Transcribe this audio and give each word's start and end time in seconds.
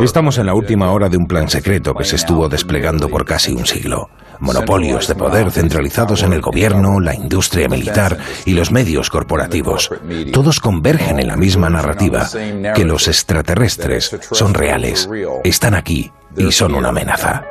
Estamos 0.00 0.38
en 0.38 0.46
la 0.46 0.54
última 0.54 0.92
hora 0.92 1.08
de 1.08 1.16
un 1.16 1.26
plan 1.26 1.48
secreto 1.48 1.94
que 1.94 2.04
se 2.04 2.16
estuvo 2.16 2.48
desplegando 2.48 3.08
por 3.08 3.24
casi 3.24 3.52
un 3.52 3.66
siglo. 3.66 4.10
Monopolios 4.38 5.08
de 5.08 5.14
poder 5.14 5.50
centralizados 5.50 6.22
en 6.22 6.32
el 6.32 6.40
gobierno, 6.40 7.00
la 7.00 7.14
industria 7.14 7.68
militar 7.68 8.18
y 8.44 8.52
los 8.52 8.70
medios 8.70 9.10
corporativos. 9.10 9.90
Todos 10.32 10.60
convergen 10.60 11.18
en 11.18 11.28
la 11.28 11.36
misma 11.36 11.70
narrativa, 11.70 12.28
que 12.74 12.84
los 12.84 13.08
extraterrestres 13.08 14.16
son 14.30 14.54
reales, 14.54 15.08
están 15.42 15.74
aquí 15.74 16.12
y 16.36 16.52
son 16.52 16.74
una 16.74 16.90
amenaza. 16.90 17.44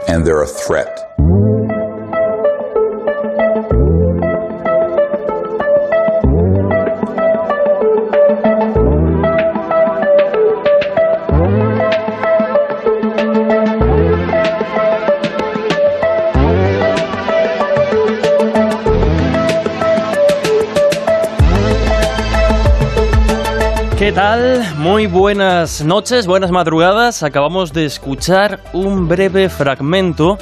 ¿Qué 24.05 24.11
tal? 24.11 24.63
Muy 24.77 25.07
buenas 25.07 25.83
noches, 25.83 26.27
buenas 26.27 26.51
madrugadas. 26.51 27.23
Acabamos 27.23 27.73
de 27.73 27.85
escuchar 27.85 28.59
un 28.71 29.07
breve 29.07 29.49
fragmento 29.49 30.37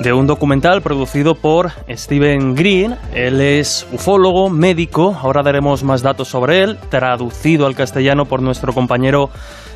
de 0.00 0.12
un 0.12 0.26
documental 0.26 0.82
producido 0.82 1.36
por 1.36 1.70
Steven 1.88 2.56
Green. 2.56 2.96
Él 3.14 3.40
es 3.40 3.86
ufólogo, 3.92 4.50
médico, 4.50 5.16
ahora 5.22 5.44
daremos 5.44 5.84
más 5.84 6.02
datos 6.02 6.26
sobre 6.26 6.64
él, 6.64 6.78
traducido 6.88 7.66
al 7.66 7.76
castellano 7.76 8.24
por 8.24 8.42
nuestro 8.42 8.72
compañero 8.72 9.30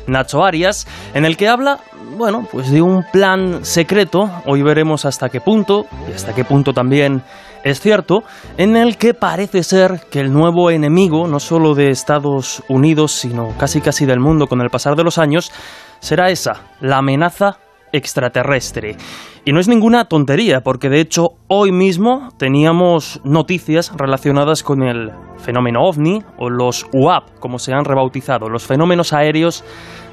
Nacho 0.07 0.43
Arias, 0.43 0.85
en 1.13 1.23
el 1.23 1.37
que 1.37 1.47
habla, 1.47 1.79
bueno, 2.17 2.45
pues 2.51 2.69
de 2.69 2.81
un 2.81 3.05
plan 3.13 3.63
secreto, 3.63 4.29
hoy 4.45 4.61
veremos 4.61 5.05
hasta 5.05 5.29
qué 5.29 5.39
punto, 5.39 5.85
y 6.09 6.11
hasta 6.11 6.35
qué 6.35 6.43
punto 6.43 6.73
también 6.73 7.23
es 7.63 7.79
cierto, 7.79 8.23
en 8.57 8.75
el 8.75 8.97
que 8.97 9.13
parece 9.13 9.63
ser 9.63 10.01
que 10.09 10.19
el 10.19 10.33
nuevo 10.33 10.71
enemigo, 10.71 11.27
no 11.27 11.39
solo 11.39 11.75
de 11.75 11.89
Estados 11.89 12.63
Unidos, 12.67 13.11
sino 13.11 13.55
casi 13.57 13.81
casi 13.81 14.05
del 14.05 14.19
mundo 14.19 14.47
con 14.47 14.61
el 14.61 14.69
pasar 14.69 14.95
de 14.95 15.03
los 15.03 15.17
años, 15.17 15.51
será 15.99 16.29
esa, 16.29 16.63
la 16.79 16.97
amenaza 16.97 17.59
extraterrestre. 17.91 18.95
Y 19.43 19.53
no 19.53 19.59
es 19.59 19.67
ninguna 19.67 20.05
tontería, 20.05 20.61
porque 20.61 20.89
de 20.89 20.99
hecho 20.99 21.29
hoy 21.47 21.71
mismo 21.71 22.29
teníamos 22.37 23.19
noticias 23.23 23.91
relacionadas 23.95 24.63
con 24.63 24.83
el 24.83 25.11
fenómeno 25.37 25.81
ovni 25.83 26.21
o 26.37 26.49
los 26.49 26.85
UAP, 26.93 27.39
como 27.39 27.57
se 27.57 27.73
han 27.73 27.85
rebautizado, 27.85 28.49
los 28.49 28.65
fenómenos 28.65 29.13
aéreos 29.13 29.63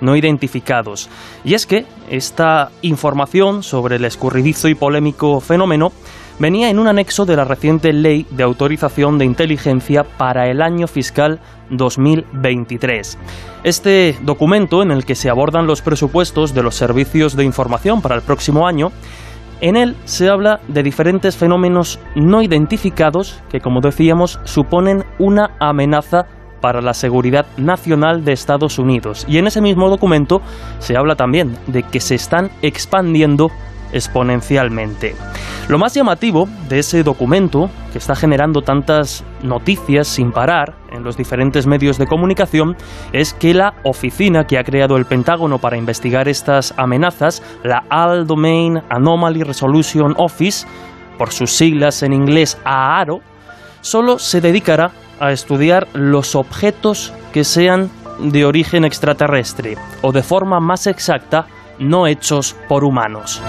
no 0.00 0.16
identificados. 0.16 1.10
Y 1.44 1.54
es 1.54 1.66
que 1.66 1.84
esta 2.08 2.70
información 2.80 3.62
sobre 3.62 3.96
el 3.96 4.04
escurridizo 4.06 4.68
y 4.68 4.74
polémico 4.74 5.40
fenómeno 5.40 5.92
venía 6.38 6.70
en 6.70 6.78
un 6.78 6.86
anexo 6.86 7.26
de 7.26 7.36
la 7.36 7.44
reciente 7.44 7.92
Ley 7.92 8.26
de 8.30 8.42
Autorización 8.42 9.18
de 9.18 9.24
Inteligencia 9.24 10.04
para 10.04 10.48
el 10.48 10.62
año 10.62 10.86
fiscal 10.86 11.40
2023. 11.70 13.18
Este 13.64 14.16
documento, 14.22 14.82
en 14.82 14.90
el 14.90 15.04
que 15.04 15.14
se 15.14 15.30
abordan 15.30 15.66
los 15.66 15.82
presupuestos 15.82 16.54
de 16.54 16.62
los 16.62 16.74
servicios 16.74 17.36
de 17.36 17.44
información 17.44 18.00
para 18.00 18.14
el 18.14 18.22
próximo 18.22 18.66
año, 18.66 18.92
en 19.60 19.76
él 19.76 19.96
se 20.04 20.28
habla 20.28 20.60
de 20.68 20.84
diferentes 20.84 21.36
fenómenos 21.36 21.98
no 22.14 22.42
identificados 22.42 23.42
que, 23.50 23.60
como 23.60 23.80
decíamos, 23.80 24.38
suponen 24.44 25.04
una 25.18 25.56
amenaza 25.58 26.26
para 26.60 26.80
la 26.80 26.94
seguridad 26.94 27.46
nacional 27.56 28.24
de 28.24 28.32
Estados 28.32 28.78
Unidos. 28.78 29.24
Y 29.28 29.38
en 29.38 29.46
ese 29.46 29.60
mismo 29.60 29.88
documento 29.88 30.40
se 30.78 30.96
habla 30.96 31.16
también 31.16 31.56
de 31.66 31.82
que 31.82 32.00
se 32.00 32.14
están 32.14 32.50
expandiendo 32.62 33.50
exponencialmente. 33.92 35.14
Lo 35.68 35.78
más 35.78 35.94
llamativo 35.94 36.48
de 36.68 36.78
ese 36.78 37.02
documento, 37.02 37.68
que 37.92 37.98
está 37.98 38.14
generando 38.14 38.62
tantas 38.62 39.24
noticias 39.42 40.08
sin 40.08 40.32
parar 40.32 40.74
en 40.90 41.04
los 41.04 41.16
diferentes 41.16 41.66
medios 41.66 41.98
de 41.98 42.06
comunicación, 42.06 42.76
es 43.12 43.34
que 43.34 43.52
la 43.52 43.74
oficina 43.84 44.44
que 44.44 44.58
ha 44.58 44.64
creado 44.64 44.96
el 44.96 45.04
Pentágono 45.04 45.58
para 45.58 45.76
investigar 45.76 46.28
estas 46.28 46.72
amenazas, 46.78 47.42
la 47.62 47.84
All 47.90 48.26
Domain 48.26 48.80
Anomaly 48.88 49.42
Resolution 49.42 50.14
Office, 50.16 50.66
por 51.18 51.32
sus 51.32 51.50
siglas 51.50 52.02
en 52.02 52.12
inglés 52.12 52.58
AARO, 52.64 53.20
solo 53.80 54.18
se 54.18 54.40
dedicará 54.40 54.92
a 55.20 55.32
estudiar 55.32 55.88
los 55.92 56.34
objetos 56.34 57.12
que 57.32 57.44
sean 57.44 57.90
de 58.20 58.44
origen 58.44 58.84
extraterrestre, 58.84 59.76
o 60.02 60.12
de 60.12 60.22
forma 60.22 60.60
más 60.60 60.86
exacta, 60.86 61.46
no 61.78 62.06
hechos 62.06 62.56
por 62.68 62.84
humanos. 62.84 63.42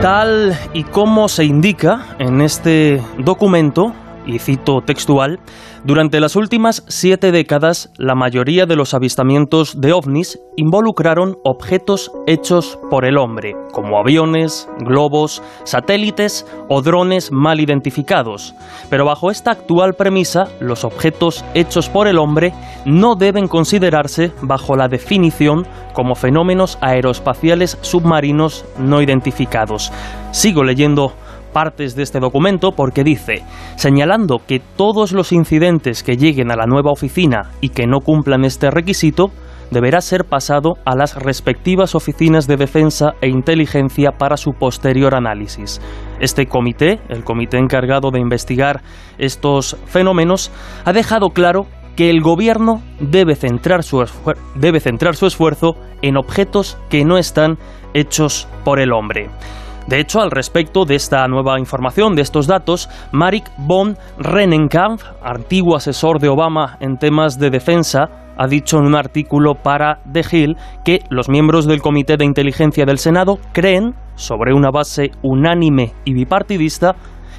Tal 0.00 0.56
y 0.72 0.84
como 0.84 1.28
se 1.28 1.44
indica 1.44 2.06
en 2.18 2.40
este 2.40 3.02
documento, 3.18 3.92
y 4.26 4.38
cito 4.38 4.82
textual, 4.82 5.38
durante 5.86 6.18
las 6.18 6.34
últimas 6.34 6.84
siete 6.88 7.30
décadas, 7.30 7.92
la 7.96 8.16
mayoría 8.16 8.66
de 8.66 8.74
los 8.74 8.92
avistamientos 8.92 9.80
de 9.80 9.92
ovnis 9.92 10.36
involucraron 10.56 11.36
objetos 11.44 12.10
hechos 12.26 12.76
por 12.90 13.04
el 13.04 13.16
hombre, 13.16 13.54
como 13.70 13.96
aviones, 13.96 14.68
globos, 14.80 15.44
satélites 15.62 16.44
o 16.68 16.82
drones 16.82 17.30
mal 17.30 17.60
identificados. 17.60 18.52
Pero 18.90 19.04
bajo 19.04 19.30
esta 19.30 19.52
actual 19.52 19.94
premisa, 19.94 20.48
los 20.58 20.84
objetos 20.84 21.44
hechos 21.54 21.88
por 21.88 22.08
el 22.08 22.18
hombre 22.18 22.52
no 22.84 23.14
deben 23.14 23.46
considerarse 23.46 24.32
bajo 24.42 24.74
la 24.74 24.88
definición 24.88 25.68
como 25.92 26.16
fenómenos 26.16 26.78
aeroespaciales 26.80 27.78
submarinos 27.82 28.64
no 28.76 29.02
identificados. 29.02 29.92
Sigo 30.32 30.64
leyendo 30.64 31.12
partes 31.56 31.96
de 31.96 32.02
este 32.02 32.20
documento 32.20 32.72
porque 32.72 33.02
dice, 33.02 33.42
señalando 33.76 34.42
que 34.46 34.60
todos 34.60 35.12
los 35.12 35.32
incidentes 35.32 36.02
que 36.02 36.18
lleguen 36.18 36.50
a 36.50 36.54
la 36.54 36.66
nueva 36.66 36.92
oficina 36.92 37.52
y 37.62 37.70
que 37.70 37.86
no 37.86 38.00
cumplan 38.00 38.44
este 38.44 38.70
requisito, 38.70 39.30
deberá 39.70 40.02
ser 40.02 40.26
pasado 40.26 40.74
a 40.84 40.94
las 40.94 41.14
respectivas 41.14 41.94
oficinas 41.94 42.46
de 42.46 42.58
defensa 42.58 43.14
e 43.22 43.28
inteligencia 43.28 44.10
para 44.18 44.36
su 44.36 44.52
posterior 44.52 45.14
análisis. 45.14 45.80
Este 46.20 46.44
comité, 46.44 47.00
el 47.08 47.24
comité 47.24 47.56
encargado 47.56 48.10
de 48.10 48.20
investigar 48.20 48.82
estos 49.16 49.78
fenómenos, 49.86 50.50
ha 50.84 50.92
dejado 50.92 51.30
claro 51.30 51.64
que 51.96 52.10
el 52.10 52.20
gobierno 52.20 52.82
debe 53.00 53.34
centrar 53.34 53.82
su, 53.82 54.04
debe 54.56 54.80
centrar 54.80 55.16
su 55.16 55.24
esfuerzo 55.24 55.76
en 56.02 56.18
objetos 56.18 56.76
que 56.90 57.06
no 57.06 57.16
están 57.16 57.56
hechos 57.94 58.46
por 58.62 58.78
el 58.78 58.92
hombre. 58.92 59.30
De 59.86 60.00
hecho, 60.00 60.20
al 60.20 60.32
respecto 60.32 60.84
de 60.84 60.96
esta 60.96 61.26
nueva 61.28 61.60
información, 61.60 62.16
de 62.16 62.22
estos 62.22 62.48
datos, 62.48 62.88
Marik 63.12 63.48
von 63.56 63.96
Rennenkampf, 64.18 65.04
antiguo 65.22 65.76
asesor 65.76 66.18
de 66.18 66.28
Obama 66.28 66.76
en 66.80 66.98
temas 66.98 67.38
de 67.38 67.50
defensa, 67.50 68.08
ha 68.36 68.48
dicho 68.48 68.78
en 68.78 68.86
un 68.86 68.96
artículo 68.96 69.54
para 69.54 70.00
The 70.12 70.22
Hill 70.30 70.56
que 70.84 71.04
los 71.08 71.28
miembros 71.28 71.66
del 71.66 71.82
Comité 71.82 72.16
de 72.16 72.24
Inteligencia 72.24 72.84
del 72.84 72.98
Senado 72.98 73.38
creen, 73.52 73.94
sobre 74.16 74.54
una 74.54 74.70
base 74.70 75.12
unánime 75.22 75.92
y 76.04 76.14
bipartidista, 76.14 76.96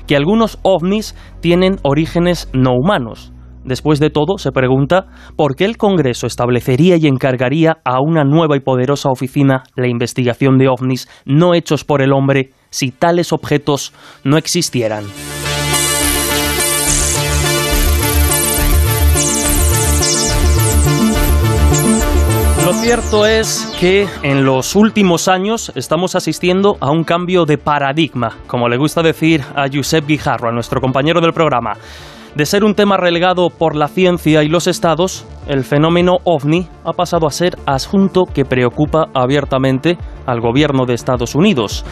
que 0.08 0.16
algunos 0.16 0.58
ovnis 0.64 1.16
tienen 1.42 1.78
orígenes 1.84 2.50
no 2.54 2.72
humanos. 2.72 3.34
Después 3.68 4.00
de 4.00 4.10
todo, 4.10 4.38
se 4.38 4.54
pregunta 4.54 5.08
por 5.36 5.58
qué 5.58 5.66
el 5.66 5.76
Congreso 5.76 6.26
establecería 6.26 6.96
y 6.96 7.06
encargaría 7.06 7.80
a 7.84 8.00
una 8.00 8.24
nueva 8.24 8.56
y 8.56 8.62
poderosa 8.62 9.10
oficina 9.10 9.64
la 9.76 9.90
investigación 9.90 10.58
de 10.58 10.70
ovnis 10.70 11.10
no 11.26 11.54
hechos 11.54 11.84
por 11.84 12.02
el 12.02 12.14
hombre 12.14 12.52
si 12.70 12.92
tales 12.92 13.34
objetos 13.34 13.94
no 14.24 14.38
existieran. 14.38 15.04
Lo 22.66 22.74
cierto 22.74 23.26
es 23.26 23.76
que 23.82 24.08
en 24.24 24.46
los 24.46 24.78
últimos 24.78 25.28
años 25.28 25.74
estamos 25.76 26.16
asistiendo 26.16 26.78
a 26.80 26.90
un 26.90 27.04
cambio 27.04 27.44
de 27.44 27.58
paradigma, 27.58 28.38
como 28.48 28.70
le 28.70 28.78
gusta 28.78 29.02
decir 29.02 29.42
a 29.56 29.68
Josep 29.70 30.06
Guijarro, 30.08 30.48
a 30.48 30.54
nuestro 30.54 30.80
compañero 30.80 31.20
del 31.20 31.34
programa. 31.34 31.74
De 32.38 32.46
ser 32.46 32.64
un 32.64 32.76
tema 32.76 32.98
relegado 32.98 33.50
por 33.50 33.76
la 33.76 33.88
ciencia 33.88 34.44
y 34.44 34.48
los 34.48 34.68
estados, 34.68 35.26
el 35.48 35.64
fenómeno 35.64 36.18
ovni 36.24 36.68
ha 36.86 36.94
pasado 36.94 37.26
a 37.26 37.32
ser 37.32 37.58
asunto 37.66 38.26
que 38.32 38.46
preocupa 38.46 39.08
abiertamente 39.16 39.98
al 40.28 40.40
gobierno 40.40 40.86
de 40.86 40.94
Estados 40.94 41.34
Unidos. 41.34 41.84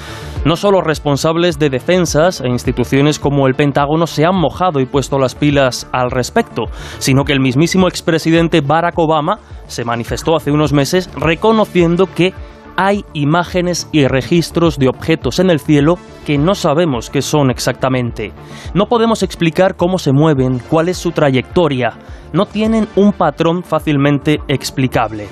No 0.45 0.56
solo 0.56 0.81
responsables 0.81 1.57
de 1.57 1.71
defensas 1.71 2.42
e 2.42 2.47
instituciones 2.47 3.18
como 3.18 3.47
el 3.47 3.56
Pentágono 3.56 4.06
se 4.06 4.24
han 4.24 4.36
mojado 4.36 4.80
y 4.80 4.86
puesto 4.86 5.18
las 5.18 5.33
pilas 5.33 5.89
al 5.92 6.12
respecto, 6.12 6.65
sino 7.00 7.24
que 7.24 7.33
el 7.33 7.39
mismísimo 7.39 7.88
expresidente 7.88 8.62
Barack 8.62 9.00
Obama 9.00 9.39
se 9.65 9.83
manifestó 9.83 10.36
hace 10.36 10.51
unos 10.51 10.74
meses 10.74 11.09
reconociendo 11.15 12.06
que 12.06 12.36
hay 12.77 13.06
imágenes 13.13 13.88
y 13.92 14.07
registros 14.07 14.77
de 14.77 14.88
objetos 14.88 15.39
en 15.39 15.50
el 15.50 15.60
cielo 15.60 15.98
que 16.25 16.38
no 16.38 16.56
sabemos 16.56 17.10
qué 17.10 17.22
son 17.22 17.50
exactamente. 17.50 18.33
No 18.74 18.88
podemos 18.88 19.24
explicar 19.24 19.75
cómo 19.75 19.98
se 19.98 20.12
mueven, 20.12 20.60
cuál 20.69 20.89
es 20.89 20.98
su 20.98 21.12
trayectoria. 21.12 21.94
No 22.33 22.45
tienen 22.45 22.88
un 22.95 23.13
patrón 23.13 23.63
fácilmente 23.63 24.39
explicable. 24.48 25.27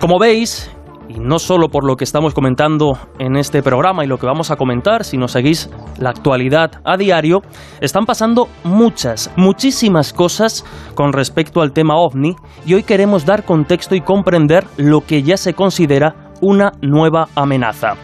Como 0.00 0.18
veis, 0.18 0.70
y 1.08 1.18
no 1.18 1.38
solo 1.38 1.68
por 1.68 1.84
lo 1.84 1.96
que 1.96 2.04
estamos 2.04 2.34
comentando 2.34 2.98
en 3.18 3.36
este 3.36 3.62
programa 3.62 4.04
y 4.04 4.08
lo 4.08 4.18
que 4.18 4.26
vamos 4.26 4.50
a 4.50 4.56
comentar, 4.56 5.04
si 5.04 5.16
nos 5.16 5.32
seguís 5.32 5.70
la 5.98 6.10
actualidad 6.10 6.82
a 6.84 6.96
diario, 6.96 7.40
están 7.80 8.04
pasando 8.04 8.48
muchas, 8.62 9.30
muchísimas 9.36 10.12
cosas 10.12 10.64
con 10.94 11.12
respecto 11.12 11.62
al 11.62 11.72
tema 11.72 11.96
ovni 11.96 12.36
y 12.66 12.74
hoy 12.74 12.82
queremos 12.82 13.24
dar 13.24 13.44
contexto 13.44 13.94
y 13.94 14.02
comprender 14.02 14.66
lo 14.76 15.00
que 15.00 15.22
ya 15.22 15.36
se 15.36 15.54
considera 15.54 16.27
una 16.40 16.72
nueva 16.80 17.28
amenaza. 17.34 17.94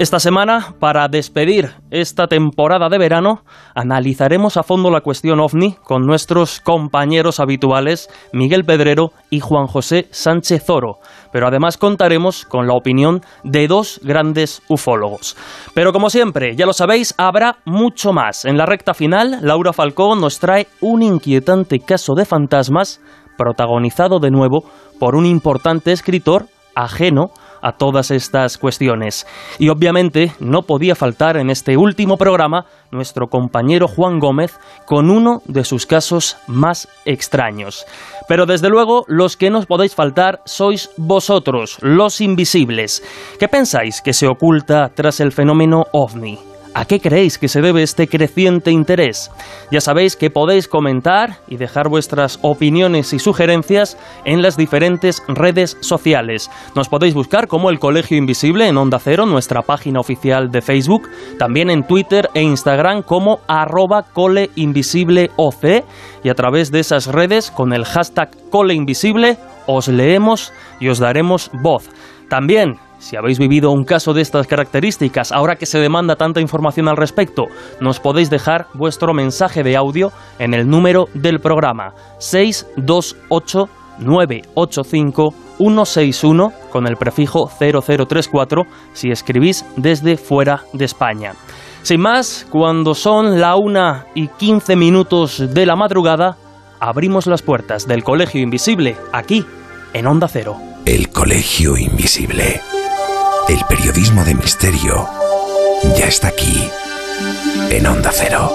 Esta 0.00 0.18
semana, 0.18 0.74
para 0.78 1.08
despedir 1.08 1.72
esta 1.90 2.26
temporada 2.26 2.88
de 2.88 2.96
verano, 2.96 3.42
analizaremos 3.74 4.56
a 4.56 4.62
fondo 4.62 4.90
la 4.90 5.02
cuestión 5.02 5.40
ovni 5.40 5.74
con 5.84 6.06
nuestros 6.06 6.60
compañeros 6.60 7.38
habituales 7.38 8.08
Miguel 8.32 8.64
Pedrero 8.64 9.12
y 9.28 9.40
Juan 9.40 9.66
José 9.66 10.08
Sánchez 10.10 10.64
Zoro, 10.64 11.00
pero 11.32 11.48
además 11.48 11.76
contaremos 11.76 12.46
con 12.46 12.66
la 12.66 12.72
opinión 12.72 13.20
de 13.44 13.68
dos 13.68 14.00
grandes 14.02 14.62
ufólogos. 14.68 15.36
Pero 15.74 15.92
como 15.92 16.08
siempre, 16.08 16.56
ya 16.56 16.64
lo 16.64 16.72
sabéis, 16.72 17.14
habrá 17.18 17.58
mucho 17.66 18.14
más. 18.14 18.46
En 18.46 18.56
la 18.56 18.64
recta 18.64 18.94
final, 18.94 19.40
Laura 19.42 19.74
Falcón 19.74 20.18
nos 20.22 20.38
trae 20.38 20.66
un 20.80 21.02
inquietante 21.02 21.78
caso 21.78 22.14
de 22.14 22.24
fantasmas 22.24 23.02
protagonizado 23.36 24.18
de 24.18 24.30
nuevo 24.30 24.64
por 24.98 25.14
un 25.14 25.26
importante 25.26 25.92
escritor 25.92 26.46
ajeno 26.74 27.32
a 27.62 27.72
todas 27.72 28.10
estas 28.10 28.58
cuestiones. 28.58 29.26
Y 29.58 29.68
obviamente 29.68 30.32
no 30.40 30.62
podía 30.62 30.94
faltar 30.94 31.36
en 31.36 31.50
este 31.50 31.76
último 31.76 32.16
programa 32.16 32.66
nuestro 32.90 33.28
compañero 33.28 33.86
Juan 33.88 34.18
Gómez 34.18 34.58
con 34.86 35.10
uno 35.10 35.42
de 35.46 35.64
sus 35.64 35.86
casos 35.86 36.36
más 36.46 36.88
extraños. 37.04 37.86
Pero 38.28 38.46
desde 38.46 38.68
luego 38.68 39.04
los 39.08 39.36
que 39.36 39.50
no 39.50 39.62
podéis 39.62 39.94
faltar 39.94 40.40
sois 40.44 40.90
vosotros, 40.96 41.78
los 41.80 42.20
invisibles. 42.20 43.02
¿Qué 43.38 43.48
pensáis 43.48 44.00
que 44.02 44.12
se 44.12 44.26
oculta 44.26 44.90
tras 44.94 45.20
el 45.20 45.32
fenómeno 45.32 45.84
ovni? 45.92 46.49
¿A 46.72 46.84
qué 46.84 47.00
creéis 47.00 47.36
que 47.36 47.48
se 47.48 47.60
debe 47.60 47.82
este 47.82 48.06
creciente 48.06 48.70
interés? 48.70 49.32
Ya 49.72 49.80
sabéis 49.80 50.14
que 50.14 50.30
podéis 50.30 50.68
comentar 50.68 51.38
y 51.48 51.56
dejar 51.56 51.88
vuestras 51.88 52.38
opiniones 52.42 53.12
y 53.12 53.18
sugerencias 53.18 53.98
en 54.24 54.40
las 54.40 54.56
diferentes 54.56 55.20
redes 55.26 55.76
sociales. 55.80 56.48
Nos 56.76 56.88
podéis 56.88 57.14
buscar 57.14 57.48
como 57.48 57.70
el 57.70 57.80
Colegio 57.80 58.16
Invisible 58.16 58.68
en 58.68 58.76
Onda 58.76 59.00
Cero, 59.00 59.26
nuestra 59.26 59.62
página 59.62 59.98
oficial 59.98 60.52
de 60.52 60.62
Facebook, 60.62 61.08
también 61.38 61.70
en 61.70 61.84
Twitter 61.84 62.30
e 62.34 62.42
Instagram 62.42 63.02
como 63.02 63.40
arroba 63.48 64.06
y 66.22 66.28
a 66.28 66.34
través 66.34 66.70
de 66.70 66.80
esas 66.80 67.06
redes 67.06 67.50
con 67.50 67.72
el 67.72 67.84
hashtag 67.84 68.30
coleinvisible 68.50 69.38
os 69.66 69.88
leemos 69.88 70.52
y 70.78 70.88
os 70.88 70.98
daremos 70.98 71.50
voz. 71.52 71.88
También 72.28 72.78
si 73.00 73.16
habéis 73.16 73.38
vivido 73.38 73.72
un 73.72 73.84
caso 73.84 74.12
de 74.12 74.22
estas 74.22 74.46
características, 74.46 75.32
ahora 75.32 75.56
que 75.56 75.66
se 75.66 75.80
demanda 75.80 76.16
tanta 76.16 76.40
información 76.40 76.86
al 76.86 76.96
respecto, 76.96 77.46
nos 77.80 77.98
podéis 77.98 78.30
dejar 78.30 78.66
vuestro 78.74 79.14
mensaje 79.14 79.62
de 79.62 79.76
audio 79.76 80.12
en 80.38 80.54
el 80.54 80.68
número 80.68 81.06
del 81.14 81.40
programa 81.40 81.94
628 82.18 83.68
985 83.98 85.34
161 85.58 86.52
con 86.70 86.86
el 86.86 86.96
prefijo 86.96 87.50
0034 87.58 88.64
si 88.92 89.10
escribís 89.10 89.64
desde 89.76 90.16
fuera 90.16 90.62
de 90.72 90.84
España. 90.84 91.32
Sin 91.82 92.00
más, 92.00 92.46
cuando 92.50 92.94
son 92.94 93.40
la 93.40 93.56
una 93.56 94.06
y 94.14 94.28
15 94.28 94.76
minutos 94.76 95.42
de 95.54 95.66
la 95.66 95.76
madrugada, 95.76 96.36
abrimos 96.78 97.26
las 97.26 97.42
puertas 97.42 97.86
del 97.86 98.04
Colegio 98.04 98.42
Invisible 98.42 98.96
aquí 99.12 99.44
en 99.92 100.06
Onda 100.06 100.28
Cero. 100.28 100.56
El 100.84 101.10
Colegio 101.10 101.76
Invisible. 101.76 102.60
El 103.50 103.64
periodismo 103.68 104.24
de 104.24 104.32
misterio 104.36 105.08
ya 105.98 106.06
está 106.06 106.28
aquí, 106.28 106.70
en 107.70 107.84
Onda 107.84 108.12
Cero. 108.14 108.48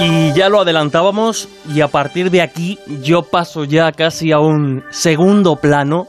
Y 0.00 0.32
ya 0.32 0.48
lo 0.48 0.62
adelantábamos 0.62 1.48
y 1.72 1.80
a 1.80 1.86
partir 1.86 2.32
de 2.32 2.42
aquí 2.42 2.80
yo 3.02 3.22
paso 3.22 3.62
ya 3.62 3.92
casi 3.92 4.32
a 4.32 4.40
un 4.40 4.82
segundo 4.90 5.54
plano 5.54 6.08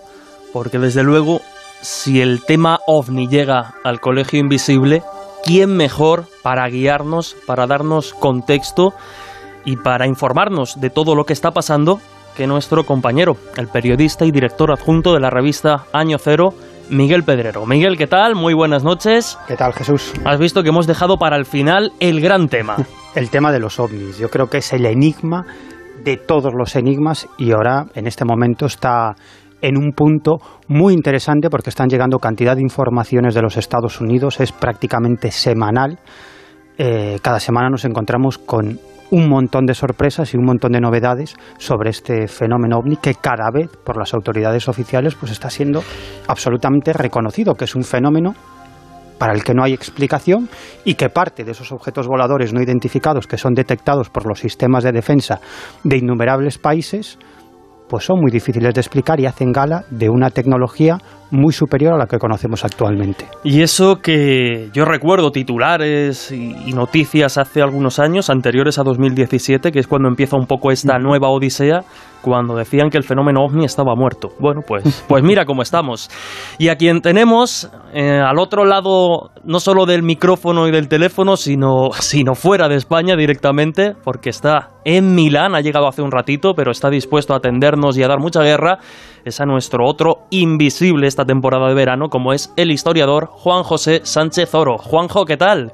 porque 0.54 0.80
desde 0.80 1.04
luego, 1.04 1.42
si 1.82 2.22
el 2.22 2.44
tema 2.44 2.80
ovni 2.88 3.27
llega 3.27 3.75
al 3.84 4.00
Colegio 4.00 4.39
Invisible, 4.39 5.04
¿quién 5.44 5.75
mejor 5.75 6.25
para 6.42 6.68
guiarnos, 6.68 7.36
para 7.46 7.68
darnos 7.68 8.13
contexto 8.13 8.94
y 9.66 9.77
para 9.77 10.08
informarnos 10.08 10.80
de 10.80 10.89
todo 10.89 11.16
lo 11.16 11.25
que 11.25 11.34
está 11.34 11.51
pasando 11.51 12.00
que 12.36 12.48
nuestro 12.48 12.86
compañero, 12.86 13.36
el 13.58 13.68
periodista 13.68 14.24
y 14.25 14.32
director 14.32 14.72
adjunto 14.72 15.13
de 15.13 15.20
la 15.20 15.32
revista 15.32 15.86
Año 15.92 16.18
Cero, 16.20 16.54
Miguel 16.89 17.24
Pedrero. 17.24 17.66
Miguel, 17.66 17.98
¿qué 17.98 18.06
tal? 18.06 18.36
Muy 18.36 18.54
buenas 18.54 18.84
noches. 18.84 19.39
¿Qué 19.48 19.56
tal, 19.56 19.74
Jesús? 19.74 20.13
Has 20.24 20.39
visto 20.39 20.62
que 20.62 20.70
hemos 20.70 20.86
dejado 20.86 21.18
para 21.18 21.36
el 21.36 21.46
final 21.46 21.92
el 22.00 22.22
gran 22.22 22.48
tema. 22.48 22.75
el 23.16 23.30
tema 23.32 23.51
de 23.51 23.60
los 23.60 23.80
ovnis. 23.80 24.20
Yo 24.20 24.30
creo 24.30 24.48
que 24.48 24.60
es 24.60 24.72
el 24.72 24.86
enigma 24.86 25.46
de 26.04 26.16
todos 26.16 26.54
los 26.54 26.75
enigmas 26.75 27.27
y 27.38 27.51
ahora, 27.51 27.88
en 27.96 28.06
este 28.08 28.24
momento, 28.24 28.68
está 28.68 29.16
en 29.62 29.78
un 29.78 29.92
punto 29.92 30.38
muy 30.68 30.94
interesante 30.94 31.50
porque 31.50 31.70
están 31.70 31.90
llegando 31.90 32.20
cantidad 32.20 32.56
de 32.56 32.62
informaciones 32.62 33.34
de 33.34 33.42
los 33.42 33.58
Estados 33.58 34.02
Unidos, 34.02 34.40
es 34.40 34.52
prácticamente 34.52 35.32
semanal. 35.32 36.00
Eh, 36.78 37.18
cada 37.22 37.40
semana 37.40 37.70
nos 37.70 37.86
encontramos 37.86 38.38
con 38.38 38.80
un 39.10 39.30
montón 39.30 39.66
de 39.66 39.74
sorpresas 39.74 40.34
y 40.34 40.38
un 40.38 40.46
montón 40.46 40.74
de 40.74 40.82
novedades 40.82 41.36
sobre 41.58 41.90
este 41.90 42.28
fenómeno 42.28 42.78
ovni 42.78 42.98
que 42.98 43.16
cada 43.16 43.50
vez 43.52 43.70
por 43.84 43.98
las 43.98 44.14
autoridades 44.14 44.68
oficiales 44.68 45.16
pues 45.16 45.32
está 45.32 45.50
siendo 45.50 45.82
absolutamente 46.28 46.92
reconocido 46.94 47.56
que 47.56 47.66
es 47.66 47.76
un 47.76 47.84
fenómeno 47.84 48.34
para 49.18 49.34
el 49.34 49.44
que 49.44 49.54
no 49.54 49.64
hay 49.64 49.74
explicación 49.74 50.50
y 50.86 50.96
que 50.96 51.10
parte 51.10 51.44
de 51.44 51.52
esos 51.52 51.72
objetos 51.72 52.08
voladores 52.08 52.54
no 52.54 52.62
identificados 52.62 53.28
que 53.28 53.38
son 53.38 53.54
detectados 53.54 54.10
por 54.10 54.28
los 54.28 54.40
sistemas 54.40 54.84
de 54.84 54.92
defensa 54.92 55.40
de 55.84 55.98
innumerables 55.98 56.58
países 56.58 57.18
pues 57.89 58.06
son 58.06 58.20
muy 58.20 58.32
difíciles 58.32 58.74
de 58.74 58.82
explicar 58.82 59.20
y 59.20 59.25
hacen 59.25 59.51
gala 59.51 59.86
de 59.89 60.10
una 60.10 60.29
tecnología 60.29 60.98
muy 61.32 61.53
superior 61.53 61.94
a 61.94 61.98
la 61.98 62.06
que 62.06 62.17
conocemos 62.17 62.63
actualmente. 62.63 63.25
Y 63.44 63.62
eso 63.62 63.98
que 64.01 64.70
yo 64.74 64.86
recuerdo 64.86 65.32
titulares 65.32 66.32
y 66.32 66.72
noticias 66.74 67.38
hace 67.38 67.62
algunos 67.62 68.00
años, 68.00 68.29
anteriores 68.29 68.79
a 68.79 68.84
2017, 68.84 69.72
que 69.72 69.79
es 69.79 69.88
cuando 69.88 70.08
empieza 70.08 70.38
un 70.38 70.48
poco 70.48 70.72
esta 70.72 70.98
nueva 71.00 71.29
odisea, 71.29 71.82
cuando 72.27 72.55
decían 72.55 72.89
que 72.89 72.98
el 72.98 73.05
fenómeno 73.05 73.46
ovni 73.46 73.63
estaba 73.63 73.96
muerto. 73.96 74.31
Bueno, 74.38 74.60
pues, 74.67 75.05
pues 75.07 75.24
mira 75.24 75.46
cómo 75.46 75.62
estamos. 75.62 76.10
Y 76.57 76.67
a 76.67 76.75
quien 76.75 77.01
tenemos 77.01 77.72
eh, 77.93 78.19
al 78.19 78.38
otro 78.38 78.65
lado, 78.65 79.31
no 79.46 79.62
solo 79.62 79.86
del 79.86 80.03
micrófono 80.03 80.67
y 80.67 80.72
del 80.72 80.89
teléfono, 80.89 81.38
sino, 81.38 81.91
sino 82.00 82.36
fuera 82.36 82.67
de 82.67 82.75
España 82.75 83.15
directamente, 83.15 83.93
porque 84.03 84.29
está 84.29 84.72
en 84.84 85.15
Milán, 85.15 85.55
ha 85.55 85.62
llegado 85.62 85.88
hace 85.88 86.01
un 86.01 86.12
ratito, 86.12 86.53
pero 86.53 86.72
está 86.72 86.89
dispuesto 86.89 87.34
a 87.34 87.38
atendernos 87.38 87.98
y 87.98 88.03
a 88.03 88.10
dar 88.10 88.19
mucha 88.19 88.41
guerra, 88.41 88.79
es 89.24 89.39
a 89.39 89.46
nuestro 89.46 89.86
otro 89.88 90.25
invisible 90.29 91.07
esta 91.07 91.24
temporada 91.24 91.69
de 91.69 91.75
verano, 91.75 92.10
como 92.10 92.34
es 92.34 92.53
el 92.57 92.72
historiador 92.72 93.27
Juan 93.27 93.63
José 93.63 94.01
Sánchez 94.03 94.53
Oro. 94.53 94.77
Juanjo, 94.77 95.24
¿qué 95.24 95.38
tal? 95.38 95.72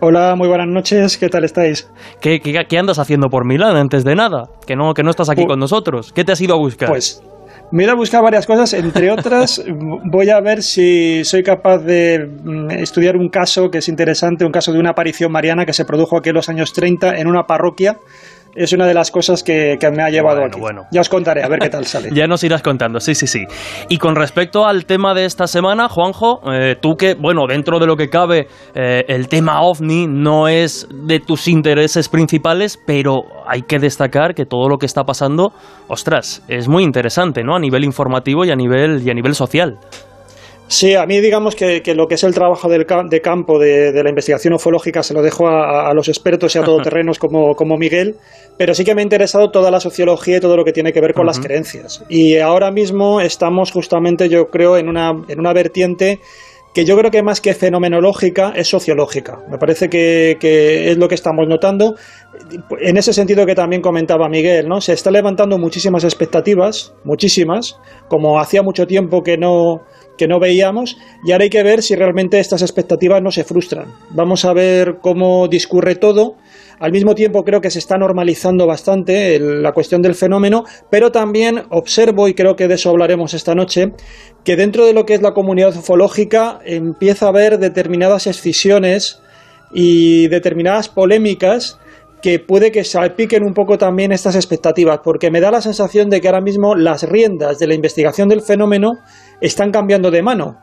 Hola, 0.00 0.34
muy 0.36 0.48
buenas 0.48 0.68
noches, 0.68 1.16
¿qué 1.16 1.28
tal 1.28 1.44
estáis? 1.44 1.90
¿Qué, 2.20 2.40
qué, 2.40 2.78
andas 2.78 2.98
haciendo 2.98 3.28
por 3.28 3.44
Milán 3.44 3.76
antes 3.76 4.04
de 4.04 4.14
nada? 4.14 4.48
Que 4.66 4.76
no, 4.76 4.94
que 4.94 5.02
no 5.02 5.10
estás 5.10 5.28
aquí 5.28 5.46
con 5.46 5.58
nosotros. 5.58 6.12
¿Qué 6.12 6.24
te 6.24 6.32
has 6.32 6.40
ido 6.40 6.54
a 6.54 6.58
buscar? 6.58 6.88
Pues 6.88 7.22
me 7.70 7.82
he 7.82 7.86
ido 7.86 7.92
a 7.92 7.96
buscar 7.96 8.22
varias 8.22 8.46
cosas, 8.46 8.74
entre 8.74 9.10
otras 9.10 9.64
voy 10.04 10.28
a 10.28 10.40
ver 10.40 10.62
si 10.62 11.24
soy 11.24 11.42
capaz 11.42 11.78
de 11.78 12.18
mm, 12.42 12.70
estudiar 12.72 13.16
un 13.16 13.28
caso 13.30 13.70
que 13.70 13.78
es 13.78 13.88
interesante, 13.88 14.44
un 14.44 14.52
caso 14.52 14.72
de 14.72 14.78
una 14.78 14.90
aparición 14.90 15.32
mariana 15.32 15.64
que 15.64 15.72
se 15.72 15.84
produjo 15.84 16.18
aquí 16.18 16.28
en 16.28 16.34
los 16.34 16.48
años 16.48 16.72
30 16.72 17.16
en 17.18 17.26
una 17.26 17.44
parroquia 17.44 17.98
es 18.54 18.72
una 18.72 18.86
de 18.86 18.94
las 18.94 19.10
cosas 19.10 19.42
que, 19.42 19.78
me 19.92 20.02
ha 20.02 20.10
llevado 20.10 20.44
aquí. 20.44 20.60
Bueno. 20.60 20.86
Ya 20.90 21.00
os 21.00 21.08
contaré, 21.08 21.42
a 21.42 21.48
ver 21.48 21.58
qué 21.58 21.68
tal 21.68 21.86
sale. 21.86 22.10
ya 22.12 22.26
nos 22.26 22.42
irás 22.44 22.62
contando, 22.62 23.00
sí, 23.00 23.14
sí, 23.14 23.26
sí. 23.26 23.44
Y 23.88 23.98
con 23.98 24.16
respecto 24.16 24.66
al 24.66 24.86
tema 24.86 25.14
de 25.14 25.24
esta 25.24 25.46
semana, 25.46 25.88
Juanjo, 25.88 26.40
eh, 26.52 26.76
tú 26.80 26.96
que, 26.96 27.14
bueno, 27.14 27.46
dentro 27.48 27.78
de 27.78 27.86
lo 27.86 27.96
que 27.96 28.08
cabe, 28.08 28.48
eh, 28.74 29.04
el 29.08 29.28
tema 29.28 29.62
ovni 29.62 30.06
no 30.06 30.48
es 30.48 30.88
de 30.90 31.20
tus 31.20 31.48
intereses 31.48 32.08
principales, 32.08 32.78
pero 32.86 33.24
hay 33.46 33.62
que 33.62 33.78
destacar 33.78 34.34
que 34.34 34.46
todo 34.46 34.68
lo 34.68 34.78
que 34.78 34.86
está 34.86 35.04
pasando, 35.04 35.52
ostras, 35.88 36.42
es 36.48 36.68
muy 36.68 36.84
interesante, 36.84 37.42
¿no? 37.42 37.56
A 37.56 37.60
nivel 37.60 37.84
informativo 37.84 38.44
y 38.44 38.50
a 38.50 38.56
nivel, 38.56 39.02
y 39.04 39.10
a 39.10 39.14
nivel 39.14 39.34
social. 39.34 39.78
Sí, 40.68 40.94
a 40.94 41.04
mí 41.04 41.20
digamos 41.20 41.54
que, 41.54 41.82
lo 41.94 42.08
que 42.08 42.14
es 42.14 42.24
el 42.24 42.32
trabajo 42.32 42.68
del, 42.68 42.86
de 43.10 43.20
campo 43.20 43.58
de, 43.58 43.92
la 44.02 44.08
investigación 44.08 44.54
ufológica 44.54 45.02
se 45.02 45.12
lo 45.12 45.20
dejo 45.20 45.46
a, 45.46 45.92
los 45.92 46.08
expertos 46.08 46.54
y 46.54 46.58
a 46.58 46.64
todoterrenos 46.64 47.18
como, 47.18 47.54
como 47.54 47.76
Miguel, 47.76 48.16
pero 48.56 48.74
sí 48.74 48.84
que 48.84 48.94
me 48.94 49.02
ha 49.02 49.04
interesado 49.04 49.50
toda 49.50 49.70
la 49.70 49.80
sociología 49.80 50.38
y 50.38 50.40
todo 50.40 50.56
lo 50.56 50.64
que 50.64 50.72
tiene 50.72 50.92
que 50.92 51.00
ver 51.00 51.12
con 51.12 51.26
las 51.26 51.40
creencias. 51.40 52.02
Y 52.08 52.38
ahora 52.38 52.70
mismo 52.70 53.20
estamos 53.20 53.70
justamente, 53.70 54.28
yo 54.28 54.48
creo, 54.48 54.78
en 54.78 54.88
una, 54.88 55.10
en 55.28 55.40
una 55.40 55.52
vertiente 55.52 56.20
que 56.74 56.84
yo 56.84 56.96
creo 56.96 57.10
que 57.10 57.22
más 57.22 57.40
que 57.40 57.52
fenomenológica 57.54 58.52
es 58.56 58.68
sociológica. 58.68 59.40
Me 59.50 59.58
parece 59.58 59.90
que, 59.90 60.38
que, 60.40 60.90
es 60.90 60.96
lo 60.96 61.06
que 61.06 61.14
estamos 61.14 61.46
notando. 61.46 61.96
En 62.80 62.96
ese 62.96 63.12
sentido 63.12 63.44
que 63.44 63.54
también 63.54 63.82
comentaba 63.82 64.28
Miguel, 64.28 64.68
¿no? 64.68 64.80
Se 64.80 64.94
está 64.94 65.10
levantando 65.10 65.58
muchísimas 65.58 66.04
expectativas, 66.04 66.94
muchísimas, 67.04 67.78
como 68.08 68.40
hacía 68.40 68.62
mucho 68.62 68.86
tiempo 68.86 69.22
que 69.22 69.36
no, 69.36 69.82
no 70.26 70.40
veíamos 70.40 70.98
y 71.24 71.32
ahora 71.32 71.44
hay 71.44 71.50
que 71.50 71.62
ver 71.62 71.82
si 71.82 71.94
realmente 71.94 72.38
estas 72.38 72.62
expectativas 72.62 73.22
no 73.22 73.30
se 73.30 73.44
frustran. 73.44 73.86
Vamos 74.10 74.44
a 74.44 74.52
ver 74.52 74.98
cómo 75.00 75.48
discurre 75.48 75.96
todo. 75.96 76.36
Al 76.80 76.90
mismo 76.90 77.14
tiempo 77.14 77.44
creo 77.44 77.60
que 77.60 77.70
se 77.70 77.78
está 77.78 77.96
normalizando 77.96 78.66
bastante 78.66 79.38
la 79.38 79.72
cuestión 79.72 80.02
del 80.02 80.14
fenómeno, 80.14 80.64
pero 80.90 81.12
también 81.12 81.62
observo, 81.70 82.26
y 82.26 82.34
creo 82.34 82.56
que 82.56 82.66
de 82.66 82.74
eso 82.74 82.90
hablaremos 82.90 83.34
esta 83.34 83.54
noche, 83.54 83.92
que 84.44 84.56
dentro 84.56 84.84
de 84.84 84.92
lo 84.92 85.04
que 85.04 85.14
es 85.14 85.22
la 85.22 85.32
comunidad 85.32 85.76
ufológica 85.76 86.58
empieza 86.64 87.26
a 87.26 87.28
haber 87.28 87.58
determinadas 87.58 88.26
escisiones 88.26 89.22
y 89.72 90.26
determinadas 90.28 90.88
polémicas 90.88 91.78
que 92.22 92.38
puede 92.38 92.70
que 92.70 92.84
salpiquen 92.84 93.42
un 93.44 93.52
poco 93.52 93.78
también 93.78 94.12
estas 94.12 94.36
expectativas, 94.36 95.00
porque 95.02 95.30
me 95.30 95.40
da 95.40 95.50
la 95.50 95.60
sensación 95.60 96.08
de 96.08 96.20
que 96.20 96.28
ahora 96.28 96.40
mismo 96.40 96.76
las 96.76 97.02
riendas 97.02 97.58
de 97.58 97.66
la 97.66 97.74
investigación 97.74 98.28
del 98.28 98.42
fenómeno 98.42 98.92
están 99.42 99.72
cambiando 99.72 100.10
de 100.10 100.22
mano. 100.22 100.56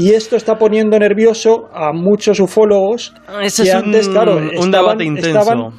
Y 0.00 0.12
esto 0.12 0.36
está 0.36 0.58
poniendo 0.58 0.98
nervioso 0.98 1.68
a 1.72 1.92
muchos 1.92 2.40
ufólogos 2.40 3.14
Ese 3.42 3.64
es 3.64 3.74
antes, 3.74 4.06
un, 4.06 4.12
claro, 4.12 4.36
un 4.36 4.70
debate 4.70 5.04
intenso. 5.04 5.72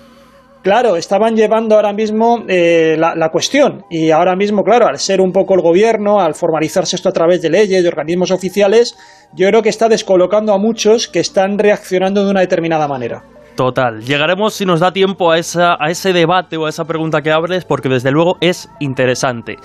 claro, 0.62 0.96
estaban 0.96 1.36
llevando 1.36 1.75
ahora 1.75 1.92
mismo 1.92 2.46
eh, 2.48 2.96
la, 3.00 3.16
la, 3.16 3.30
cuestión. 3.30 3.84
Y 3.90 4.12
ahora 4.12 4.36
mismo, 4.36 4.64
claro, 4.64 4.88
al 4.88 5.00
ser 5.00 5.22
un 5.22 5.32
poco 5.32 5.56
el 5.56 5.62
gobierno, 5.62 6.20
al 6.20 6.36
formalizarse 6.36 6.96
esto 6.96 7.10
a 7.10 7.14
través 7.14 7.42
de 7.42 7.50
leyes, 7.50 7.82
de 7.82 7.90
organismos 7.90 8.30
oficiales, 8.30 8.96
yo 9.34 9.48
creo 9.50 9.64
que 9.64 9.70
está 9.70 9.90
descolocando 9.90 10.54
a 10.54 10.60
muchos 10.60 11.08
que 11.08 11.20
están 11.20 11.58
reaccionando 11.58 12.24
de 12.24 12.30
una 12.30 12.42
determinada 12.42 12.88
manera. 12.88 13.24
Total. 13.56 14.02
Llegaremos, 14.02 14.54
si 14.54 14.66
nos 14.66 14.82
da 14.82 14.92
tiempo, 14.92 15.32
a, 15.32 15.38
esa, 15.38 15.78
a 15.80 15.90
ese 15.90 16.12
debate 16.12 16.58
o 16.58 16.66
a 16.66 16.70
esa 16.70 16.86
pregunta 16.86 17.22
que 17.22 17.32
abres, 17.32 17.64
porque 17.64 17.88
desde 17.88 18.12
luego 18.12 18.38
es 18.42 18.70
interesante. 18.80 19.58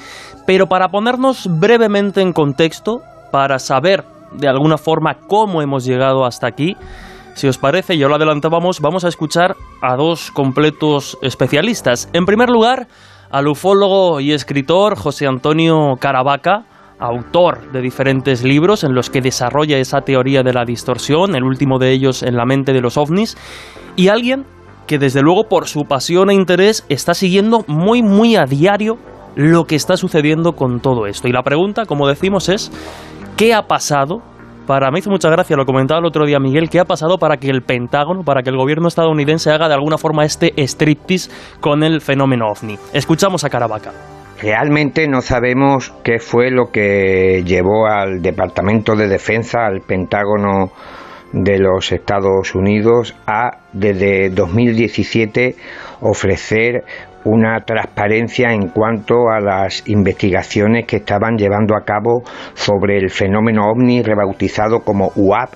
Pero 0.46 0.68
para 0.68 0.88
ponernos 0.88 1.48
brevemente 1.58 2.20
en 2.20 2.32
contexto, 2.32 3.02
para 3.32 3.58
saber 3.58 4.04
de 4.32 4.48
alguna 4.48 4.78
forma 4.78 5.16
cómo 5.26 5.60
hemos 5.60 5.84
llegado 5.84 6.24
hasta 6.24 6.46
aquí, 6.46 6.76
si 7.34 7.48
os 7.48 7.58
parece, 7.58 7.96
ya 7.96 8.06
lo 8.06 8.14
adelantábamos, 8.14 8.80
vamos 8.80 9.04
a 9.04 9.08
escuchar 9.08 9.56
a 9.82 9.96
dos 9.96 10.30
completos 10.30 11.18
especialistas. 11.22 12.08
En 12.12 12.26
primer 12.26 12.48
lugar, 12.48 12.86
al 13.30 13.48
ufólogo 13.48 14.20
y 14.20 14.32
escritor 14.32 14.96
José 14.96 15.26
Antonio 15.26 15.96
Caravaca, 15.98 16.64
autor 16.98 17.72
de 17.72 17.80
diferentes 17.80 18.44
libros 18.44 18.84
en 18.84 18.94
los 18.94 19.08
que 19.08 19.22
desarrolla 19.22 19.78
esa 19.78 20.02
teoría 20.02 20.42
de 20.42 20.52
la 20.52 20.64
distorsión, 20.64 21.34
el 21.34 21.44
último 21.44 21.78
de 21.78 21.92
ellos 21.92 22.22
en 22.22 22.36
la 22.36 22.44
mente 22.44 22.72
de 22.72 22.82
los 22.82 22.98
ovnis, 22.98 23.36
y 23.96 24.08
alguien 24.08 24.44
que 24.86 24.98
desde 24.98 25.22
luego 25.22 25.48
por 25.48 25.68
su 25.68 25.84
pasión 25.84 26.30
e 26.30 26.34
interés 26.34 26.84
está 26.88 27.14
siguiendo 27.14 27.64
muy 27.68 28.02
muy 28.02 28.36
a 28.36 28.44
diario 28.44 28.98
lo 29.36 29.64
que 29.64 29.76
está 29.76 29.96
sucediendo 29.96 30.52
con 30.52 30.80
todo 30.80 31.06
esto. 31.06 31.28
Y 31.28 31.32
la 31.32 31.42
pregunta, 31.42 31.86
como 31.86 32.08
decimos, 32.08 32.48
es 32.48 32.72
¿qué 33.36 33.54
ha 33.54 33.62
pasado? 33.62 34.20
Para 34.66 34.90
mí 34.90 34.98
hizo 34.98 35.10
mucha 35.10 35.30
gracia, 35.30 35.56
lo 35.56 35.64
comentaba 35.64 36.00
el 36.00 36.06
otro 36.06 36.26
día 36.26 36.38
Miguel, 36.38 36.68
¿qué 36.68 36.78
ha 36.80 36.84
pasado 36.84 37.18
para 37.18 37.38
que 37.38 37.48
el 37.48 37.62
Pentágono, 37.62 38.22
para 38.22 38.42
que 38.42 38.50
el 38.50 38.56
gobierno 38.56 38.88
estadounidense 38.88 39.50
haga 39.50 39.68
de 39.68 39.74
alguna 39.74 39.98
forma 39.98 40.24
este 40.24 40.52
striptease 40.56 41.30
con 41.60 41.82
el 41.82 42.00
fenómeno 42.00 42.46
ovni? 42.46 42.76
Escuchamos 42.92 43.44
a 43.44 43.50
Caravaca. 43.50 43.92
Realmente 44.40 45.06
no 45.06 45.20
sabemos 45.20 45.92
qué 46.02 46.18
fue 46.18 46.50
lo 46.50 46.70
que 46.72 47.42
llevó 47.44 47.86
al 47.86 48.22
Departamento 48.22 48.94
de 48.96 49.06
Defensa, 49.06 49.66
al 49.66 49.80
Pentágono 49.82 50.70
de 51.32 51.58
los 51.58 51.92
Estados 51.92 52.54
Unidos, 52.54 53.14
a 53.26 53.58
desde 53.72 54.30
2017 54.30 55.56
ofrecer 56.00 56.84
una 57.24 57.60
transparencia 57.64 58.52
en 58.52 58.68
cuanto 58.68 59.28
a 59.28 59.40
las 59.40 59.86
investigaciones 59.88 60.86
que 60.86 60.96
estaban 60.96 61.36
llevando 61.36 61.76
a 61.76 61.84
cabo 61.84 62.22
sobre 62.54 62.96
el 62.96 63.10
fenómeno 63.10 63.70
ovni 63.70 64.02
rebautizado 64.02 64.80
como 64.80 65.12
UAP 65.14 65.52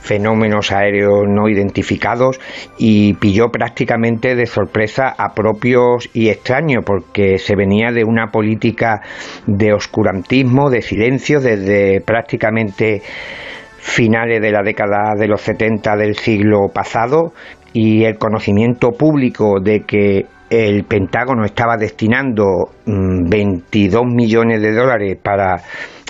fenómenos 0.00 0.72
aéreos 0.72 1.26
no 1.28 1.48
identificados 1.48 2.40
y 2.78 3.14
pilló 3.14 3.50
prácticamente 3.50 4.34
de 4.36 4.46
sorpresa 4.46 5.14
a 5.16 5.34
propios 5.34 6.08
y 6.14 6.28
extraños 6.28 6.84
porque 6.84 7.38
se 7.38 7.56
venía 7.56 7.90
de 7.90 8.04
una 8.04 8.30
política 8.30 9.02
de 9.46 9.72
oscurantismo, 9.72 10.70
de 10.70 10.82
silencio 10.82 11.40
desde 11.40 12.00
prácticamente 12.00 13.02
finales 13.88 14.40
de 14.40 14.52
la 14.52 14.62
década 14.62 15.14
de 15.18 15.26
los 15.26 15.40
70 15.40 15.96
del 15.96 16.14
siglo 16.14 16.68
pasado 16.72 17.32
y 17.72 18.04
el 18.04 18.18
conocimiento 18.18 18.90
público 18.92 19.60
de 19.60 19.80
que 19.80 20.26
el 20.50 20.84
Pentágono 20.84 21.44
estaba 21.44 21.76
destinando 21.76 22.70
22 22.86 24.02
mm, 24.04 24.14
millones 24.14 24.62
de 24.62 24.72
dólares 24.72 25.18
para 25.22 25.62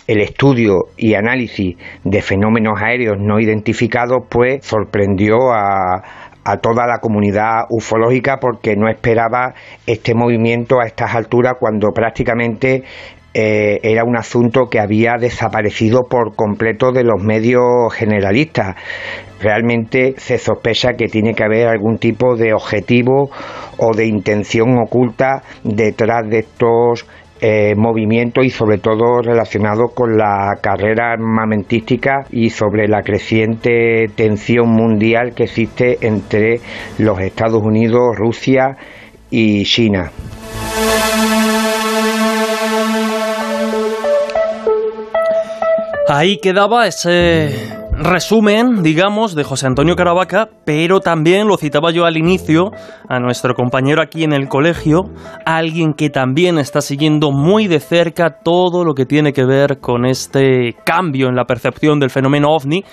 el 0.06 0.20
estudio 0.20 0.88
y 0.96 1.14
análisis 1.14 1.76
de 2.04 2.22
fenómenos 2.22 2.80
aéreos 2.80 3.16
no 3.20 3.40
identificados, 3.40 4.24
pues 4.28 4.64
sorprendió 4.64 5.52
a, 5.52 6.02
a 6.44 6.56
toda 6.56 6.86
la 6.86 6.98
comunidad 6.98 7.64
ufológica 7.68 8.38
porque 8.40 8.74
no 8.74 8.88
esperaba 8.88 9.54
este 9.86 10.14
movimiento 10.14 10.80
a 10.80 10.86
estas 10.86 11.14
alturas 11.14 11.54
cuando 11.60 11.88
prácticamente 11.92 12.84
eh, 13.34 13.78
era 13.82 14.04
un 14.04 14.16
asunto 14.16 14.68
que 14.70 14.80
había 14.80 15.16
desaparecido 15.18 16.04
por 16.08 16.34
completo 16.34 16.92
de 16.92 17.04
los 17.04 17.22
medios 17.22 17.92
generalistas. 17.94 18.76
Realmente 19.40 20.14
se 20.16 20.38
sospecha 20.38 20.94
que 20.94 21.06
tiene 21.06 21.34
que 21.34 21.44
haber 21.44 21.68
algún 21.68 21.98
tipo 21.98 22.36
de 22.36 22.52
objetivo 22.52 23.30
o 23.76 23.94
de 23.94 24.06
intención 24.06 24.78
oculta 24.78 25.42
detrás 25.62 26.28
de 26.28 26.38
estos 26.40 27.06
eh, 27.40 27.74
movimientos 27.76 28.44
y 28.44 28.50
sobre 28.50 28.78
todo 28.78 29.22
relacionado 29.22 29.90
con 29.94 30.16
la 30.16 30.58
carrera 30.60 31.12
armamentística 31.12 32.26
y 32.30 32.50
sobre 32.50 32.88
la 32.88 33.02
creciente 33.02 34.06
tensión 34.16 34.70
mundial 34.70 35.34
que 35.36 35.44
existe 35.44 35.98
entre 36.04 36.60
los 36.98 37.20
Estados 37.20 37.62
Unidos, 37.62 38.16
Rusia 38.16 38.76
y 39.30 39.62
China. 39.62 40.10
Ahí 46.10 46.38
quedaba 46.38 46.86
ese 46.86 47.70
resumen, 47.92 48.82
digamos, 48.82 49.34
de 49.34 49.44
José 49.44 49.66
Antonio 49.66 49.94
Caravaca, 49.94 50.48
pero 50.64 51.00
también 51.00 51.46
lo 51.46 51.58
citaba 51.58 51.90
yo 51.90 52.06
al 52.06 52.16
inicio 52.16 52.72
a 53.10 53.20
nuestro 53.20 53.54
compañero 53.54 54.00
aquí 54.00 54.24
en 54.24 54.32
el 54.32 54.48
colegio, 54.48 55.10
alguien 55.44 55.92
que 55.92 56.08
también 56.08 56.58
está 56.58 56.80
siguiendo 56.80 57.30
muy 57.30 57.66
de 57.66 57.80
cerca 57.80 58.38
todo 58.42 58.86
lo 58.86 58.94
que 58.94 59.04
tiene 59.04 59.34
que 59.34 59.44
ver 59.44 59.80
con 59.80 60.06
este 60.06 60.76
cambio 60.82 61.28
en 61.28 61.36
la 61.36 61.44
percepción 61.44 62.00
del 62.00 62.08
fenómeno 62.08 62.52
ovni, 62.52 62.84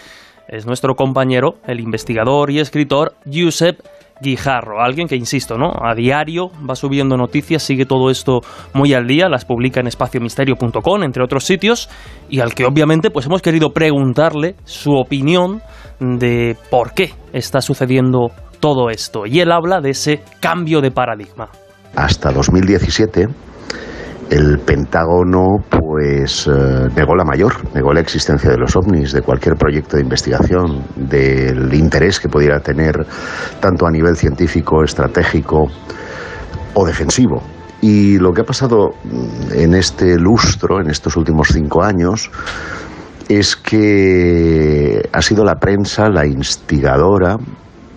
es 0.50 0.66
nuestro 0.66 0.96
compañero, 0.96 1.56
el 1.68 1.80
investigador 1.80 2.52
y 2.52 2.60
escritor 2.60 3.16
Giuseppe 3.24 3.82
Guijarro, 4.22 4.82
alguien 4.82 5.08
que, 5.08 5.16
insisto, 5.16 5.58
¿no? 5.58 5.72
A 5.82 5.94
diario 5.94 6.50
va 6.68 6.76
subiendo 6.76 7.18
noticias, 7.18 7.64
sigue 7.64 7.86
todo 7.86 8.10
esto 8.10 8.42
muy 8.74 8.94
al 8.94 9.08
día, 9.08 9.28
las 9.28 9.46
publica 9.46 9.82
en 9.82 9.88
espaciomisterio.com, 9.88 11.04
entre 11.04 11.24
otros 11.24 11.44
sitios, 11.44 11.90
y 12.30 12.40
al 12.40 12.54
que 12.54 12.66
obviamente 12.66 13.10
pues 13.10 13.26
hemos 13.26 13.42
querido 13.42 13.72
preguntarle 13.72 14.56
su 14.64 14.94
opinión 14.94 15.62
de 16.00 16.56
por 16.70 16.94
qué 16.94 17.14
está 17.34 17.62
sucediendo 17.62 18.32
todo 18.60 18.90
esto. 18.90 19.26
Y 19.26 19.42
él 19.42 19.52
habla 19.52 19.82
de 19.82 19.92
ese 19.92 20.22
cambio 20.40 20.82
de 20.82 20.92
paradigma. 20.92 21.50
Hasta 21.96 22.32
2017 22.32 23.28
el 24.30 24.60
Pentágono 24.60 25.58
pues 25.70 26.48
eh, 26.48 26.88
negó 26.96 27.16
la 27.16 27.24
mayor, 27.24 27.54
negó 27.74 27.94
la 27.94 28.00
existencia 28.00 28.50
de 28.50 28.58
los 28.58 28.76
ovnis, 28.76 29.12
de 29.12 29.22
cualquier 29.22 29.56
proyecto 29.56 29.98
de 29.98 30.04
investigación, 30.04 30.84
del 30.96 31.74
interés 31.74 32.20
que 32.20 32.28
pudiera 32.28 32.60
tener 32.60 33.06
tanto 33.60 33.86
a 33.86 33.92
nivel 33.92 34.16
científico, 34.16 34.84
estratégico 34.84 35.68
o 36.74 36.86
defensivo. 36.86 37.42
Y 37.82 38.18
lo 38.18 38.34
que 38.34 38.42
ha 38.42 38.46
pasado 38.46 38.92
en 39.52 39.76
este 39.76 40.18
lustro, 40.18 40.82
en 40.82 40.90
estos 40.90 41.16
últimos 41.18 41.50
cinco 41.50 41.84
años, 41.84 42.32
es 43.30 43.56
que 43.56 45.08
ha 45.12 45.22
sido 45.22 45.44
la 45.44 45.56
prensa 45.56 46.10
la 46.10 46.26
instigadora, 46.26 47.38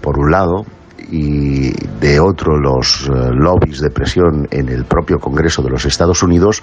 por 0.00 0.18
un 0.18 0.30
lado, 0.30 0.64
y 1.10 1.72
de 2.00 2.20
otro 2.20 2.58
los 2.58 3.08
eh, 3.08 3.30
lobbies 3.32 3.80
de 3.80 3.90
presión 3.90 4.46
en 4.50 4.68
el 4.68 4.84
propio 4.84 5.18
Congreso 5.18 5.62
de 5.62 5.70
los 5.70 5.84
Estados 5.84 6.22
Unidos, 6.22 6.62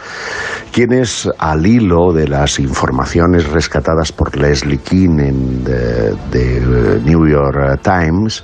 quienes 0.71 1.29
al 1.37 1.65
hilo 1.65 2.13
de 2.13 2.27
las 2.27 2.59
informaciones 2.59 3.49
rescatadas 3.49 4.11
por 4.11 4.35
Leslie 4.37 4.77
King 4.77 5.19
en 5.19 5.63
de, 5.63 6.15
de 6.31 7.01
New 7.03 7.27
York 7.27 7.81
Times, 7.81 8.43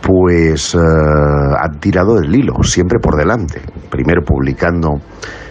pues 0.00 0.74
eh, 0.74 0.78
han 0.78 1.80
tirado 1.80 2.16
del 2.16 2.34
hilo, 2.34 2.62
siempre 2.62 2.98
por 2.98 3.16
delante. 3.16 3.60
Primero 3.90 4.22
publicando 4.22 5.00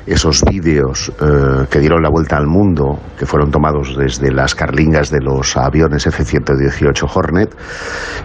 esos 0.06 0.44
vídeos 0.44 1.12
eh, 1.22 1.66
que 1.70 1.80
dieron 1.80 2.02
la 2.02 2.10
vuelta 2.10 2.38
al 2.38 2.48
mundo, 2.48 3.00
que 3.18 3.26
fueron 3.26 3.52
tomados 3.52 3.96
desde 3.98 4.32
las 4.32 4.56
carlingas 4.56 5.10
de 5.10 5.22
los 5.22 5.56
aviones 5.58 6.06
F-118 6.08 7.10
Hornet, 7.14 7.56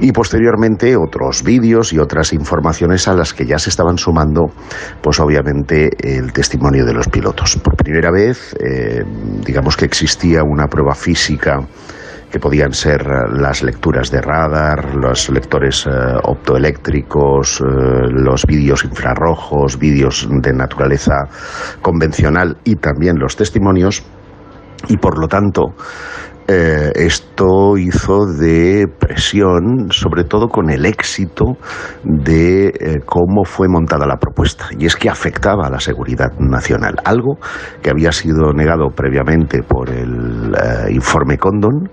y 0.01 0.13
posteriormente 0.13 0.97
otros 0.97 1.43
vídeos 1.43 1.93
y 1.93 1.99
otras 1.99 2.33
informaciones 2.33 3.07
a 3.09 3.15
las 3.15 3.33
que 3.33 3.47
ya 3.47 3.59
se 3.59 3.71
estaban 3.71 3.99
sumando, 3.99 4.51
pues 5.03 5.21
obviamente 5.21 5.91
el 6.01 6.33
testimonio 6.33 6.85
de 6.85 6.95
los 6.95 7.09
pilotos. 7.09 7.57
Por 7.57 7.77
primera 7.77 8.11
vez, 8.11 8.55
eh, 8.61 9.05
digamos 9.45 9.77
que 9.77 9.85
existía 9.85 10.43
una 10.43 10.67
prueba 10.67 10.95
física 10.95 11.61
que 12.31 12.39
podían 12.39 12.73
ser 12.73 13.01
eh, 13.03 13.41
las 13.41 13.63
lecturas 13.63 14.11
de 14.11 14.21
radar, 14.21 14.95
los 14.95 15.29
lectores 15.31 15.87
eh, 15.87 15.91
optoeléctricos, 16.25 17.61
eh, 17.61 17.65
los 17.65 18.45
vídeos 18.47 18.85
infrarrojos, 18.85 19.79
vídeos 19.79 20.29
de 20.31 20.53
naturaleza 20.53 21.29
convencional 21.81 22.57
y 22.65 22.77
también 22.77 23.19
los 23.19 23.37
testimonios. 23.37 24.03
Y 24.89 24.97
por 24.97 25.19
lo 25.19 25.27
tanto, 25.27 25.75
eh, 26.51 26.93
esto 26.95 27.77
hizo 27.77 28.25
de 28.25 28.87
presión, 28.99 29.89
sobre 29.91 30.25
todo 30.25 30.49
con 30.49 30.71
el 30.71 30.87
éxito 30.87 31.59
de 32.05 32.69
eh, 32.69 33.01
cómo 33.05 33.45
fue 33.45 33.69
montada 33.69 34.07
la 34.07 34.17
propuesta. 34.17 34.65
Y 34.79 34.87
es 34.87 34.97
que 34.97 35.11
afectaba 35.11 35.67
a 35.67 35.71
la 35.71 35.79
seguridad 35.79 36.33
nacional, 36.39 36.95
algo 37.05 37.37
que 37.83 37.91
había 37.91 38.13
sido 38.13 38.55
negado 38.55 38.89
previamente 38.97 39.63
por 39.63 39.91
el 39.91 40.55
eh, 40.55 40.91
informe 40.91 41.37
Condon 41.37 41.91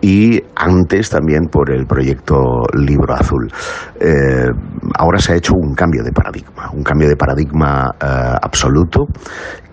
y 0.00 0.42
antes 0.56 1.10
también 1.10 1.42
por 1.52 1.70
el 1.70 1.84
proyecto 1.84 2.62
Libro 2.78 3.12
Azul. 3.12 3.52
ahora 4.98 5.18
se 5.18 5.34
ha 5.34 5.36
hecho 5.36 5.52
un 5.54 5.74
cambio 5.74 6.02
de 6.02 6.12
paradigma, 6.12 6.70
un 6.72 6.82
cambio 6.82 7.08
de 7.08 7.16
paradigma 7.16 7.90
absoluto 8.40 9.04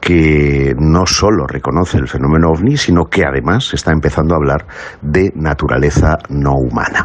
que 0.05 0.75
no 0.77 1.07
solo 1.07 1.47
reconoce 1.47 1.97
el 1.97 2.07
fenómeno 2.07 2.51
ovni, 2.51 2.77
sino 2.77 3.05
que 3.05 3.25
además 3.25 3.73
está 3.73 3.91
empezando 3.91 4.35
a 4.35 4.37
hablar 4.37 4.67
de 5.01 5.31
naturaleza 5.33 6.19
no 6.29 6.51
humana. 6.53 7.03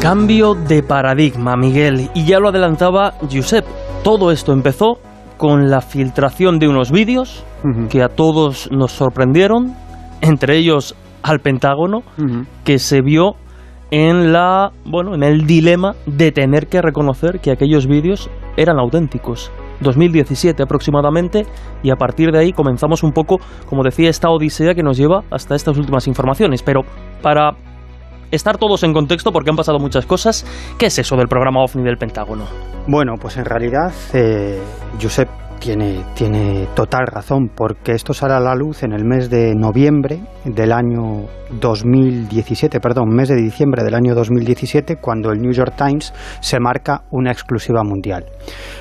Cambio 0.00 0.54
de 0.54 0.84
paradigma, 0.84 1.56
Miguel, 1.56 2.10
y 2.14 2.26
ya 2.26 2.38
lo 2.38 2.50
adelantaba 2.50 3.14
Josep. 3.28 3.64
Todo 4.04 4.30
esto 4.30 4.52
empezó 4.52 5.00
con 5.36 5.68
la 5.68 5.80
filtración 5.80 6.60
de 6.60 6.68
unos 6.68 6.92
vídeos 6.92 7.44
que 7.90 8.04
a 8.04 8.08
todos 8.08 8.70
nos 8.70 8.92
sorprendieron, 8.92 9.74
entre 10.20 10.58
ellos 10.58 10.94
al 11.26 11.40
Pentágono, 11.40 12.02
que 12.64 12.78
se 12.78 13.02
vio 13.02 13.34
en 13.90 14.32
la 14.32 14.70
bueno 14.84 15.14
en 15.14 15.22
el 15.22 15.46
dilema 15.46 15.94
de 16.06 16.32
tener 16.32 16.66
que 16.66 16.82
reconocer 16.82 17.40
que 17.40 17.50
aquellos 17.52 17.86
vídeos 17.86 18.30
eran 18.56 18.78
auténticos. 18.78 19.50
2017 19.80 20.62
aproximadamente 20.62 21.46
y 21.82 21.90
a 21.90 21.96
partir 21.96 22.32
de 22.32 22.38
ahí 22.38 22.52
comenzamos 22.52 23.02
un 23.02 23.12
poco 23.12 23.38
como 23.68 23.82
decía 23.82 24.08
esta 24.08 24.30
odisea 24.30 24.74
que 24.74 24.82
nos 24.82 24.96
lleva 24.96 25.22
hasta 25.30 25.54
estas 25.54 25.76
últimas 25.76 26.06
informaciones. 26.06 26.62
Pero 26.62 26.82
para 27.22 27.52
estar 28.30 28.56
todos 28.56 28.82
en 28.84 28.92
contexto 28.92 29.32
porque 29.32 29.50
han 29.50 29.56
pasado 29.56 29.78
muchas 29.78 30.06
cosas 30.06 30.46
¿qué 30.78 30.86
es 30.86 30.98
eso 30.98 31.16
del 31.16 31.28
programa 31.28 31.62
OVNI 31.62 31.84
del 31.84 31.96
Pentágono? 31.96 32.44
Bueno 32.88 33.14
pues 33.20 33.36
en 33.36 33.44
realidad 33.44 33.92
eh, 34.14 34.60
Josep 35.00 35.28
tiene, 35.58 36.04
tiene 36.14 36.68
total 36.74 37.06
razón, 37.06 37.50
porque 37.54 37.92
esto 37.92 38.12
sale 38.12 38.34
a 38.34 38.40
la 38.40 38.54
luz 38.54 38.82
en 38.82 38.92
el 38.92 39.04
mes 39.04 39.30
de 39.30 39.54
noviembre 39.54 40.20
del 40.44 40.72
año 40.72 41.24
2017, 41.60 42.80
perdón, 42.80 43.08
mes 43.14 43.28
de 43.28 43.36
diciembre 43.36 43.84
del 43.84 43.94
año 43.94 44.14
2017, 44.14 44.96
cuando 44.96 45.30
el 45.30 45.40
New 45.40 45.52
York 45.52 45.74
Times 45.76 46.12
se 46.40 46.58
marca 46.60 47.02
una 47.10 47.30
exclusiva 47.30 47.82
mundial. 47.84 48.24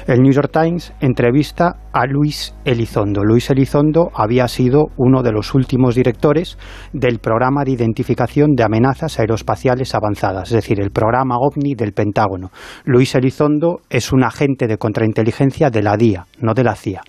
El 0.08 0.22
New 0.22 0.32
York 0.32 0.52
Times 0.52 0.94
entrevista 1.00 1.78
a 1.94 2.06
Luis 2.06 2.54
Elizondo. 2.66 3.24
Luis 3.24 3.50
Elizondo 3.50 4.10
había 4.14 4.48
sido 4.48 4.88
uno 4.98 5.24
de 5.24 5.32
los 5.32 5.54
últimos 5.54 5.96
directores 5.96 6.58
del 6.92 7.20
programa 7.20 7.64
de 7.64 7.72
identificación 7.72 8.52
de 8.56 8.64
amenazas 8.64 9.20
aeroespaciales 9.20 9.96
avanzadas, 9.96 10.50
es 10.50 10.56
decir, 10.56 10.82
el 10.82 10.92
programa 10.92 11.38
OVNI 11.38 11.76
del 11.76 11.94
Pentágono. 11.94 12.52
Luis 12.84 13.16
Elizondo 13.16 13.82
es 13.90 14.12
un 14.12 14.24
agente 14.24 14.68
de 14.68 14.78
contrainteligencia 14.78 15.70
de 15.70 15.84
la 15.84 15.96
DIA, 15.96 16.26
no 16.42 16.54
de 16.54 16.64
la 16.66 16.76
CIA, 16.76 17.02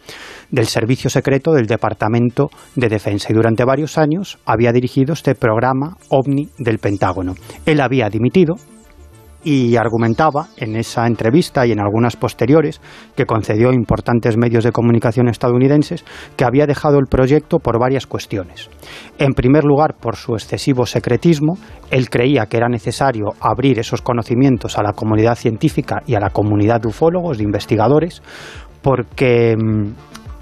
del 0.50 0.66
Servicio 0.66 1.10
Secreto 1.10 1.52
del 1.52 1.66
Departamento 1.66 2.50
de 2.74 2.88
Defensa 2.88 3.28
y 3.30 3.34
durante 3.34 3.64
varios 3.64 3.98
años 3.98 4.38
había 4.44 4.72
dirigido 4.72 5.12
este 5.12 5.34
programa 5.34 5.96
OVNI 6.08 6.48
del 6.58 6.78
Pentágono. 6.78 7.34
Él 7.64 7.80
había 7.80 8.08
dimitido 8.08 8.54
y 9.46 9.76
argumentaba 9.76 10.48
en 10.56 10.74
esa 10.74 11.06
entrevista 11.06 11.64
y 11.64 11.70
en 11.70 11.78
algunas 11.78 12.16
posteriores 12.16 12.80
que 13.14 13.26
concedió 13.26 13.72
importantes 13.72 14.36
medios 14.36 14.64
de 14.64 14.72
comunicación 14.72 15.28
estadounidenses 15.28 16.04
que 16.36 16.44
había 16.44 16.66
dejado 16.66 16.98
el 16.98 17.06
proyecto 17.06 17.60
por 17.60 17.78
varias 17.78 18.08
cuestiones. 18.08 18.68
En 19.18 19.34
primer 19.34 19.62
lugar, 19.62 19.94
por 20.00 20.16
su 20.16 20.34
excesivo 20.34 20.84
secretismo, 20.84 21.58
él 21.92 22.10
creía 22.10 22.46
que 22.46 22.56
era 22.56 22.68
necesario 22.68 23.34
abrir 23.38 23.78
esos 23.78 24.02
conocimientos 24.02 24.78
a 24.78 24.82
la 24.82 24.94
comunidad 24.94 25.36
científica 25.36 26.02
y 26.08 26.16
a 26.16 26.20
la 26.20 26.30
comunidad 26.30 26.80
de 26.80 26.88
ufólogos, 26.88 27.38
de 27.38 27.44
investigadores, 27.44 28.22
porque 28.86 29.56
mm, 29.56 29.94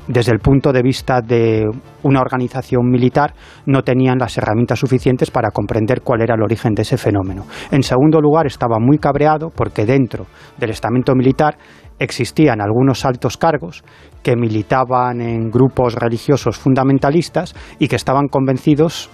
desde 0.06 0.32
el 0.32 0.38
punto 0.38 0.70
de 0.70 0.82
vista 0.82 1.22
de 1.22 1.64
una 2.02 2.20
organización 2.20 2.90
militar 2.90 3.32
no 3.64 3.80
tenían 3.80 4.18
las 4.18 4.36
herramientas 4.36 4.80
suficientes 4.80 5.30
para 5.30 5.50
comprender 5.50 6.02
cuál 6.02 6.20
era 6.20 6.34
el 6.34 6.42
origen 6.42 6.74
de 6.74 6.82
ese 6.82 6.98
fenómeno. 6.98 7.46
En 7.70 7.82
segundo 7.82 8.20
lugar, 8.20 8.46
estaba 8.46 8.76
muy 8.78 8.98
cabreado 8.98 9.48
porque 9.48 9.86
dentro 9.86 10.26
del 10.58 10.68
estamento 10.68 11.14
militar 11.14 11.56
existían 11.98 12.60
algunos 12.60 13.06
altos 13.06 13.38
cargos 13.38 13.82
que 14.22 14.36
militaban 14.36 15.22
en 15.22 15.48
grupos 15.48 15.94
religiosos 15.94 16.58
fundamentalistas 16.58 17.54
y 17.78 17.88
que 17.88 17.96
estaban 17.96 18.28
convencidos 18.28 19.08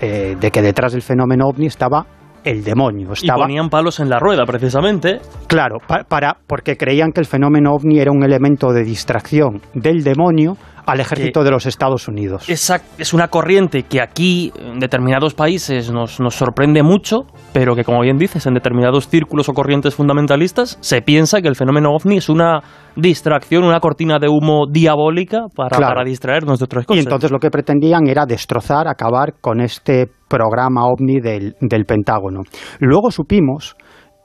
eh, 0.00 0.38
de 0.40 0.50
que 0.50 0.62
detrás 0.62 0.92
del 0.92 1.02
fenómeno 1.02 1.48
ovni 1.48 1.66
estaba 1.66 2.06
el 2.44 2.64
demonio. 2.64 3.12
Estaba, 3.12 3.40
y 3.40 3.42
ponían 3.42 3.68
palos 3.68 4.00
en 4.00 4.08
la 4.08 4.18
rueda, 4.18 4.44
precisamente. 4.44 5.20
Claro, 5.46 5.78
para, 6.08 6.36
porque 6.46 6.76
creían 6.76 7.12
que 7.12 7.20
el 7.20 7.26
fenómeno 7.26 7.72
ovni 7.72 7.98
era 7.98 8.10
un 8.10 8.22
elemento 8.24 8.72
de 8.72 8.84
distracción 8.84 9.60
del 9.74 10.02
demonio 10.02 10.56
al 10.90 11.00
ejército 11.00 11.44
de 11.44 11.50
los 11.50 11.66
Estados 11.66 12.08
Unidos. 12.08 12.48
es 12.48 13.14
una 13.14 13.28
corriente 13.28 13.84
que 13.84 14.00
aquí, 14.00 14.52
en 14.58 14.80
determinados 14.80 15.34
países, 15.34 15.90
nos, 15.92 16.20
nos 16.20 16.34
sorprende 16.34 16.82
mucho, 16.82 17.26
pero 17.52 17.76
que, 17.76 17.84
como 17.84 18.00
bien 18.00 18.18
dices, 18.18 18.46
en 18.46 18.54
determinados 18.54 19.08
círculos 19.08 19.48
o 19.48 19.52
corrientes 19.52 19.94
fundamentalistas, 19.94 20.78
se 20.80 21.00
piensa 21.02 21.40
que 21.40 21.48
el 21.48 21.54
fenómeno 21.54 21.90
ovni 21.90 22.16
es 22.16 22.28
una 22.28 22.60
distracción, 22.96 23.64
una 23.64 23.78
cortina 23.78 24.18
de 24.18 24.28
humo 24.28 24.66
diabólica 24.70 25.42
para, 25.54 25.78
para 25.78 26.04
distraernos 26.04 26.58
de 26.58 26.64
otras 26.64 26.86
cosas. 26.86 27.02
Y 27.02 27.06
entonces 27.06 27.30
lo 27.30 27.38
que 27.38 27.50
pretendían 27.50 28.08
era 28.08 28.26
destrozar, 28.26 28.88
acabar 28.88 29.34
con 29.40 29.60
este 29.60 30.08
programa 30.28 30.86
ovni 30.86 31.20
del, 31.20 31.54
del 31.60 31.84
Pentágono. 31.84 32.40
Luego 32.80 33.10
supimos 33.10 33.76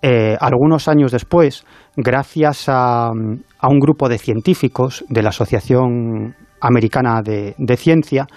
eh, 0.08 0.38
algunos 0.40 0.88
años 0.88 1.12
después, 1.12 1.66
gracias 1.96 2.66
a, 2.68 3.10
un 3.10 3.80
grupo 3.80 4.08
de 4.08 4.20
científicos 4.20 5.04
de 5.10 5.24
la 5.24 5.30
Asociación 5.30 6.36
Americana 6.62 7.22
de, 7.22 7.78
Ciencia, 7.78 8.28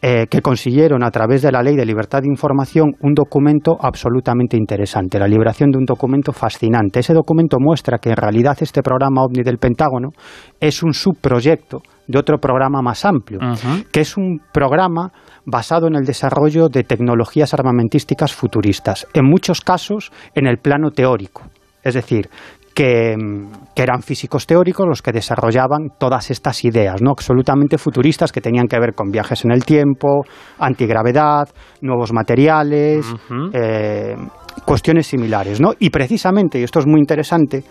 eh, 0.00 0.26
que 0.28 0.42
consiguieron 0.42 1.04
a 1.04 1.10
través 1.10 1.42
de 1.42 1.52
la 1.52 1.62
Ley 1.62 1.76
de 1.76 1.86
Libertad 1.86 2.22
de 2.22 2.28
Información 2.28 2.92
un 3.00 3.14
documento 3.14 3.76
absolutamente 3.80 4.56
interesante, 4.56 5.18
la 5.18 5.28
liberación 5.28 5.70
de 5.70 5.78
un 5.78 5.84
documento 5.84 6.32
fascinante. 6.32 7.00
Ese 7.00 7.14
documento 7.14 7.58
muestra 7.60 7.98
que 7.98 8.10
en 8.10 8.16
realidad 8.16 8.56
este 8.60 8.82
programa 8.82 9.22
OVNI 9.22 9.44
del 9.44 9.58
Pentágono 9.58 10.08
es 10.58 10.82
un 10.82 10.92
subproyecto 10.92 11.82
de 12.08 12.18
otro 12.18 12.38
programa 12.38 12.82
más 12.82 13.04
amplio, 13.04 13.38
que 13.92 14.00
es 14.00 14.16
un 14.16 14.40
programa 14.52 15.12
basado 15.46 15.86
en 15.86 15.94
el 15.94 16.04
desarrollo 16.04 16.68
de 16.68 16.82
tecnologías 16.82 17.54
armamentísticas 17.54 18.32
futuristas, 18.32 19.06
en 19.14 19.24
muchos 19.24 19.60
casos 19.60 20.10
en 20.34 20.46
el 20.46 20.58
plano 20.58 20.90
teórico. 20.90 21.42
Es 21.84 21.94
decir, 21.94 22.28
que, 22.72 23.14
eran 23.74 24.02
físicos 24.02 24.46
teóricos 24.46 24.86
los 24.86 25.02
que 25.02 25.12
desarrollaban 25.12 25.90
todas 25.98 26.30
estas 26.30 26.64
ideas, 26.64 27.02
¿no? 27.02 27.10
absolutamente 27.10 27.78
futuristas 27.78 28.30
que 28.30 28.40
tenían 28.40 28.68
que 28.68 28.78
ver 28.78 28.94
con 28.94 29.10
viajes 29.10 29.44
en 29.44 29.52
el 29.52 29.64
tiempo, 29.64 30.24
antigravedad, 30.58 31.48
nuevos 31.80 32.12
materiales, 32.12 33.04
eh, 33.52 34.14
cuestiones 34.64 35.06
similares. 35.06 35.60
¿no? 35.60 35.72
Y 35.78 35.90
precisamente, 35.90 36.60
y 36.60 36.62
esto 36.62 36.78
es 36.78 36.86
muy 36.86 37.00
interesante, 37.00 37.64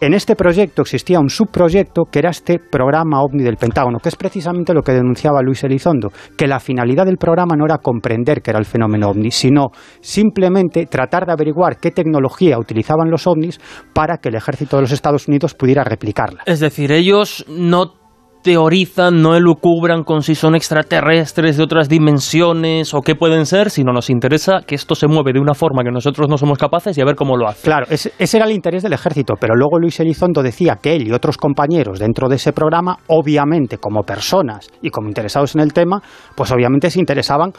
en 0.00 0.14
este 0.14 0.36
proyecto 0.36 0.82
existía 0.82 1.18
un 1.18 1.28
subproyecto 1.28 2.04
que 2.04 2.20
era 2.20 2.30
este 2.30 2.58
programa 2.58 3.22
OVNI 3.22 3.42
del 3.42 3.56
Pentágono, 3.56 3.98
que 3.98 4.08
es 4.08 4.16
precisamente 4.16 4.72
lo 4.72 4.82
que 4.82 4.92
denunciaba 4.92 5.42
Luis 5.42 5.64
Elizondo, 5.64 6.10
que 6.36 6.46
la 6.46 6.60
finalidad 6.60 7.06
del 7.06 7.16
programa 7.16 7.56
no 7.56 7.64
era 7.64 7.78
comprender 7.78 8.40
qué 8.40 8.50
era 8.50 8.60
el 8.60 8.64
fenómeno 8.64 9.08
OVNI, 9.10 9.30
sino 9.30 9.68
simplemente 10.00 10.86
tratar 10.86 11.26
de 11.26 11.32
averiguar 11.32 11.78
qué 11.78 11.90
tecnología 11.90 12.58
utilizaban 12.58 13.10
los 13.10 13.26
OVNIs 13.26 13.58
para 13.92 14.18
que 14.18 14.28
el 14.28 14.36
ejército 14.36 14.76
de 14.76 14.82
los 14.82 14.92
Estados 14.92 15.26
Unidos 15.26 15.54
pudiera 15.54 15.82
replicarla. 15.84 16.42
Es 16.46 16.60
decir, 16.60 16.92
ellos 16.92 17.44
no 17.48 18.07
teorizan, 18.42 19.20
no 19.22 19.34
elucubran 19.34 20.04
con 20.04 20.22
si 20.22 20.34
son 20.34 20.54
extraterrestres 20.54 21.56
de 21.56 21.62
otras 21.62 21.88
dimensiones 21.88 22.94
o 22.94 23.02
qué 23.02 23.14
pueden 23.14 23.46
ser, 23.46 23.70
sino 23.70 23.92
nos 23.92 24.10
interesa 24.10 24.60
que 24.66 24.74
esto 24.74 24.94
se 24.94 25.08
mueve 25.08 25.32
de 25.32 25.40
una 25.40 25.54
forma 25.54 25.82
que 25.82 25.90
nosotros 25.90 26.28
no 26.28 26.38
somos 26.38 26.58
capaces 26.58 26.96
y 26.96 27.00
a 27.00 27.04
ver 27.04 27.16
cómo 27.16 27.36
lo 27.36 27.48
hace. 27.48 27.64
Claro, 27.64 27.86
ese, 27.90 28.12
era 28.18 28.46
el 28.46 28.52
interés 28.52 28.82
del 28.82 28.92
ejército, 28.92 29.34
pero 29.40 29.54
luego 29.54 29.78
Luis 29.78 29.98
Elizondo 30.00 30.42
decía 30.42 30.78
que 30.80 30.96
él 30.96 31.08
y 31.08 31.12
otros 31.12 31.36
compañeros 31.36 31.98
dentro 31.98 32.28
de 32.28 32.36
ese 32.36 32.52
programa, 32.52 32.98
obviamente 33.08 33.78
como 33.78 34.02
personas 34.02 34.68
y 34.82 34.90
como 34.90 35.08
interesados 35.08 35.54
en 35.54 35.60
el 35.60 35.72
tema, 35.72 36.00
pues 36.34 36.50
obviamente 36.52 36.90
se 36.90 37.00
interesaban 37.00 37.52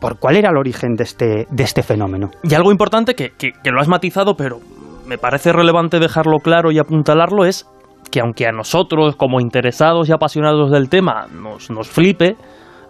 por 0.00 0.18
cuál 0.18 0.36
era 0.36 0.50
el 0.50 0.56
origen 0.56 0.94
de 0.94 1.04
este, 1.04 1.46
de 1.50 1.62
este 1.62 1.82
fenómeno. 1.82 2.30
Y 2.42 2.54
algo 2.54 2.70
importante 2.70 3.14
que, 3.14 3.32
que 3.36 3.70
lo 3.70 3.80
has 3.80 3.88
matizado, 3.88 4.34
pero 4.34 4.60
me 5.06 5.18
parece 5.18 5.52
relevante 5.52 5.98
dejarlo 5.98 6.38
claro 6.38 6.70
y 6.70 6.78
apuntalarlo, 6.78 7.44
es 7.44 7.66
que 8.10 8.20
aunque 8.20 8.46
a 8.46 8.52
nosotros, 8.52 9.16
como 9.16 9.40
interesados 9.40 10.08
y 10.08 10.12
apasionados 10.12 10.70
del 10.70 10.88
tema, 10.88 11.26
nos, 11.32 11.70
nos 11.70 11.88
flipe, 11.88 12.36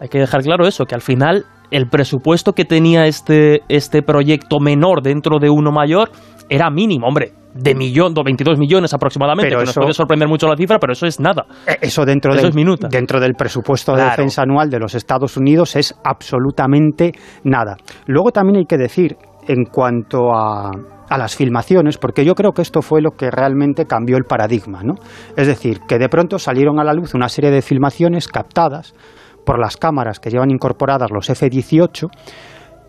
hay 0.00 0.08
que 0.08 0.18
dejar 0.18 0.42
claro 0.42 0.66
eso, 0.66 0.86
que 0.86 0.94
al 0.94 1.02
final 1.02 1.44
el 1.70 1.88
presupuesto 1.88 2.52
que 2.52 2.64
tenía 2.64 3.06
este, 3.06 3.60
este 3.68 4.02
proyecto 4.02 4.58
menor 4.58 5.02
dentro 5.02 5.38
de 5.38 5.50
uno 5.50 5.70
mayor 5.70 6.10
era 6.48 6.68
mínimo, 6.70 7.06
hombre, 7.06 7.32
de 7.54 7.74
millón, 7.74 8.12
22 8.14 8.58
millones 8.58 8.94
aproximadamente, 8.94 9.56
que 9.56 9.64
nos 9.64 9.74
puede 9.74 9.92
sorprender 9.92 10.28
mucho 10.28 10.48
la 10.48 10.56
cifra, 10.56 10.78
pero 10.78 10.92
eso 10.92 11.06
es 11.06 11.20
nada. 11.20 11.46
Eh, 11.66 11.78
eso 11.80 12.04
dentro, 12.04 12.34
del, 12.34 12.52
dentro 12.90 13.20
del 13.20 13.34
presupuesto 13.34 13.94
de 13.94 14.04
defensa 14.04 14.42
anual 14.42 14.70
de 14.70 14.78
los 14.78 14.94
Estados 14.94 15.36
Unidos 15.36 15.76
es 15.76 15.94
absolutamente 16.04 17.12
nada. 17.44 17.76
Luego 18.06 18.30
también 18.30 18.58
hay 18.58 18.66
que 18.66 18.76
decir, 18.76 19.16
en 19.48 19.64
cuanto 19.64 20.32
a, 20.34 20.70
a 21.10 21.18
las 21.18 21.36
filmaciones, 21.36 21.98
porque 21.98 22.24
yo 22.24 22.34
creo 22.34 22.52
que 22.52 22.62
esto 22.62 22.80
fue 22.80 23.02
lo 23.02 23.10
que 23.10 23.30
realmente 23.30 23.84
cambió 23.84 24.16
el 24.16 24.24
paradigma, 24.24 24.82
¿no? 24.82 24.94
Es 25.36 25.48
decir, 25.48 25.80
que 25.80 25.98
de 25.98 26.08
pronto 26.08 26.38
salieron 26.38 26.78
a 26.78 26.84
la 26.84 26.94
luz 26.94 27.14
una 27.14 27.28
serie 27.28 27.50
de 27.50 27.62
filmaciones 27.62 28.28
captadas 28.28 28.94
por 29.44 29.58
las 29.58 29.76
cámaras 29.76 30.20
que 30.20 30.30
llevan 30.30 30.50
incorporadas 30.50 31.10
los 31.10 31.28
F-18, 31.28 32.08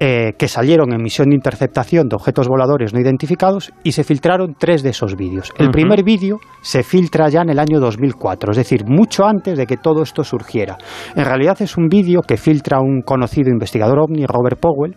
eh, 0.03 0.33
que 0.37 0.47
salieron 0.47 0.93
en 0.93 1.01
misión 1.01 1.29
de 1.29 1.35
interceptación 1.35 2.09
de 2.09 2.15
objetos 2.15 2.47
voladores 2.47 2.93
no 2.93 2.99
identificados 2.99 3.71
y 3.83 3.91
se 3.91 4.03
filtraron 4.03 4.55
tres 4.57 4.81
de 4.81 4.89
esos 4.89 5.15
vídeos. 5.15 5.51
El 5.57 5.69
primer 5.69 6.03
vídeo 6.03 6.39
se 6.61 6.81
filtra 6.81 7.29
ya 7.29 7.41
en 7.41 7.51
el 7.51 7.59
año 7.59 7.79
2004, 7.79 8.51
es 8.51 8.57
decir, 8.57 8.83
mucho 8.85 9.25
antes 9.25 9.57
de 9.57 9.67
que 9.67 9.77
todo 9.77 10.01
esto 10.01 10.23
surgiera. 10.23 10.77
En 11.15 11.25
realidad 11.25 11.61
es 11.61 11.77
un 11.77 11.87
vídeo 11.87 12.21
que 12.21 12.37
filtra 12.37 12.79
un 12.79 13.01
conocido 13.01 13.51
investigador 13.51 13.99
ovni, 13.99 14.25
Robert 14.25 14.59
Powell, 14.59 14.95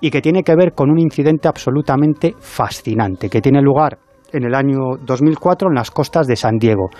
y 0.00 0.10
que 0.10 0.20
tiene 0.20 0.42
que 0.42 0.54
ver 0.54 0.72
con 0.72 0.90
un 0.90 0.98
incidente 0.98 1.48
absolutamente 1.48 2.34
fascinante 2.38 3.28
que 3.28 3.40
tiene 3.40 3.60
lugar 3.62 3.98
en 4.32 4.44
el 4.44 4.54
año 4.54 4.96
2004 5.00 5.68
en 5.68 5.74
las 5.74 5.90
costas 5.90 6.26
de 6.26 6.36
San 6.36 6.58
Diego. 6.58 6.90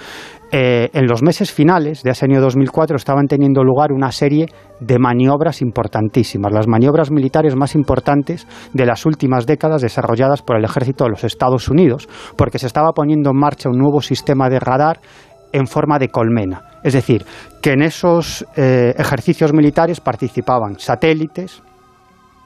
Eh, 0.53 0.91
en 0.93 1.07
los 1.07 1.23
meses 1.23 1.53
finales 1.53 2.03
de 2.03 2.11
ese 2.11 2.25
año 2.25 2.41
2004 2.41 2.97
estaban 2.97 3.27
teniendo 3.27 3.65
lugar 3.65 3.93
una 3.93 4.13
serie 4.13 4.47
de 4.81 4.99
maniobras 4.99 5.61
importantísimas, 5.61 6.53
las 6.53 6.69
maniobras 6.69 7.11
militares 7.11 7.57
más 7.57 7.75
importantes 7.75 8.47
de 8.73 8.87
las 8.87 9.05
últimas 9.07 9.47
décadas 9.47 9.83
desarrolladas 9.83 10.43
por 10.43 10.57
el 10.57 10.65
ejército 10.65 11.05
de 11.05 11.11
los 11.11 11.25
Estados 11.25 11.69
Unidos, 11.69 12.09
porque 12.37 12.59
se 12.59 12.69
estaba 12.69 12.93
poniendo 12.93 13.31
en 13.31 13.39
marcha 13.39 13.69
un 13.69 13.79
nuevo 13.79 14.01
sistema 14.01 14.49
de 14.49 14.61
radar 14.61 15.01
en 15.53 15.67
forma 15.67 15.99
de 15.99 16.09
colmena. 16.09 16.63
Es 16.85 16.93
decir, 16.93 17.25
que 17.61 17.73
en 17.73 17.83
esos 17.83 18.47
eh, 18.57 18.95
ejercicios 18.97 19.53
militares 19.53 20.01
participaban 20.01 20.79
satélites, 20.79 21.63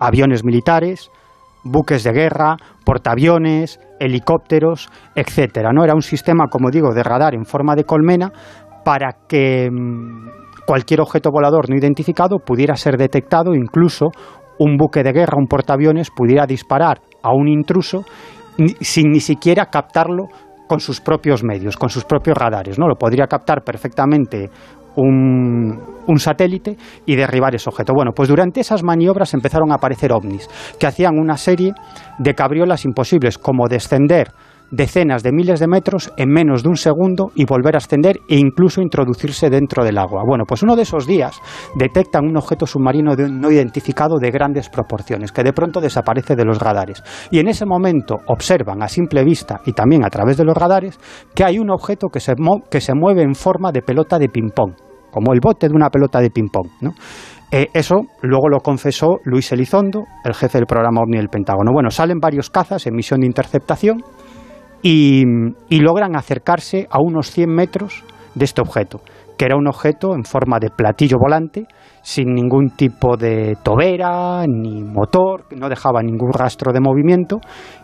aviones 0.00 0.44
militares, 0.44 1.10
buques 1.62 2.02
de 2.02 2.12
guerra, 2.12 2.56
portaaviones, 2.84 3.78
helicópteros, 4.00 4.88
etcétera. 5.14 5.72
¿no? 5.72 5.84
Era 5.84 5.94
un 5.94 6.02
sistema, 6.02 6.46
como 6.50 6.70
digo, 6.70 6.92
de 6.94 7.02
radar 7.02 7.34
en 7.34 7.44
forma 7.44 7.74
de 7.76 7.84
colmena 7.84 8.32
para 8.84 9.16
que 9.28 9.68
mm, 9.70 10.64
cualquier 10.66 11.00
objeto 11.00 11.30
volador 11.30 11.68
no 11.68 11.76
identificado 11.76 12.38
pudiera 12.38 12.74
ser 12.76 12.96
detectado, 12.96 13.54
incluso 13.54 14.10
un 14.58 14.76
buque 14.76 15.02
de 15.02 15.12
guerra, 15.12 15.38
un 15.38 15.46
portaaviones, 15.46 16.10
pudiera 16.10 16.46
disparar 16.46 17.00
a 17.22 17.32
un 17.32 17.48
intruso 17.48 18.04
sin 18.80 19.10
ni 19.10 19.20
siquiera 19.20 19.66
captarlo 19.66 20.26
con 20.68 20.80
sus 20.80 21.00
propios 21.00 21.42
medios, 21.42 21.76
con 21.76 21.88
sus 21.88 22.04
propios 22.04 22.36
radares, 22.38 22.78
¿no? 22.78 22.86
Lo 22.86 22.94
podría 22.94 23.26
captar 23.26 23.62
perfectamente 23.64 24.50
un, 24.96 25.98
satélite 26.16 26.76
y 27.06 27.14
derribar 27.14 27.54
ese 27.54 27.70
objeto. 27.70 27.92
Bueno, 27.94 28.10
pues 28.14 28.28
durante 28.28 28.60
esas 28.60 28.82
maniobras 28.82 29.32
empezaron 29.32 29.70
a 29.70 29.76
aparecer 29.76 30.12
ovnis, 30.12 30.48
que 30.78 30.86
hacían 30.86 31.18
una 31.18 31.36
serie 31.36 31.72
de 32.18 32.34
cabriolas 32.34 32.84
imposibles, 32.84 33.38
como 33.38 33.68
descender 33.68 34.32
decenas 34.70 35.22
de 35.22 35.32
miles 35.32 35.60
de 35.60 35.66
metros 35.66 36.12
en 36.16 36.30
menos 36.30 36.62
de 36.62 36.68
un 36.68 36.76
segundo 36.76 37.32
y 37.34 37.44
volver 37.44 37.74
a 37.74 37.78
ascender 37.78 38.20
e 38.28 38.36
incluso 38.36 38.80
introducirse 38.80 39.50
dentro 39.50 39.84
del 39.84 39.98
agua. 39.98 40.22
Bueno, 40.26 40.44
pues 40.46 40.62
uno 40.62 40.76
de 40.76 40.82
esos 40.82 41.06
días 41.06 41.40
detectan 41.74 42.26
un 42.26 42.36
objeto 42.36 42.66
submarino 42.66 43.14
no 43.14 43.50
identificado 43.50 44.18
de 44.18 44.30
grandes 44.30 44.68
proporciones, 44.68 45.32
que 45.32 45.42
de 45.42 45.52
pronto 45.52 45.80
desaparece 45.80 46.36
de 46.36 46.44
los 46.44 46.58
radares. 46.58 47.02
Y 47.30 47.38
en 47.38 47.48
ese 47.48 47.66
momento 47.66 48.16
observan 48.26 48.82
a 48.82 48.88
simple 48.88 49.24
vista 49.24 49.60
y 49.66 49.72
también 49.72 50.04
a 50.04 50.10
través 50.10 50.36
de 50.36 50.44
los 50.44 50.56
radares 50.56 50.98
que 51.34 51.44
hay 51.44 51.58
un 51.58 51.70
objeto 51.70 52.08
que 52.08 52.20
se, 52.20 52.34
que 52.70 52.80
se 52.80 52.94
mueve 52.94 53.22
en 53.22 53.34
forma 53.34 53.72
de 53.72 53.82
pelota 53.82 54.18
de 54.18 54.28
ping-pong 54.28 54.74
como 55.10 55.32
el 55.32 55.40
bote 55.42 55.68
de 55.68 55.74
una 55.74 55.90
pelota 55.90 56.20
de 56.20 56.30
ping-pong. 56.30 56.68
Eh, 57.50 57.68
eso 57.74 58.02
luego 58.22 58.48
lo 58.48 58.60
confesó 58.60 59.18
Luis 59.24 59.50
Elizondo, 59.50 60.04
el 60.24 60.34
jefe 60.34 60.58
del 60.58 60.66
programa 60.66 61.00
OVNI 61.02 61.16
del 61.16 61.28
Pentágono. 61.28 61.72
Bueno, 61.72 61.90
salen 61.90 62.20
varios 62.20 62.48
cazas 62.48 62.86
en 62.86 62.94
misión 62.94 63.20
de 63.20 63.26
interceptación 63.26 64.04
y, 64.82 65.24
logran 65.70 66.16
acercarse 66.16 66.86
a 66.90 67.00
unos 67.00 67.30
100 67.30 67.50
metros 67.50 68.04
de 68.34 68.44
este 68.44 68.60
objeto, 68.60 69.00
que 69.36 69.44
era 69.44 69.56
un 69.56 69.66
objeto 69.66 70.14
en 70.14 70.24
forma 70.24 70.58
de 70.58 70.70
platillo 70.70 71.16
volante, 71.18 71.66
sin 72.02 72.34
ningún 72.34 72.70
tipo 72.70 73.16
de 73.16 73.56
tobera 73.62 74.44
ni 74.46 74.82
motor, 74.82 75.44
no 75.56 75.68
dejaba 75.68 76.02
ningún 76.02 76.32
rastro 76.32 76.72
de 76.72 76.80
movimiento, 76.80 77.40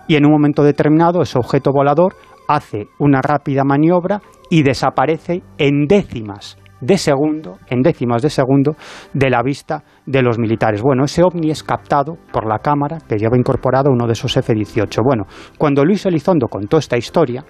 y 0.07 0.17
en 0.17 0.27
un 0.27 0.33
momento 0.33 0.63
determinado 0.63 1.23
ese 1.23 1.39
objeto 1.39 1.73
volador 1.73 2.15
hace 2.49 2.87
una 2.99 3.21
rápida 3.21 3.65
maniobra 3.65 4.21
y 4.51 4.63
desaparece 4.63 5.43
en 5.59 5.87
décimas 5.87 6.57
de 6.81 6.99
segundo, 6.99 7.59
en 7.69 7.83
décimas 7.83 8.23
de 8.23 8.31
segundo, 8.31 8.77
de 9.13 9.31
la 9.31 9.43
vista 9.43 9.83
de 10.05 10.23
los 10.23 10.39
militares. 10.39 10.83
Bueno, 10.83 11.05
ese 11.05 11.23
ovni 11.23 11.51
es 11.51 11.63
captado 11.63 12.17
por 12.33 12.47
la 12.47 12.59
cámara 12.59 12.99
que 13.09 13.17
lleva 13.17 13.37
incorporado 13.37 13.91
uno 13.91 14.07
de 14.07 14.13
esos 14.13 14.37
F-18. 14.37 15.03
Bueno, 15.05 15.25
cuando 15.59 15.85
Luis 15.85 16.07
Elizondo 16.07 16.49
contó 16.49 16.79
esta 16.79 16.97
historia, 16.97 17.45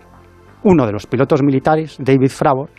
uno 0.63 0.87
de 0.87 0.93
los 0.93 1.07
pilotos 1.07 1.43
militares, 1.43 1.97
David 1.99 2.31
Fravor, 2.31 2.71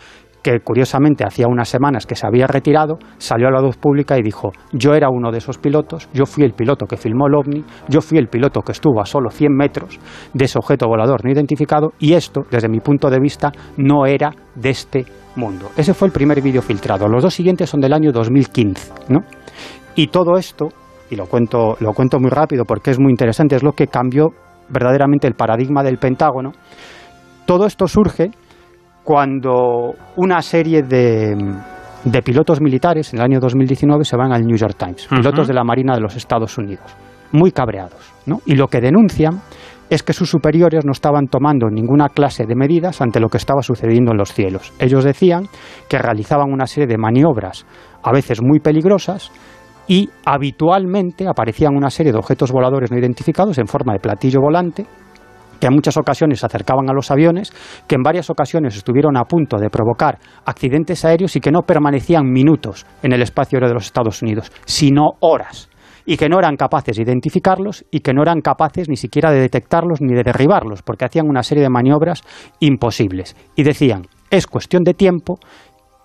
que 0.48 0.62
curiosamente 0.62 1.26
hacía 1.26 1.46
unas 1.50 1.68
semanas 1.68 2.06
que 2.06 2.16
se 2.16 2.26
había 2.26 2.48
retirado, 2.48 3.00
salió 3.18 3.50
a 3.50 3.52
la 3.52 3.60
luz 3.60 3.76
pública 3.76 4.18
y 4.18 4.22
dijo, 4.22 4.54
yo 4.72 4.94
era 4.94 5.10
uno 5.10 5.30
de 5.30 5.40
esos 5.40 5.58
pilotos, 5.58 6.08
yo 6.14 6.26
fui 6.26 6.46
el 6.46 6.54
piloto 6.54 6.86
que 6.86 6.96
filmó 6.96 7.28
el 7.28 7.36
ovni, 7.36 7.66
yo 7.90 8.00
fui 8.00 8.18
el 8.18 8.30
piloto 8.30 8.62
que 8.62 8.72
estuvo 8.72 9.02
a 9.02 9.06
solo 9.06 9.30
100 9.30 9.52
metros 9.54 10.00
de 10.34 10.46
ese 10.46 10.58
objeto 10.58 10.88
volador 10.88 11.26
no 11.26 11.32
identificado 11.34 11.92
y 12.00 12.14
esto, 12.14 12.44
desde 12.50 12.70
mi 12.70 12.80
punto 12.80 13.10
de 13.10 13.20
vista, 13.20 13.52
no 13.76 14.06
era 14.06 14.32
de 14.56 14.70
este 14.70 15.06
mundo. 15.36 15.70
Ese 15.76 15.94
fue 15.94 16.08
el 16.08 16.14
primer 16.14 16.42
vídeo 16.42 16.62
filtrado. 16.62 17.10
Los 17.10 17.24
dos 17.24 17.34
siguientes 17.34 17.70
son 17.70 17.82
del 17.82 17.92
año 17.92 18.14
2015, 18.14 18.94
¿no? 19.10 19.26
Y 19.96 20.08
todo 20.08 20.38
esto, 20.38 20.70
y 21.12 21.18
lo 21.18 21.26
cuento, 21.26 21.76
lo 21.82 21.92
cuento 21.92 22.22
muy 22.22 22.30
rápido 22.30 22.64
porque 22.64 22.92
es 22.92 23.00
muy 23.00 23.12
interesante, 23.12 23.58
es 23.58 23.64
lo 23.64 23.74
que 23.74 23.88
cambió 23.88 24.30
verdaderamente 24.70 25.28
el 25.28 25.34
paradigma 25.34 25.84
del 25.84 25.98
Pentágono. 25.98 26.54
Todo 27.46 27.66
esto 27.66 27.86
surge 27.90 28.32
cuando 29.08 29.94
una 30.18 30.42
serie 30.42 30.84
de, 30.84 31.34
de 32.04 32.22
pilotos 32.22 32.60
militares 32.60 33.14
en 33.14 33.20
el 33.20 33.24
año 33.24 33.40
2019 33.40 34.04
se 34.04 34.18
van 34.18 34.34
al 34.34 34.46
New 34.46 34.58
York 34.58 34.76
Times, 34.78 35.08
pilotos 35.08 35.48
de 35.48 35.54
la 35.54 35.64
Marina 35.64 35.96
de 35.96 36.02
los 36.02 36.18
Estados 36.18 36.58
Unidos, 36.58 36.94
muy 37.32 37.54
cabreados. 37.54 38.14
¿no? 38.26 38.42
Y 38.46 38.56
lo 38.56 38.68
que 38.68 38.82
denuncian 38.82 39.40
es 39.90 40.04
que 40.04 40.12
sus 40.12 40.30
superiores 40.30 40.84
no 40.84 40.92
estaban 40.92 41.28
tomando 41.28 41.70
ninguna 41.70 42.10
clase 42.10 42.46
de 42.46 42.54
medidas 42.58 43.00
ante 43.00 43.22
lo 43.22 43.30
que 43.30 43.38
estaba 43.38 43.62
sucediendo 43.62 44.12
en 44.12 44.18
los 44.18 44.34
cielos. 44.34 44.74
Ellos 44.78 45.06
decían 45.06 45.48
que 45.88 46.00
realizaban 46.00 46.52
una 46.52 46.68
serie 46.68 46.88
de 46.88 46.98
maniobras, 46.98 47.66
a 48.04 48.12
veces 48.12 48.42
muy 48.42 48.60
peligrosas, 48.60 49.32
y 49.88 50.10
habitualmente 50.26 51.30
aparecían 51.30 51.78
una 51.78 51.90
serie 51.90 52.12
de 52.12 52.18
objetos 52.18 52.52
voladores 52.52 52.92
no 52.92 53.00
identificados 53.00 53.58
en 53.58 53.68
forma 53.68 53.94
de 53.94 54.00
platillo 54.00 54.42
volante 54.42 54.86
que 55.60 55.68
en 55.68 55.74
muchas 55.74 55.98
ocasiones 55.98 56.40
se 56.40 56.46
acercaban 56.46 56.90
a 56.90 56.94
los 56.94 57.12
aviones, 57.12 57.52
que 57.88 57.96
en 57.96 58.04
varias 58.04 58.30
ocasiones 58.30 58.76
estuvieron 58.76 59.18
a 59.18 59.26
punto 59.26 59.58
de 59.58 59.70
provocar 59.70 60.20
accidentes 60.46 61.06
aéreos 61.06 61.36
y 61.36 61.40
que 61.40 61.52
no 61.52 61.62
permanecían 61.62 62.26
minutos 62.26 62.86
en 63.04 63.14
el 63.14 63.22
espacio 63.22 63.58
aéreo 63.58 63.70
de 63.70 63.76
los 63.76 63.86
Estados 63.86 64.22
Unidos, 64.22 64.52
sino 64.66 65.12
horas 65.20 65.70
y 66.08 66.16
que 66.16 66.30
no 66.30 66.40
eran 66.40 66.56
capaces 66.56 66.96
de 66.96 67.04
identificarlos 67.04 67.86
y 67.92 68.00
que 68.00 68.14
no 68.14 68.22
eran 68.22 68.40
capaces 68.40 68.88
ni 68.88 68.96
siquiera 68.96 69.30
de 69.30 69.42
detectarlos 69.42 70.00
ni 70.02 70.16
de 70.16 70.24
derribarlos, 70.24 70.82
porque 70.82 71.06
hacían 71.06 71.28
una 71.28 71.44
serie 71.44 71.64
de 71.64 71.70
maniobras 71.70 72.24
imposibles. 72.62 73.36
Y 73.56 73.64
decían, 73.64 74.04
es 74.32 74.48
cuestión 74.48 74.84
de 74.84 74.94
tiempo 74.94 75.38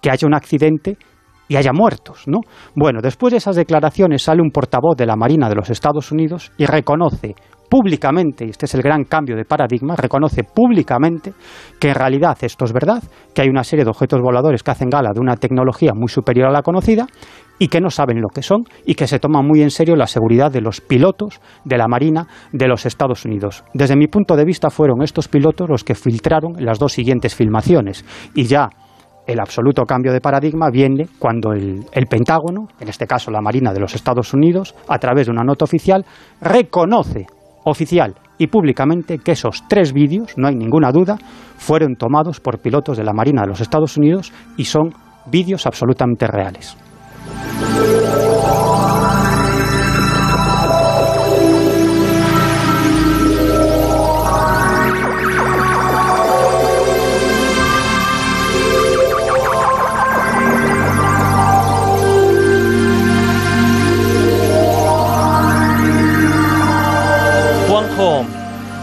que 0.03 0.11
haya 0.11 0.27
un 0.27 0.35
accidente 0.35 0.97
y 1.47 1.57
haya 1.57 1.73
muertos, 1.73 2.25
¿no? 2.27 2.41
Bueno, 2.75 3.01
después 3.01 3.31
de 3.31 3.37
esas 3.37 3.55
declaraciones 3.55 4.23
sale 4.23 4.43
un 4.43 4.51
portavoz 4.51 4.97
de 4.97 5.07
la 5.07 5.17
Marina 5.17 5.49
de 5.49 5.55
los 5.55 5.71
Estados 5.71 6.11
Unidos 6.11 6.51
y 6.57 6.67
reconoce 6.67 7.37
públicamente, 7.73 8.45
y 8.45 8.51
este 8.51 8.67
es 8.67 8.75
el 8.75 8.83
gran 8.83 9.05
cambio 9.05 9.35
de 9.35 9.47
paradigma, 9.47 9.97
reconoce 9.97 10.45
públicamente 10.45 11.33
que 11.81 11.89
en 11.89 11.95
realidad 11.95 12.37
esto 12.43 12.67
es 12.67 12.73
verdad, 12.75 13.03
que 13.35 13.41
hay 13.41 13.49
una 13.49 13.65
serie 13.65 13.83
de 13.83 13.89
objetos 13.89 14.21
voladores 14.21 14.63
que 14.63 14.73
hacen 14.73 14.91
gala 14.91 15.13
de 15.15 15.21
una 15.21 15.37
tecnología 15.37 15.93
muy 15.95 16.09
superior 16.09 16.49
a 16.49 16.53
la 16.53 16.61
conocida 16.61 17.07
y 17.59 17.69
que 17.69 17.81
no 17.81 17.89
saben 17.89 18.21
lo 18.21 18.29
que 18.29 18.43
son 18.43 18.65
y 18.85 18.95
que 18.95 19.07
se 19.07 19.19
toma 19.19 19.41
muy 19.41 19.63
en 19.63 19.71
serio 19.71 19.97
la 19.97 20.07
seguridad 20.07 20.53
de 20.53 20.61
los 20.61 20.83
pilotos 20.83 21.41
de 21.65 21.79
la 21.79 21.89
Marina 21.89 22.27
de 22.53 22.69
los 22.69 22.85
Estados 22.85 23.25
Unidos. 23.25 23.65
Desde 23.73 23.97
mi 23.97 24.07
punto 24.07 24.37
de 24.37 24.45
vista 24.45 24.69
fueron 24.69 25.01
estos 25.01 25.29
pilotos 25.29 25.67
los 25.71 25.83
que 25.83 25.95
filtraron 25.95 26.53
las 26.59 26.79
dos 26.79 26.93
siguientes 26.93 27.35
filmaciones 27.35 28.05
y 28.35 28.45
ya 28.45 28.69
el 29.27 29.41
absoluto 29.41 29.85
cambio 29.85 30.13
de 30.13 30.21
paradigma 30.21 30.69
viene 30.71 31.07
cuando 31.19 31.55
el, 31.55 31.87
el, 31.91 32.07
Pentágono, 32.07 32.69
en 32.79 32.89
este 32.89 33.07
caso 33.07 33.31
la 33.31 33.41
Marina 33.41 33.73
de 33.73 33.81
los 33.81 33.95
Estados 33.95 34.35
Unidos, 34.35 34.75
a 34.89 34.99
través 34.99 35.27
de 35.27 35.33
una 35.33 35.43
nota 35.43 35.65
oficial, 35.65 36.05
reconoce 36.43 37.25
oficial 37.65 38.15
y 38.39 38.49
públicamente 38.49 39.19
que 39.19 39.33
esos 39.33 39.65
tres 39.69 39.93
vídeos, 39.93 40.35
no 40.37 40.49
hay 40.49 40.57
ninguna 40.57 40.91
duda, 40.91 41.17
fueron 41.57 41.97
tomados 41.97 42.41
por 42.41 42.59
pilotos 42.59 42.97
de 42.97 43.05
la 43.05 43.13
Marina 43.13 43.43
de 43.43 43.49
los 43.49 43.61
Estados 43.61 43.97
Unidos 43.97 44.33
y 44.57 44.65
son 44.65 44.93
vídeos 45.27 45.67
absolutamente 45.67 46.27
reales. 46.27 46.77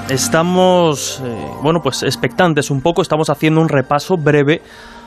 Estamos, 0.10 1.22
eh, 1.24 1.48
bueno, 1.62 1.82
pues 1.84 2.02
expectantes 2.02 2.72
un 2.72 2.82
poco, 2.82 3.04
estamos 3.04 3.30
haciendo 3.30 3.62
un 3.62 3.70
repaso 3.70 4.16
breve 4.18 4.60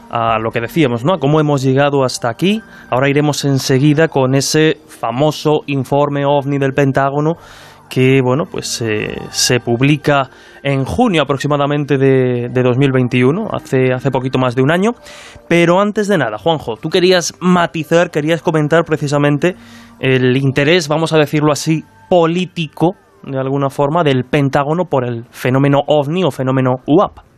a 0.09 0.39
lo 0.39 0.51
que 0.53 0.61
decíamos, 0.61 1.05
¿no? 1.05 1.15
A 1.15 1.19
cómo 1.19 1.41
hemos 1.41 1.61
llegado 1.61 2.05
hasta 2.05 2.29
aquí. 2.31 2.63
Ahora 2.89 3.09
iremos 3.09 3.45
enseguida 3.45 4.07
con 4.07 4.37
ese 4.37 4.79
famoso 4.87 5.63
informe 5.67 6.25
OVNI 6.25 6.59
del 6.59 6.73
Pentágono 6.73 7.33
que, 7.91 8.21
bueno, 8.23 8.45
pues 8.49 8.81
eh, 8.81 9.17
se 9.31 9.59
publica 9.59 10.31
en 10.63 10.85
junio 10.85 11.23
aproximadamente 11.23 11.99
de, 11.99 12.49
de 12.49 12.63
2021, 12.63 13.49
hace, 13.53 13.93
hace 13.93 14.13
poquito 14.13 14.39
más 14.39 14.55
de 14.55 14.63
un 14.63 14.71
año. 14.71 14.93
Pero 15.49 15.81
antes 15.81 16.07
de 16.07 16.17
nada, 16.17 16.39
Juanjo, 16.39 16.77
tú 16.77 16.91
querías 16.91 17.35
matizar, 17.41 18.13
querías 18.13 18.41
comentar 18.41 18.85
precisamente 18.85 19.57
el 19.99 20.37
interés, 20.37 20.87
vamos 20.87 21.13
a 21.13 21.19
decirlo 21.19 21.51
así, 21.51 21.85
político 22.09 22.95
de 23.25 23.39
alguna 23.39 23.71
forma, 23.71 24.03
del 24.03 24.25
Pentágono 24.25 24.85
por 24.87 25.05
el 25.05 25.25
fenómeno 25.31 25.81
ovni 25.87 26.25
o 26.25 26.31
fenómeno 26.31 26.77
UAP. 26.87 27.33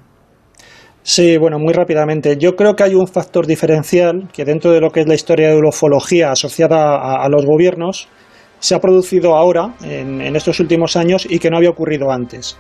Sí, 1.06 1.36
bueno, 1.36 1.58
muy 1.58 1.74
rápidamente. 1.74 2.38
Yo 2.38 2.56
creo 2.56 2.74
que 2.74 2.82
hay 2.82 2.94
un 2.94 3.06
factor 3.06 3.46
diferencial 3.46 4.26
que 4.32 4.46
dentro 4.46 4.72
de 4.72 4.80
lo 4.80 4.90
que 4.90 5.00
es 5.00 5.06
la 5.06 5.14
historia 5.14 5.50
de 5.50 5.60
ufología 5.60 6.32
asociada 6.32 7.22
a, 7.22 7.28
los 7.28 7.44
gobiernos 7.44 8.08
se 8.58 8.74
ha 8.74 8.78
producido 8.78 9.36
ahora, 9.36 9.74
en, 9.82 10.34
estos 10.34 10.60
últimos 10.60 10.96
años, 10.96 11.26
y 11.28 11.38
que 11.38 11.50
no 11.50 11.58
había 11.58 11.68
ocurrido 11.68 12.10
antes. 12.10 12.56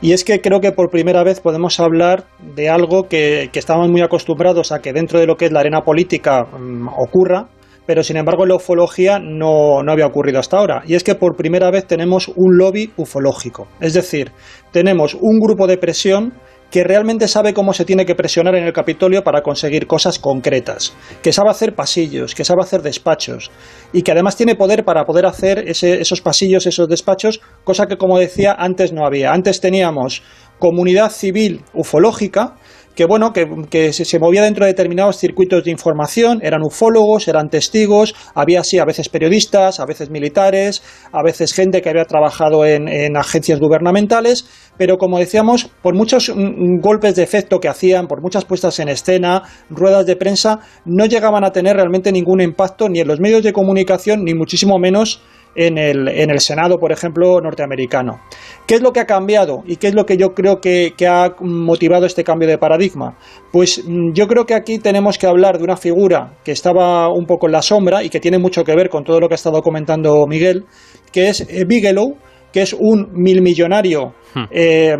Y 0.00 0.12
es 0.12 0.22
que 0.22 0.40
creo 0.40 0.60
que 0.60 0.70
por 0.70 0.90
primera 0.90 1.24
vez 1.24 1.40
podemos 1.40 1.80
hablar 1.80 2.22
de 2.54 2.68
algo 2.68 3.08
que, 3.08 3.50
que 3.52 3.58
estamos 3.58 3.88
muy 3.88 4.00
acostumbrados 4.00 4.70
a 4.70 4.78
que 4.78 4.92
dentro 4.92 5.18
de 5.18 5.26
lo 5.26 5.34
que 5.34 5.46
es 5.46 5.52
la 5.52 5.58
arena 5.58 5.80
política 5.80 6.44
mm, 6.44 6.86
ocurra, 6.96 7.48
pero 7.88 8.02
sin 8.02 8.18
embargo 8.18 8.44
la 8.44 8.54
ufología 8.54 9.18
no, 9.18 9.82
no, 9.82 9.92
había 9.92 10.04
ocurrido 10.04 10.38
hasta 10.38 10.58
ahora. 10.58 10.82
Y 10.86 10.94
es 10.94 11.02
que 11.02 11.14
por 11.14 11.36
primera 11.36 11.70
vez 11.70 11.86
tenemos 11.86 12.28
un 12.28 12.58
lobby 12.58 12.92
ufológico. 12.98 13.66
Es 13.80 13.94
decir, 13.94 14.30
tenemos 14.72 15.14
un 15.14 15.40
grupo 15.40 15.66
de 15.66 15.78
presión 15.78 16.34
que 16.70 16.84
realmente 16.84 17.28
sabe 17.28 17.54
cómo 17.54 17.72
se 17.72 17.86
tiene 17.86 18.04
que 18.04 18.14
presionar 18.14 18.54
en 18.56 18.64
el 18.64 18.74
Capitolio 18.74 19.24
para 19.24 19.40
conseguir 19.40 19.86
cosas 19.86 20.18
concretas, 20.18 20.92
que 21.22 21.32
sabe 21.32 21.48
hacer 21.48 21.74
pasillos, 21.74 22.34
que 22.34 22.44
sabe 22.44 22.60
hacer 22.60 22.82
despachos 22.82 23.50
y 23.94 24.02
que 24.02 24.12
además 24.12 24.36
tiene 24.36 24.54
poder 24.54 24.84
para 24.84 25.06
poder 25.06 25.24
hacer 25.24 25.64
esos 25.66 26.20
pasillos, 26.20 26.66
esos 26.66 26.88
despachos, 26.88 27.40
cosa 27.64 27.86
que 27.86 27.96
como 27.96 28.18
decía 28.18 28.54
antes 28.58 28.92
no 28.92 29.06
había. 29.06 29.32
Antes 29.32 29.62
teníamos 29.62 30.22
comunidad 30.58 31.10
civil 31.10 31.62
ufológica 31.72 32.56
que 32.98 33.06
bueno, 33.06 33.32
que, 33.32 33.92
se, 33.92 34.18
movía 34.18 34.42
dentro 34.42 34.64
de 34.64 34.72
determinados 34.72 35.18
circuitos 35.18 35.62
de 35.62 35.70
información, 35.70 36.40
eran 36.42 36.62
ufólogos, 36.64 37.28
eran 37.28 37.48
testigos, 37.48 38.12
había 38.34 38.58
así 38.58 38.80
a 38.80 38.84
veces 38.84 39.08
periodistas, 39.08 39.78
a 39.78 39.86
veces 39.86 40.10
militares, 40.10 40.82
a 41.12 41.22
veces 41.22 41.52
gente 41.52 41.80
que 41.80 41.90
había 41.90 42.06
trabajado 42.06 42.64
en, 42.64 42.88
en 42.88 43.16
agencias 43.16 43.60
gubernamentales, 43.60 44.48
pero 44.76 44.96
como 44.96 45.20
decíamos, 45.20 45.70
por 45.80 45.94
muchos 45.94 46.28
mm, 46.28 46.40
mm, 46.40 46.80
golpes 46.80 47.14
de 47.14 47.22
efecto 47.22 47.60
que 47.60 47.68
hacían, 47.68 48.08
por 48.08 48.20
muchas 48.20 48.44
puestas 48.44 48.80
en 48.80 48.88
escena, 48.88 49.44
ruedas 49.70 50.04
de 50.04 50.16
prensa, 50.16 50.58
no 50.84 51.06
llegaban 51.06 51.44
a 51.44 51.52
tener 51.52 51.76
realmente 51.76 52.10
ningún 52.10 52.40
impacto 52.40 52.88
ni 52.88 52.98
en 52.98 53.06
los 53.06 53.20
medios 53.20 53.44
de 53.44 53.52
comunicación, 53.52 54.24
ni 54.24 54.34
muchísimo 54.34 54.76
menos 54.80 55.22
en 55.54 55.78
el, 55.78 56.08
en 56.08 56.30
el 56.30 56.40
Senado, 56.40 56.78
por 56.78 56.92
ejemplo, 56.92 57.40
norteamericano. 57.40 58.20
¿Qué 58.66 58.76
es 58.76 58.80
lo 58.80 58.92
que 58.92 59.00
ha 59.00 59.06
cambiado 59.06 59.62
y 59.66 59.76
qué 59.76 59.88
es 59.88 59.94
lo 59.94 60.04
que 60.06 60.16
yo 60.16 60.34
creo 60.34 60.60
que, 60.60 60.92
ha 61.08 61.34
motivado 61.40 62.06
este 62.06 62.24
cambio 62.24 62.48
de 62.48 62.58
paradigma? 62.58 63.16
Pues 63.52 63.82
mm, 63.86 64.12
yo 64.12 64.26
creo 64.28 64.44
que 64.44 64.54
aquí 64.54 64.78
tenemos 64.78 65.18
que 65.18 65.26
hablar 65.26 65.58
de 65.58 65.64
una 65.64 65.76
figura 65.76 66.36
que 66.44 66.52
estaba 66.52 67.08
un 67.12 67.26
poco 67.26 67.46
en 67.46 67.52
la 67.52 67.62
sombra 67.62 68.02
y 68.02 68.10
que 68.10 68.20
tiene 68.20 68.38
mucho 68.38 68.64
que 68.64 68.74
ver 68.74 68.88
con 68.88 69.04
todo 69.04 69.20
lo 69.20 69.28
que 69.28 69.34
ha 69.34 69.36
estado 69.36 69.62
comentando 69.62 70.26
Miguel, 70.26 70.64
que 71.12 71.28
es 71.28 71.40
eh, 71.40 71.64
Bigelow, 71.66 72.16
que 72.52 72.62
es 72.62 72.72
un 72.72 73.08
milmillonario 73.12 74.14
hmm. 74.34 74.44
eh, 74.50 74.96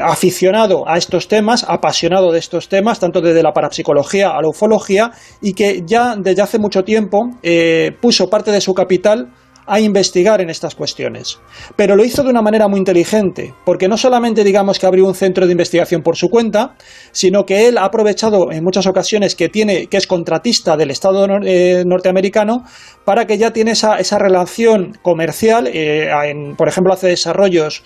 aficionado 0.00 0.88
a 0.88 0.96
estos 0.96 1.28
temas, 1.28 1.64
apasionado 1.68 2.32
de 2.32 2.38
estos 2.38 2.68
temas, 2.68 3.00
tanto 3.00 3.20
desde 3.20 3.42
la 3.42 3.52
parapsicología 3.52 4.30
a 4.30 4.42
la 4.42 4.48
ufología, 4.48 5.10
y 5.40 5.54
que 5.54 5.82
ya 5.84 6.14
desde 6.16 6.42
hace 6.42 6.58
mucho 6.58 6.84
tiempo 6.84 7.30
eh, 7.42 7.92
puso 8.00 8.28
parte 8.28 8.50
de 8.50 8.60
su 8.60 8.74
capital 8.74 9.32
a 9.66 9.80
investigar 9.80 10.40
en 10.40 10.50
estas 10.50 10.74
cuestiones. 10.74 11.40
Pero 11.76 11.96
lo 11.96 12.04
hizo 12.04 12.22
de 12.22 12.30
una 12.30 12.42
manera 12.42 12.68
muy 12.68 12.78
inteligente, 12.78 13.54
porque 13.64 13.88
no 13.88 13.96
solamente 13.96 14.44
digamos 14.44 14.78
que 14.78 14.86
abrió 14.86 15.06
un 15.06 15.14
centro 15.14 15.46
de 15.46 15.52
investigación 15.52 16.02
por 16.02 16.16
su 16.16 16.28
cuenta, 16.28 16.74
sino 17.12 17.44
que 17.44 17.68
él 17.68 17.78
ha 17.78 17.84
aprovechado 17.84 18.52
en 18.52 18.62
muchas 18.62 18.86
ocasiones 18.86 19.34
que 19.34 19.48
tiene, 19.48 19.86
que 19.86 19.96
es 19.96 20.06
contratista 20.06 20.76
del 20.76 20.90
Estado 20.90 21.26
eh, 21.44 21.84
norteamericano, 21.86 22.64
para 23.04 23.26
que 23.26 23.38
ya 23.38 23.52
tiene 23.52 23.72
esa, 23.72 23.96
esa 23.98 24.18
relación 24.18 24.96
comercial, 25.02 25.68
eh, 25.72 26.08
por 26.56 26.68
ejemplo, 26.68 26.92
hace 26.92 27.08
desarrollos 27.08 27.82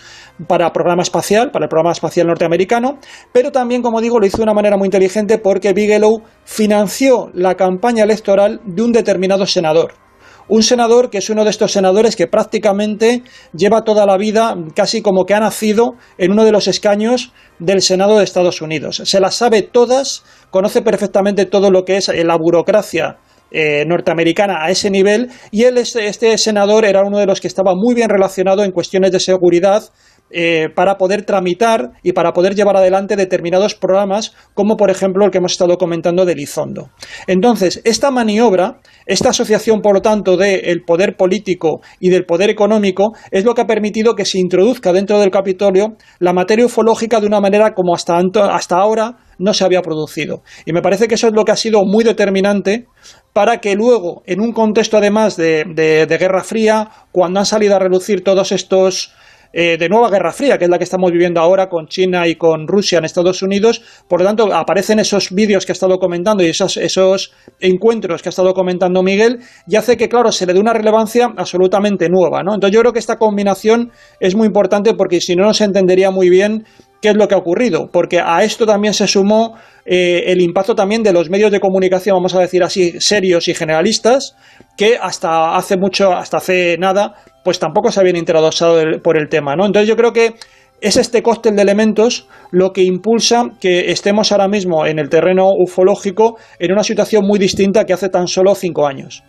para 0.46 0.72
programa 0.72 1.02
espacial, 1.02 1.50
para 1.50 1.66
el 1.66 1.68
programa 1.68 1.92
espacial 1.92 2.26
norteamericano, 2.26 2.98
pero 3.32 3.52
también, 3.52 3.82
como 3.82 4.00
digo, 4.00 4.18
lo 4.18 4.26
hizo 4.26 4.38
de 4.38 4.44
una 4.44 4.54
manera 4.54 4.76
muy 4.76 4.86
inteligente 4.86 5.38
porque 5.38 5.72
Bigelow 5.72 6.22
financió 6.44 7.30
la 7.34 7.54
campaña 7.54 8.04
electoral 8.04 8.60
de 8.64 8.82
un 8.82 8.92
determinado 8.92 9.46
senador. 9.46 10.09
Un 10.50 10.64
senador 10.64 11.10
que 11.10 11.18
es 11.18 11.30
uno 11.30 11.44
de 11.44 11.50
estos 11.50 11.70
senadores 11.70 12.16
que 12.16 12.26
prácticamente 12.26 13.22
lleva 13.52 13.84
toda 13.84 14.04
la 14.04 14.16
vida, 14.16 14.56
casi 14.74 15.00
como 15.00 15.24
que 15.24 15.32
ha 15.32 15.38
nacido 15.38 15.92
en 16.18 16.32
uno 16.32 16.44
de 16.44 16.50
los 16.50 16.66
escaños 16.66 17.32
del 17.60 17.80
Senado 17.80 18.18
de 18.18 18.24
Estados 18.24 18.60
Unidos. 18.60 19.00
Se 19.04 19.20
las 19.20 19.36
sabe 19.36 19.62
todas, 19.62 20.24
conoce 20.50 20.82
perfectamente 20.82 21.46
todo 21.46 21.70
lo 21.70 21.84
que 21.84 21.98
es 21.98 22.08
la 22.08 22.36
burocracia 22.36 23.18
eh, 23.52 23.84
norteamericana 23.86 24.64
a 24.64 24.70
ese 24.70 24.90
nivel 24.90 25.28
y 25.52 25.64
él, 25.64 25.78
este, 25.78 26.08
este, 26.08 26.36
senador, 26.36 26.84
era 26.84 27.02
uno 27.04 27.18
de 27.18 27.26
los 27.26 27.40
que 27.40 27.46
estaba 27.46 27.74
muy 27.76 27.94
bien 27.94 28.08
relacionado 28.08 28.64
en 28.64 28.72
cuestiones 28.72 29.12
de 29.12 29.20
seguridad 29.20 29.84
eh, 30.32 30.68
para 30.74 30.96
poder 30.96 31.24
tramitar 31.24 31.92
y 32.02 32.12
para 32.12 32.32
poder 32.32 32.54
llevar 32.54 32.76
adelante 32.76 33.16
determinados 33.16 33.74
programas, 33.74 34.32
como 34.54 34.76
por 34.76 34.90
ejemplo 34.90 35.24
el 35.24 35.30
que 35.30 35.38
hemos 35.38 35.52
estado 35.52 35.76
comentando 35.76 36.24
del 36.24 36.38
Izondo. 36.38 36.90
Entonces, 37.26 37.80
esta 37.84 38.10
maniobra, 38.10 38.80
esta 39.06 39.30
asociación, 39.30 39.80
por 39.80 39.94
lo 39.94 40.02
tanto, 40.02 40.36
del 40.36 40.82
poder 40.86 41.16
político 41.16 41.80
y 41.98 42.10
del 42.10 42.26
poder 42.26 42.48
económico, 42.48 43.12
es 43.30 43.44
lo 43.44 43.54
que 43.54 43.62
ha 43.62 43.66
permitido 43.66 44.14
que 44.14 44.24
se 44.24 44.38
introduzca 44.38 44.92
dentro 44.92 45.18
del 45.18 45.30
Capitolio 45.30 45.96
la 46.20 46.32
materia 46.32 46.66
ufológica 46.66 47.20
de 47.20 47.26
una 47.26 47.40
manera 47.40 47.74
como 47.74 47.94
hasta, 47.94 48.16
hasta 48.52 48.76
ahora 48.76 49.16
no 49.38 49.52
se 49.52 49.64
había 49.64 49.82
producido. 49.82 50.42
Y 50.64 50.72
me 50.72 50.82
parece 50.82 51.08
que 51.08 51.14
eso 51.14 51.26
es 51.26 51.32
lo 51.32 51.44
que 51.44 51.52
ha 51.52 51.56
sido 51.56 51.80
muy 51.84 52.04
determinante 52.04 52.86
para 53.32 53.58
que 53.58 53.74
luego, 53.74 54.22
en 54.26 54.40
un 54.40 54.52
contexto 54.52 54.96
además 54.96 55.36
de, 55.36 55.64
de 55.74 56.18
Guerra 56.18 56.44
Fría, 56.44 56.88
cuando 57.10 57.40
han 57.40 57.46
salido 57.46 57.74
a 57.74 57.78
relucir 57.78 58.22
todos 58.22 58.52
estos 58.52 59.12
eh, 59.52 59.76
de 59.78 59.88
nueva 59.88 60.10
Guerra 60.10 60.32
Fría, 60.32 60.58
que 60.58 60.64
es 60.64 60.70
la 60.70 60.78
que 60.78 60.84
estamos 60.84 61.10
viviendo 61.10 61.40
ahora 61.40 61.68
con 61.68 61.86
China 61.86 62.26
y 62.28 62.36
con 62.36 62.68
Rusia 62.68 62.98
en 62.98 63.04
Estados 63.04 63.42
Unidos. 63.42 63.82
Por 64.08 64.20
lo 64.20 64.26
tanto, 64.26 64.54
aparecen 64.54 64.98
esos 65.00 65.30
vídeos 65.32 65.66
que 65.66 65.72
ha 65.72 65.74
estado 65.74 65.98
comentando 65.98 66.44
y 66.44 66.48
esos, 66.48 66.76
esos 66.76 67.32
encuentros 67.58 68.22
que 68.22 68.28
ha 68.28 68.30
estado 68.30 68.54
comentando 68.54 69.02
Miguel, 69.02 69.40
y 69.66 69.76
hace 69.76 69.96
que, 69.96 70.08
claro, 70.08 70.30
se 70.32 70.46
le 70.46 70.54
dé 70.54 70.60
una 70.60 70.72
relevancia 70.72 71.32
absolutamente 71.36 72.08
nueva. 72.08 72.42
¿no? 72.42 72.54
Entonces, 72.54 72.74
yo 72.74 72.80
creo 72.80 72.92
que 72.92 72.98
esta 72.98 73.16
combinación 73.16 73.90
es 74.20 74.34
muy 74.34 74.46
importante 74.46 74.94
porque 74.94 75.20
si 75.20 75.34
no, 75.34 75.44
no 75.44 75.54
se 75.54 75.64
entendería 75.64 76.10
muy 76.10 76.30
bien 76.30 76.64
qué 77.00 77.08
es 77.10 77.16
lo 77.16 77.26
que 77.28 77.34
ha 77.34 77.38
ocurrido, 77.38 77.88
porque 77.90 78.20
a 78.20 78.42
esto 78.44 78.66
también 78.66 78.94
se 78.94 79.06
sumó 79.06 79.56
eh, 79.84 80.24
el 80.26 80.40
impacto 80.40 80.74
también 80.74 81.02
de 81.02 81.12
los 81.12 81.30
medios 81.30 81.50
de 81.50 81.60
comunicación, 81.60 82.14
vamos 82.14 82.34
a 82.34 82.40
decir 82.40 82.62
así, 82.62 83.00
serios 83.00 83.48
y 83.48 83.54
generalistas, 83.54 84.36
que 84.76 84.98
hasta 85.00 85.56
hace 85.56 85.76
mucho, 85.76 86.12
hasta 86.12 86.36
hace 86.36 86.76
nada, 86.78 87.14
pues 87.42 87.58
tampoco 87.58 87.90
se 87.90 88.00
habían 88.00 88.16
interesado 88.16 88.80
por 89.02 89.16
el 89.16 89.28
tema, 89.28 89.56
¿no? 89.56 89.66
Entonces 89.66 89.88
yo 89.88 89.96
creo 89.96 90.12
que 90.12 90.34
es 90.80 90.96
este 90.96 91.22
cóctel 91.22 91.56
de 91.56 91.62
elementos 91.62 92.26
lo 92.50 92.72
que 92.72 92.82
impulsa 92.82 93.50
que 93.60 93.90
estemos 93.90 94.32
ahora 94.32 94.48
mismo 94.48 94.86
en 94.86 94.98
el 94.98 95.08
terreno 95.08 95.50
ufológico 95.58 96.36
en 96.58 96.72
una 96.72 96.84
situación 96.84 97.26
muy 97.26 97.38
distinta 97.38 97.84
que 97.84 97.92
hace 97.92 98.08
tan 98.08 98.26
solo 98.26 98.54
cinco 98.54 98.86
años. 98.86 99.22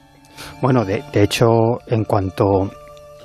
Bueno, 0.61 0.85
de 0.85 1.03
hecho, 1.13 1.47
en 1.87 2.05
cuanto 2.05 2.71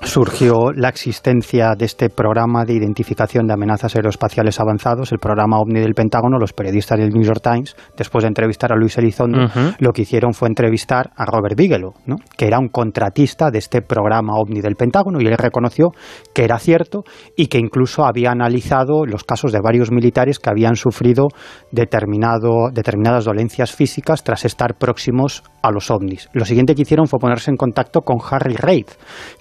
surgió 0.07 0.73
la 0.73 0.89
existencia 0.89 1.75
de 1.77 1.85
este 1.85 2.09
programa 2.09 2.65
de 2.65 2.75
identificación 2.75 3.47
de 3.47 3.55
amenazas 3.55 3.97
aeroespaciales 3.97 4.61
avanzados, 4.61 5.11
el 5.11 5.19
programa 5.19 5.59
OVNI 5.59 5.81
del 5.81 5.95
Pentágono, 5.95 6.39
los 6.39 6.53
periodistas 6.53 6.99
del 6.99 7.11
New 7.11 7.25
York 7.25 7.41
Times, 7.43 7.77
después 7.97 8.23
de 8.23 8.29
entrevistar 8.29 8.73
a 8.73 8.77
Luis 8.77 8.97
Elizondo, 8.99 9.39
lo 9.79 9.93
que 9.93 10.03
hicieron 10.03 10.33
fue 10.33 10.49
entrevistar 10.49 11.11
a 11.17 11.25
Robert 11.27 11.57
Bigelow, 11.57 11.93
¿no? 12.07 12.17
que 12.37 12.47
era 12.47 12.59
un 12.59 12.69
contratista 12.69 13.51
de 13.51 13.59
este 13.59 13.83
programa 13.83 14.35
OVNI 14.37 14.61
del 14.61 14.77
Pentágono, 14.77 15.19
y 15.21 15.27
él 15.27 15.37
reconoció 15.37 15.91
que 16.33 16.45
era 16.45 16.59
cierto 16.59 17.03
y 17.37 17.49
que 17.49 17.59
incluso 17.59 18.05
había 18.05 18.31
analizado 18.31 19.05
los 19.07 19.25
casos 19.25 19.51
de 19.51 19.61
varios 19.61 19.91
militares 19.91 20.39
que 20.39 20.51
habían 20.51 20.77
sufrido 20.77 21.29
determinado, 21.73 22.71
determinadas 22.73 23.25
dolencias 23.25 23.73
físicas 23.75 24.23
tras 24.23 24.45
estar 24.45 24.77
próximos 24.79 25.43
a 25.63 25.73
los 25.73 25.91
ovnis. 25.91 26.29
Lo 26.33 26.45
siguiente 26.45 26.75
que 26.75 26.83
hicieron 26.83 27.09
fue 27.09 27.19
ponerse 27.19 27.51
en 27.51 27.57
contacto 27.57 28.03
con 28.03 28.19
Harry 28.31 28.55
Reid, 28.55 28.87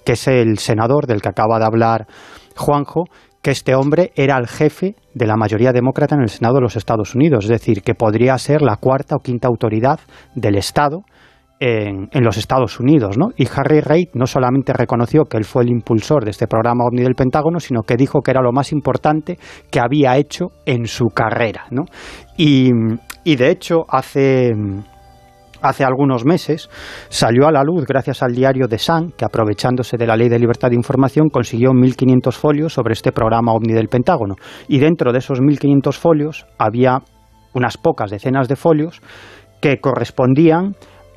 que 0.04 0.12
es 0.12 0.26
el 0.26 0.55
senador 0.58 1.06
del 1.06 1.22
que 1.22 1.28
acaba 1.28 1.58
de 1.58 1.64
hablar 1.64 2.06
Juanjo, 2.56 3.04
que 3.42 3.50
este 3.50 3.74
hombre 3.74 4.12
era 4.16 4.36
el 4.38 4.48
jefe 4.48 4.96
de 5.14 5.26
la 5.26 5.36
mayoría 5.36 5.72
demócrata 5.72 6.16
en 6.16 6.22
el 6.22 6.28
Senado 6.28 6.56
de 6.56 6.62
los 6.62 6.76
Estados 6.76 7.14
Unidos, 7.14 7.44
es 7.44 7.50
decir, 7.50 7.82
que 7.82 7.94
podría 7.94 8.36
ser 8.38 8.62
la 8.62 8.76
cuarta 8.76 9.14
o 9.16 9.22
quinta 9.22 9.46
autoridad 9.46 10.00
del 10.34 10.56
Estado 10.56 11.02
en, 11.58 12.08
los 12.24 12.36
Estados 12.36 12.80
Unidos, 12.80 13.16
¿no? 13.16 13.28
Y 13.36 13.46
Harry 13.54 13.80
Reid 13.80 14.08
no 14.14 14.26
solamente 14.26 14.72
reconoció 14.72 15.24
que 15.24 15.36
él 15.38 15.44
fue 15.44 15.62
el 15.62 15.70
impulsor 15.70 16.24
de 16.24 16.30
este 16.30 16.46
programa 16.46 16.84
OVNI 16.84 17.02
del 17.02 17.14
Pentágono, 17.14 17.60
sino 17.60 17.82
que 17.82 17.96
dijo 17.96 18.20
que 18.20 18.32
era 18.32 18.42
lo 18.42 18.52
más 18.52 18.72
importante 18.72 19.38
que 19.70 19.80
había 19.80 20.16
hecho 20.16 20.46
en 20.66 20.86
su 20.86 21.06
carrera, 21.06 21.66
¿no? 21.70 21.84
Y, 22.36 22.70
y 23.24 23.36
de 23.36 23.50
hecho, 23.50 23.84
hace 23.88 24.52
hace 25.62 25.84
algunos 25.84 26.24
meses, 26.24 26.68
salió 27.08 27.46
a 27.46 27.52
la 27.52 27.62
luz 27.62 27.84
gracias 27.86 28.22
al 28.22 28.34
diario 28.34 28.68
The 28.68 28.78
Sun, 28.78 29.12
que 29.16 29.24
aprovechándose 29.24 29.96
de 29.96 30.06
la 30.06 30.16
Ley 30.16 30.28
de 30.28 30.38
Libertad 30.38 30.70
de 30.70 30.76
Información 30.76 31.28
consiguió 31.28 31.70
1.500 31.70 32.32
folios 32.32 32.72
sobre 32.72 32.92
este 32.92 33.12
programa 33.12 33.52
OVNI 33.52 33.72
del 33.72 33.88
Pentágono. 33.88 34.36
Y 34.68 34.78
dentro 34.78 35.12
de 35.12 35.18
esos 35.18 35.40
1.500 35.40 35.92
folios 35.98 36.46
había 36.58 37.02
unas 37.54 37.78
pocas 37.78 38.10
decenas 38.10 38.48
de 38.48 38.56
folios 38.56 39.00
que 39.60 39.78
correspondían 39.80 40.74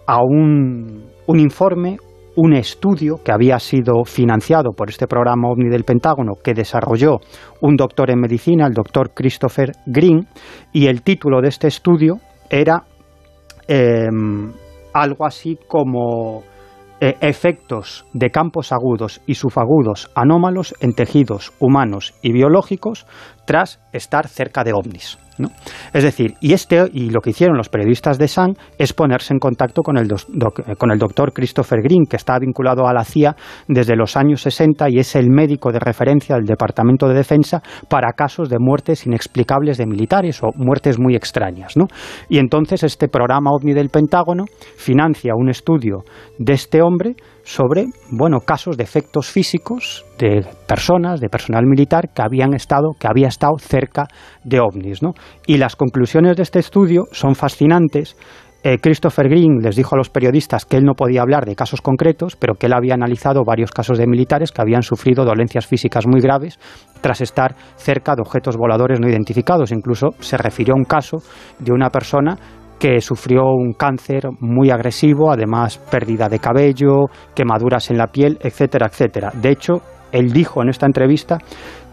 a 0.08 0.24
un, 0.24 1.06
un 1.28 1.40
informe, 1.40 1.98
un 2.36 2.54
estudio 2.54 3.18
que 3.24 3.32
había 3.32 3.60
sido 3.60 4.06
financiado 4.06 4.72
por 4.72 4.90
este 4.90 5.08
programa 5.08 5.50
OVNI 5.50 5.70
del 5.70 5.84
Pentágono 5.84 6.34
que 6.42 6.54
desarrolló 6.54 7.20
un 7.62 7.76
doctor 7.76 8.10
en 8.10 8.20
medicina, 8.20 8.66
el 8.66 8.74
doctor 8.74 9.12
Christopher 9.14 9.72
Green, 9.86 10.28
y 10.72 10.88
el 10.88 11.02
título 11.02 11.42
de 11.42 11.50
este 11.50 11.68
estudio 11.68 12.20
era 12.50 12.86
Em, 13.72 14.52
algo 14.94 15.28
así 15.28 15.60
como 15.68 16.42
eh, 17.00 17.16
efectos 17.22 18.04
de 18.14 18.32
campos 18.32 18.72
agudos 18.72 19.22
y 19.28 19.36
subagudos 19.36 20.10
anómalos 20.16 20.74
en 20.80 20.94
tejidos 20.94 21.54
humanos 21.60 22.16
y 22.24 22.34
biológicos 22.34 23.06
tras 23.46 23.80
estar 23.94 24.28
cerca 24.28 24.64
de 24.64 24.74
ovnis. 24.74 25.20
Es 25.94 26.04
decir, 26.04 26.36
y, 26.42 26.54
este, 26.54 26.84
y 26.94 27.10
lo 27.10 27.22
que 27.22 27.32
hicieron 27.32 27.58
los 27.58 27.70
periodistas 27.70 28.18
de 28.18 28.28
Sun 28.28 28.56
es 28.78 28.94
ponerse 28.94 29.34
en 29.34 29.40
contacto 29.40 29.82
con 29.82 29.98
el, 29.98 30.10
con 30.78 30.92
el 30.92 31.00
doctor 31.00 31.34
Christopher 31.34 31.82
Green, 31.82 32.06
que 32.06 32.18
está 32.18 32.38
vinculado 32.40 32.88
a 32.88 32.94
la 32.94 33.04
CIA 33.04 33.36
desde 33.68 33.96
los 33.96 34.18
años 34.18 34.42
60 34.42 34.90
y 34.90 35.00
es 35.00 35.16
el 35.16 35.30
médico 35.30 35.72
de 35.72 35.80
referencia 35.80 36.36
del 36.36 36.46
Departamento 36.46 37.08
de 37.08 37.16
Defensa 37.16 37.62
para 37.88 38.14
casos 38.14 38.50
de 38.50 38.58
muertes 38.60 39.06
inexplicables 39.06 39.78
de 39.78 39.86
militares 39.86 40.42
o 40.44 40.52
muertes 40.56 41.00
muy 41.00 41.16
extrañas. 41.16 41.76
Y 42.28 42.38
entonces 42.38 42.84
este 42.84 43.08
programa 43.08 43.52
OVNI 43.52 43.74
del 43.74 43.90
Pentágono 43.90 44.46
financia 44.78 45.34
un 45.36 45.50
estudio 45.50 46.04
de 46.38 46.54
este 46.54 46.82
hombre 46.82 47.16
sobre 47.44 47.88
bueno, 48.12 48.40
casos 48.42 48.78
de 48.78 48.84
efectos 48.84 49.30
físicos 49.30 50.06
de 50.18 50.46
personas, 50.68 51.20
de 51.20 51.30
personal 51.30 51.66
militar 51.66 52.10
que 52.14 52.22
habían 52.22 52.54
estado, 52.54 52.90
que 53.00 53.08
había 53.08 53.28
estado 53.28 53.58
cerca 53.60 54.08
de 54.44 54.60
ovnis. 54.60 55.02
¿no? 55.02 55.14
Y 55.48 55.58
las 55.58 55.76
conclusiones 55.76 56.38
de 56.38 56.44
este 56.44 56.60
estudio 56.60 57.06
son 57.12 57.36
fascinantes. 57.36 58.16
Eh, 58.62 58.78
Christopher 58.78 59.30
Green 59.30 59.60
les 59.62 59.78
dijo 59.78 59.96
a 59.96 59.98
los 59.98 60.10
periodistas 60.10 60.66
que 60.66 60.76
él 60.76 60.84
no 60.84 60.94
podía 60.94 61.22
hablar 61.22 61.46
de 61.46 61.56
casos 61.56 61.82
concretos, 61.82 62.36
pero 62.36 62.56
que 62.56 62.66
él 62.66 62.74
había 62.74 62.94
analizado 62.94 63.46
varios 63.46 63.72
casos 63.72 63.98
de 63.98 64.06
militares 64.06 64.52
que 64.52 64.62
habían 64.62 64.82
sufrido 64.84 65.24
dolencias 65.24 65.66
físicas 65.66 66.06
muy 66.06 66.20
graves 66.20 66.60
tras 67.00 67.22
estar 67.22 67.56
cerca 67.78 68.16
de 68.16 68.22
objetos 68.22 68.58
voladores 68.58 69.00
no 69.00 69.08
identificados. 69.08 69.72
Incluso 69.72 70.10
se 70.20 70.36
refirió 70.36 70.74
a 70.74 70.78
un 70.78 70.84
caso 70.84 71.20
de 71.60 71.72
una 71.72 71.90
persona 71.90 72.38
que 72.80 73.02
sufrió 73.02 73.44
un 73.44 73.74
cáncer 73.74 74.24
muy 74.40 74.72
agresivo, 74.72 75.32
además 75.32 75.78
pérdida 75.92 76.30
de 76.30 76.40
cabello, 76.40 77.08
quemaduras 77.36 77.92
en 77.92 77.98
la 77.98 78.08
piel, 78.08 78.40
etcétera, 78.42 78.88
etcétera. 78.88 79.32
De 79.34 79.50
hecho, 79.50 79.82
él 80.12 80.32
dijo 80.32 80.62
en 80.62 80.70
esta 80.70 80.86
entrevista 80.86 81.38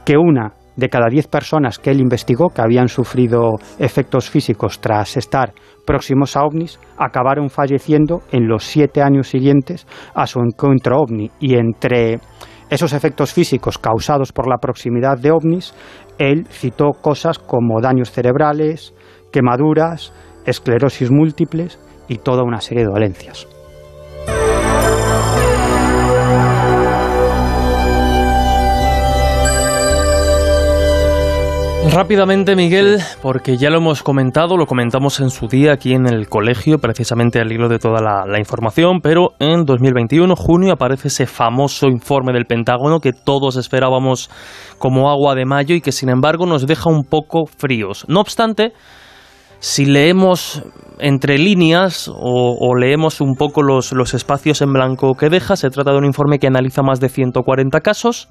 que 0.04 0.16
una 0.16 0.52
de 0.76 0.88
cada 0.88 1.08
diez 1.08 1.26
personas 1.26 1.78
que 1.78 1.90
él 1.90 2.00
investigó 2.00 2.50
que 2.50 2.60
habían 2.60 2.88
sufrido 2.88 3.54
efectos 3.78 4.30
físicos 4.30 4.78
tras 4.78 5.16
estar 5.16 5.52
próximos 5.86 6.36
a 6.36 6.42
ovnis, 6.42 6.78
acabaron 6.98 7.48
falleciendo 7.48 8.20
en 8.30 8.46
los 8.46 8.64
siete 8.64 9.02
años 9.02 9.28
siguientes 9.28 9.86
a 10.14 10.26
su 10.26 10.40
encuentro 10.40 10.98
ovni. 10.98 11.30
Y 11.40 11.56
entre 11.56 12.20
esos 12.68 12.92
efectos 12.92 13.32
físicos 13.32 13.78
causados 13.78 14.32
por 14.32 14.48
la 14.48 14.58
proximidad 14.58 15.18
de 15.18 15.30
ovnis, 15.30 15.74
él 16.18 16.46
citó 16.50 16.90
cosas 17.00 17.38
como 17.38 17.80
daños 17.80 18.10
cerebrales, 18.10 18.94
quemaduras, 19.32 20.12
esclerosis 20.46 21.10
múltiples 21.10 21.78
y 22.08 22.18
toda 22.18 22.42
una 22.42 22.60
serie 22.60 22.84
de 22.84 22.90
dolencias. 22.90 23.46
Rápidamente, 31.92 32.56
Miguel, 32.56 32.98
porque 33.22 33.56
ya 33.56 33.70
lo 33.70 33.78
hemos 33.78 34.02
comentado, 34.02 34.58
lo 34.58 34.66
comentamos 34.66 35.20
en 35.20 35.30
su 35.30 35.46
día 35.46 35.72
aquí 35.72 35.94
en 35.94 36.06
el 36.06 36.28
colegio, 36.28 36.78
precisamente 36.78 37.40
al 37.40 37.50
hilo 37.50 37.68
de 37.68 37.78
toda 37.78 38.02
la, 38.02 38.26
la, 38.26 38.38
información, 38.38 39.00
pero 39.00 39.30
en 39.38 39.64
2021, 39.64 40.34
junio, 40.36 40.74
aparece 40.74 41.08
ese 41.08 41.26
famoso 41.26 41.86
informe 41.86 42.34
del 42.34 42.44
Pentágono 42.44 43.00
que 43.00 43.12
todos 43.12 43.56
esperábamos 43.56 44.28
como 44.78 45.08
agua 45.10 45.34
de 45.34 45.46
mayo 45.46 45.74
y 45.74 45.80
que 45.80 45.92
sin 45.92 46.10
embargo 46.10 46.44
nos 46.44 46.66
deja 46.66 46.90
un 46.90 47.04
poco 47.04 47.46
fríos. 47.46 48.04
No 48.08 48.20
obstante, 48.20 48.72
si 49.58 49.86
leemos 49.86 50.62
entre 50.98 51.38
líneas 51.38 52.10
o, 52.12 52.74
leemos 52.74 53.20
un 53.20 53.34
poco 53.34 53.62
los, 53.62 53.92
espacios 54.14 54.62
en 54.62 54.72
blanco 54.72 55.14
que 55.14 55.28
deja, 55.28 55.56
se 55.56 55.70
trata 55.70 55.92
de 55.92 55.98
un 55.98 56.04
informe 56.04 56.38
que 56.38 56.46
analiza 56.46 56.82
más 56.82 57.00
de 57.00 57.08
140 57.08 57.80
casos, 57.80 58.28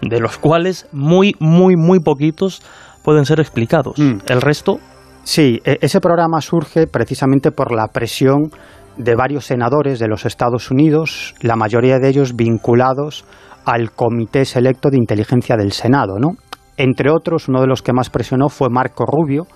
de 0.00 0.20
los 0.20 0.38
cuales 0.38 0.86
muy, 0.92 1.34
muy, 1.38 1.76
muy 1.76 2.00
poquitos 2.00 2.62
pueden 3.02 3.24
ser 3.24 3.40
explicados. 3.40 3.98
Mm. 3.98 4.18
El 4.26 4.40
resto... 4.40 4.78
Sí, 5.24 5.60
e, 5.64 5.78
ese 5.80 6.00
programa 6.00 6.40
surge 6.40 6.88
precisamente 6.88 7.52
por 7.52 7.72
la 7.72 7.86
presión 7.88 8.50
de 8.96 9.14
varios 9.14 9.46
senadores 9.46 9.98
de 9.98 10.08
los 10.08 10.26
Estados 10.26 10.70
Unidos, 10.70 11.34
la 11.40 11.56
mayoría 11.56 11.98
de 11.98 12.08
ellos 12.08 12.34
vinculados 12.34 13.24
al 13.64 13.92
Comité 13.92 14.44
Selecto 14.44 14.90
de 14.90 14.98
Inteligencia 14.98 15.56
del 15.56 15.72
Senado. 15.72 16.18
¿no? 16.18 16.30
Entre 16.76 17.10
otros, 17.10 17.48
uno 17.48 17.60
de 17.60 17.66
los 17.66 17.82
que 17.82 17.92
más 17.92 18.10
presionó 18.10 18.48
fue 18.48 18.68
Marco 18.70 19.04
Rubio, 19.06 19.46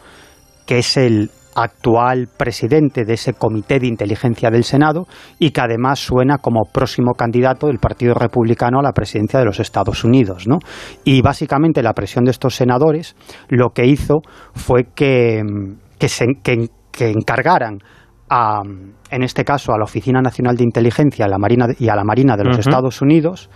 que 0.67 0.79
es 0.79 0.97
el 0.97 1.31
actual 1.57 2.29
presidente 2.37 3.05
de 3.05 3.15
ese 3.15 3.33
comité 3.33 3.81
de 3.81 3.87
inteligencia 3.87 4.51
del 4.51 4.63
Senado 4.63 5.07
y 5.39 5.51
que 5.51 5.63
además 5.63 5.99
suena 5.99 6.37
como 6.39 6.65
próximo 6.71 7.15
candidato 7.15 7.69
del 7.69 7.79
Partido 7.79 8.15
Republicano 8.15 8.79
a 8.79 8.83
la 8.83 8.93
presidencia 8.93 9.39
de 9.39 9.47
los 9.47 9.59
Estados 9.59 10.05
Unidos. 10.05 10.47
¿no? 10.47 10.59
Y 11.03 11.23
básicamente 11.23 11.83
la 11.83 11.95
presión 11.95 12.25
de 12.25 12.31
estos 12.31 12.55
senadores 12.55 13.17
lo 13.49 13.71
que 13.71 13.87
hizo 13.87 14.21
fue 14.55 14.85
que, 14.95 15.43
se, 16.07 16.27
encargaran 17.01 17.79
a, 18.29 18.61
en 19.11 19.23
este 19.23 19.45
caso 19.45 19.73
a 19.73 19.79
la 19.79 19.85
Oficina 19.85 20.21
Nacional 20.21 20.57
de 20.57 20.65
Inteligencia 20.65 21.25
a 21.25 21.29
la 21.29 21.39
Marina, 21.39 21.69
y 21.79 21.89
a 21.89 21.97
la 21.97 22.05
Marina 22.05 22.37
de 22.37 22.45
los 22.45 22.59
Estados 22.59 23.01
Unidos 23.01 23.49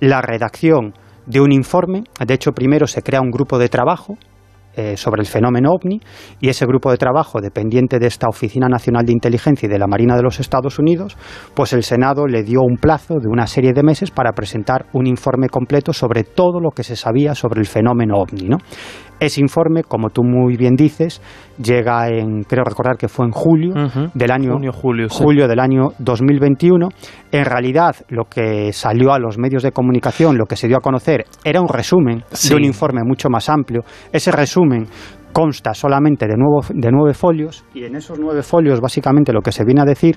la 0.00 0.20
redacción 0.20 0.92
de 1.26 1.40
un 1.40 1.52
informe. 1.52 2.02
De 2.18 2.34
hecho, 2.34 2.50
primero 2.50 2.88
se 2.88 3.02
crea 3.02 3.20
un 3.20 3.30
grupo 3.30 3.58
de 3.58 3.68
trabajo 3.68 4.16
eh, 4.76 4.96
sobre 4.96 5.20
el 5.20 5.26
fenómeno 5.26 5.70
ovni 5.72 6.00
y 6.40 6.48
ese 6.48 6.66
grupo 6.66 6.90
de 6.90 6.96
trabajo 6.96 7.40
dependiente 7.40 7.98
de 7.98 8.06
esta 8.06 8.28
Oficina 8.28 8.68
Nacional 8.68 9.04
de 9.04 9.12
Inteligencia 9.12 9.66
y 9.66 9.70
de 9.70 9.78
la 9.78 9.86
Marina 9.86 10.16
de 10.16 10.22
los 10.22 10.40
Estados 10.40 10.78
Unidos, 10.78 11.16
pues 11.54 11.72
el 11.72 11.82
Senado 11.82 12.26
le 12.26 12.42
dio 12.42 12.60
un 12.62 12.76
plazo 12.76 13.14
de 13.20 13.28
una 13.28 13.46
serie 13.46 13.72
de 13.72 13.82
meses 13.82 14.10
para 14.10 14.32
presentar 14.32 14.86
un 14.92 15.06
informe 15.06 15.48
completo 15.48 15.92
sobre 15.92 16.24
todo 16.24 16.60
lo 16.60 16.70
que 16.70 16.82
se 16.82 16.96
sabía 16.96 17.34
sobre 17.34 17.60
el 17.60 17.66
fenómeno 17.66 18.16
ovni. 18.16 18.48
¿no? 18.48 18.58
Ese 19.20 19.40
informe, 19.40 19.82
como 19.84 20.10
tú 20.10 20.22
muy 20.22 20.56
bien 20.56 20.74
dices, 20.74 21.22
llega 21.62 22.08
en, 22.08 22.42
creo 22.42 22.64
recordar 22.64 22.96
que 22.96 23.08
fue 23.08 23.26
en 23.26 23.32
julio 23.32 23.72
del 24.12 24.30
año 24.30 24.58
julio, 24.72 25.48
del 25.48 25.60
año 25.60 25.90
2021. 25.98 26.88
En 27.32 27.44
realidad, 27.44 27.96
lo 28.08 28.24
que 28.24 28.72
salió 28.72 29.12
a 29.12 29.18
los 29.18 29.38
medios 29.38 29.62
de 29.62 29.72
comunicación, 29.72 30.36
lo 30.36 30.46
que 30.46 30.56
se 30.56 30.66
dio 30.66 30.76
a 30.76 30.80
conocer, 30.80 31.24
era 31.44 31.60
un 31.60 31.68
resumen 31.68 32.24
de 32.48 32.54
un 32.54 32.64
informe 32.64 33.02
mucho 33.04 33.28
más 33.30 33.48
amplio. 33.48 33.82
Ese 34.12 34.30
resumen 34.32 34.86
consta 35.32 35.74
solamente 35.74 36.26
de, 36.26 36.34
de 36.74 36.90
nueve 36.92 37.14
folios 37.14 37.64
y 37.74 37.84
en 37.84 37.96
esos 37.96 38.18
nueve 38.18 38.42
folios 38.42 38.80
básicamente 38.80 39.32
lo 39.32 39.42
que 39.42 39.50
se 39.50 39.64
viene 39.64 39.80
a 39.80 39.84
decir 39.84 40.16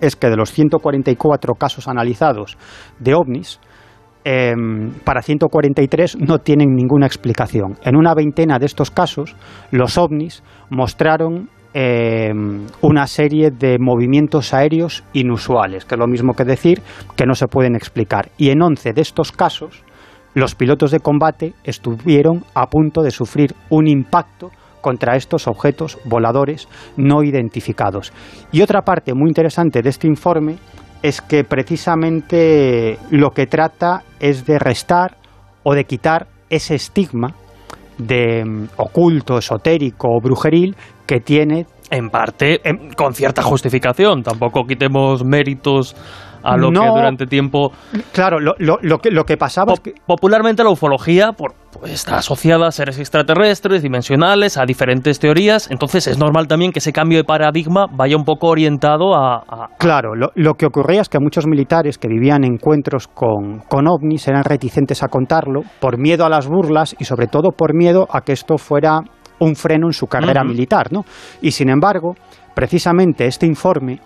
es 0.00 0.14
que 0.14 0.28
de 0.28 0.36
los 0.36 0.52
144 0.52 1.54
casos 1.54 1.88
analizados 1.88 2.56
de 2.98 3.14
ovnis, 3.14 3.60
Em, 4.28 4.90
para 5.04 5.22
143 5.22 6.16
no 6.18 6.38
tienen 6.38 6.74
ninguna 6.74 7.06
explicación. 7.06 7.76
En 7.84 7.94
una 7.94 8.12
veintena 8.12 8.58
de 8.58 8.66
estos 8.66 8.90
casos, 8.90 9.36
los 9.70 9.96
ovnis 9.98 10.42
mostraron 10.68 11.48
em, 11.72 12.66
una 12.80 13.06
serie 13.06 13.52
de 13.52 13.76
movimientos 13.78 14.52
aéreos 14.52 15.04
inusuales, 15.12 15.84
que 15.84 15.94
es 15.94 15.98
lo 16.00 16.08
mismo 16.08 16.32
que 16.32 16.42
decir 16.42 16.82
que 17.14 17.24
no 17.24 17.36
se 17.36 17.46
pueden 17.46 17.76
explicar. 17.76 18.30
Y 18.36 18.50
en 18.50 18.62
11 18.62 18.94
de 18.94 19.00
estos 19.00 19.30
casos, 19.30 19.84
los 20.34 20.56
pilotos 20.56 20.90
de 20.90 20.98
combate 20.98 21.54
estuvieron 21.62 22.42
a 22.52 22.66
punto 22.66 23.02
de 23.02 23.12
sufrir 23.12 23.54
un 23.70 23.86
impacto 23.86 24.50
contra 24.80 25.14
estos 25.14 25.46
objetos 25.46 25.98
voladores 26.04 26.66
no 26.96 27.22
identificados. 27.22 28.12
Y 28.50 28.62
otra 28.62 28.82
parte 28.82 29.14
muy 29.14 29.28
interesante 29.28 29.82
de 29.82 29.90
este 29.90 30.08
informe 30.08 30.56
es 31.06 31.20
que 31.20 31.44
precisamente 31.44 32.98
lo 33.10 33.30
que 33.30 33.46
trata 33.46 34.02
es 34.18 34.44
de 34.44 34.58
restar 34.58 35.16
o 35.62 35.74
de 35.74 35.84
quitar 35.84 36.26
ese 36.50 36.74
estigma 36.74 37.34
de 37.98 38.44
mm, 38.44 38.68
oculto, 38.76 39.38
esotérico 39.38 40.08
o 40.08 40.20
brujeril 40.20 40.74
que 41.06 41.20
tiene 41.20 41.66
en 41.90 42.10
parte 42.10 42.60
con 42.96 43.14
cierta 43.14 43.42
justificación. 43.42 44.24
Tampoco 44.24 44.64
quitemos 44.66 45.24
méritos 45.24 45.94
a 46.46 46.56
lo 46.56 46.70
que 46.70 46.86
durante 46.86 47.26
tiempo... 47.26 47.72
Claro, 48.12 48.38
lo, 48.40 48.54
lo, 48.58 48.98
que, 48.98 49.10
lo 49.10 49.24
que 49.24 49.36
pasaba... 49.36 49.74
Popularmente 50.06 50.62
la 50.62 50.70
ufología 50.70 51.32
pues, 51.32 51.92
está 51.92 52.18
asociada 52.18 52.68
a 52.68 52.70
seres 52.70 52.98
extraterrestres, 52.98 53.82
dimensionales, 53.82 54.56
a 54.56 54.64
diferentes 54.64 55.18
teorías, 55.18 55.70
entonces 55.70 56.06
es 56.06 56.18
normal 56.18 56.46
también 56.46 56.72
que 56.72 56.78
ese 56.78 56.92
cambio 56.92 57.18
de 57.18 57.24
paradigma 57.24 57.86
vaya 57.90 58.16
un 58.16 58.24
poco 58.24 58.48
orientado 58.48 59.14
a... 59.14 59.68
Claro, 59.78 60.14
lo, 60.14 60.54
que 60.54 60.66
ocurría 60.66 61.00
es 61.00 61.08
que 61.08 61.18
muchos 61.18 61.46
militares 61.46 61.98
que 61.98 62.08
vivían 62.08 62.44
encuentros 62.44 63.08
con, 63.08 63.60
con 63.68 63.86
ovnis 63.86 64.28
eran 64.28 64.44
reticentes 64.44 65.02
a 65.02 65.08
contarlo 65.08 65.62
por 65.80 65.98
miedo 65.98 66.24
a 66.24 66.28
las 66.28 66.46
burlas 66.46 66.96
y 66.98 67.04
sobre 67.04 67.26
todo 67.26 67.50
por 67.50 67.74
miedo 67.74 68.06
a 68.10 68.20
que 68.20 68.32
esto 68.32 68.58
fuera 68.58 69.00
un 69.38 69.54
freno 69.54 69.86
en 69.86 69.92
su 69.92 70.06
carrera 70.06 70.44
militar, 70.44 70.92
¿no? 70.92 71.04
Y 71.42 71.50
sin 71.50 71.68
embargo, 71.68 72.14
precisamente 72.54 73.26
este 73.26 73.46
informe 73.46 74.00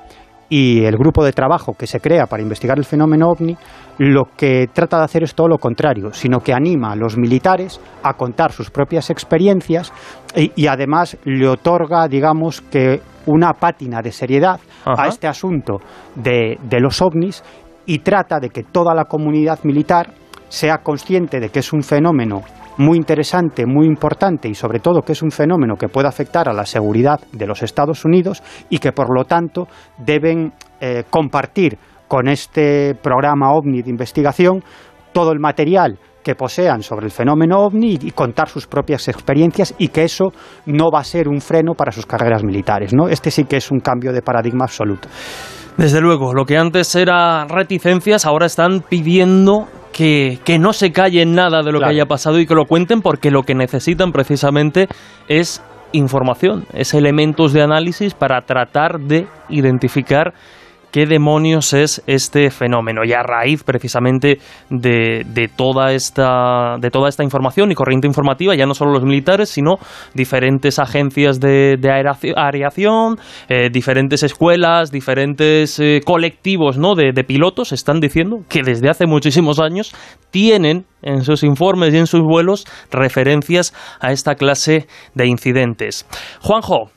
y 0.51 0.85
el 0.85 0.97
grupo 0.97 1.25
de 1.25 1.33
trabajo 1.33 1.75
que 1.75 1.87
se 1.87 2.01
crea 2.01 2.27
para 2.27 2.43
investigar 2.43 2.77
el 2.77 2.85
fenómeno 2.85 3.31
ovni 3.31 3.57
lo 3.99 4.25
que 4.37 4.67
trata 4.73 4.99
de 4.99 5.05
hacer 5.05 5.23
es 5.23 5.35
todo 5.35 5.47
lo 5.47 5.59
contrario, 5.59 6.13
sino 6.13 6.41
que 6.41 6.53
anima 6.53 6.93
a 6.93 6.97
los 6.97 7.17
militares 7.17 7.81
a 8.03 8.15
contar 8.15 8.51
sus 8.51 8.71
propias 8.71 9.11
experiencias 9.11 9.93
y, 10.35 10.67
además 10.67 11.17
le 11.25 11.47
otorga, 11.47 12.09
digamos, 12.09 12.63
que 12.63 13.01
una 13.27 13.53
pátina 13.53 14.01
de 14.03 14.11
seriedad 14.11 14.59
a 14.85 15.07
este 15.07 15.29
asunto 15.29 15.81
de, 16.17 16.59
de 16.63 16.81
los 16.81 17.01
ovnis 17.03 17.45
y 17.87 17.99
trata 17.99 18.41
de 18.41 18.49
que 18.49 18.63
toda 18.65 18.95
la 18.95 19.05
comunidad 19.05 19.61
militar 19.65 20.15
sea 20.51 20.79
consciente 20.83 21.41
de 21.41 21.49
que 21.49 21.61
es 21.61 21.73
un 21.73 21.83
fenómeno 21.83 22.43
muy 22.77 22.99
interesante, 22.99 23.65
muy 23.65 23.87
importante 23.87 24.49
y 24.49 24.55
sobre 24.55 24.81
todo 24.81 25.01
que 25.01 25.13
es 25.13 25.23
un 25.23 25.31
fenómeno 25.31 25.77
que 25.77 25.89
puede 25.89 26.09
afectar 26.09 26.49
a 26.49 26.53
la 26.53 26.67
seguridad 26.67 27.21
de 27.33 27.47
los 27.47 27.63
Estados 27.63 28.05
Unidos 28.05 28.43
y 28.69 28.79
que 28.79 28.93
por 28.93 29.15
lo 29.15 29.25
tanto 29.25 29.69
deben 29.97 30.53
eh, 30.81 31.05
compartir 31.09 31.79
con 32.09 32.29
este 32.29 32.95
programa 32.95 33.53
OVNI 33.53 33.83
de 33.83 33.91
investigación 33.91 34.63
todo 35.13 35.33
el 35.33 35.39
material 35.39 35.99
que 36.23 36.35
posean 36.35 36.83
sobre 36.83 37.07
el 37.07 37.13
fenómeno 37.13 37.61
ovni 37.61 37.99
y 38.01 38.11
contar 38.11 38.49
sus 38.49 38.67
propias 38.67 39.09
experiencias 39.09 39.75
y 39.79 39.89
que 39.89 40.05
eso 40.05 40.33
no 40.67 40.91
va 40.91 41.01
a 41.01 41.05
ser 41.05 41.29
un 41.29 41.41
freno 41.41 41.75
para 41.75 41.93
sus 41.93 42.07
carreras 42.07 42.45
militares. 42.45 42.93
¿no? 42.93 43.09
Este 43.09 43.31
sí 43.31 43.45
que 43.45 43.57
es 43.57 43.71
un 43.71 43.81
cambio 43.81 44.13
de 44.13 44.23
paradigma 44.23 44.65
absoluto. 44.65 45.09
Desde 45.77 46.01
luego, 46.01 46.35
lo 46.35 46.45
que 46.45 46.59
antes 46.59 46.95
era 46.95 47.47
reticencias, 47.47 48.27
ahora 48.27 48.47
están 48.47 48.83
pidiendo 48.83 49.69
que, 49.93 50.59
no 50.59 50.73
se 50.73 50.93
callen 50.93 51.35
nada 51.35 51.63
de 51.63 51.73
lo 51.73 51.81
que 51.81 51.87
haya 51.87 52.07
pasado 52.07 52.39
y 52.41 52.47
que 52.47 52.55
lo 52.55 52.67
cuenten 52.67 53.03
porque 53.03 53.31
lo 53.31 53.43
que 53.43 53.55
necesitan 53.55 54.13
precisamente 54.13 54.89
es 55.29 55.63
información, 55.93 56.67
es 56.73 56.95
elementos 56.95 57.53
de 57.53 57.63
análisis 57.63 58.15
para 58.15 58.43
tratar 58.43 59.01
de 59.01 59.27
identificar 59.49 60.33
qué 60.91 61.07
demonios 61.07 61.73
es 61.73 62.03
este 62.07 62.51
fenómeno. 62.51 63.05
Y 63.05 63.13
a 63.13 63.23
raíz 63.23 63.63
precisamente 63.65 64.39
de, 64.69 65.25
de, 65.27 65.49
toda, 65.49 65.93
esta, 65.93 66.77
de 66.81 66.91
toda 66.91 67.09
esta 67.09 67.25
información 67.25 67.71
y 67.71 67.75
corriente 67.75 68.07
informativa, 68.07 68.55
ya 68.55 68.67
no 68.67 68.75
solo 68.75 68.93
los 68.93 69.05
militares, 69.05 69.49
sino 69.49 69.77
diferentes 70.15 70.79
agencias 70.79 71.41
de, 71.41 71.77
de 71.81 71.91
eh, 73.49 73.69
diferentes 73.71 74.23
escuelas, 74.23 74.91
diferentes 74.91 75.79
eh, 75.79 76.01
colectivos 76.05 76.79
¿no? 76.79 76.95
de, 76.95 77.13
de 77.13 77.25
pilotos 77.25 77.73
están 77.73 78.01
diciendo 78.01 78.39
que 78.49 78.63
desde 78.63 78.89
hace 78.89 79.07
muchísimos 79.07 79.61
años 79.61 79.95
tienen 80.31 80.85
en 81.03 81.23
sus 81.23 81.43
informes 81.43 81.95
y 81.95 81.99
en 81.99 82.07
sus 82.07 82.23
vuelos 82.23 82.67
referencias 82.91 83.75
a 84.01 84.13
esta 84.13 84.35
clase 84.35 84.87
de 85.15 85.27
incidentes. 85.27 86.07
Juanjo, 86.41 86.91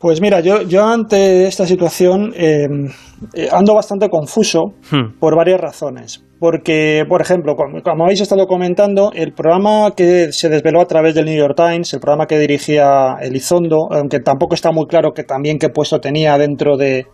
pues 0.00 0.22
mira, 0.22 0.40
yo, 0.40 0.62
yo 0.62 0.82
ante 0.86 1.46
esta 1.46 1.66
situación 1.66 2.32
em, 2.34 2.86
eh, 3.34 3.48
ando 3.52 3.74
bastante 3.74 4.08
confuso 4.08 4.72
hmm. 4.90 5.18
por 5.20 5.36
varias 5.36 5.60
razones. 5.60 6.24
Porque, 6.38 7.04
por 7.06 7.20
ejemplo, 7.20 7.54
como, 7.54 8.04
habéis 8.04 8.22
estado 8.22 8.46
comentando, 8.46 9.10
el 9.14 9.34
programa 9.34 9.90
que 9.94 10.32
se 10.32 10.48
desveló 10.48 10.80
a 10.80 10.86
través 10.86 11.14
del 11.14 11.26
New 11.26 11.36
York 11.36 11.54
Times, 11.54 11.92
el 11.92 12.00
programa 12.00 12.24
que 12.24 12.38
dirigía 12.38 13.16
Elizondo, 13.20 13.88
aunque 13.90 14.20
tampoco 14.20 14.54
está 14.54 14.72
muy 14.72 14.86
claro 14.86 15.10
que 15.12 15.22
también 15.22 15.58
qué 15.58 15.68
puesto 15.68 16.00
tenía 16.00 16.38
dentro 16.38 16.78
de, 16.78 17.04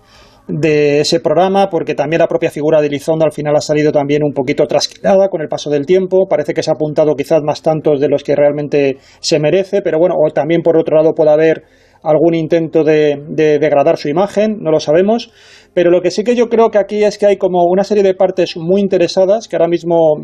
de 0.47 1.01
ese 1.01 1.19
programa, 1.19 1.67
porque 1.69 1.97
también 1.97 2.21
la 2.21 2.29
propia 2.29 2.53
figura 2.53 2.81
de 2.81 2.87
Elizondo 2.87 3.25
al 3.25 3.33
final 3.33 3.57
ha 3.57 3.61
salido 3.61 3.91
también 3.91 4.23
un 4.23 4.33
poquito 4.33 4.65
trasquilada 4.67 5.29
con 5.29 5.41
el 5.41 5.49
paso 5.49 5.71
del 5.71 5.87
tiempo. 5.87 6.29
Parece 6.31 6.55
que 6.55 6.63
se 6.63 6.71
ha 6.71 6.75
apuntado 6.75 7.17
quizás 7.17 7.43
más 7.43 7.63
tantos 7.63 7.99
de 7.99 8.09
los 8.09 8.23
que 8.23 8.37
realmente 8.37 8.99
se 9.19 9.41
merece, 9.41 9.83
pero 9.83 9.99
bueno, 9.99 10.15
o 10.17 10.31
también 10.31 10.63
por 10.63 10.79
otro 10.79 10.97
lado 10.97 11.15
puede 11.15 11.31
haber 11.31 11.65
algún 12.03 12.35
intento 12.35 12.85
de, 12.85 13.17
degradar 13.29 13.97
su 13.97 14.09
imagen, 14.09 14.59
no 14.61 14.71
lo 14.71 14.81
sabemos. 14.81 15.31
Pero 15.75 15.91
lo 15.91 16.01
que 16.01 16.11
sí 16.11 16.25
que 16.25 16.35
yo 16.35 16.49
creo 16.49 16.71
que 16.71 16.79
aquí 16.79 17.05
es 17.05 17.19
que 17.19 17.27
hay 17.27 17.37
como 17.37 17.65
una 17.65 17.85
serie 17.85 18.03
de 18.03 18.15
partes 18.15 18.57
muy 18.57 18.81
interesadas, 18.81 19.47
que 19.47 19.57
ahora 19.57 19.69
mismo, 19.69 20.15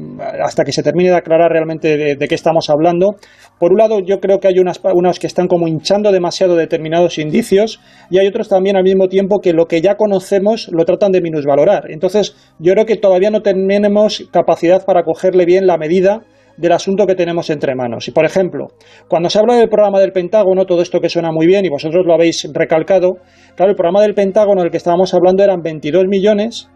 hasta 0.42 0.64
que 0.64 0.72
se 0.72 0.82
termine 0.82 1.10
de 1.10 1.16
aclarar 1.16 1.50
realmente 1.50 2.16
de, 2.16 2.28
qué 2.28 2.34
estamos 2.34 2.70
hablando, 2.70 3.16
por 3.58 3.72
un 3.72 3.78
lado 3.78 3.98
yo 4.00 4.18
creo 4.18 4.38
que 4.38 4.48
hay 4.48 4.58
unas, 4.58 4.80
unas 4.94 5.18
que 5.18 5.26
están 5.26 5.48
como 5.48 5.68
hinchando 5.68 6.10
demasiado 6.10 6.56
determinados 6.56 7.18
indicios 7.18 7.80
y 8.10 8.18
hay 8.18 8.26
otros 8.26 8.48
también 8.48 8.76
al 8.76 8.82
mismo 8.82 9.08
tiempo 9.08 9.40
que 9.40 9.52
lo 9.52 9.66
que 9.66 9.82
ya 9.82 9.96
conocemos 9.96 10.70
lo 10.72 10.86
tratan 10.86 11.12
de 11.12 11.20
minusvalorar. 11.20 11.90
Entonces 11.90 12.34
yo 12.58 12.72
creo 12.72 12.86
que 12.86 12.96
todavía 12.96 13.30
no 13.30 13.42
tenemos 13.42 14.24
capacidad 14.32 14.86
para 14.86 15.02
cogerle 15.02 15.44
bien 15.44 15.66
la 15.66 15.76
medida 15.76 16.22
del 16.56 16.72
asunto 16.72 17.06
que 17.06 17.14
tenemos 17.14 17.50
entre 17.50 17.74
manos. 17.74 18.08
Y, 18.08 18.10
por 18.10 18.24
ejemplo, 18.24 18.68
cuando 19.08 19.30
se 19.30 19.38
habla 19.38 19.56
del 19.56 19.68
programa 19.68 20.00
del 20.00 20.12
Pentágono, 20.12 20.64
todo 20.64 20.82
esto 20.82 21.00
que 21.00 21.08
suena 21.08 21.30
muy 21.32 21.46
bien 21.46 21.64
y 21.64 21.68
vosotros 21.68 22.04
lo 22.06 22.14
habéis 22.14 22.48
recalcado, 22.52 23.18
claro, 23.56 23.70
el 23.70 23.76
programa 23.76 24.02
del 24.02 24.14
Pentágono 24.14 24.62
del 24.62 24.70
que 24.70 24.76
estábamos 24.76 25.14
hablando 25.14 25.42
eran 25.42 25.62
22 25.62 26.06
millones 26.08 26.68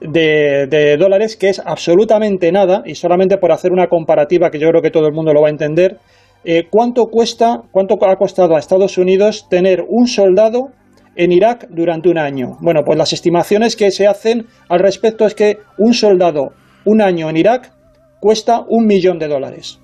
de, 0.00 0.96
dólares, 0.98 1.36
que 1.36 1.48
es 1.48 1.60
absolutamente 1.64 2.50
nada, 2.52 2.82
y 2.84 2.94
solamente 2.94 3.36
por 3.36 3.52
hacer 3.52 3.72
una 3.72 3.88
comparativa 3.88 4.50
que 4.50 4.58
yo 4.58 4.68
creo 4.70 4.82
que 4.82 4.90
todo 4.90 5.06
el 5.06 5.12
mundo 5.12 5.32
lo 5.32 5.42
va 5.42 5.48
a 5.48 5.50
entender, 5.50 5.98
eh, 6.44 6.64
¿cuánto 6.70 7.06
cuesta, 7.06 7.62
cuánto 7.70 7.98
ha 8.06 8.16
costado 8.16 8.56
a 8.56 8.58
Estados 8.58 8.96
Unidos 8.96 9.46
tener 9.50 9.84
un 9.86 10.06
soldado 10.06 10.68
en 11.16 11.32
Irak 11.32 11.66
durante 11.68 12.08
un 12.08 12.18
año? 12.18 12.56
Bueno, 12.60 12.82
pues 12.84 12.96
las 12.96 13.12
estimaciones 13.12 13.76
que 13.76 13.90
se 13.90 14.06
hacen 14.06 14.46
al 14.68 14.80
respecto 14.80 15.26
es 15.26 15.34
que 15.34 15.58
un 15.76 15.92
soldado 15.92 16.52
un 16.86 17.02
año 17.02 17.28
en 17.28 17.36
Irak 17.36 17.72
cuesta 18.20 18.64
un 18.68 18.86
millón 18.86 19.18
de 19.18 19.28
dólares. 19.28 19.80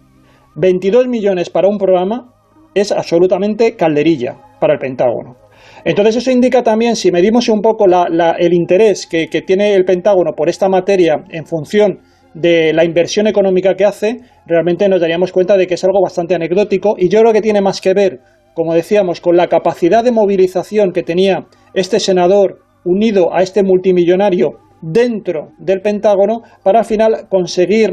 22 0.54 1.08
millones 1.08 1.50
para 1.50 1.68
un 1.68 1.78
programa 1.78 2.32
es 2.74 2.92
absolutamente 2.92 3.74
calderilla 3.74 4.36
para 4.60 4.74
el 4.74 4.78
Pentágono. 4.78 5.36
Entonces 5.84 6.16
eso 6.16 6.30
indica 6.30 6.62
también, 6.62 6.96
si 6.96 7.10
medimos 7.10 7.48
un 7.48 7.62
poco 7.62 7.86
el 7.86 8.52
interés 8.52 9.06
que, 9.06 9.28
tiene 9.46 9.74
el 9.74 9.84
Pentágono 9.84 10.32
por 10.36 10.48
esta 10.48 10.68
materia 10.68 11.24
en 11.30 11.46
función 11.46 12.00
de 12.34 12.72
la 12.74 12.84
inversión 12.84 13.26
económica 13.26 13.74
que 13.74 13.84
hace, 13.84 14.18
realmente 14.46 14.88
nos 14.88 15.00
daríamos 15.00 15.32
cuenta 15.32 15.56
de 15.56 15.66
que 15.66 15.74
es 15.74 15.84
algo 15.84 16.02
bastante 16.02 16.34
anecdótico 16.34 16.96
y 16.98 17.08
yo 17.08 17.20
creo 17.20 17.32
que 17.32 17.40
tiene 17.40 17.62
más 17.62 17.80
que 17.80 17.94
ver, 17.94 18.20
como 18.54 18.74
decíamos, 18.74 19.20
con 19.20 19.36
la 19.36 19.48
capacidad 19.48 20.04
de 20.04 20.12
movilización 20.12 20.92
que 20.92 21.02
tenía 21.02 21.46
este 21.72 21.98
senador 21.98 22.58
unido 22.84 23.34
a 23.34 23.42
este 23.42 23.62
multimillonario 23.62 24.58
dentro 24.80 25.50
del 25.58 25.80
Pentágono 25.80 26.42
para 26.62 26.80
al 26.80 26.84
final 26.84 27.26
conseguir 27.28 27.92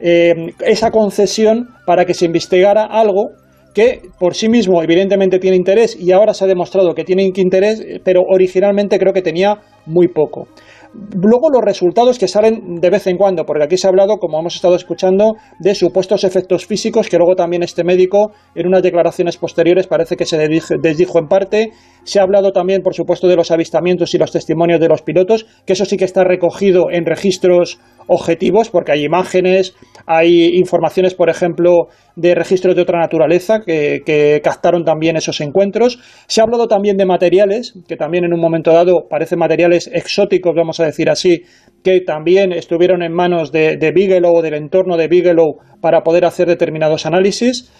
eh, 0.00 0.34
esa 0.60 0.90
concesión 0.90 1.68
para 1.86 2.04
que 2.04 2.14
se 2.14 2.26
investigara 2.26 2.84
algo 2.84 3.30
que 3.74 4.00
por 4.18 4.34
sí 4.34 4.48
mismo 4.48 4.82
evidentemente 4.82 5.38
tiene 5.38 5.56
interés 5.56 5.96
y 5.98 6.12
ahora 6.12 6.34
se 6.34 6.44
ha 6.44 6.48
demostrado 6.48 6.94
que 6.94 7.04
tiene 7.04 7.30
interés, 7.34 7.82
pero 8.04 8.22
originalmente 8.28 8.98
creo 8.98 9.12
que 9.12 9.22
tenía 9.22 9.58
muy 9.86 10.08
poco. 10.08 10.48
Luego 10.92 11.50
los 11.50 11.62
resultados 11.62 12.18
que 12.18 12.26
salen 12.26 12.80
de 12.80 12.90
vez 12.90 13.06
en 13.06 13.16
cuando, 13.16 13.44
porque 13.44 13.62
aquí 13.62 13.76
se 13.76 13.86
ha 13.86 13.90
hablado, 13.90 14.16
como 14.16 14.40
hemos 14.40 14.56
estado 14.56 14.74
escuchando, 14.74 15.34
de 15.60 15.76
supuestos 15.76 16.24
efectos 16.24 16.66
físicos 16.66 17.08
que 17.08 17.16
luego 17.16 17.36
también 17.36 17.62
este 17.62 17.84
médico 17.84 18.32
en 18.56 18.66
unas 18.66 18.82
declaraciones 18.82 19.36
posteriores 19.36 19.86
parece 19.86 20.16
que 20.16 20.26
se 20.26 20.36
desdijo 20.36 21.20
en 21.20 21.28
parte. 21.28 21.70
Se 22.04 22.18
ha 22.18 22.22
hablado 22.22 22.52
también, 22.52 22.82
por 22.82 22.94
supuesto, 22.94 23.28
de 23.28 23.36
los 23.36 23.50
avistamientos 23.50 24.14
y 24.14 24.18
los 24.18 24.32
testimonios 24.32 24.80
de 24.80 24.88
los 24.88 25.02
pilotos, 25.02 25.46
que 25.66 25.74
eso 25.74 25.84
sí 25.84 25.96
que 25.96 26.04
está 26.04 26.24
recogido 26.24 26.90
en 26.90 27.04
registros 27.04 27.78
objetivos, 28.06 28.70
porque 28.70 28.92
hay 28.92 29.04
imágenes, 29.04 29.74
hay 30.06 30.56
informaciones, 30.56 31.14
por 31.14 31.30
ejemplo, 31.30 31.88
de 32.16 32.34
registros 32.34 32.74
de 32.74 32.82
otra 32.82 32.98
naturaleza 32.98 33.60
que, 33.64 34.40
captaron 34.42 34.84
también 34.84 35.16
esos 35.16 35.40
encuentros. 35.40 35.98
Se 36.26 36.40
ha 36.40 36.44
hablado 36.44 36.66
también 36.66 36.96
de 36.96 37.06
materiales, 37.06 37.74
que 37.86 37.96
también 37.96 38.24
en 38.24 38.32
un 38.32 38.40
momento 38.40 38.72
dado 38.72 39.06
parecen 39.08 39.38
materiales 39.38 39.88
exóticos, 39.92 40.54
vamos 40.56 40.80
a 40.80 40.86
decir 40.86 41.10
así, 41.10 41.42
que 41.84 42.00
también 42.00 42.52
estuvieron 42.52 43.02
en 43.02 43.12
manos 43.12 43.52
de, 43.52 43.76
de 43.76 43.92
Bigelow 43.92 44.34
o 44.34 44.42
del 44.42 44.54
entorno 44.54 44.96
de 44.96 45.08
Bigelow 45.08 45.58
para 45.80 46.02
poder 46.02 46.24
hacer 46.24 46.48
determinados 46.48 47.06
análisis. 47.06 47.70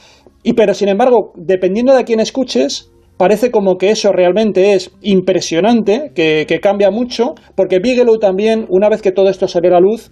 Y 0.43 0.55
pero 0.55 0.75
sin 0.75 0.89
embargo, 0.89 1.33
dependiendo 1.37 1.93
de 1.93 2.01
a 2.01 2.05
quién 2.05 2.21
escuches, 2.21 2.91
parece 3.21 3.51
como 3.51 3.77
que 3.77 3.91
eso 3.91 4.13
realmente 4.13 4.73
es 4.73 4.93
impresionante, 5.03 6.11
que, 6.15 6.59
cambia 6.63 6.91
mucho, 6.91 7.35
porque 7.55 7.79
Bigelow 7.79 8.19
también, 8.19 8.65
una 8.71 8.89
vez 8.89 9.03
que 9.03 9.13
todo 9.13 9.29
esto 9.29 9.47
salió 9.47 9.69
a 9.69 9.75
la 9.75 9.81
luz, 9.81 10.11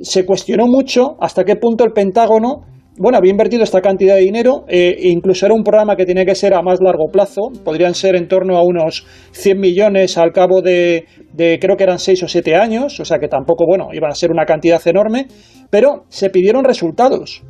se 0.00 0.24
cuestionó 0.24 0.66
mucho 0.66 1.16
hasta 1.20 1.44
qué 1.44 1.56
punto 1.56 1.84
el 1.84 1.92
Pentágono 1.92 2.64
bueno, 2.98 3.18
había 3.18 3.30
invertido 3.30 3.62
esta 3.62 3.82
cantidad 3.82 4.14
de 4.14 4.22
dinero, 4.22 4.64
eh, 4.68 4.96
incluso 5.02 5.44
era 5.44 5.54
un 5.54 5.64
programa 5.64 5.96
que 5.96 6.06
tenía 6.06 6.24
que 6.24 6.34
ser 6.34 6.54
a 6.54 6.62
más 6.62 6.80
largo 6.80 7.08
plazo, 7.12 7.50
podrían 7.62 7.92
ser 7.92 8.16
en 8.16 8.26
torno 8.26 8.56
a 8.56 8.64
unos 8.64 9.06
100 9.32 9.60
millones 9.60 10.16
al 10.16 10.32
cabo 10.32 10.62
de, 10.62 11.04
de, 11.34 11.58
creo 11.60 11.76
que 11.76 11.84
eran 11.84 11.98
6 11.98 12.22
o 12.22 12.28
7 12.28 12.56
años, 12.56 12.98
o 12.98 13.04
sea 13.04 13.18
que 13.18 13.28
tampoco, 13.28 13.66
bueno, 13.66 13.88
iban 13.92 14.10
a 14.10 14.14
ser 14.14 14.30
una 14.30 14.46
cantidad 14.46 14.80
enorme, 14.86 15.26
pero 15.68 16.04
se 16.08 16.30
pidieron 16.30 16.64
resultados. 16.64 17.42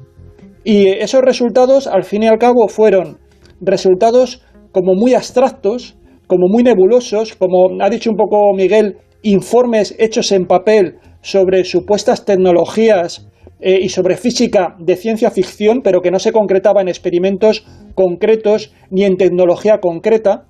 Y 0.65 0.89
esos 0.89 1.21
resultados, 1.21 1.87
al 1.87 2.03
fin 2.03 2.25
y 2.25 2.27
al 2.27 2.39
cabo, 2.39 2.67
fueron 2.67 3.19
resultados 3.61 4.43
como 4.77 4.95
muy 4.95 5.15
abstractos, 5.15 5.97
como 6.27 6.49
muy 6.49 6.63
nebulosos, 6.63 7.35
como 7.35 7.83
ha 7.83 7.89
dicho 7.89 8.11
un 8.11 8.17
poco 8.17 8.53
Miguel, 8.55 8.99
informes 9.23 9.97
hechos 9.99 10.33
en 10.33 10.45
papel 10.45 10.97
sobre 11.23 11.65
supuestas 11.65 12.27
tecnologías 12.27 13.27
eh, 13.59 13.79
y 13.81 13.89
sobre 13.89 14.19
física 14.19 14.77
de 14.79 14.97
ciencia 14.97 15.31
ficción, 15.31 15.81
pero 15.83 16.03
que 16.03 16.11
no 16.11 16.19
se 16.19 16.31
concretaba 16.31 16.83
en 16.83 16.89
experimentos 16.89 17.65
concretos 17.95 18.75
ni 18.91 19.05
en 19.05 19.17
tecnología 19.17 19.79
concreta, 19.79 20.45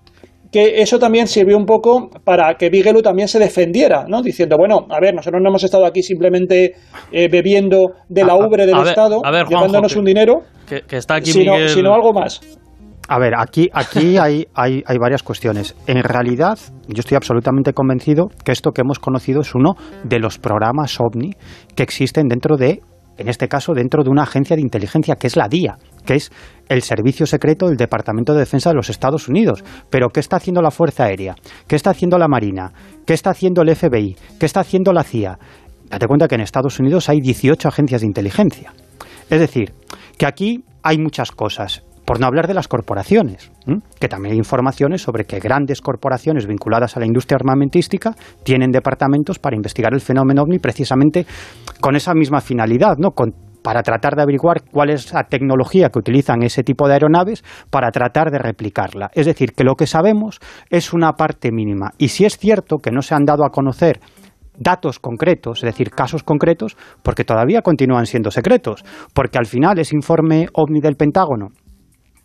que 0.51 0.83
eso 0.83 0.99
también 0.99 1.29
sirvió 1.29 1.57
un 1.57 1.65
poco 1.65 2.11
para 2.25 2.57
que 2.57 2.69
Bigelow 2.69 3.03
también 3.03 3.29
se 3.29 3.39
defendiera, 3.39 4.07
¿no? 4.09 4.23
Diciendo, 4.23 4.57
bueno, 4.59 4.89
a 4.91 4.99
ver, 4.99 5.15
nosotros 5.15 5.41
no 5.41 5.51
hemos 5.51 5.63
estado 5.63 5.87
aquí 5.87 6.03
simplemente 6.03 6.73
eh, 7.13 7.29
bebiendo 7.31 7.93
de 8.09 8.25
la 8.25 8.35
ubre 8.35 8.67
del 8.67 8.79
Estado, 8.89 9.23
llevándonos 9.49 9.95
un 9.95 10.05
dinero, 10.05 10.41
que, 10.67 10.83
está 10.97 11.15
aquí 11.15 11.31
sino 11.31 11.95
algo 11.95 12.13
más. 12.13 12.41
A 13.09 13.19
ver, 13.19 13.35
aquí, 13.39 13.69
aquí 13.73 14.19
hay, 14.21 14.47
hay, 14.55 14.83
hay, 14.87 14.99
varias 14.99 15.23
cuestiones. 15.23 15.75
En 15.87 16.03
realidad, 16.03 16.59
yo 16.89 17.01
estoy 17.01 17.17
absolutamente 17.17 17.73
convencido 17.73 18.29
que 18.45 18.53
esto 18.53 18.73
que 18.73 18.83
hemos 18.83 18.99
conocido 18.99 19.41
es 19.41 19.55
uno 19.55 19.77
de 20.05 20.19
los 20.19 20.39
programas 20.39 20.99
OVNI 21.01 21.35
que 21.75 21.83
existen 21.83 22.27
dentro 22.29 22.57
de, 22.57 22.83
en 23.19 23.29
este 23.29 23.49
caso, 23.49 23.73
dentro 23.75 24.03
de 24.03 24.11
una 24.11 24.25
agencia 24.25 24.57
de 24.57 24.63
inteligencia 24.63 25.17
que 25.17 25.29
es 25.29 25.37
la 25.37 25.49
DIA, 25.49 25.79
que 26.05 26.15
es 26.15 26.33
el 26.69 26.83
servicio 26.83 27.27
secreto 27.27 27.69
del 27.69 27.77
Departamento 27.77 28.33
de 28.33 28.41
Defensa 28.41 28.71
de 28.71 28.77
los 28.77 28.91
Estados 28.91 29.29
Unidos. 29.29 29.65
Pero 29.89 30.09
¿qué 30.09 30.21
está 30.21 30.37
haciendo 30.37 30.61
la 30.61 30.71
Fuerza 30.71 31.05
Aérea? 31.05 31.37
¿Qué 31.67 31.77
está 31.77 31.91
haciendo 31.91 32.19
la 32.19 32.29
Marina? 32.29 32.73
¿Qué 33.07 33.15
está 33.15 33.31
haciendo 33.31 33.63
el 33.63 33.75
FBI? 33.75 34.17
¿Qué 34.39 34.47
está 34.47 34.61
haciendo 34.61 34.93
la 34.93 35.05
CIA? 35.05 35.39
Date 35.89 36.07
cuenta 36.09 36.27
que 36.27 36.35
en 36.35 36.41
Estados 36.41 36.81
Unidos 36.81 37.09
hay 37.09 37.21
18 37.21 37.69
agencias 37.69 38.01
de 38.01 38.09
inteligencia. 38.09 38.75
Es 39.31 39.39
decir, 39.39 39.73
que 40.19 40.27
aquí 40.27 40.65
hay 40.83 40.99
muchas 40.99 41.31
cosas. 41.31 41.86
Por 42.07 42.21
no 42.21 42.27
hablar 42.27 42.47
de 42.47 42.55
las 42.55 42.69
corporaciones, 42.69 43.51
que 43.99 44.09
también 44.09 44.33
hay 44.33 44.39
informaciones 44.39 45.03
sobre 45.03 45.25
que 45.25 45.41
grandes 45.41 45.81
corporaciones 45.81 46.47
vinculadas 46.47 46.97
a 46.97 47.01
la 47.01 47.07
industria 47.07 47.37
armamentística 47.37 48.15
tienen 48.45 48.71
departamentos 48.71 49.41
para 49.41 49.57
investigar 49.57 49.93
el 49.93 50.01
fenómeno 50.01 50.43
ovni 50.43 50.61
precisamente 50.61 51.27
con 51.81 51.97
esa 51.97 52.15
misma 52.15 52.41
finalidad, 52.41 52.97
¿no? 52.97 53.11
para 53.67 53.83
tratar 53.83 54.15
de 54.15 54.23
averiguar 54.23 54.63
cuál 54.71 54.91
es 54.91 55.13
la 55.13 55.25
tecnología 55.25 55.89
que 55.89 55.99
utilizan 55.99 56.45
ese 56.45 56.63
tipo 56.63 56.87
de 56.87 56.95
aeronaves 56.95 57.43
para 57.69 57.91
tratar 57.91 58.31
de 58.31 58.39
replicarla. 58.39 59.11
Es 59.13 59.27
decir, 59.27 59.55
que 59.55 59.65
lo 59.65 59.75
que 59.75 59.89
sabemos 59.89 60.39
es 60.71 60.93
una 60.93 61.15
parte 61.15 61.51
mínima. 61.51 61.91
Y 61.99 62.09
si 62.09 62.25
es 62.25 62.39
cierto 62.39 62.77
que 62.77 62.93
no 62.93 63.03
se 63.03 63.17
han 63.17 63.25
dado 63.25 63.45
a 63.45 63.51
conocer 63.51 63.99
datos 64.57 65.01
concretos, 65.01 65.65
es 65.65 65.65
decir, 65.65 65.91
casos 65.91 66.23
concretos, 66.23 66.77
porque 67.03 67.25
todavía 67.25 67.63
continúan 67.63 68.07
siendo 68.07 68.31
secretos, 68.31 68.85
porque 69.13 69.39
al 69.39 69.47
final 69.47 69.81
ese 69.81 69.97
informe 69.97 70.47
ovni 70.53 70.81
del 70.81 70.95
Pentágono 70.95 71.49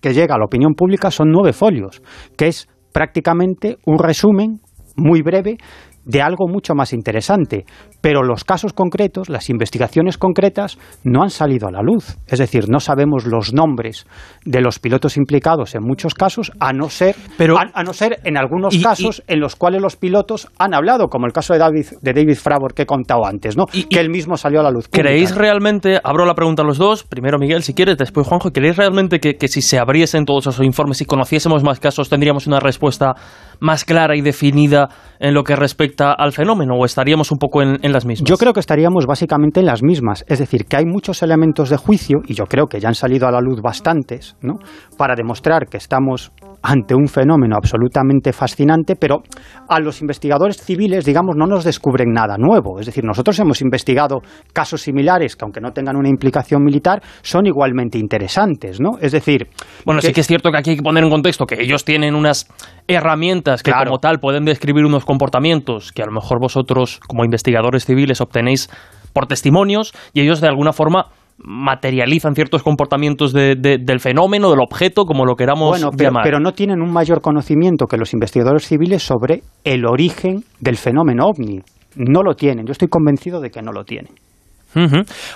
que 0.02 0.14
llega 0.14 0.36
a 0.36 0.38
la 0.38 0.46
opinión 0.46 0.74
pública 0.74 1.12
son 1.12 1.32
nueve 1.32 1.54
folios, 1.54 2.02
que 2.38 2.48
es 2.48 2.68
prácticamente 2.92 3.78
un 3.86 3.98
resumen 4.00 4.60
muy 4.98 5.22
breve 5.22 5.58
de 6.06 6.22
algo 6.22 6.48
mucho 6.48 6.74
más 6.76 6.94
interesante, 6.94 7.66
pero 8.02 8.24
los 8.24 8.44
casos 8.44 8.74
concretos, 8.74 9.30
las 9.30 9.50
investigaciones 9.50 10.18
concretas, 10.18 10.78
no 11.04 11.24
han 11.24 11.30
salido 11.30 11.68
a 11.68 11.72
la 11.72 11.82
luz. 11.82 12.18
Es 12.28 12.40
decir, 12.40 12.70
no 12.70 12.80
sabemos 12.80 13.26
los 13.26 13.54
nombres 13.54 14.08
de 14.46 14.62
los 14.62 14.80
pilotos 14.80 15.18
implicados 15.18 15.76
en 15.76 15.84
muchos 15.84 16.14
casos, 16.14 16.52
a 16.60 16.74
no 16.74 16.90
ser, 16.90 17.16
pero, 17.38 17.58
a, 17.58 17.84
no 17.84 17.94
ser 17.94 18.20
en 18.24 18.38
algunos 18.38 18.78
casos 18.78 19.24
en 19.28 19.40
los 19.40 19.56
cuales 19.56 19.82
los 19.82 19.96
pilotos 19.96 20.48
han 20.58 20.74
hablado, 20.74 21.08
como 21.08 21.26
el 21.26 21.34
caso 21.34 21.54
de 21.54 21.60
David, 21.60 21.86
de 22.02 22.14
David 22.14 22.36
Fravor 22.36 22.74
que 22.74 22.84
he 22.84 22.86
contado 22.86 23.26
antes, 23.26 23.56
¿no? 23.56 23.66
Y, 23.74 23.84
que 23.84 24.00
él 24.00 24.10
mismo 24.10 24.38
salió 24.38 24.62
a 24.62 24.64
la 24.64 24.72
luz. 24.72 24.88
¿Creéis 24.90 25.36
realmente, 25.36 26.00
abro 26.04 26.26
la 26.26 26.34
pregunta 26.34 26.64
a 26.64 26.66
los 26.66 26.78
dos, 26.78 27.04
primero 27.04 27.38
Miguel, 27.38 27.64
si 27.64 27.74
quieres, 27.74 27.98
después 27.98 28.28
Juanjo, 28.28 28.52
¿creéis 28.52 28.78
realmente 28.78 29.20
que, 29.20 29.36
que 29.36 29.48
si 29.48 29.62
se 29.62 29.78
abriesen 29.80 30.26
todos 30.26 30.48
esos 30.48 30.66
informes 30.66 31.02
y 31.02 31.06
conociésemos 31.06 31.64
más 31.64 31.80
casos, 31.80 32.10
tendríamos 32.10 32.48
una 32.48 32.60
respuesta 32.60 33.16
más 33.62 33.86
clara 33.86 34.18
y 34.18 34.22
definida 34.22 34.90
en 35.20 35.34
lo 35.34 35.44
que 35.44 35.56
respecta 35.56 36.12
al 36.12 36.34
fenómeno 36.34 36.74
o 36.76 36.84
estaríamos 36.84 37.32
un 37.32 37.38
poco 37.38 37.62
en, 37.62 37.80
las 37.94 38.06
mismas? 38.06 38.28
Yo 38.28 38.36
creo 38.36 38.52
que 38.52 38.60
estaríamos 38.60 39.06
básicamente 39.06 39.62
en 39.62 39.68
las 39.68 39.82
mismas. 39.84 40.26
Es 40.28 40.40
decir, 40.40 40.66
que 40.66 40.76
hay 40.76 40.86
muchos 40.86 41.24
elementos 41.24 41.70
de 41.70 41.78
juicio, 41.78 42.22
y 42.28 42.34
yo 42.34 42.46
creo 42.46 42.68
que 42.68 42.80
ya 42.80 42.90
han 42.90 42.96
salido 42.96 43.28
a 43.28 43.32
la 43.32 43.40
luz 43.40 43.62
bastantes, 43.62 44.36
¿no? 44.42 44.56
para 44.98 45.16
demostrar 45.16 45.68
que 45.68 45.78
estamos 45.78 46.32
ante 46.64 46.94
un 46.96 47.08
fenómeno 47.08 47.56
absolutamente 47.56 48.34
fascinante, 48.34 48.96
pero 48.96 49.24
a 49.68 49.80
los 49.80 50.02
investigadores 50.02 50.58
civiles, 50.58 51.06
digamos, 51.06 51.36
no 51.36 51.48
nos 51.48 51.64
descubren 51.64 52.12
nada 52.14 52.38
nuevo. 52.38 52.80
Es 52.80 52.86
decir, 52.86 53.04
nosotros 53.04 53.38
hemos 53.40 53.62
investigado 53.62 54.20
casos 54.54 54.82
similares 54.82 55.36
que, 55.36 55.46
aunque 55.46 55.62
no 55.62 55.72
tengan 55.72 55.96
una 55.96 56.10
implicación 56.10 56.64
militar, 56.64 57.02
son 57.22 57.46
igualmente 57.46 57.98
interesantes, 57.98 58.80
¿no? 58.80 58.98
Es 59.02 59.12
decir... 59.12 59.48
Bueno, 59.86 60.02
sí 60.02 60.14
que 60.14 60.22
es 60.22 60.28
cierto 60.28 60.52
que 60.52 60.58
aquí 60.58 60.72
hay 60.72 60.76
que 60.78 60.84
poner 60.84 61.04
en 61.04 61.10
contexto 61.10 61.46
que 61.46 61.62
ellos 61.62 61.84
tienen 61.84 62.16
unas 62.16 62.48
herramientas 62.88 63.64
que 63.64 63.72
como 63.72 64.00
tal 64.00 64.20
pueden 64.20 64.46
describir 64.46 64.86
unos 64.86 65.06
comportamientos 65.06 65.92
que 65.92 66.04
a 66.04 66.06
lo 66.06 66.12
mejor 66.12 66.40
vosotros, 66.40 67.00
como 67.08 67.24
investigadores 67.24 67.86
civiles, 67.86 68.22
obtenéis 68.22 68.70
por 69.14 69.28
testimonios 69.28 69.94
y 70.14 70.22
ellos 70.22 70.42
de 70.42 70.48
alguna 70.48 70.74
forma 70.74 71.08
materializan 71.44 72.36
ciertos 72.36 72.64
comportamientos 72.64 73.34
del 73.34 74.00
fenómeno, 74.00 74.50
del 74.52 74.60
objeto, 74.60 75.06
como 75.06 75.26
lo 75.26 75.36
queramos 75.36 75.70
bueno, 75.70 75.90
pero, 75.98 76.12
Pero 76.24 76.40
no 76.40 76.54
tienen 76.54 76.82
un 76.82 76.92
mayor 76.92 77.22
conocimiento 77.22 77.88
que 77.88 77.98
los 77.98 78.14
investigadores 78.14 78.68
civiles 78.68 79.04
sobre 79.04 79.42
el 79.64 79.86
origen 79.86 80.44
del 80.60 80.78
fenómeno 80.78 81.26
ovni. 81.26 81.62
No 81.96 82.24
lo 82.24 82.36
tienen. 82.36 82.66
Yo 82.66 82.72
estoy 82.72 82.88
convencido 82.88 83.42
de 83.42 83.50
que 83.50 83.62
no 83.62 83.72
lo 83.72 83.84
tienen. 83.84 84.14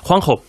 Juanjo. 0.03 0.41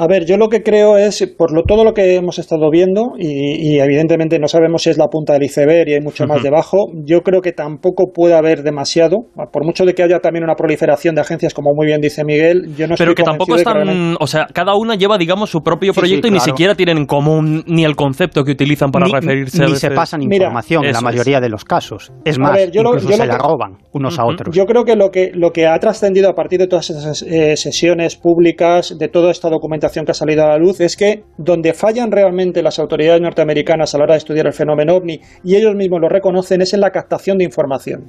A 0.00 0.06
ver, 0.06 0.24
yo 0.24 0.38
lo 0.38 0.48
que 0.48 0.62
creo 0.62 0.96
es, 0.96 1.30
por 1.36 1.52
lo, 1.52 1.62
todo 1.62 1.84
lo 1.84 1.92
que 1.92 2.14
hemos 2.14 2.38
estado 2.38 2.70
viendo, 2.70 3.12
y, 3.18 3.78
evidentemente 3.78 4.38
no 4.38 4.48
sabemos 4.48 4.84
si 4.84 4.88
es 4.88 4.96
la 4.96 5.08
punta 5.08 5.34
del 5.34 5.42
iceberg 5.42 5.90
y 5.90 5.92
hay 5.92 6.00
mucho 6.00 6.24
más 6.26 6.42
debajo, 6.42 6.86
yo 7.04 7.20
creo 7.20 7.42
que 7.42 7.52
tampoco 7.52 8.04
puede 8.10 8.34
haber 8.34 8.62
demasiado, 8.62 9.26
por 9.52 9.66
mucho 9.66 9.84
de 9.84 9.92
que 9.92 10.02
haya 10.02 10.20
también 10.20 10.44
una 10.44 10.54
proliferación 10.54 11.14
de 11.14 11.20
agencias, 11.20 11.52
como 11.52 11.74
muy 11.74 11.84
bien 11.84 12.00
dice 12.00 12.24
Miguel, 12.24 12.74
yo 12.78 12.86
no 12.86 12.94
Pero 12.96 13.14
que 13.14 13.22
tampoco 13.22 13.56
están, 13.56 14.16
o 14.18 14.26
sea, 14.26 14.46
cada 14.54 14.74
una 14.74 14.94
lleva, 14.94 15.18
digamos, 15.18 15.50
su 15.50 15.60
propio 15.60 15.92
proyecto 15.92 16.28
y 16.28 16.30
ni 16.30 16.40
siquiera 16.40 16.74
tienen 16.74 16.96
en 16.96 17.04
común 17.04 17.62
ni 17.66 17.84
el 17.84 17.94
concepto 17.94 18.42
que 18.42 18.52
utilizan 18.52 18.90
para 18.90 19.04
referirse 19.04 19.66
ni 19.66 19.76
se 19.76 19.90
pasan 19.90 20.22
información 20.22 20.82
en 20.82 20.94
la 20.94 21.02
mayoría 21.02 21.40
de 21.40 21.50
los 21.50 21.66
casos. 21.66 22.10
Es 22.24 22.38
más, 22.38 22.58
incluso 22.58 23.06
se 23.06 23.26
la 23.26 23.36
roban 23.36 23.76
unos 23.92 24.18
a 24.18 24.24
otros. 24.24 24.56
Yo 24.56 24.64
creo 24.64 24.84
que 24.84 24.96
lo 24.96 25.10
que, 25.10 25.30
lo 25.34 25.50
que 25.50 25.66
ha 25.66 25.78
trascendido 25.78 26.30
a 26.30 26.34
partir 26.34 26.58
de 26.58 26.68
todas 26.68 26.88
esas 26.88 27.20
eh, 27.20 27.54
sesiones 27.58 28.16
públicas, 28.16 28.96
de 28.98 29.08
toda 29.08 29.30
esta 29.30 29.50
documentación, 29.50 29.89
que 29.90 30.10
ha 30.10 30.14
salido 30.14 30.44
a 30.44 30.48
la 30.48 30.58
luz 30.58 30.80
es 30.80 30.96
que 30.96 31.24
donde 31.36 31.74
fallan 31.74 32.10
realmente 32.10 32.62
las 32.62 32.78
autoridades 32.78 33.20
norteamericanas 33.20 33.94
a 33.94 33.98
la 33.98 34.04
hora 34.04 34.14
de 34.14 34.18
estudiar 34.18 34.46
el 34.46 34.52
fenómeno 34.52 34.96
ovni 34.96 35.20
y 35.44 35.56
ellos 35.56 35.74
mismos 35.74 36.00
lo 36.00 36.08
reconocen 36.08 36.62
es 36.62 36.72
en 36.74 36.80
la 36.80 36.90
captación 36.90 37.38
de 37.38 37.44
información. 37.44 38.06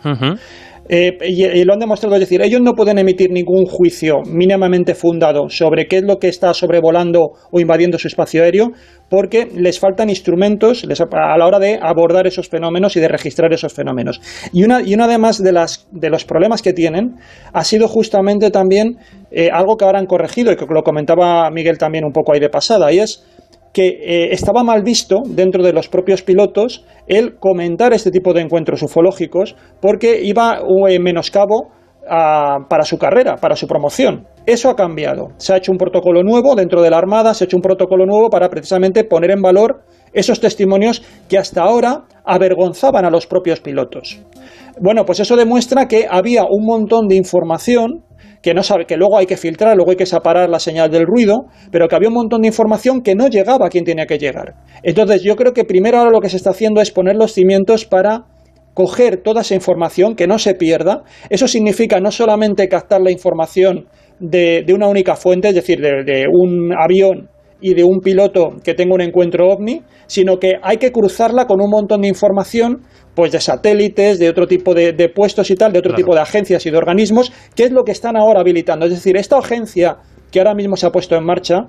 Eh, 0.90 1.18
y, 1.22 1.64
lo 1.64 1.74
han 1.74 1.80
demostrado, 1.80 2.16
es 2.16 2.22
decir, 2.22 2.42
ellos 2.42 2.62
no 2.62 2.74
pueden 2.74 2.98
emitir 2.98 3.32
ningún 3.32 3.66
juicio 3.66 4.22
mínimamente 4.26 4.96
fundado 4.96 5.50
sobre 5.50 5.88
qué 5.88 5.98
es 5.98 6.04
lo 6.04 6.18
que 6.18 6.28
está 6.28 6.54
sobrevolando 6.54 7.32
o 7.52 7.60
invadiendo 7.60 7.98
su 7.98 8.08
espacio 8.08 8.44
aéreo, 8.44 8.72
porque 9.10 9.48
les 9.56 9.80
faltan 9.80 10.10
instrumentos 10.10 10.84
a 10.84 11.38
la 11.38 11.46
hora 11.46 11.60
de 11.60 11.80
abordar 11.82 12.28
esos 12.28 12.50
fenómenos 12.50 12.96
y 12.96 13.00
de 13.00 13.08
registrar 13.08 13.54
esos 13.54 13.74
fenómenos. 13.74 14.22
Y 14.54 14.64
una, 14.64 14.82
y 14.82 14.94
una 14.94 15.06
además 15.06 15.42
de, 15.42 15.52
las, 15.52 15.88
de 15.92 16.10
los 16.10 16.26
problemas 16.26 16.62
que 16.62 16.74
tienen 16.74 17.16
ha 17.54 17.64
sido 17.64 17.88
justamente 17.88 18.52
también 18.52 18.98
eh, 19.32 19.50
algo 19.52 19.78
que 19.78 19.86
ahora 19.86 20.00
han 20.00 20.08
corregido 20.08 20.52
y 20.52 20.56
que 20.56 20.66
lo 20.70 20.84
comentaba 20.84 21.50
Miguel 21.52 21.78
también 21.78 22.06
un 22.06 22.12
poco 22.12 22.34
ahí 22.34 22.40
de 22.40 22.50
pasada, 22.50 22.92
y 22.92 23.00
es 23.00 23.26
que 23.74 23.88
eh, 23.88 24.34
estaba 24.34 24.64
mal 24.64 24.84
visto 24.84 25.22
dentro 25.26 25.64
de 25.64 25.74
los 25.74 25.88
propios 25.88 26.24
pilotos 26.24 26.86
el 27.08 27.38
comentar 27.38 27.94
este 27.94 28.12
tipo 28.12 28.34
de 28.34 28.42
encuentros 28.42 28.84
ufológicos 28.84 29.56
porque 29.80 30.22
iba 30.24 30.60
en 30.90 31.04
menoscabo 31.04 31.70
para 32.08 32.84
su 32.84 32.98
carrera, 32.98 33.36
para 33.36 33.56
su 33.56 33.68
promoción. 33.68 34.28
Eso 34.46 34.70
ha 34.70 34.76
cambiado. 34.76 35.30
Se 35.38 35.54
ha 35.54 35.58
hecho 35.58 35.72
un 35.72 35.78
protocolo 35.78 36.24
nuevo 36.24 36.56
dentro 36.56 36.82
de 36.82 36.90
la 36.90 36.98
Armada, 36.98 37.34
se 37.34 37.44
ha 37.44 37.46
hecho 37.46 37.58
un 37.58 37.62
protocolo 37.62 38.06
nuevo 38.06 38.30
para 38.30 38.50
precisamente 38.50 39.04
poner 39.04 39.32
en 39.32 39.42
valor 39.42 39.84
esos 40.12 40.42
testimonios 40.42 41.04
que 41.30 41.38
hasta 41.38 41.62
ahora 41.62 42.06
avergonzaban 42.26 43.06
a 43.06 43.10
los 43.10 43.28
propios 43.28 43.62
pilotos. 43.62 44.20
Bueno, 44.80 45.06
pues 45.06 45.20
eso 45.20 45.36
demuestra 45.36 45.88
que 45.88 46.08
había 46.10 46.44
un 46.50 46.66
montón 46.66 47.08
de 47.08 47.16
información 47.16 48.04
que 48.42 48.54
no 48.54 48.64
sabe, 48.64 48.86
que 48.86 48.98
luego 48.98 49.18
hay 49.18 49.26
que 49.26 49.38
filtrar, 49.38 49.76
luego 49.76 49.92
hay 49.92 49.98
que 49.98 50.06
separar 50.06 50.50
la 50.50 50.60
señal 50.60 50.90
del 50.90 51.06
ruido, 51.06 51.46
pero 51.72 51.88
que 51.88 51.96
había 51.96 52.10
un 52.10 52.16
montón 52.16 52.42
de 52.42 52.48
información 52.48 53.02
que 53.02 53.16
no 53.16 53.28
llegaba 53.28 53.68
a 53.68 53.70
quien 53.70 53.84
tenía 53.84 54.06
que 54.06 54.18
llegar. 54.18 54.56
Entonces, 54.84 55.24
yo 55.24 55.36
creo 55.36 55.54
que 55.54 55.64
primero 55.64 55.98
ahora 55.98 56.12
lo 56.12 56.20
que 56.20 56.30
se 56.30 56.38
está 56.38 56.52
haciendo 56.52 56.82
es 56.82 56.92
poner 56.92 57.16
los 57.16 57.34
cimientos 57.34 57.86
para 57.86 58.26
coger 58.74 59.18
toda 59.18 59.42
esa 59.42 59.56
información, 59.56 60.16
que 60.16 60.28
no 60.28 60.40
se 60.40 60.56
pierda. 60.56 61.04
Eso 61.30 61.48
significa 61.48 62.00
no 62.00 62.10
solamente 62.10 62.68
captar 62.68 63.02
la 63.02 63.12
información 63.12 63.88
de, 64.20 64.66
una 64.74 64.88
única 64.88 65.16
fuente, 65.16 65.50
es 65.50 65.56
decir, 65.56 65.80
de 65.80 66.26
un 66.32 66.72
avión 66.78 67.31
y 67.62 67.76
de 67.76 67.84
un 67.84 68.00
piloto 68.00 68.56
que 68.64 68.74
tenga 68.74 68.96
un 68.96 69.02
encuentro 69.02 69.48
ovni, 69.48 69.84
sino 70.08 70.38
que 70.40 70.56
hay 70.62 70.78
que 70.78 70.92
cruzarla 70.92 71.46
con 71.46 71.62
un 71.62 71.70
montón 71.70 72.02
de 72.02 72.08
información 72.08 72.82
pues 73.14 73.32
de 73.32 73.40
satélites, 73.40 74.20
de 74.20 74.30
otro 74.30 74.48
tipo 74.48 74.74
de, 74.74 74.94
puestos 75.14 75.52
y 75.52 75.56
tal, 75.56 75.72
de 75.72 75.80
otro 75.80 75.94
tipo 75.94 76.16
de 76.16 76.22
agencias 76.22 76.66
y 76.66 76.72
de 76.72 76.78
organismos, 76.78 77.32
que 77.56 77.64
es 77.64 77.72
lo 77.72 77.84
que 77.84 77.92
están 77.92 78.16
ahora 78.18 78.40
habilitando. 78.40 78.86
Es 78.86 78.92
decir, 78.92 79.18
esta 79.18 79.38
agencia 79.38 79.98
que 80.32 80.40
ahora 80.40 80.56
mismo 80.56 80.76
se 80.76 80.88
ha 80.88 80.92
puesto 80.92 81.16
en 81.16 81.26
marcha, 81.26 81.60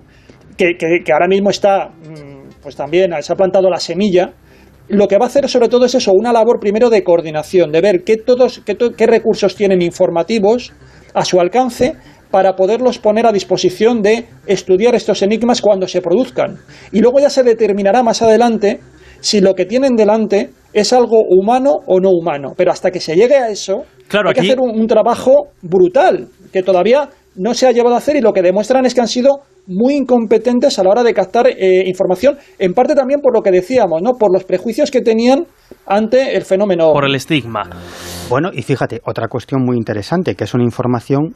que, 0.57 0.77
que, 0.77 1.13
ahora 1.13 1.27
mismo 1.29 1.51
está, 1.51 1.89
mm, 1.89 2.61
pues 2.63 2.77
también 2.77 3.11
se 3.21 3.33
ha 3.33 3.37
plantado 3.37 3.69
la 3.71 3.81
semilla, 3.81 4.33
lo 4.89 5.09
que 5.09 5.19
va 5.19 5.27
a 5.27 5.29
hacer 5.29 5.49
sobre 5.49 5.69
todo 5.69 5.87
es 5.87 5.95
eso, 5.95 6.13
una 6.13 6.33
labor 6.33 6.61
primero 6.61 6.91
de 6.91 7.03
coordinación, 7.03 7.73
de 7.73 7.81
ver 7.81 8.05
qué, 8.05 8.17
todos, 8.17 8.63
qué, 8.65 8.77
qué 8.97 9.07
recursos 9.07 9.57
tienen 9.57 9.83
informativos 9.83 10.73
a 11.15 11.25
su 11.25 11.41
alcance 11.41 11.95
para 12.33 12.57
poderlos 12.57 12.99
poner 12.99 13.27
a 13.27 13.33
disposición 13.33 14.03
de 14.03 14.27
estudiar 14.47 14.97
estos 14.97 15.23
enigmas 15.23 15.61
cuando 15.61 15.87
se 15.87 16.01
produzcan. 16.01 16.57
Y 16.91 17.01
luego 17.01 17.21
ya 17.21 17.31
se 17.31 17.45
determinará 17.45 18.03
más 18.03 18.23
adelante 18.23 18.81
si 19.21 19.41
lo 19.41 19.55
que 19.55 19.67
tienen 19.67 19.95
delante 19.95 20.51
es 20.73 20.93
algo 20.93 21.21
humano 21.29 21.75
o 21.87 22.01
no 22.01 22.09
humano. 22.11 22.55
Pero 22.57 22.73
hasta 22.73 22.91
que 22.91 23.01
se 23.01 23.15
llegue 23.15 23.37
a 23.37 23.51
eso, 23.51 23.85
hay 24.11 24.35
que 24.35 24.41
hacer 24.41 24.59
un, 24.61 24.87
trabajo 24.87 25.51
brutal, 25.61 26.29
que 26.53 26.63
todavía 26.63 27.11
no 27.37 27.53
se 27.55 27.67
ha 27.67 27.73
llevado 27.73 27.95
a 27.95 27.99
hacer 27.99 28.17
y 28.17 28.23
lo 28.23 28.33
que 28.33 28.43
demuestran 28.43 28.87
es 28.87 28.95
que 28.95 29.03
han 29.03 29.09
sido 29.09 29.43
muy 29.67 29.95
incompetentes 29.95 30.79
a 30.79 30.85
la 30.85 30.91
hora 30.91 31.03
de 31.03 31.15
captar 31.15 31.47
eh, 31.47 31.85
información, 31.87 32.37
en 32.59 32.73
parte 32.73 32.95
también 32.95 33.21
por 33.21 33.35
lo 33.35 33.43
que 33.43 33.51
decíamos, 33.51 34.03
¿no? 34.03 34.13
por 34.19 34.33
los 34.33 34.45
prejuicios 34.45 34.91
que 34.91 35.03
tenían 35.03 35.47
ante 35.87 36.35
el 36.35 36.43
fenómeno. 36.43 36.93
Por 36.93 37.05
el 37.05 37.15
estigma. 37.15 37.63
Bueno, 38.29 38.51
y 38.53 38.63
fíjate, 38.63 39.01
otra 39.05 39.29
cuestión 39.29 39.63
muy 39.65 39.77
interesante, 39.77 40.35
que 40.35 40.45
es 40.45 40.55
una 40.55 40.65
información 40.65 41.35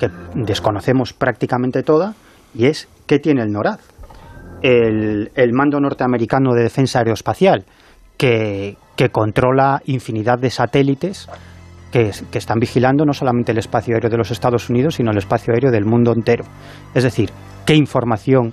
que 0.00 0.08
desconocemos 0.34 1.12
prácticamente 1.12 1.84
toda, 1.84 2.14
y 2.54 2.66
es 2.66 2.88
qué 3.06 3.20
tiene 3.20 3.42
el 3.42 3.52
NORAD, 3.52 3.78
el, 4.62 5.30
el 5.34 5.52
mando 5.52 5.78
norteamericano 5.78 6.54
de 6.54 6.64
defensa 6.64 6.98
aeroespacial 6.98 7.64
que, 8.20 8.76
controla 9.12 9.80
infinidad 9.86 10.38
de 10.38 10.50
satélites 10.50 11.26
que, 11.90 12.10
están 12.34 12.58
vigilando 12.58 13.06
no 13.06 13.14
solamente 13.14 13.52
el 13.52 13.58
espacio 13.58 13.94
aéreo 13.94 14.10
de 14.10 14.18
los 14.18 14.30
Estados 14.30 14.68
Unidos, 14.68 14.96
sino 14.96 15.10
el 15.10 15.16
espacio 15.16 15.54
aéreo 15.54 15.70
del 15.70 15.86
mundo 15.86 16.12
entero. 16.12 16.44
Es 16.94 17.04
decir, 17.04 17.30
qué 17.64 17.74
información 17.74 18.52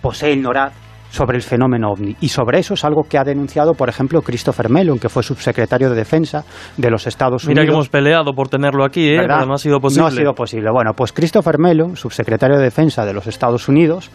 posee 0.00 0.34
el 0.34 0.42
NORAD 0.42 0.70
sobre 1.10 1.36
el 1.36 1.42
fenómeno 1.42 1.90
ovni. 1.90 2.16
Y 2.20 2.28
sobre 2.28 2.58
eso 2.58 2.74
es 2.74 2.84
algo 2.84 3.04
que 3.04 3.18
ha 3.18 3.24
denunciado, 3.24 3.74
por 3.74 3.88
ejemplo, 3.88 4.22
Christopher 4.22 4.68
Mellon, 4.68 4.98
que 4.98 5.08
fue 5.08 5.22
subsecretario 5.22 5.90
de 5.90 5.96
Defensa 5.96 6.44
de 6.76 6.90
los 6.90 7.06
Estados 7.06 7.44
Unidos. 7.44 7.62
Mira 7.62 7.66
que 7.66 7.74
hemos 7.74 7.88
peleado 7.88 8.32
por 8.34 8.48
tenerlo 8.48 8.84
aquí, 8.84 9.08
¿eh? 9.08 9.26
no 9.26 9.54
ha 9.54 9.58
sido 9.58 9.80
posible. 9.80 10.02
No 10.02 10.06
ha 10.08 10.10
sido 10.10 10.34
posible. 10.34 10.70
Bueno, 10.70 10.92
pues 10.94 11.12
Christopher 11.12 11.58
Mellon, 11.58 11.96
subsecretario 11.96 12.58
de 12.58 12.64
Defensa 12.64 13.04
de 13.04 13.12
los 13.12 13.26
Estados 13.26 13.68
Unidos, 13.68 14.10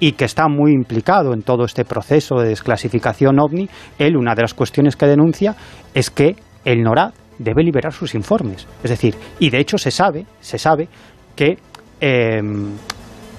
y 0.00 0.12
que 0.12 0.24
está 0.24 0.48
muy 0.48 0.72
implicado 0.72 1.32
en 1.32 1.42
todo 1.42 1.64
este 1.64 1.84
proceso 1.84 2.36
de 2.36 2.48
desclasificación 2.48 3.38
ovni, 3.38 3.68
él 3.98 4.16
una 4.16 4.34
de 4.34 4.42
las 4.42 4.54
cuestiones 4.54 4.96
que 4.96 5.06
denuncia 5.06 5.54
es 5.94 6.10
que 6.10 6.36
el 6.64 6.82
NORAD 6.82 7.12
debe 7.38 7.62
liberar 7.62 7.92
sus 7.92 8.14
informes. 8.14 8.66
Es 8.82 8.90
decir, 8.90 9.14
y 9.38 9.50
de 9.50 9.58
hecho 9.58 9.78
se 9.78 9.90
sabe, 9.90 10.26
se 10.40 10.58
sabe 10.58 10.88
que, 11.34 11.58
em, 12.00 12.72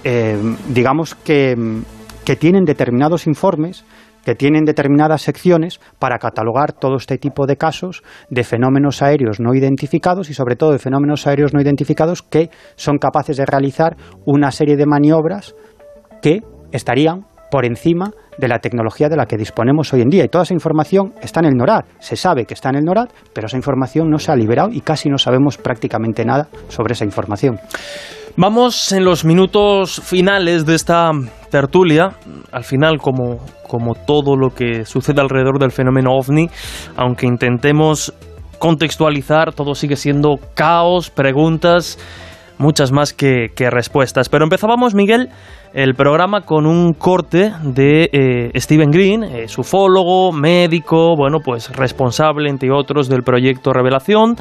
em, 0.03 0.58
digamos 0.70 1.16
que, 1.16 1.56
que 2.26 2.36
tienen 2.36 2.65
determinados 2.65 3.28
informes 3.28 3.86
que 4.26 4.36
tienen 4.36 4.65
determinadas 4.65 5.21
secciones 5.21 5.80
para 5.99 6.17
catalogar 6.17 6.73
todo 6.73 6.95
este 6.95 7.17
tipo 7.19 7.45
de 7.45 7.57
casos 7.57 8.03
de 8.30 8.43
fenómenos 8.43 9.03
aéreos 9.03 9.39
no 9.39 9.53
identificados 9.53 10.30
y 10.32 10.34
sobre 10.34 10.55
todo 10.55 10.71
de 10.71 10.80
fenómenos 10.80 11.28
aéreos 11.28 11.53
no 11.53 11.61
identificados 11.61 12.23
que 12.23 12.49
son 12.76 12.97
capaces 12.97 13.38
de 13.38 13.45
realizar 13.45 13.95
una 14.26 14.51
serie 14.51 14.76
de 14.76 14.88
maniobras 14.88 15.55
que 16.23 16.41
estarían 16.71 17.28
por 17.51 17.65
encima 17.65 18.11
de 18.39 18.47
la 18.47 18.59
tecnología 18.59 19.07
de 19.07 19.15
la 19.15 19.28
que 19.28 19.38
disponemos 19.38 19.93
hoy 19.93 20.01
en 20.01 20.09
día. 20.09 20.26
Y 20.26 20.28
toda 20.28 20.43
esa 20.43 20.55
información 20.55 21.13
está 21.21 21.39
en 21.41 21.45
el 21.45 21.53
NORAD. 21.53 21.86
Se 21.99 22.15
sabe 22.15 22.45
que 22.45 22.55
está 22.55 22.69
en 22.69 22.78
el 22.78 22.84
NORAD, 22.84 23.09
pero 23.32 23.45
esa 23.45 23.55
información 23.55 24.09
no 24.09 24.17
se 24.17 24.32
ha 24.32 24.36
liberado 24.36 24.69
y 24.71 24.82
casi 24.82 25.07
no 25.07 25.19
sabemos 25.19 25.57
prácticamente 25.57 26.26
nada 26.26 26.47
sobre 26.67 26.93
esa 26.93 27.05
información. 27.05 27.59
Vamos 28.38 28.91
en 28.91 29.05
los 29.05 29.23
minutos 29.23 30.01
finales 30.03 30.65
de 30.65 30.75
esta 30.75 31.09
tertulia. 31.49 32.17
Al 32.51 32.65
final, 32.65 32.97
como, 32.97 33.39
como 33.65 33.95
todo 33.95 34.36
lo 34.36 34.49
que 34.49 34.83
sucede 34.83 35.21
alrededor 35.21 35.57
del 35.57 35.71
fenómeno 35.71 36.11
ovni, 36.11 36.49
aunque 36.97 37.27
intentemos 37.27 38.13
contextualizar, 38.59 39.53
todo 39.53 39.73
sigue 39.73 39.95
siendo 39.95 40.36
caos, 40.53 41.09
preguntas, 41.09 41.97
muchas 42.57 42.91
más 42.91 43.13
que, 43.13 43.47
respuestas. 43.71 44.27
Pero 44.27 44.43
empezábamos, 44.43 44.93
Miguel, 44.95 45.29
el 45.73 45.95
programa 45.95 46.41
con 46.41 46.65
un 46.65 46.91
corte 46.91 47.53
de 47.63 48.09
eh, 48.11 48.59
Stephen 48.59 48.91
Green, 48.91 49.23
eh, 49.23 49.45
ufólogo, 49.57 50.33
médico, 50.33 51.15
bueno, 51.15 51.39
pues 51.39 51.73
responsable, 51.73 52.49
entre 52.49 52.69
otros, 52.69 53.07
del 53.07 53.23
proyecto 53.23 53.71
Revelación. 53.71 54.36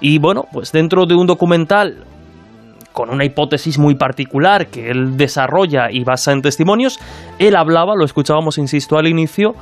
Y 0.00 0.18
bueno, 0.18 0.46
pues 0.52 0.72
dentro 0.72 1.06
de 1.06 1.14
un 1.14 1.28
documental 1.28 2.04
con 2.96 3.10
una 3.10 3.26
hipótesis 3.26 3.78
muy 3.78 3.94
particular 3.94 4.68
que 4.68 4.90
él 4.90 5.18
desarrolla 5.18 5.90
y 5.90 6.02
basa 6.02 6.32
en 6.32 6.40
testimonios, 6.40 6.98
él 7.38 7.54
hablaba, 7.54 7.94
lo 7.94 8.06
escuchábamos, 8.06 8.56
insisto, 8.56 8.96
al 8.96 9.06
inicio, 9.06 9.52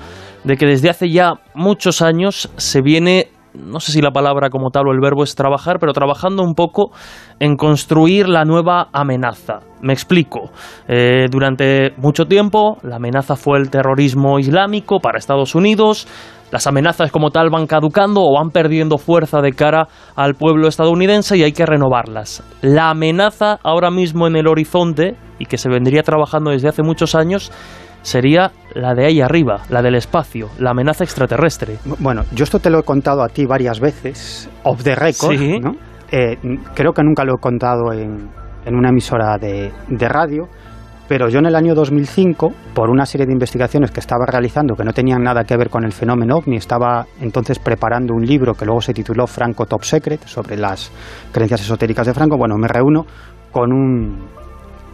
de 0.45 0.57
que 0.57 0.67
desde 0.67 0.89
hace 0.89 1.11
ya 1.11 1.33
muchos 1.53 2.01
años 2.01 2.49
se 2.57 2.81
viene 2.81 3.27
no 3.55 3.79
sé 3.79 3.93
si 3.93 4.01
la 4.01 4.11
palabra 4.11 4.51
como 4.51 4.71
tal 4.71 4.89
o 4.89 4.93
el 4.93 5.01
verbo 5.01 5.23
es 5.23 5.37
trabajar, 5.37 5.79
pero 5.79 5.93
trabajando 5.93 6.43
un 6.43 6.55
poco 6.55 6.91
en 7.39 7.57
construir 7.57 8.29
la 8.29 8.45
nueva 8.45 8.89
amenaza. 8.93 9.61
Me 9.81 9.93
explico. 9.93 10.51
Eh, 10.89 11.27
durante 11.31 11.93
mucho 11.97 12.25
tiempo 12.25 12.79
la 12.83 12.97
amenaza 12.97 13.37
fue 13.37 13.59
el 13.59 13.71
terrorismo 13.71 14.41
islámico 14.41 14.99
para 14.99 15.19
Estados 15.19 15.55
Unidos. 15.55 16.09
Las 16.55 16.69
amenazas 16.69 17.11
como 17.11 17.31
tal 17.31 17.51
van 17.51 17.67
caducando 17.67 18.21
o 18.23 18.33
van 18.33 18.51
perdiendo 18.51 18.97
fuerza 18.97 19.41
de 19.41 19.55
cara 19.55 19.89
al 20.15 20.35
pueblo 20.35 20.69
estadounidense 20.69 21.37
y 21.37 21.43
hay 21.43 21.51
que 21.51 21.67
renovarlas. 21.67 22.45
La 22.63 22.91
amenaza 22.91 23.59
ahora 23.65 23.91
mismo 23.91 24.29
en 24.29 24.37
el 24.37 24.47
horizonte 24.47 25.17
y 25.41 25.47
que 25.47 25.59
se 25.59 25.69
vendría 25.69 26.05
trabajando 26.05 26.53
desde 26.53 26.69
hace 26.69 26.85
muchos 26.85 27.17
años 27.17 27.51
sería 28.03 28.53
la 28.73 28.95
de 28.95 29.05
ahí 29.05 29.21
arriba, 29.21 29.63
la 29.69 29.83
del 29.83 29.97
espacio, 29.97 30.49
la 30.61 30.71
amenaza 30.71 31.03
extraterrestre. 31.03 31.79
Bueno, 31.99 32.23
yo 32.33 32.45
esto 32.45 32.61
te 32.61 32.71
lo 32.71 32.79
he 32.79 32.83
contado 32.85 33.25
a 33.25 33.29
ti 33.29 33.47
varias 33.47 33.81
veces, 33.81 34.49
off 34.63 34.85
the 34.85 34.95
record, 34.95 35.37
¿no? 35.61 35.73
Eh, 36.13 36.37
creo 36.73 36.93
que 36.93 37.03
nunca 37.03 37.25
lo 37.25 37.35
he 37.35 37.41
contado 37.41 37.93
en, 37.93 38.31
una 38.67 38.91
emisora 38.91 39.39
de, 39.39 39.73
radio, 40.09 40.45
pero 41.09 41.29
yo 41.29 41.39
en 41.39 41.47
el 41.47 41.55
año 41.55 41.75
2005, 41.75 42.53
por 42.75 42.91
una 42.91 43.05
serie 43.05 43.27
de 43.27 43.33
investigaciones 43.33 43.91
que 43.91 44.01
estaba 44.01 44.25
realizando 44.27 44.75
que 44.75 44.85
no 44.85 44.93
tenían 44.93 45.23
nada 45.23 45.45
que 45.45 45.57
ver 45.57 45.69
con 45.69 45.85
el 45.85 45.93
fenómeno 45.93 46.37
ovni, 46.39 46.57
estaba 46.57 47.07
entonces 47.21 47.59
preparando 47.59 48.15
un 48.15 48.25
libro 48.25 48.55
que 48.55 48.65
luego 48.65 48.81
se 48.81 48.95
tituló 48.95 49.27
Franco 49.27 49.67
Top 49.67 49.83
Secret 49.83 50.25
sobre 50.27 50.57
las 50.57 50.91
creencias 51.31 51.61
esotéricas 51.61 52.07
de 52.07 52.15
Franco. 52.15 52.39
Bueno, 52.39 52.57
me 52.57 52.69
reúno 52.69 53.05
con 53.53 53.73
un, 53.73 54.29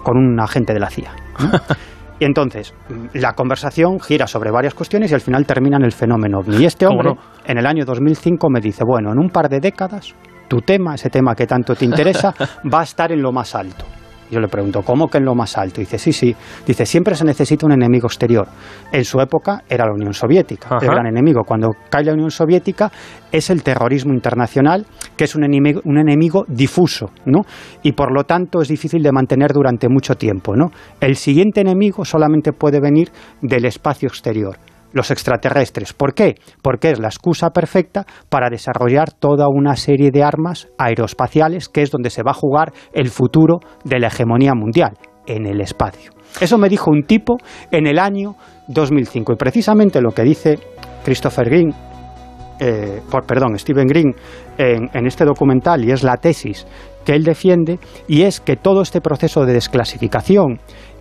con 0.03 0.17
un 0.17 0.41
agente 0.41 0.73
de 0.73 0.81
la 0.81 0.91
CIA. 0.91 1.13
Y 2.21 2.27
entonces, 2.27 2.75
la 3.15 3.33
conversación 3.33 3.99
gira 3.99 4.27
sobre 4.27 4.51
varias 4.51 4.75
cuestiones 4.75 5.11
y 5.11 5.15
al 5.15 5.23
final 5.23 5.47
termina 5.47 5.79
en 5.79 5.85
el 5.85 5.93
fenómeno 5.93 6.41
ovni. 6.41 6.59
Y 6.59 6.67
este 6.67 6.87
hombre, 6.87 7.15
en 7.47 7.57
el 7.57 7.65
año 7.65 7.87
2005, 7.87 8.51
me 8.51 8.61
dice, 8.61 8.85
bueno, 8.85 9.11
en 9.11 9.19
un 9.19 9.31
par 9.31 9.49
de 9.49 9.59
décadas, 9.59 10.15
tu 10.47 10.59
tema, 10.59 10.97
ese 10.97 11.09
tema 11.09 11.35
que 11.35 11.47
tanto 11.47 11.75
te 11.75 11.87
interesa, 11.87 12.35
va 12.71 12.81
a 12.81 12.83
estar 12.83 13.11
en 13.11 13.23
lo 13.23 13.33
más 13.33 13.55
alto. 13.55 13.87
Yo 14.31 14.41
le 14.41 14.49
pregunto, 14.49 14.83
¿cómo 14.83 15.09
que 15.09 15.19
en 15.19 15.25
lo 15.25 15.35
más 15.35 15.57
alto? 15.59 15.81
dice, 15.81 15.99
sí, 15.99 16.13
sí. 16.13 16.35
Dice, 16.67 16.87
siempre 16.87 17.15
se 17.15 17.25
necesita 17.25 17.67
un 17.67 17.73
enemigo 17.73 18.07
exterior. 18.07 18.47
En 18.93 19.05
su 19.05 19.21
época 19.21 19.63
era 19.69 19.87
la 19.87 19.93
Unión 19.93 20.15
Soviética, 20.15 20.79
el 20.81 20.89
gran 20.89 21.07
enemigo. 21.07 21.43
Cuando 21.45 21.69
cae 21.89 22.05
la 22.05 22.13
Unión 22.13 22.31
Soviética 22.31 22.91
es 23.33 23.51
el 23.51 23.63
terrorismo 23.63 24.13
internacional, 24.13 24.87
que 25.17 25.25
es 25.25 25.35
un 25.35 25.45
enemigo, 25.45 25.81
un 25.85 25.99
enemigo 25.99 26.45
difuso, 26.49 27.11
¿no? 27.27 27.41
Y 27.83 27.93
por 27.93 28.15
lo 28.15 28.25
tanto 28.25 28.61
es 28.61 28.69
difícil 28.69 29.03
de 29.03 29.13
mantener 29.13 29.53
durante 29.53 29.89
mucho 29.89 30.15
tiempo, 30.15 30.55
¿no? 30.57 30.71
El 31.01 31.17
siguiente 31.17 31.61
enemigo 31.61 32.05
solamente 32.05 32.53
puede 32.53 32.81
venir 32.81 33.11
del 33.43 33.65
espacio 33.65 34.09
exterior 34.09 34.57
los 34.93 35.11
extraterrestres. 35.11 35.93
¿Por 35.93 36.15
qué? 36.15 36.35
Porque 36.63 36.91
es 36.91 36.99
la 36.99 37.09
excusa 37.09 37.51
perfecta 37.51 38.07
para 38.29 38.49
desarrollar 38.51 39.13
toda 39.13 39.47
una 39.49 39.77
serie 39.77 40.11
de 40.11 40.23
armas 40.23 40.69
aeroespaciales, 40.79 41.69
que 41.69 41.83
es 41.83 41.91
donde 41.91 42.11
se 42.11 42.23
va 42.23 42.33
a 42.33 42.35
jugar 42.35 42.73
el 42.93 43.11
futuro 43.11 43.61
de 43.85 43.99
la 43.99 44.09
hegemonía 44.09 44.55
mundial, 44.55 44.93
en 45.27 45.47
el 45.47 45.61
espacio. 45.61 46.13
Eso 46.41 46.59
me 46.59 46.69
dijo 46.69 46.91
un 46.91 47.03
tipo 47.03 47.39
en 47.71 47.87
el 47.87 47.99
año 47.99 48.37
2005. 48.69 49.33
Y 49.33 49.37
precisamente 49.37 50.01
lo 50.01 50.11
que 50.11 50.23
dice 50.23 50.59
Christopher 51.05 51.49
Green, 51.49 51.75
eh, 52.61 53.01
perdón, 53.27 53.59
Stephen 53.59 53.87
Green, 53.87 54.15
en 54.59 55.07
este 55.07 55.25
documental, 55.25 55.83
y 55.85 55.91
es 55.91 56.03
la 56.03 56.19
tesis 56.19 56.67
que 57.05 57.15
él 57.15 57.25
defiende, 57.25 57.79
y 58.07 58.23
es 58.23 58.41
que 58.41 58.57
todo 58.57 58.83
este 58.83 59.01
proceso 59.01 59.47
de 59.47 59.55
desclasificación 59.55 60.61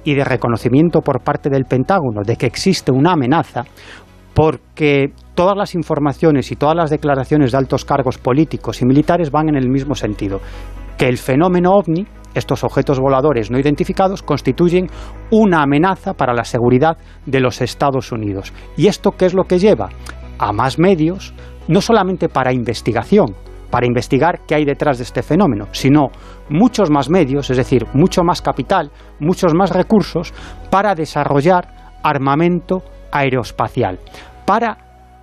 y 0.10 0.16
de 0.16 0.24
reconocimiento 0.24 1.01
por 1.01 1.22
parte 1.22 1.51
del 1.51 1.66
Pentágono 1.66 2.22
de 2.26 2.36
que 2.36 2.47
existe 2.47 2.91
una 2.91 3.12
amenaza, 3.12 3.64
porque 4.34 5.14
todas 5.36 5.55
las 5.55 5.76
informaciones 5.76 6.51
y 6.51 6.55
todas 6.55 6.76
las 6.76 6.89
declaraciones 6.89 7.51
de 7.51 7.60
altos 7.60 7.86
cargos 7.86 8.18
políticos 8.18 8.82
y 8.82 8.86
militares 8.86 9.30
van 9.30 9.49
en 9.49 9.55
el 9.55 9.70
mismo 9.70 9.93
sentido, 9.93 10.39
que 10.97 11.07
el 11.07 11.20
fenómeno 11.20 11.74
ovni, 11.74 12.07
estos 12.34 12.64
objetos 12.64 12.99
voladores 12.99 13.51
no 13.51 13.60
identificados, 13.60 14.24
constituyen 14.24 14.88
una 15.30 15.62
amenaza 15.62 16.16
para 16.16 16.34
la 16.34 16.43
seguridad 16.43 16.97
de 17.28 17.39
los 17.39 17.62
Estados 17.62 18.12
Unidos. 18.12 18.51
¿Y 18.78 18.88
esto 18.88 19.12
qué 19.12 19.26
es 19.26 19.36
lo 19.36 19.43
que 19.43 19.60
lleva? 19.60 19.89
A 20.39 20.51
más 20.53 20.80
medios, 20.80 21.36
no 21.68 21.82
solamente 21.82 22.30
para 22.30 22.51
investigación, 22.51 23.36
para 23.70 23.86
investigar 23.86 24.39
qué 24.47 24.55
hay 24.55 24.66
detrás 24.66 24.97
de 24.97 25.03
este 25.03 25.22
fenómeno, 25.22 25.68
sino 25.72 26.07
muchos 26.50 26.89
más 26.89 27.10
medios, 27.10 27.50
es 27.50 27.58
decir, 27.58 27.86
mucho 27.93 28.24
más 28.24 28.41
capital, 28.41 28.91
muchos 29.20 29.54
más 29.54 29.72
recursos 29.72 30.34
para 30.70 30.95
desarrollar 30.95 31.93
armamento 32.04 32.84
aeroespacial, 33.12 34.00
para 34.45 34.78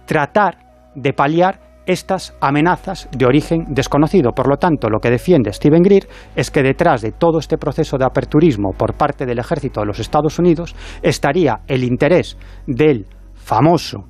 tratar 0.06 0.58
de 0.94 1.12
paliar 1.12 1.60
estas 1.86 2.36
amenazas 2.40 3.08
de 3.16 3.26
origen 3.26 3.66
desconocido. 3.68 4.32
Por 4.32 4.48
lo 4.48 4.56
tanto, 4.56 4.88
lo 4.88 4.98
que 4.98 5.10
defiende 5.10 5.52
Steven 5.52 5.82
Greer 5.82 6.08
es 6.34 6.50
que 6.50 6.62
detrás 6.62 7.00
de 7.00 7.12
todo 7.12 7.38
este 7.38 7.58
proceso 7.58 7.96
de 7.96 8.04
aperturismo 8.04 8.72
por 8.72 8.94
parte 8.94 9.24
del 9.24 9.38
ejército 9.38 9.80
de 9.80 9.86
los 9.86 10.00
Estados 10.00 10.38
Unidos 10.38 10.74
estaría 11.02 11.60
el 11.68 11.84
interés 11.84 12.36
del 12.66 13.06
famoso 13.34 14.04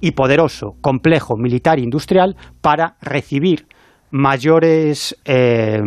y 0.00 0.12
poderoso 0.12 0.74
complejo 0.80 1.36
militar 1.36 1.78
industrial 1.78 2.36
para 2.60 2.96
recibir 3.00 3.66
mayores, 4.10 5.16
eh, 5.24 5.80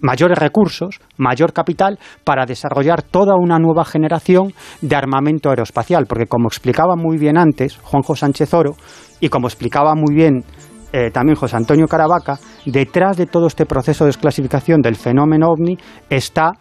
mayores 0.00 0.38
recursos, 0.38 1.00
mayor 1.16 1.52
capital 1.52 1.98
para 2.24 2.46
desarrollar 2.46 3.02
toda 3.02 3.34
una 3.36 3.58
nueva 3.58 3.84
generación 3.84 4.52
de 4.80 4.96
armamento 4.96 5.50
aeroespacial. 5.50 6.06
Porque 6.06 6.26
como 6.26 6.48
explicaba 6.48 6.96
muy 6.96 7.18
bien 7.18 7.38
antes 7.38 7.76
Juanjo 7.78 8.16
Sánchez 8.16 8.52
Oro 8.54 8.76
y 9.20 9.28
como 9.28 9.46
explicaba 9.48 9.94
muy 9.94 10.14
bien 10.14 10.44
eh, 10.92 11.10
también 11.10 11.36
José 11.36 11.56
Antonio 11.56 11.86
Caravaca, 11.88 12.38
detrás 12.64 13.16
de 13.16 13.26
todo 13.26 13.48
este 13.48 13.66
proceso 13.66 14.04
de 14.04 14.08
desclasificación 14.08 14.80
del 14.80 14.96
fenómeno 14.96 15.48
ovni 15.50 15.76
está 16.08 16.52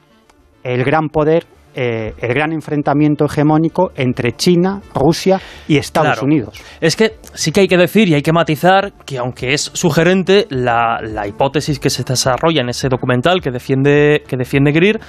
el 0.63 0.83
gran 0.83 1.09
poder 1.09 1.45
eh, 1.77 2.13
el 2.19 2.33
gran 2.33 2.53
enfrentamiento 2.53 3.25
hegemónico 3.25 3.91
entre 3.97 4.31
China, 4.31 4.81
Rusia 4.93 5.41
y 5.67 5.75
Estados 5.75 6.21
Unidos. 6.21 6.57
Es 6.79 6.95
que 6.95 7.17
sí 7.33 7.51
que 7.51 7.61
hay 7.61 7.67
que 7.67 7.75
decir 7.75 8.07
y 8.07 8.13
hay 8.13 8.21
que 8.21 8.31
matizar 8.31 8.93
que 9.05 9.17
aunque 9.17 9.53
es 9.53 9.71
sugerente 9.73 10.47
la, 10.49 11.01
hipótesis 11.27 11.77
que 11.79 11.89
se 11.89 12.03
desarrolla 12.03 12.61
en 12.61 12.69
ese 12.69 12.87
documental 12.87 13.41
que 13.41 13.51
defiende, 13.51 14.23
que 14.25 14.37
defiende 14.37 14.71
Greer, 14.71 15.01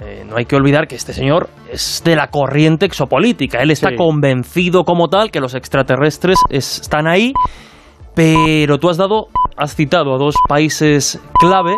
eh, 0.00 0.24
no 0.26 0.38
hay 0.38 0.46
que 0.46 0.56
olvidar 0.56 0.88
que 0.88 0.94
este 0.96 1.12
señor 1.12 1.50
es 1.70 2.00
de 2.02 2.16
la 2.16 2.28
corriente 2.28 2.86
exopolítica. 2.86 3.60
Él 3.60 3.70
está 3.70 3.94
convencido 3.94 4.84
como 4.84 5.08
tal 5.08 5.30
que 5.30 5.40
los 5.40 5.54
extraterrestres 5.54 6.38
están 6.48 7.06
ahí, 7.06 7.34
pero 8.14 8.78
tú 8.78 8.88
has 8.88 8.96
dado, 8.96 9.26
has 9.58 9.74
citado 9.74 10.14
a 10.14 10.18
dos 10.18 10.36
países 10.48 11.20
clave 11.38 11.74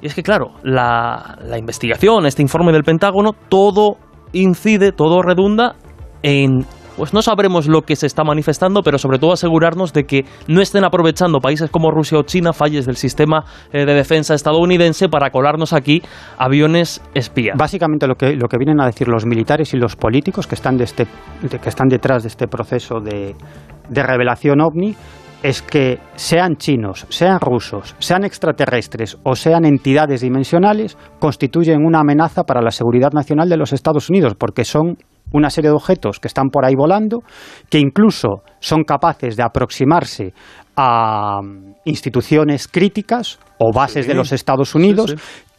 y 0.00 0.06
es 0.06 0.14
que, 0.14 0.22
claro, 0.22 0.52
la, 0.62 1.38
investigación, 1.58 2.26
este 2.26 2.42
informe 2.42 2.72
del 2.72 2.84
Pentágono, 2.84 3.32
todo 3.48 3.96
incide, 4.32 4.92
todo 4.92 5.22
redunda 5.22 5.74
en 6.22 6.66
pues 6.96 7.14
no 7.14 7.22
sabremos 7.22 7.68
lo 7.68 7.82
que 7.82 7.94
se 7.94 8.06
está 8.06 8.24
manifestando, 8.24 8.82
pero 8.82 8.98
sobre 8.98 9.20
todo 9.20 9.32
asegurarnos 9.32 9.92
de 9.92 10.02
que 10.02 10.24
no 10.48 10.60
estén 10.60 10.84
aprovechando 10.84 11.38
países 11.38 11.70
como 11.70 11.92
Rusia 11.92 12.18
o 12.18 12.24
China 12.24 12.52
falles 12.52 12.86
del 12.86 12.96
sistema 12.96 13.44
eh, 13.72 13.86
de 13.86 13.94
defensa 13.94 14.34
estadounidense 14.34 15.08
para 15.08 15.30
colarnos 15.30 15.72
aquí 15.72 16.02
aviones 16.38 17.00
espía. 17.14 17.52
Básicamente 17.56 18.08
lo 18.08 18.16
que, 18.16 18.34
lo 18.34 18.48
que 18.48 18.58
vienen 18.58 18.80
a 18.80 18.86
decir 18.86 19.06
los 19.06 19.26
militares 19.26 19.72
y 19.74 19.76
los 19.76 19.94
políticos 19.94 20.48
que 20.48 20.56
están, 20.56 20.76
de 20.76 20.84
este, 20.84 21.06
que 21.62 21.68
están 21.68 21.86
detrás 21.86 22.24
de 22.24 22.30
este 22.30 22.48
proceso 22.48 22.98
de, 22.98 23.36
de 23.88 24.02
revelación 24.02 24.60
ovni 24.60 24.96
es 25.42 25.62
que 25.62 25.98
sean 26.16 26.56
chinos, 26.56 27.06
sean 27.10 27.38
rusos, 27.40 27.94
sean 27.98 28.24
extraterrestres 28.24 29.16
o 29.22 29.36
sean 29.36 29.64
entidades 29.64 30.20
dimensionales, 30.20 30.96
constituyen 31.20 31.84
una 31.84 32.00
amenaza 32.00 32.44
para 32.44 32.60
la 32.60 32.70
seguridad 32.70 33.12
nacional 33.12 33.48
de 33.48 33.56
los 33.56 33.72
Estados 33.72 34.10
Unidos, 34.10 34.34
porque 34.38 34.64
son 34.64 34.96
una 35.32 35.50
serie 35.50 35.70
de 35.70 35.76
objetos 35.76 36.20
que 36.20 36.28
están 36.28 36.48
por 36.48 36.64
ahí 36.64 36.74
volando, 36.74 37.22
que 37.68 37.78
incluso 37.78 38.42
son 38.60 38.82
capaces 38.82 39.36
de 39.36 39.42
aproximarse 39.42 40.32
a 40.76 41.40
instituciones 41.84 42.68
críticas 42.68 43.38
o 43.58 43.72
bases 43.72 44.06
de 44.06 44.14
los 44.14 44.32
Estados 44.32 44.74
Unidos, 44.74 45.14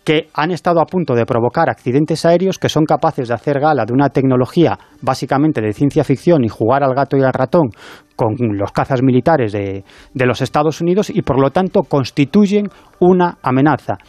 que 0.09 0.27
han 0.33 0.49
estado 0.49 0.81
a 0.81 0.87
punto 0.87 1.13
de 1.13 1.23
provocar 1.23 1.69
accidentes 1.69 2.25
aéreos 2.25 2.57
que 2.57 2.67
son 2.67 2.83
capaces 2.83 3.27
de 3.27 3.35
hacer 3.35 3.59
gala 3.59 3.85
de 3.85 3.93
una 3.93 4.09
tecnología 4.09 4.75
básicamente 5.03 5.61
de 5.61 5.71
ciencia 5.71 6.03
ficción 6.03 6.43
y 6.43 6.49
jugar 6.49 6.83
al 6.83 6.95
gato 6.95 7.15
y 7.15 7.21
al 7.21 7.31
ratón 7.31 7.69
con 8.15 8.33
los 8.57 8.71
cazas 8.71 9.03
militares 9.03 9.51
de, 9.51 9.83
los 10.15 10.41
Estados 10.41 10.81
Unidos 10.81 11.11
y 11.11 11.21
por 11.21 11.39
lo 11.39 11.51
tanto 11.51 11.83
constituyen 11.83 12.69
una 12.99 13.37
amenaza. 13.43 13.99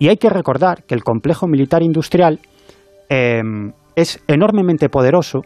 Y 0.00 0.08
hay 0.08 0.16
que 0.16 0.28
recordar 0.28 0.82
que 0.88 0.96
el 0.96 1.04
complejo 1.04 1.46
militar 1.46 1.84
industrial 1.84 2.40
em, 3.08 3.70
es 3.94 4.20
enormemente 4.26 4.88
poderoso 4.88 5.42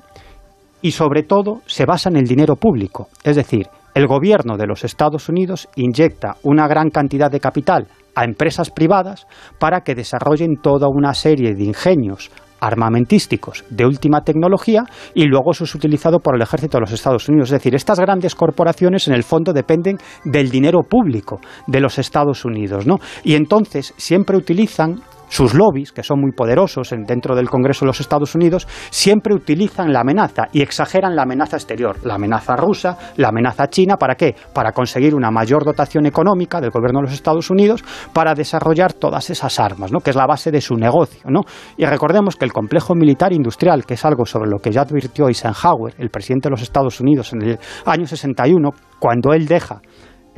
y 0.81 0.93
sobre 0.93 1.23
todo 1.23 1.61
se 1.67 1.85
basa 1.85 2.09
en 2.09 2.17
el 2.17 2.25
dinero 2.25 2.57
público. 2.57 3.09
Es 3.25 3.37
decir, 3.37 3.67
el 3.95 4.07
gobierno 4.07 4.57
de 4.57 4.67
los 4.67 4.85
Estados 4.85 5.29
Unidos 5.29 5.69
inyecta 5.77 6.37
una 6.45 6.67
gran 6.67 6.89
cantidad 6.89 7.31
de 7.31 7.41
capital 7.41 7.89
a 8.19 8.25
empresas 8.25 8.71
privadas 8.71 9.29
para 9.61 9.83
que 9.83 9.95
desarrollen 9.95 10.57
toda 10.61 10.89
una 10.89 11.15
serie 11.15 11.55
de 11.55 11.63
ingenios 11.63 12.33
armamentísticos 12.59 13.65
de 13.71 13.87
última 13.87 14.23
tecnología 14.23 14.83
y 15.15 15.27
luego 15.27 15.53
eso 15.53 15.63
es 15.63 15.75
utilizado 15.77 16.19
por 16.19 16.35
el 16.35 16.43
ejército 16.43 16.79
de 16.79 16.81
los 16.81 16.93
Estados 16.93 17.29
Unidos. 17.29 17.51
Es 17.51 17.61
decir, 17.61 17.77
estas 17.77 18.01
grandes 18.01 18.35
corporaciones 18.35 19.07
en 19.07 19.15
el 19.15 19.23
fondo 19.23 19.53
dependen 19.53 19.99
del 20.25 20.51
dinero 20.51 20.81
público 20.83 21.41
de 21.69 21.79
los 21.79 22.01
Estados 22.01 22.45
Unidos, 22.45 22.89
¿no? 22.89 22.97
Y 23.23 23.37
entonces 23.37 23.95
siempre 23.97 24.37
utilizan 24.37 25.01
sus 25.29 25.55
lobbies, 25.55 25.93
que 25.93 26.03
son 26.03 26.21
muy 26.21 26.33
poderosos 26.33 26.95
dentro 27.07 27.35
del 27.35 27.49
Congreso 27.49 27.85
de 27.85 27.89
los 27.89 28.01
Estados 28.01 28.35
Unidos, 28.35 28.67
siempre 28.91 29.35
utilizan 29.35 29.93
la 29.93 30.01
amenaza 30.01 30.49
y 30.53 30.63
exageran 30.63 31.15
la 31.15 31.23
amenaza 31.23 31.57
exterior, 31.57 31.97
la 32.05 32.15
amenaza 32.15 32.57
rusa, 32.57 32.97
la 33.17 33.29
amenaza 33.29 33.69
china, 33.69 33.97
¿para 33.97 34.15
qué? 34.15 34.35
Para 34.53 34.73
conseguir 34.73 35.15
una 35.15 35.31
mayor 35.31 35.65
dotación 35.65 36.07
económica 36.07 36.61
del 36.61 36.71
gobierno 36.71 37.01
de 37.01 37.07
los 37.07 37.13
Estados 37.13 37.51
Unidos 37.51 37.85
para 38.13 38.35
desarrollar 38.35 38.93
todas 38.93 39.31
esas 39.31 39.59
armas, 39.61 39.93
¿no? 39.93 40.01
que 40.01 40.11
es 40.11 40.17
la 40.17 40.27
base 40.27 40.51
de 40.51 40.61
su 40.61 40.75
negocio. 40.75 41.23
¿no? 41.27 41.41
Y 41.77 41.85
recordemos 41.85 42.37
que 42.37 42.45
el 42.45 42.53
complejo 42.53 42.95
militar 42.95 43.33
industrial, 43.33 43.85
que 43.85 43.95
es 43.95 44.05
algo 44.05 44.25
sobre 44.27 44.51
lo 44.51 44.59
que 44.59 44.73
ya 44.73 44.83
advirtió 44.83 45.29
Eisenhower, 45.29 45.95
el 45.99 46.11
presidente 46.11 46.49
de 46.49 46.51
los 46.51 46.63
Estados 46.63 47.01
Unidos, 47.01 47.33
en 47.33 47.43
el 47.43 47.59
año 47.85 48.07
61, 48.07 48.71
cuando 48.99 49.33
él 49.33 49.47
deja 49.47 49.81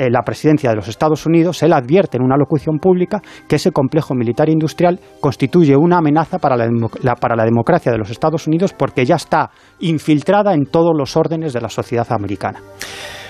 eh, 0.01 0.09
la 0.11 0.23
presidencia 0.23 0.71
de 0.71 0.77
los 0.77 0.89
Estados 0.89 1.27
Unidos, 1.27 1.63
él 1.63 1.75
advierte 1.75 2.17
en 2.17 2.23
una 2.23 2.39
locución 2.39 2.79
pública 2.79 3.21
que 3.47 3.57
ese 3.57 3.71
complejo 3.71 4.15
militar 4.15 4.49
industrial 4.49 4.99
constituye 5.21 5.77
una 5.77 5.99
amenaza 5.99 6.39
para 6.39 6.57
la, 6.57 7.17
para 7.17 7.37
la 7.37 7.45
democracia 7.45 7.93
de 7.93 7.99
los 7.99 8.09
Estados 8.09 8.47
Unidos 8.47 8.73
porque 8.73 9.05
ya 9.05 9.17
está 9.17 9.51
infiltrada 9.81 10.55
en 10.55 10.65
todos 10.65 10.93
los 10.97 11.19
órdenes 11.19 11.53
de 11.53 11.61
la 11.61 11.69
sociedad 11.69 12.11
americana. 12.13 12.61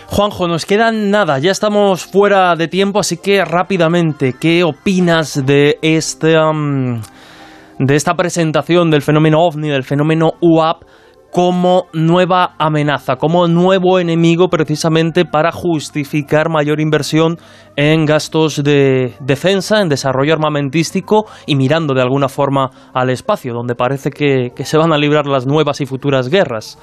Juanjo, 0.07 0.47
nos 0.47 0.65
queda 0.65 0.93
nada, 0.93 1.41
ya 1.41 1.51
estamos 1.51 2.05
fuera 2.05 2.55
de 2.55 2.69
tiempo, 2.69 3.01
así 3.01 3.17
que 3.17 3.45
rápidamente, 3.45 4.37
¿qué 4.41 4.63
opinas 4.63 5.45
de 5.45 5.77
este, 5.83 6.37
de 7.81 7.97
esta 7.97 8.15
presentación 8.15 8.93
del 8.93 9.03
fenómeno 9.03 9.41
OVNI, 9.41 9.71
del 9.71 9.83
fenómeno 9.83 10.35
UAP? 10.41 10.85
Como 11.31 11.87
nueva 11.93 12.55
amenaza, 12.59 13.17
como 13.17 13.47
nuevo 13.47 13.99
enemigo 13.99 14.49
precisamente 14.49 15.25
para 15.25 15.53
justificar 15.53 16.49
mayor 16.49 16.81
inversión 16.81 17.39
en 17.77 18.05
gastos 18.05 18.63
de 18.63 19.15
defensa, 19.21 19.81
en 19.81 19.89
desarrollo 19.89 20.35
armamentístico 20.35 21.27
y 21.47 21.55
mirando 21.55 21.95
de 21.95 22.03
alguna 22.03 22.29
forma 22.29 22.71
al 22.93 23.11
espacio, 23.11 23.55
donde 23.55 23.75
parece 23.75 24.11
que, 24.11 24.53
se 24.65 24.77
van 24.77 24.93
a 24.93 24.99
librar 24.99 25.27
las 25.27 25.47
nuevas 25.47 25.81
y 25.81 25.87
futuras 25.87 26.29
guerras. 26.29 26.79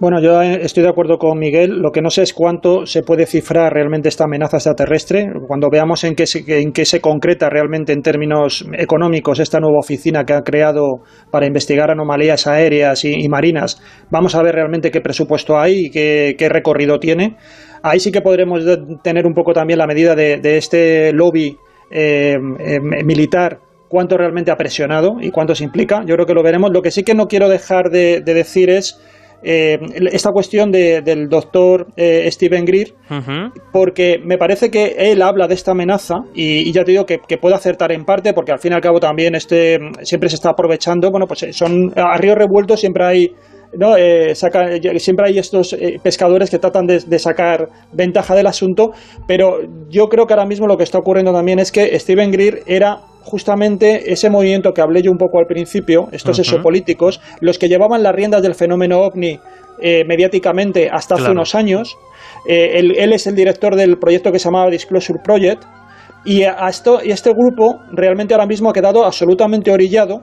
Bueno, 0.00 0.20
yo 0.20 0.42
estoy 0.42 0.82
de 0.82 0.88
acuerdo 0.88 1.18
con 1.18 1.38
Miguel. 1.38 1.78
Lo 1.78 1.92
que 1.92 2.02
no 2.02 2.10
sé 2.10 2.22
es 2.22 2.34
cuánto 2.34 2.84
se 2.84 3.02
puede 3.02 3.26
cifrar 3.26 3.72
realmente 3.72 4.08
esta 4.08 4.24
amenaza 4.24 4.56
extraterrestre. 4.56 5.30
Cuando 5.46 5.68
veamos 5.70 6.02
en 6.02 6.16
qué, 6.16 6.26
se, 6.26 6.42
en 6.60 6.72
qué 6.72 6.84
se 6.84 7.00
concreta 7.00 7.48
realmente 7.48 7.92
en 7.92 8.02
términos 8.02 8.66
económicos 8.76 9.38
esta 9.38 9.60
nueva 9.60 9.78
oficina 9.78 10.24
que 10.24 10.32
ha 10.32 10.42
creado 10.42 11.02
para 11.30 11.46
investigar 11.46 11.92
anomalías 11.92 12.48
aéreas 12.48 13.04
y, 13.04 13.28
marinas, 13.28 13.80
vamos 14.10 14.34
a 14.34 14.42
ver 14.42 14.56
realmente 14.56 14.90
qué 14.90 15.00
presupuesto 15.00 15.58
hay 15.58 15.86
y 15.86 15.90
qué, 15.90 16.48
recorrido 16.48 16.98
tiene. 16.98 17.36
Ahí 17.84 18.00
sí 18.00 18.10
que 18.10 18.20
podremos 18.20 18.64
tener 19.04 19.26
un 19.26 19.32
poco 19.32 19.52
también 19.52 19.78
la 19.78 19.86
medida 19.86 20.16
de, 20.16 20.40
este 20.56 21.12
lobby 21.12 21.56
eh, 21.92 22.36
eh, 22.58 22.80
militar 23.04 23.60
cuánto 23.88 24.16
realmente 24.16 24.50
ha 24.50 24.56
presionado 24.56 25.18
y 25.20 25.30
cuánto 25.30 25.54
se 25.54 25.62
implica. 25.62 26.02
Yo 26.04 26.16
creo 26.16 26.26
que 26.26 26.34
lo 26.34 26.42
veremos. 26.42 26.72
Lo 26.72 26.82
que 26.82 26.90
sí 26.90 27.04
que 27.04 27.14
no 27.14 27.26
quiero 27.26 27.48
dejar 27.48 27.90
de 27.90 28.22
decir 28.22 28.70
es 28.70 29.00
eh, 29.46 29.78
esta 30.10 30.30
cuestión 30.30 30.72
del 30.72 31.28
doctor 31.28 31.88
eh, 31.96 32.30
Steven 32.30 32.64
Greer, 32.64 32.94
porque 33.72 34.18
me 34.24 34.38
parece 34.38 34.70
que 34.70 34.94
él 34.96 35.20
habla 35.20 35.46
de 35.46 35.54
esta 35.54 35.72
amenaza 35.72 36.14
y, 36.34 36.72
ya 36.72 36.82
te 36.82 36.92
digo 36.92 37.04
que, 37.04 37.18
puede 37.36 37.54
acertar 37.54 37.92
en 37.92 38.04
parte, 38.04 38.32
porque 38.32 38.52
al 38.52 38.58
fin 38.58 38.72
y 38.72 38.74
al 38.74 38.80
cabo 38.80 39.00
también 39.00 39.34
este 39.34 39.78
siempre 40.02 40.30
se 40.30 40.36
está 40.36 40.50
aprovechando. 40.50 41.10
Bueno, 41.10 41.26
pues 41.26 41.42
eh, 41.42 41.52
son 41.52 41.92
a 41.94 42.16
río 42.16 42.34
revuelto 42.34 42.76
siempre 42.76 43.04
hay 43.04 43.34
¿no? 43.78 43.94
siempre 44.98 45.26
hay 45.26 45.38
estos 45.38 45.76
pescadores 46.02 46.48
que 46.48 46.58
tratan 46.58 46.86
de, 46.86 47.00
de, 47.00 47.18
sacar 47.18 47.68
ventaja 47.92 48.34
del 48.34 48.46
asunto, 48.46 48.92
pero 49.26 49.58
yo 49.90 50.08
creo 50.08 50.26
que 50.26 50.32
ahora 50.32 50.46
mismo 50.46 50.66
lo 50.66 50.76
que 50.76 50.84
está 50.84 50.98
ocurriendo 50.98 51.32
también 51.32 51.58
es 51.58 51.72
que 51.72 51.98
Steven 51.98 52.30
Greer 52.30 52.62
era 52.66 53.00
justamente 53.24 54.12
ese 54.12 54.30
movimiento 54.30 54.72
que 54.72 54.80
hablé 54.80 55.02
yo 55.02 55.10
un 55.10 55.18
poco 55.18 55.38
al 55.38 55.46
principio, 55.46 56.08
estos 56.12 56.38
exopolíticos, 56.38 57.20
los 57.40 57.58
que 57.58 57.68
llevaban 57.68 58.02
las 58.02 58.14
riendas 58.14 58.42
del 58.42 58.54
fenómeno 58.54 59.00
ovni 59.00 59.38
eh, 59.80 60.04
mediáticamente 60.06 60.88
hasta 60.90 61.16
hace 61.16 61.30
unos 61.30 61.54
años. 61.54 61.96
Eh, 62.48 62.78
él, 62.78 63.12
es 63.12 63.26
el 63.26 63.34
director 63.34 63.74
del 63.74 63.98
proyecto 63.98 64.30
que 64.30 64.38
se 64.38 64.44
llamaba 64.44 64.70
Disclosure 64.70 65.20
Project. 65.22 65.64
Y, 66.24 66.42
a 66.44 66.68
esto, 66.68 67.00
y 67.04 67.10
este 67.10 67.30
grupo 67.32 67.80
realmente 67.92 68.32
ahora 68.32 68.46
mismo 68.46 68.70
ha 68.70 68.72
quedado 68.72 69.04
absolutamente 69.04 69.70
orillado 69.70 70.22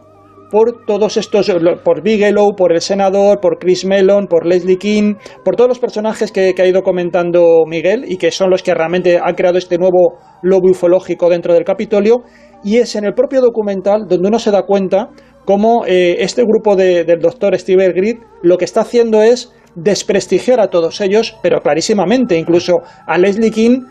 por 0.49 0.85
todos 0.85 1.15
estos, 1.17 1.51
por 1.83 2.01
Bigelow, 2.01 2.55
por 2.55 2.73
el 2.73 2.81
senador, 2.81 3.39
por 3.39 3.57
Chris 3.59 3.85
Mellon, 3.85 4.27
por 4.27 4.45
Leslie 4.45 4.77
King, 4.77 5.15
por 5.45 5.55
todos 5.55 5.69
los 5.69 5.79
personajes 5.79 6.31
que, 6.31 6.53
que, 6.53 6.61
ha 6.61 6.67
ido 6.67 6.81
comentando 6.81 7.63
Miguel 7.67 8.03
y 8.07 8.17
que 8.17 8.31
son 8.31 8.49
los 8.49 8.63
que 8.63 8.73
realmente 8.73 9.19
han 9.23 9.35
creado 9.35 9.57
este 9.57 9.77
nuevo 9.77 10.17
lobo 10.41 10.69
ufológico 10.69 11.29
dentro 11.29 11.53
del 11.53 11.63
Capitolio 11.63 12.23
y 12.63 12.77
es 12.77 12.95
en 12.95 13.05
el 13.05 13.13
propio 13.13 13.41
documental 13.41 14.07
donde 14.07 14.27
uno 14.27 14.39
se 14.39 14.51
da 14.51 14.63
cuenta 14.63 15.09
cómo 15.45 15.85
eh, 15.85 16.17
este 16.19 16.43
grupo 16.43 16.75
del 16.75 17.19
doctor 17.19 17.57
Steve 17.57 17.91
Grid 17.93 18.17
lo 18.41 18.57
que 18.57 18.65
está 18.65 18.81
haciendo 18.81 19.21
es 19.21 19.51
desprestigiar 19.75 20.59
a 20.59 20.69
todos 20.69 20.99
ellos, 21.01 21.37
pero 21.41 21.61
clarísimamente, 21.61 22.37
incluso 22.37 22.81
a 23.07 23.17
Leslie 23.17 23.51
King, 23.51 23.85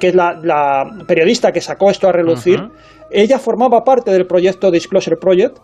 que 0.00 0.08
es 0.08 0.14
la, 0.14 0.90
periodista 1.06 1.52
que 1.52 1.60
sacó 1.60 1.90
esto 1.90 2.08
a 2.08 2.12
relucir, 2.12 2.70
ella 3.10 3.38
formaba 3.38 3.84
parte 3.84 4.10
del 4.10 4.26
proyecto 4.26 4.70
Disclosure 4.70 5.16
Project 5.16 5.58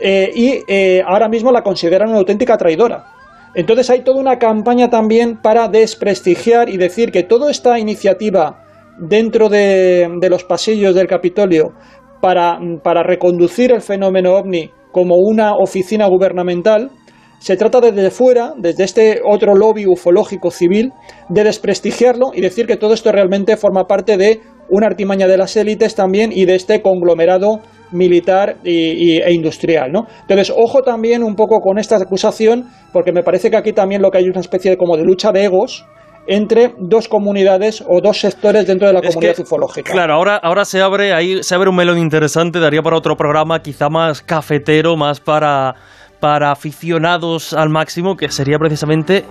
eh, 0.00 0.30
y 0.34 0.62
eh, 0.68 1.02
ahora 1.06 1.28
mismo 1.28 1.50
la 1.50 1.62
consideran 1.62 2.10
una 2.10 2.18
auténtica 2.18 2.56
traidora. 2.56 3.06
Entonces 3.54 3.88
hay 3.90 4.02
toda 4.02 4.20
una 4.20 4.38
campaña 4.38 4.90
también 4.90 5.38
para 5.38 5.68
desprestigiar 5.68 6.68
y 6.68 6.76
decir 6.76 7.10
que 7.10 7.22
toda 7.22 7.50
esta 7.50 7.78
iniciativa 7.78 8.67
dentro 8.98 9.48
de, 9.48 10.08
los 10.28 10.44
pasillos 10.44 10.94
del 10.94 11.06
Capitolio 11.06 11.72
para, 12.20 12.58
para, 12.82 13.02
reconducir 13.02 13.72
el 13.72 13.80
fenómeno 13.80 14.34
ovni 14.34 14.70
como 14.92 15.16
una 15.16 15.54
oficina 15.54 16.06
gubernamental, 16.06 16.90
se 17.38 17.56
trata 17.56 17.80
desde 17.80 18.10
fuera, 18.10 18.54
desde 18.56 18.84
este 18.84 19.20
otro 19.24 19.54
lobby 19.54 19.86
ufológico 19.86 20.50
civil, 20.50 20.92
de 21.28 21.44
desprestigiarlo 21.44 22.30
y 22.34 22.40
decir 22.40 22.66
que 22.66 22.76
todo 22.76 22.94
esto 22.94 23.12
realmente 23.12 23.56
forma 23.56 23.84
parte 23.84 24.16
de 24.16 24.40
una 24.70 24.86
artimaña 24.86 25.28
de 25.28 25.38
las 25.38 25.56
élites 25.56 25.94
también 25.94 26.32
y 26.32 26.44
de 26.44 26.56
este 26.56 26.82
conglomerado 26.82 27.60
militar 27.92 28.56
e 28.64 29.32
industrial, 29.32 29.90
¿no? 29.92 30.06
Entonces, 30.22 30.52
ojo 30.54 30.82
también 30.82 31.22
un 31.22 31.36
poco 31.36 31.60
con 31.60 31.78
esta 31.78 31.96
acusación, 31.96 32.66
porque 32.92 33.12
me 33.12 33.22
parece 33.22 33.50
que 33.50 33.56
aquí 33.56 33.72
también 33.72 34.02
lo 34.02 34.10
que 34.10 34.18
hay 34.18 34.24
es 34.24 34.30
una 34.30 34.40
especie 34.40 34.72
de 34.72 34.76
como 34.76 34.96
de 34.96 35.04
lucha 35.04 35.32
de 35.32 35.44
egos, 35.44 35.86
entre 36.28 36.74
dos 36.78 37.08
comunidades 37.08 37.82
o 37.88 38.00
dos 38.00 38.20
sectores 38.20 38.66
dentro 38.66 38.86
de 38.86 38.94
la 38.94 39.02
comunidad 39.02 39.40
ufológica. 39.40 39.92
Claro, 39.92 40.14
ahora, 40.14 40.36
ahora 40.36 40.64
se 40.64 40.80
abre 40.80 41.12
ahí 41.12 41.42
se 41.42 41.54
abre 41.54 41.70
un 41.70 41.76
melón 41.76 41.98
interesante, 41.98 42.60
daría 42.60 42.82
para 42.82 42.96
otro 42.96 43.16
programa 43.16 43.60
quizá 43.60 43.88
más 43.88 44.22
cafetero, 44.22 44.96
más 44.96 45.20
para 45.20 45.74
para 46.20 46.50
aficionados 46.50 47.52
al 47.52 47.68
máximo, 47.70 48.16
que 48.16 48.28
sería 48.28 48.58
precisamente 48.58 49.24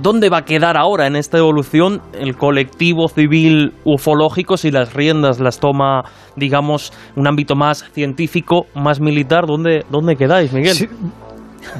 dónde 0.00 0.30
va 0.30 0.38
a 0.38 0.44
quedar 0.44 0.76
ahora 0.76 1.06
en 1.06 1.16
esta 1.16 1.38
evolución 1.38 2.00
el 2.14 2.36
colectivo 2.36 3.08
civil 3.08 3.74
ufológico 3.84 4.56
si 4.56 4.70
las 4.70 4.94
riendas 4.94 5.40
las 5.40 5.60
toma, 5.60 6.04
digamos, 6.36 6.92
un 7.16 7.28
ámbito 7.28 7.54
más 7.54 7.84
científico, 7.92 8.66
más 8.74 9.00
militar. 9.00 9.46
¿Dónde, 9.46 9.84
dónde 9.90 10.16
quedáis, 10.16 10.52
Miguel? 10.52 10.88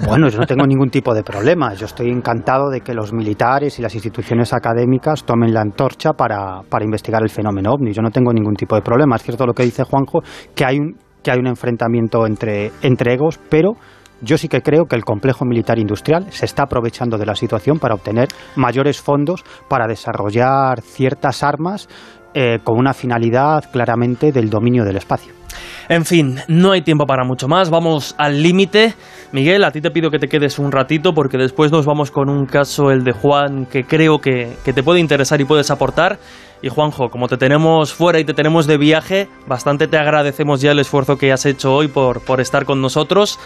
Bueno, 0.07 0.29
yo 0.29 0.39
no 0.39 0.47
tengo 0.47 0.67
ningún 0.67 0.91
tipo 0.91 1.15
de 1.15 1.23
problema. 1.23 1.75
Yo 1.75 1.87
estoy 1.87 2.11
encantado 2.11 2.71
de 2.71 2.81
que 2.81 2.95
los 2.95 3.13
militares 3.13 3.79
y 3.79 3.83
las 3.83 3.95
instituciones 3.95 4.53
académicas 4.53 5.25
tomen 5.25 5.53
la 5.53 5.61
antorcha 5.61 6.13
para, 6.13 6.63
para 6.69 6.85
investigar 6.85 7.23
el 7.23 7.31
fenómeno 7.31 7.73
ovni. 7.73 7.93
Yo 7.93 8.03
no 8.03 8.11
tengo 8.11 8.33
ningún 8.33 8.55
tipo 8.55 8.75
de 8.75 8.83
problema. 8.83 9.17
Es 9.17 9.23
cierto 9.23 9.47
lo 9.47 9.55
que 9.55 9.65
dice 9.65 9.85
Juanjo, 9.85 10.21
que 10.55 10.65
hay 10.65 10.79
un, 10.79 10.97
que 11.23 11.31
hay 11.31 11.39
un 11.39 11.47
enfrentamiento 11.47 12.27
entre, 12.27 12.73
entre 12.83 13.15
egos, 13.15 13.39
pero 13.49 13.75
yo 14.21 14.39
sí 14.39 14.49
que 14.49 14.63
creo 14.63 14.87
que 14.87 14.97
el 14.97 15.05
complejo 15.05 15.45
militar 15.45 15.79
industrial 15.79 16.27
se 16.31 16.45
está 16.45 16.65
aprovechando 16.65 17.19
de 17.19 17.27
la 17.27 17.35
situación 17.35 17.79
para 17.79 17.95
obtener 17.95 18.29
mayores 18.55 19.01
fondos 19.01 19.45
para 19.69 19.87
desarrollar 19.89 20.81
ciertas 20.81 21.43
armas 21.43 21.89
eh, 22.35 22.61
con 22.63 22.79
una 22.79 22.95
finalidad 22.95 23.65
claramente 23.73 24.33
del 24.33 24.49
dominio 24.49 24.85
del 24.85 24.97
espacio. 24.97 25.42
En 25.89 26.05
fin, 26.05 26.41
no 26.49 26.73
hay 26.73 26.83
tiempo 26.83 27.07
para 27.07 27.25
mucho 27.25 27.49
más, 27.49 27.71
vamos 27.71 28.15
al 28.19 28.43
límite. 28.43 28.95
Miguel, 29.33 29.65
a 29.65 29.71
ti 29.71 29.81
te 29.81 29.91
pido 29.91 30.11
que 30.11 30.19
te 30.19 30.29
quedes 30.29 30.59
un 30.59 30.73
ratito 30.73 31.13
porque 31.15 31.39
después 31.39 31.73
nos 31.73 31.87
vamos 31.87 32.11
con 32.11 32.29
un 32.29 32.47
caso, 32.47 32.91
el 32.91 33.05
de 33.05 33.13
Juan, 33.13 33.67
que 33.67 33.85
creo 33.85 34.19
que, 34.19 34.57
que 34.65 34.73
te 34.73 34.83
puede 34.83 35.01
interesar 35.01 35.41
y 35.41 35.45
puedes 35.45 35.71
aportar. 35.71 36.19
Y 36.63 36.69
Juanjo, 36.69 37.09
como 37.09 37.27
te 37.27 37.37
tenemos 37.37 37.93
fuera 37.93 38.21
y 38.21 38.25
te 38.25 38.35
tenemos 38.35 38.67
de 38.69 38.79
viaje, 38.79 39.29
bastante 39.49 39.89
te 39.89 39.99
agradecemos 39.99 40.61
ya 40.61 40.71
el 40.71 40.79
esfuerzo 40.79 41.17
que 41.17 41.33
has 41.33 41.45
hecho 41.45 41.75
hoy 41.75 41.89
por, 41.89 42.25
por 42.25 42.41
estar 42.41 42.65
con 42.65 42.81
nosotros 42.81 43.41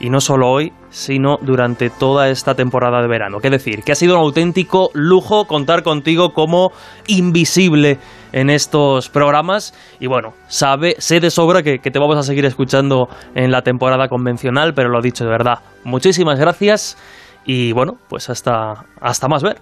y 0.00 0.10
no 0.10 0.20
solo 0.20 0.50
hoy, 0.50 0.72
sino 0.90 1.38
durante 1.42 1.90
toda 1.90 2.28
esta 2.30 2.54
temporada 2.54 3.02
de 3.02 3.08
verano. 3.08 3.38
¿Qué 3.40 3.50
decir? 3.50 3.82
Que 3.84 3.92
ha 3.92 3.94
sido 3.94 4.16
un 4.16 4.24
auténtico 4.24 4.90
lujo 4.94 5.44
contar 5.44 5.82
contigo 5.82 6.32
como 6.32 6.72
invisible 7.06 7.98
en 8.32 8.50
estos 8.50 9.08
programas 9.08 9.74
y 10.00 10.06
bueno, 10.06 10.34
sabe, 10.48 10.94
sé 10.98 11.20
de 11.20 11.30
sobra 11.30 11.62
que, 11.62 11.78
que 11.78 11.90
te 11.90 11.98
vamos 11.98 12.16
a 12.16 12.22
seguir 12.22 12.44
escuchando 12.44 13.08
en 13.34 13.50
la 13.50 13.62
temporada 13.62 14.08
convencional, 14.08 14.72
pero 14.74 14.88
lo 14.88 15.00
dicho 15.00 15.24
de 15.24 15.30
verdad, 15.30 15.58
muchísimas 15.84 16.38
gracias 16.38 16.96
y 17.44 17.72
bueno, 17.72 17.98
pues 18.08 18.30
hasta, 18.30 18.86
hasta 19.00 19.28
más 19.28 19.42
ver. 19.42 19.56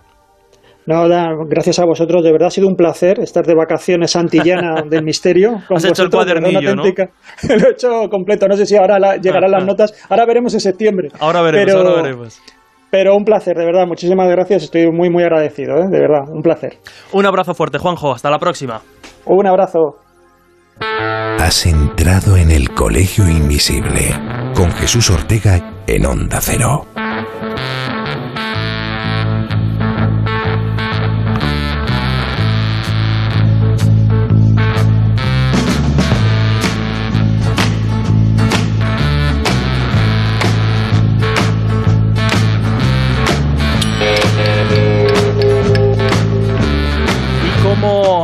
No, 0.87 1.07
gracias 1.47 1.79
a 1.79 1.85
vosotros, 1.85 2.25
de 2.25 2.33
verdad 2.33 2.49
ha 2.49 2.51
sido 2.51 2.67
un 2.67 2.75
placer 2.75 3.21
estar 3.21 3.45
de 3.45 3.55
vacaciones 3.55 4.17
antillana 4.17 4.83
del 4.89 5.05
misterio. 5.05 5.59
Has 5.69 5.85
hecho 5.85 6.05
el 6.05 6.11
cuadernillo, 6.11 6.75
¿no? 6.75 6.83
Lo 7.49 7.69
he 7.69 7.71
hecho 7.73 8.09
completo, 8.11 8.49
no 8.49 8.57
sé 8.57 8.67
si 8.67 8.77
ahora 8.77 9.17
llegarán 9.17 9.51
las 9.51 9.65
notas, 9.65 9.93
ahora 10.09 10.25
veremos 10.27 10.55
en 10.55 10.61
septiembre. 10.61 11.09
Ahora 11.21 11.43
veremos, 11.43 11.67
pero, 11.67 11.89
ahora 11.89 12.03
veremos. 12.03 12.43
Pero 12.91 13.15
un 13.15 13.25
placer, 13.25 13.57
de 13.57 13.65
verdad, 13.65 13.87
muchísimas 13.87 14.29
gracias, 14.31 14.65
estoy 14.65 14.91
muy, 14.91 15.11
muy 15.11 15.23
agradecido, 15.23 15.77
¿eh? 15.77 15.87
de 15.89 16.01
verdad, 16.01 16.29
un 16.29 16.43
placer. 16.43 16.79
Un 17.13 17.27
abrazo 17.27 17.55
fuerte, 17.55 17.79
Juanjo, 17.79 18.13
hasta 18.13 18.31
la 18.31 18.39
próxima. 18.39 18.81
Un 19.27 19.47
abrazo. 19.47 19.97
Has 21.39 21.67
entrado 21.67 22.37
en 22.37 22.51
el 22.51 22.73
Colegio 22.75 23.29
Invisible 23.29 24.15
con 24.55 24.71
Jesús 24.73 25.11
Ortega 25.11 25.83
en 25.87 26.07
Onda 26.07 26.39
Cero. 26.41 26.87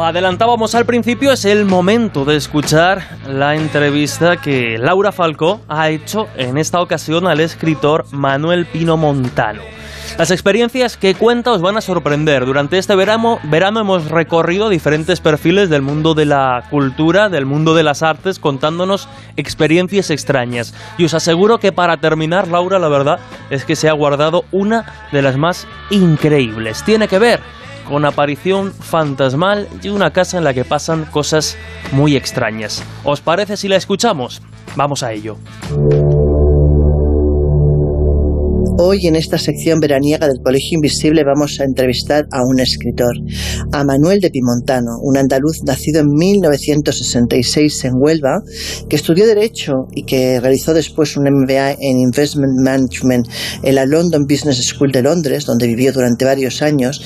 Adelantábamos 0.06 0.76
al 0.76 0.86
principio, 0.86 1.32
es 1.32 1.44
el 1.44 1.64
momento 1.64 2.24
de 2.24 2.36
escuchar 2.36 3.18
la 3.28 3.56
entrevista 3.56 4.36
que 4.36 4.78
Laura 4.78 5.10
Falcó 5.10 5.60
ha 5.66 5.88
hecho 5.88 6.28
en 6.36 6.58
esta 6.58 6.80
ocasión 6.80 7.26
al 7.26 7.40
escritor 7.40 8.04
Manuel 8.12 8.66
Pino 8.66 8.96
Montano. 8.96 9.62
Las 10.16 10.30
experiencias 10.30 10.96
que 10.96 11.16
cuenta 11.16 11.50
os 11.50 11.60
van 11.60 11.76
a 11.76 11.80
sorprender. 11.80 12.46
Durante 12.46 12.78
este 12.78 12.94
verano, 12.94 13.40
verano 13.42 13.80
hemos 13.80 14.08
recorrido 14.08 14.68
diferentes 14.68 15.18
perfiles 15.20 15.70
del 15.70 15.82
mundo 15.82 16.14
de 16.14 16.24
la 16.24 16.62
cultura, 16.70 17.28
del 17.28 17.44
mundo 17.44 17.74
de 17.74 17.82
las 17.82 18.04
artes, 18.04 18.38
contándonos 18.38 19.08
experiencias 19.36 20.10
extrañas. 20.10 20.72
Y 20.98 21.04
os 21.04 21.14
aseguro 21.14 21.58
que 21.58 21.72
para 21.72 21.96
terminar, 21.96 22.46
Laura, 22.46 22.78
la 22.78 22.88
verdad 22.88 23.18
es 23.50 23.64
que 23.64 23.74
se 23.74 23.88
ha 23.88 23.92
guardado 23.92 24.44
una 24.52 24.86
de 25.10 25.22
las 25.22 25.36
más 25.36 25.66
increíbles. 25.90 26.84
Tiene 26.84 27.08
que 27.08 27.18
ver 27.18 27.40
con 27.88 28.04
aparición 28.04 28.72
fantasmal 28.72 29.68
y 29.82 29.88
una 29.88 30.10
casa 30.10 30.38
en 30.38 30.44
la 30.44 30.54
que 30.54 30.64
pasan 30.64 31.04
cosas 31.06 31.56
muy 31.92 32.16
extrañas. 32.16 32.82
¿Os 33.04 33.20
parece 33.20 33.56
si 33.56 33.68
la 33.68 33.76
escuchamos? 33.76 34.42
Vamos 34.76 35.02
a 35.02 35.12
ello. 35.12 35.36
Hoy 38.78 39.06
en 39.06 39.16
esta 39.16 39.38
sección 39.38 39.80
veraniega 39.80 40.28
del 40.28 40.42
Colegio 40.44 40.76
Invisible 40.76 41.24
vamos 41.24 41.58
a 41.60 41.64
entrevistar 41.64 42.26
a 42.30 42.42
un 42.42 42.60
escritor, 42.60 43.14
a 43.72 43.84
Manuel 43.84 44.20
de 44.20 44.28
Pimontano, 44.28 44.98
un 45.00 45.16
andaluz 45.16 45.62
nacido 45.64 46.00
en 46.00 46.08
1966 46.08 47.84
en 47.86 47.92
Huelva, 47.94 48.42
que 48.90 48.96
estudió 48.96 49.26
Derecho 49.26 49.86
y 49.94 50.02
que 50.04 50.40
realizó 50.40 50.74
después 50.74 51.16
un 51.16 51.24
MBA 51.24 51.72
en 51.80 52.00
Investment 52.00 52.60
Management 52.62 53.26
en 53.62 53.74
la 53.74 53.86
London 53.86 54.26
Business 54.28 54.58
School 54.58 54.92
de 54.92 55.00
Londres, 55.00 55.46
donde 55.46 55.66
vivió 55.66 55.94
durante 55.94 56.26
varios 56.26 56.60
años, 56.60 57.00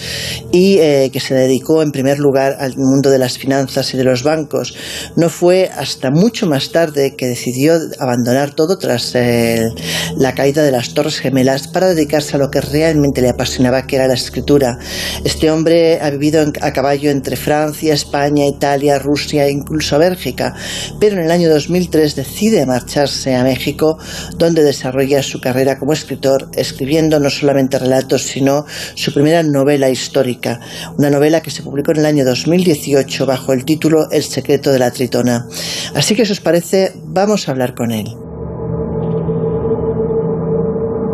y 0.51 0.79
eh, 0.79 1.11
que 1.13 1.21
se 1.21 1.35
dedicó 1.35 1.83
en 1.83 1.93
primer 1.93 2.19
lugar 2.19 2.57
al 2.59 2.77
mundo 2.79 3.11
de 3.11 3.19
las 3.19 3.39
finanzas 3.39 3.95
y 3.95 3.97
de 3.97 4.03
los 4.03 4.25
bancos. 4.25 4.75
No 5.15 5.29
fue 5.29 5.71
hasta 5.73 6.11
mucho 6.11 6.49
más 6.49 6.73
tarde 6.73 7.15
que 7.17 7.29
decidió 7.29 7.75
abandonar 8.01 8.57
todo 8.57 8.77
tras 8.77 9.15
eh, 9.15 9.69
la 10.17 10.35
caída 10.35 10.65
de 10.65 10.73
las 10.73 10.95
Torres 10.95 11.21
Gemelas 11.21 11.60
para 11.69 11.89
dedicarse 11.89 12.37
a 12.37 12.39
lo 12.39 12.51
que 12.51 12.61
realmente 12.61 13.23
le 13.23 13.29
apasionaba, 13.29 13.87
que 13.87 13.97
era 13.97 14.07
la 14.07 14.15
escritura. 14.15 14.79
Este 15.25 15.51
hombre 15.51 16.01
ha 16.01 16.11
vivido 16.11 16.45
a 16.61 16.73
caballo 16.73 17.11
entre 17.11 17.37
Francia, 17.37 17.95
España, 17.95 18.47
Italia, 18.47 18.99
Rusia 18.99 19.47
e 19.47 19.51
incluso 19.51 19.99
Bélgica, 19.99 20.55
pero 20.99 21.17
en 21.17 21.25
el 21.25 21.31
año 21.31 21.49
2003 21.51 22.17
decide 22.17 22.67
marcharse 22.67 23.35
a 23.35 23.45
México, 23.45 23.99
donde 24.37 24.63
desarrolla 24.63 25.23
su 25.23 25.41
carrera 25.41 25.79
como 25.79 25.93
escritor, 25.93 26.51
escribiendo 26.55 27.21
no 27.21 27.31
solamente 27.31 27.79
relatos, 27.79 28.23
sino 28.23 28.65
su 28.95 29.13
primera 29.13 29.43
novela 29.43 29.91
histórica, 29.91 30.61
una 30.97 31.11
novela 31.11 31.41
que 31.41 31.51
se 31.51 31.63
publicó 31.63 31.93
en 31.93 31.99
el 31.99 32.07
año 32.07 32.25
2018 32.25 33.27
bajo 33.27 33.53
el 33.53 33.65
título 33.65 34.11
El 34.11 34.23
secreto 34.23 34.73
de 34.73 34.79
la 34.79 34.91
tritona. 34.91 35.47
Así 35.95 36.15
que, 36.15 36.25
si 36.25 36.33
os 36.33 36.41
parece, 36.41 36.93
vamos 37.05 37.49
a 37.49 37.53
hablar 37.53 37.75
con 37.75 37.91
él. 37.91 38.30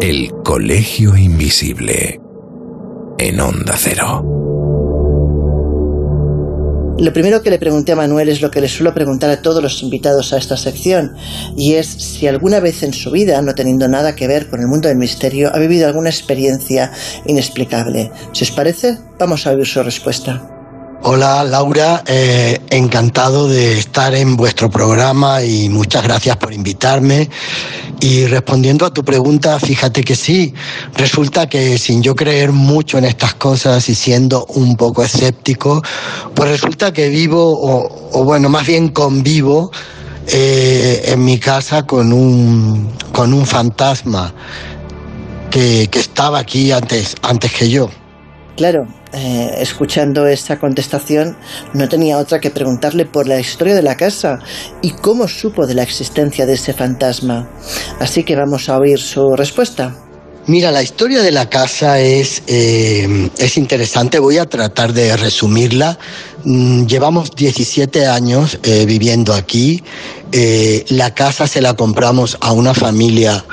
El 0.08 0.30
Colegio 0.44 1.16
Invisible 1.16 2.20
en 3.18 3.40
Onda 3.40 3.74
Cero. 3.76 4.22
Lo 6.96 7.12
primero 7.12 7.42
que 7.42 7.50
le 7.50 7.58
pregunté 7.58 7.90
a 7.90 7.96
Manuel 7.96 8.28
es 8.28 8.40
lo 8.40 8.52
que 8.52 8.60
le 8.60 8.68
suelo 8.68 8.94
preguntar 8.94 9.30
a 9.30 9.42
todos 9.42 9.60
los 9.60 9.82
invitados 9.82 10.32
a 10.32 10.38
esta 10.38 10.56
sección, 10.56 11.16
y 11.56 11.72
es 11.72 11.88
si 11.88 12.28
alguna 12.28 12.60
vez 12.60 12.84
en 12.84 12.92
su 12.92 13.10
vida, 13.10 13.42
no 13.42 13.56
teniendo 13.56 13.88
nada 13.88 14.14
que 14.14 14.28
ver 14.28 14.48
con 14.48 14.60
el 14.60 14.68
mundo 14.68 14.86
del 14.86 14.96
misterio, 14.96 15.50
ha 15.52 15.58
vivido 15.58 15.88
alguna 15.88 16.10
experiencia 16.10 16.92
inexplicable. 17.24 18.12
Si 18.30 18.44
os 18.44 18.52
parece, 18.52 18.98
vamos 19.18 19.44
a 19.44 19.50
oír 19.50 19.66
su 19.66 19.82
respuesta. 19.82 20.55
Hola 21.02 21.44
Laura, 21.44 22.02
eh, 22.06 22.58
encantado 22.70 23.48
de 23.48 23.78
estar 23.78 24.14
en 24.14 24.36
vuestro 24.36 24.70
programa 24.70 25.42
y 25.42 25.68
muchas 25.68 26.02
gracias 26.02 26.36
por 26.36 26.52
invitarme. 26.52 27.28
Y 28.00 28.26
respondiendo 28.26 28.84
a 28.84 28.92
tu 28.92 29.04
pregunta, 29.04 29.60
fíjate 29.60 30.02
que 30.02 30.16
sí, 30.16 30.52
resulta 30.94 31.48
que 31.48 31.78
sin 31.78 32.02
yo 32.02 32.14
creer 32.14 32.50
mucho 32.50 32.98
en 32.98 33.04
estas 33.04 33.34
cosas 33.34 33.88
y 33.88 33.94
siendo 33.94 34.46
un 34.46 34.76
poco 34.76 35.04
escéptico, 35.04 35.82
pues 36.34 36.50
resulta 36.50 36.92
que 36.92 37.08
vivo, 37.08 37.56
o, 38.12 38.24
bueno, 38.24 38.48
más 38.48 38.66
bien 38.66 38.88
convivo 38.88 39.70
eh, 40.28 41.02
en 41.06 41.24
mi 41.24 41.38
casa 41.38 41.86
con 41.86 42.12
un, 42.12 42.90
con 43.12 43.32
un 43.32 43.46
fantasma 43.46 44.34
que, 45.50 45.88
que 45.90 46.00
estaba 46.00 46.40
aquí 46.40 46.72
antes, 46.72 47.14
antes 47.22 47.52
que 47.52 47.70
yo. 47.70 47.88
Claro, 48.56 48.86
eh, 49.12 49.54
escuchando 49.58 50.26
esta 50.26 50.58
contestación, 50.58 51.36
no 51.72 51.88
tenía 51.88 52.18
otra 52.18 52.40
que 52.40 52.50
preguntarle 52.50 53.06
por 53.06 53.26
la 53.26 53.38
historia 53.38 53.74
de 53.74 53.82
la 53.82 53.96
casa 53.96 54.40
y 54.82 54.90
cómo 54.90 55.28
supo 55.28 55.66
de 55.66 55.74
la 55.74 55.82
existencia 55.82 56.46
de 56.46 56.54
ese 56.54 56.72
fantasma. 56.72 57.48
Así 58.00 58.24
que 58.24 58.36
vamos 58.36 58.68
a 58.68 58.78
oír 58.78 58.98
su 58.98 59.36
respuesta. 59.36 59.94
Mira, 60.46 60.70
la 60.70 60.82
historia 60.82 61.22
de 61.22 61.32
la 61.32 61.48
casa 61.48 62.00
es, 62.00 62.42
eh, 62.46 63.30
es 63.38 63.56
interesante, 63.56 64.18
voy 64.18 64.38
a 64.38 64.46
tratar 64.46 64.92
de 64.92 65.16
resumirla. 65.16 65.98
Mm, 66.44 66.86
llevamos 66.86 67.30
17 67.34 68.06
años 68.06 68.58
eh, 68.62 68.84
viviendo 68.86 69.34
aquí. 69.34 69.82
la 70.90 71.14
casa 71.14 71.46
se 71.46 71.62
la 71.62 71.74
compramos 71.74 72.36
a 72.40 72.52
una 72.52 72.74
familia 72.74 73.44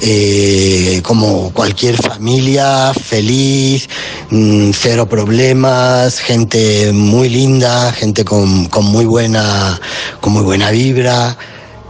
eh, 0.00 1.00
como 1.02 1.52
cualquier 1.52 1.96
familia, 1.96 2.92
feliz, 2.94 3.88
mm, 4.30 4.70
cero 4.72 5.08
problemas, 5.08 6.18
gente 6.18 6.92
muy 6.92 7.28
linda, 7.28 7.92
gente 7.92 8.24
con, 8.24 8.66
con, 8.66 8.86
muy 8.86 9.04
buena, 9.04 9.80
con 10.20 10.32
muy 10.32 10.42
buena 10.42 10.70
vibra 10.70 11.36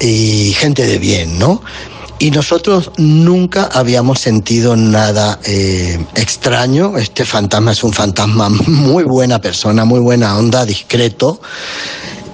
y 0.00 0.52
gente 0.58 0.86
de 0.86 0.98
bien, 0.98 1.38
¿no? 1.38 1.62
Y 2.18 2.30
nosotros 2.32 2.90
nunca 2.98 3.70
habíamos 3.72 4.18
sentido 4.18 4.76
nada 4.76 5.38
eh, 5.44 5.98
extraño. 6.16 6.98
Este 6.98 7.24
fantasma 7.24 7.72
es 7.72 7.82
un 7.82 7.94
fantasma 7.94 8.48
muy 8.66 9.04
buena 9.04 9.40
persona, 9.40 9.86
muy 9.86 10.00
buena 10.00 10.36
onda, 10.36 10.66
discreto. 10.66 11.40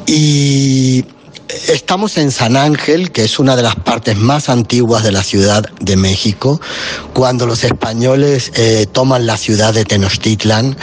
Y 0.07 1.05
estamos 1.49 2.17
en 2.17 2.31
San 2.31 2.57
Ángel, 2.57 3.13
que 3.13 3.25
es 3.25 3.39
una 3.39 3.57
de 3.57 3.63
las 3.63 3.77
partes 3.77 4.17
más 4.17 4.49
antiguas 4.49 5.05
de 5.05 5.13
la 5.13 5.23
Ciudad 5.23 5.69
de 5.81 5.97
México. 5.97 6.61
Cuando 7.13 7.47
los 7.47 7.65
españoles 7.65 8.53
eh, 8.55 8.87
toman 8.91 9.27
la 9.27 9.37
ciudad 9.37 9.73
de 9.75 9.85
Tenochtitlan, 9.85 10.77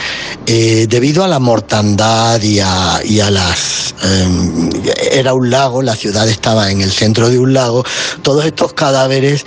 eh, 0.46 0.86
debido 0.88 1.24
a 1.24 1.28
la 1.28 1.38
mortandad 1.38 2.40
y 2.42 2.60
a, 2.60 3.00
y 3.04 3.20
a 3.20 3.30
las... 3.30 3.94
Eh, 4.02 5.12
era 5.12 5.34
un 5.34 5.50
lago, 5.50 5.82
la 5.82 5.96
ciudad 5.96 6.28
estaba 6.28 6.70
en 6.70 6.80
el 6.80 6.90
centro 6.90 7.30
de 7.30 7.38
un 7.38 7.54
lago, 7.54 7.84
todos 8.22 8.44
estos 8.44 8.72
cadáveres 8.72 9.46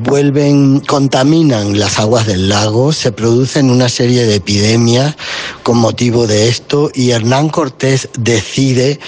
vuelven, 0.00 0.80
contaminan 0.80 1.78
las 1.78 1.98
aguas 1.98 2.26
del 2.26 2.48
lago, 2.48 2.92
se 2.92 3.12
producen 3.12 3.70
una 3.70 3.88
serie 3.88 4.26
de 4.26 4.36
epidemias 4.36 5.16
con 5.62 5.78
motivo 5.78 6.26
de 6.26 6.48
esto 6.48 6.90
y 6.94 7.10
Hernán 7.10 7.48
Cortés 7.48 8.08
decide 8.18 9.00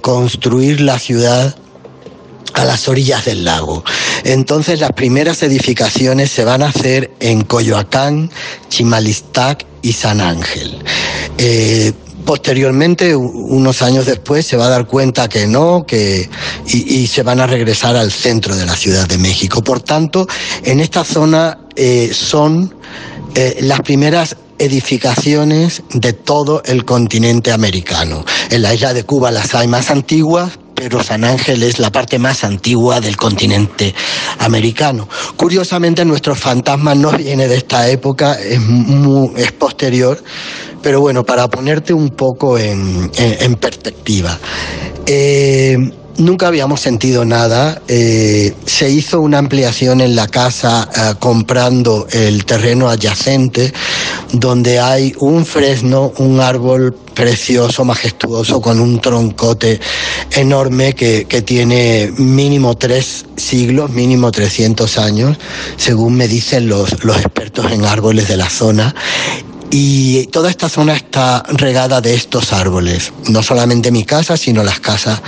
construir 0.00 0.53
la 0.62 0.98
ciudad 0.98 1.56
a 2.54 2.64
las 2.64 2.88
orillas 2.88 3.24
del 3.24 3.44
lago. 3.44 3.84
Entonces 4.22 4.80
las 4.80 4.92
primeras 4.92 5.42
edificaciones 5.42 6.30
se 6.30 6.44
van 6.44 6.62
a 6.62 6.68
hacer 6.68 7.10
en 7.20 7.42
Coyoacán, 7.42 8.30
Chimalistac 8.68 9.66
y 9.82 9.92
San 9.92 10.20
Ángel. 10.20 10.78
Eh, 11.38 11.92
posteriormente, 12.24 13.16
unos 13.16 13.82
años 13.82 14.06
después, 14.06 14.46
se 14.46 14.56
va 14.56 14.66
a 14.66 14.70
dar 14.70 14.86
cuenta 14.86 15.28
que 15.28 15.46
no, 15.48 15.84
que 15.86 16.30
y, 16.66 17.06
se 17.08 17.22
van 17.22 17.40
a 17.40 17.46
regresar 17.46 17.96
al 17.96 18.12
centro 18.12 18.54
de 18.54 18.64
la 18.64 18.76
Ciudad 18.76 19.08
de 19.08 19.18
México. 19.18 19.62
Por 19.62 19.80
tanto, 19.80 20.28
en 20.62 20.78
esta 20.78 21.04
zona 21.04 21.58
eh, 21.74 22.12
son 22.14 22.72
eh, 23.34 23.58
las 23.62 23.80
primeras 23.80 24.36
edificaciones 24.58 25.82
de 25.92 26.12
todo 26.12 26.62
el 26.64 26.84
continente 26.84 27.52
americano. 27.52 28.24
En 28.50 28.62
la 28.62 28.74
isla 28.74 28.94
de 28.94 29.04
Cuba 29.04 29.30
las 29.30 29.54
hay 29.54 29.66
más 29.66 29.90
antiguas, 29.90 30.58
pero 30.74 31.02
San 31.02 31.24
Ángel 31.24 31.62
es 31.62 31.78
la 31.78 31.90
parte 31.90 32.18
más 32.18 32.44
antigua 32.44 33.00
del 33.00 33.16
continente 33.16 33.94
americano. 34.38 35.08
Curiosamente, 35.36 36.04
nuestro 36.04 36.34
fantasma 36.34 36.94
no 36.94 37.10
viene 37.12 37.48
de 37.48 37.56
esta 37.56 37.88
época, 37.88 38.34
es, 38.34 38.60
es 39.36 39.52
posterior, 39.52 40.22
pero 40.82 41.00
bueno, 41.00 41.24
para 41.24 41.48
ponerte 41.48 41.92
un 41.92 42.10
poco 42.10 42.58
en, 42.58 43.10
perspectiva. 43.60 44.38
Eh, 45.06 45.76
nunca 46.18 46.48
habíamos 46.48 46.80
sentido 46.80 47.24
nada. 47.24 47.80
Eh, 47.88 48.54
se 48.66 48.90
hizo 48.90 49.20
una 49.20 49.38
ampliación 49.38 50.00
en 50.00 50.16
la 50.16 50.28
casa 50.28 50.88
eh, 50.94 51.14
comprando 51.18 52.06
el 52.10 52.44
terreno 52.44 52.88
adyacente, 52.88 53.72
donde 54.32 54.80
hay 54.80 55.14
un 55.18 55.44
fresno, 55.46 56.12
un 56.18 56.40
árbol 56.40 56.94
precioso, 57.14 57.84
majestuoso, 57.84 58.60
con 58.60 58.80
un 58.80 59.00
troncote 59.00 59.80
enorme 60.32 60.94
que, 60.94 61.26
que 61.26 61.42
tiene 61.42 62.12
mínimo 62.16 62.76
tres 62.76 63.24
siglos, 63.36 63.90
mínimo 63.90 64.30
300 64.32 64.98
años, 64.98 65.38
según 65.76 66.16
me 66.16 66.28
dicen 66.28 66.68
los, 66.68 67.04
los 67.04 67.16
expertos 67.16 67.70
en 67.72 67.84
árboles 67.84 68.28
de 68.28 68.36
la 68.36 68.48
zona. 68.48 68.94
Y 69.70 70.26
toda 70.28 70.50
esta 70.50 70.68
zona 70.68 70.94
está 70.94 71.42
regada 71.48 72.00
de 72.00 72.14
estos 72.14 72.52
árboles, 72.52 73.12
no 73.28 73.42
solamente 73.42 73.90
mi 73.90 74.04
casa, 74.04 74.36
sino 74.36 74.62
las 74.62 74.78
casas 74.78 75.20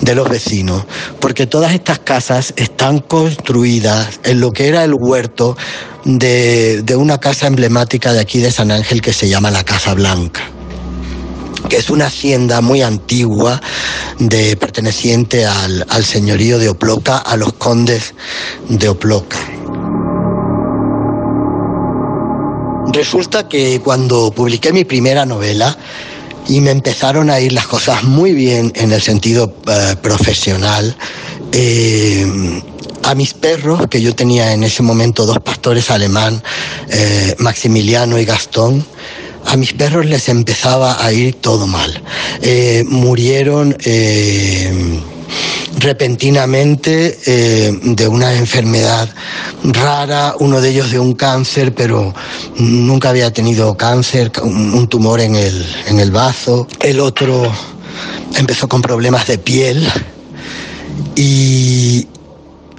de 0.00 0.14
los 0.14 0.28
vecinos, 0.28 0.84
porque 1.20 1.46
todas 1.46 1.72
estas 1.72 2.00
casas 2.00 2.52
están 2.56 2.98
construidas 2.98 4.20
en 4.24 4.40
lo 4.40 4.52
que 4.52 4.68
era 4.68 4.84
el 4.84 4.94
huerto 4.94 5.56
de, 6.04 6.84
una 6.96 7.18
casa 7.18 7.46
emblemática 7.46 8.12
de 8.12 8.20
aquí 8.20 8.40
de 8.40 8.50
San 8.50 8.70
Ángel 8.70 9.00
que 9.00 9.12
se 9.12 9.28
llama 9.28 9.50
la 9.50 9.64
Casa 9.64 9.94
Blanca. 9.94 10.42
Que 11.68 11.76
es 11.78 11.88
una 11.88 12.06
hacienda 12.06 12.60
muy 12.60 12.82
antigua 12.82 13.60
de 14.18 14.54
perteneciente 14.56 15.46
al, 15.46 15.86
al 15.88 16.04
señorío 16.04 16.58
de 16.58 16.68
Oploca, 16.68 17.16
a 17.16 17.36
los 17.36 17.54
condes 17.54 18.14
de 18.68 18.90
Oploca. 18.90 19.38
Resulta 22.94 23.48
que 23.48 23.80
cuando 23.80 24.30
publiqué 24.30 24.72
mi 24.72 24.84
primera 24.84 25.26
novela 25.26 25.76
y 26.46 26.60
me 26.60 26.70
empezaron 26.70 27.28
a 27.28 27.40
ir 27.40 27.52
las 27.52 27.66
cosas 27.66 28.04
muy 28.04 28.32
bien 28.32 28.72
en 28.76 28.92
el 28.92 29.02
sentido 29.02 29.52
eh, 29.66 29.96
profesional, 30.00 30.96
eh, 31.50 32.24
a 33.02 33.16
mis 33.16 33.34
perros, 33.34 33.88
que 33.90 34.00
yo 34.00 34.14
tenía 34.14 34.52
en 34.52 34.62
ese 34.62 34.84
momento 34.84 35.26
dos 35.26 35.40
pastores 35.40 35.90
alemán, 35.90 36.40
eh, 36.88 37.34
Maximiliano 37.40 38.16
y 38.16 38.24
Gastón, 38.24 38.86
a 39.44 39.56
mis 39.56 39.72
perros 39.72 40.06
les 40.06 40.28
empezaba 40.28 41.04
a 41.04 41.12
ir 41.12 41.34
todo 41.34 41.66
mal. 41.66 42.00
murieron 42.86 43.76
repentinamente 45.78 47.18
eh, 47.26 47.78
de 47.82 48.08
una 48.08 48.34
enfermedad 48.34 49.08
rara, 49.64 50.34
uno 50.38 50.60
de 50.60 50.70
ellos 50.70 50.90
de 50.90 50.98
un 50.98 51.14
cáncer, 51.14 51.74
pero 51.74 52.14
nunca 52.56 53.10
había 53.10 53.32
tenido 53.32 53.76
cáncer, 53.76 54.30
un 54.42 54.86
tumor 54.88 55.20
en 55.20 55.34
el, 55.34 55.66
en 55.86 56.00
el 56.00 56.10
bazo. 56.10 56.66
El 56.80 57.00
otro 57.00 57.50
empezó 58.36 58.68
con 58.68 58.82
problemas 58.82 59.26
de 59.26 59.38
piel 59.38 59.86
y, 61.16 62.06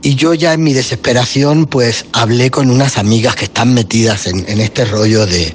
y 0.06 0.14
yo 0.14 0.36
ya 0.36 0.54
en 0.54 0.62
mi 0.62 0.74
desesperación 0.74 1.66
pues 1.66 2.06
hablé 2.12 2.52
con 2.52 2.70
unas 2.70 3.00
amigas 3.00 3.36
que 3.36 3.46
están 3.46 3.74
metidas 3.74 4.28
en, 4.28 4.46
este 4.62 4.86
rollo 4.86 5.26
de, 5.26 5.52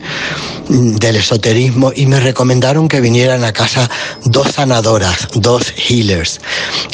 del 0.68 1.14
esoterismo 1.14 1.92
y 1.94 2.06
me 2.06 2.18
recomendaron 2.18 2.88
que 2.88 3.00
vinieran 3.00 3.44
a 3.44 3.52
casa 3.52 3.88
dos 4.24 4.48
sanadoras, 4.50 5.28
dos 5.34 5.72
healers. 5.76 6.40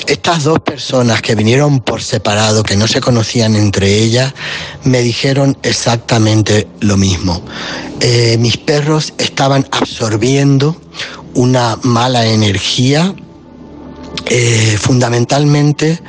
Estas 0.07 0.45
dos 0.45 0.61
personas 0.61 1.23
que 1.23 1.35
vinieron 1.35 1.81
por 1.81 2.03
separado, 2.03 2.63
que 2.63 2.77
no 2.77 2.87
se 2.87 3.01
conocían 3.01 3.57
entre 3.57 4.03
ellas, 4.03 4.35
me 4.85 5.01
dijeron 5.01 5.57
exactamente 5.63 6.69
lo 6.81 6.99
mismo. 6.99 7.43
Eh, 8.01 8.37
mis 8.39 8.59
perros 8.59 9.15
estaban 9.17 9.67
absorbiendo 9.71 10.77
una 11.33 11.79
mala 11.83 12.27
energía 12.27 13.15
eh, 14.29 14.77
fundamentalmente 14.79 16.03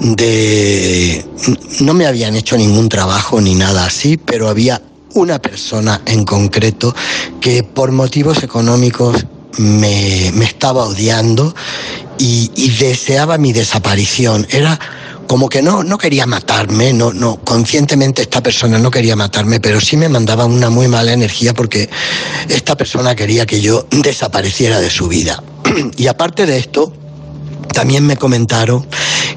de 0.00 1.24
no 1.80 1.92
me 1.92 2.06
habían 2.06 2.34
hecho 2.34 2.56
ningún 2.56 2.88
trabajo 2.88 3.40
ni 3.40 3.54
nada 3.54 3.84
así, 3.84 4.16
pero 4.16 4.48
había 4.48 4.80
una 5.14 5.40
persona 5.40 6.00
en 6.06 6.24
concreto 6.24 6.94
que 7.40 7.62
por 7.62 7.92
motivos 7.92 8.42
económicos 8.42 9.26
me, 9.58 10.28
estaba 10.42 10.84
odiando 10.84 11.54
y, 12.18 12.48
deseaba 12.78 13.36
mi 13.36 13.52
desaparición. 13.52 14.46
Era 14.50 14.78
como 15.26 15.48
que 15.48 15.62
no, 15.62 15.84
no 15.84 15.98
quería 15.98 16.26
matarme, 16.26 16.92
no, 16.92 17.12
no, 17.12 17.40
conscientemente 17.44 18.22
esta 18.22 18.42
persona 18.42 18.78
no 18.78 18.90
quería 18.90 19.16
matarme, 19.16 19.60
pero 19.60 19.80
sí 19.80 19.96
me 19.96 20.08
mandaba 20.08 20.46
una 20.46 20.70
muy 20.70 20.88
mala 20.88 21.12
energía 21.12 21.52
porque 21.54 21.88
esta 22.48 22.76
persona 22.76 23.14
quería 23.14 23.46
que 23.46 23.60
yo 23.60 23.86
desapareciera 23.90 24.80
de 24.80 24.90
su 24.90 25.08
vida. 25.08 25.42
y 25.96 26.06
aparte 26.06 26.46
de 26.46 26.58
esto, 26.58 26.92
también 27.72 28.06
me 28.06 28.16
comentaron 28.16 28.86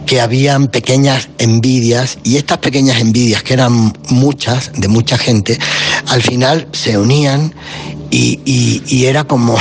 que 0.05 0.21
habían 0.21 0.67
pequeñas 0.67 1.29
envidias 1.37 2.17
y 2.23 2.37
estas 2.37 2.57
pequeñas 2.59 2.99
envidias, 2.99 3.43
que 3.43 3.53
eran 3.53 3.93
muchas, 4.09 4.71
de 4.73 4.87
mucha 4.87 5.17
gente, 5.17 5.57
al 6.07 6.21
final 6.21 6.67
se 6.71 6.97
unían 6.97 7.53
y, 8.09 8.39
y, 8.87 9.05
era 9.05 9.23
como, 9.23 9.57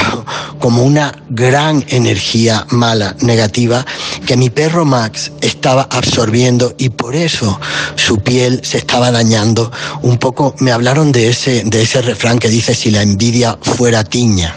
como 0.59 0.83
una 0.85 1.23
gran 1.31 1.85
energía 1.89 2.66
mala, 2.68 3.16
negativa, 3.23 3.87
que 4.27 4.37
mi 4.37 4.51
perro 4.51 4.85
Max 4.85 5.33
estaba 5.41 5.89
absorbiendo 5.91 6.75
y 6.77 6.91
por 6.91 7.16
eso 7.16 7.59
su 7.97 8.18
piel 8.18 8.61
se 8.62 8.77
estaba 8.77 9.11
dañando. 9.11 9.73
Un 10.03 10.18
poco 10.18 10.55
me 10.59 10.70
hablaron 10.70 11.12
de 11.12 11.31
ese, 11.31 11.62
de 11.64 11.81
ese 11.81 12.03
refrán 12.03 12.39
que 12.39 12.51
dice 12.51 12.75
si 12.75 12.91
la 12.91 13.01
envidia 13.01 13.57
fuera 13.62 14.05
tiña. 14.05 14.55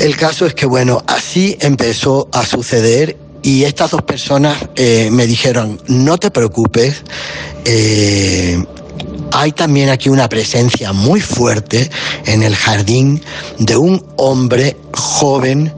El 0.00 0.16
caso 0.16 0.46
es 0.46 0.54
que, 0.54 0.64
bueno, 0.64 1.02
así 1.06 1.58
empezó 1.60 2.30
a 2.32 2.46
suceder 2.46 3.18
y 3.42 3.64
estas 3.64 3.90
dos 3.90 4.00
personas 4.00 4.56
eh, 4.74 5.10
me 5.12 5.26
dijeron, 5.26 5.78
no 5.88 6.16
te 6.16 6.30
preocupes, 6.30 7.02
eh, 7.66 8.64
hay 9.30 9.52
también 9.52 9.90
aquí 9.90 10.08
una 10.08 10.26
presencia 10.26 10.94
muy 10.94 11.20
fuerte 11.20 11.90
en 12.24 12.42
el 12.42 12.56
jardín 12.56 13.22
de 13.58 13.76
un 13.76 14.02
hombre 14.16 14.78
joven 14.94 15.70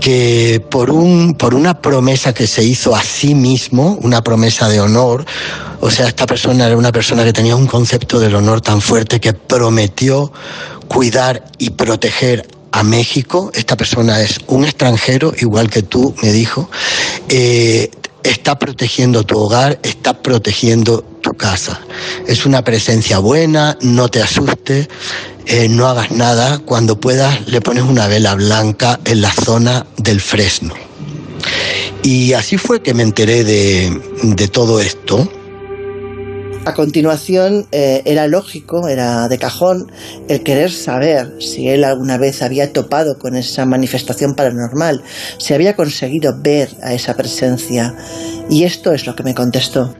que 0.00 0.60
por, 0.68 0.90
un, 0.90 1.34
por 1.34 1.54
una 1.54 1.80
promesa 1.80 2.34
que 2.34 2.48
se 2.48 2.64
hizo 2.64 2.96
a 2.96 3.02
sí 3.04 3.36
mismo, 3.36 3.96
una 4.02 4.24
promesa 4.24 4.68
de 4.68 4.80
honor, 4.80 5.24
o 5.80 5.88
sea, 5.88 6.08
esta 6.08 6.26
persona 6.26 6.66
era 6.66 6.76
una 6.76 6.90
persona 6.90 7.22
que 7.22 7.32
tenía 7.32 7.54
un 7.54 7.68
concepto 7.68 8.18
del 8.18 8.34
honor 8.34 8.60
tan 8.60 8.80
fuerte 8.80 9.20
que 9.20 9.34
prometió 9.34 10.32
cuidar 10.88 11.44
y 11.58 11.70
proteger 11.70 12.44
a 12.72 12.82
México, 12.82 13.50
esta 13.54 13.76
persona 13.76 14.20
es 14.20 14.38
un 14.46 14.64
extranjero, 14.64 15.34
igual 15.38 15.68
que 15.70 15.82
tú, 15.82 16.14
me 16.22 16.32
dijo, 16.32 16.68
eh, 17.28 17.90
está 18.22 18.58
protegiendo 18.58 19.24
tu 19.24 19.38
hogar, 19.38 19.78
está 19.82 20.22
protegiendo 20.22 21.02
tu 21.20 21.34
casa. 21.34 21.80
Es 22.26 22.46
una 22.46 22.64
presencia 22.64 23.18
buena, 23.18 23.76
no 23.82 24.08
te 24.08 24.22
asustes, 24.22 24.88
eh, 25.46 25.68
no 25.68 25.86
hagas 25.86 26.10
nada, 26.10 26.58
cuando 26.60 26.98
puedas 26.98 27.46
le 27.46 27.60
pones 27.60 27.82
una 27.84 28.06
vela 28.06 28.34
blanca 28.34 28.98
en 29.04 29.20
la 29.20 29.32
zona 29.32 29.86
del 29.98 30.20
fresno. 30.20 30.74
Y 32.02 32.32
así 32.32 32.56
fue 32.56 32.82
que 32.82 32.94
me 32.94 33.02
enteré 33.02 33.44
de, 33.44 34.00
de 34.22 34.48
todo 34.48 34.80
esto. 34.80 35.30
A 36.64 36.74
continuación, 36.74 37.66
eh, 37.72 38.02
era 38.04 38.28
lógico, 38.28 38.86
era 38.86 39.28
de 39.28 39.36
cajón, 39.36 39.90
el 40.28 40.44
querer 40.44 40.70
saber 40.70 41.34
si 41.40 41.68
él 41.68 41.82
alguna 41.82 42.18
vez 42.18 42.40
había 42.40 42.72
topado 42.72 43.18
con 43.18 43.34
esa 43.34 43.66
manifestación 43.66 44.36
paranormal, 44.36 45.02
si 45.38 45.54
había 45.54 45.74
conseguido 45.74 46.36
ver 46.40 46.70
a 46.84 46.94
esa 46.94 47.14
presencia. 47.16 47.96
Y 48.48 48.62
esto 48.62 48.92
es 48.92 49.06
lo 49.06 49.16
que 49.16 49.24
me 49.24 49.34
contestó. 49.34 49.92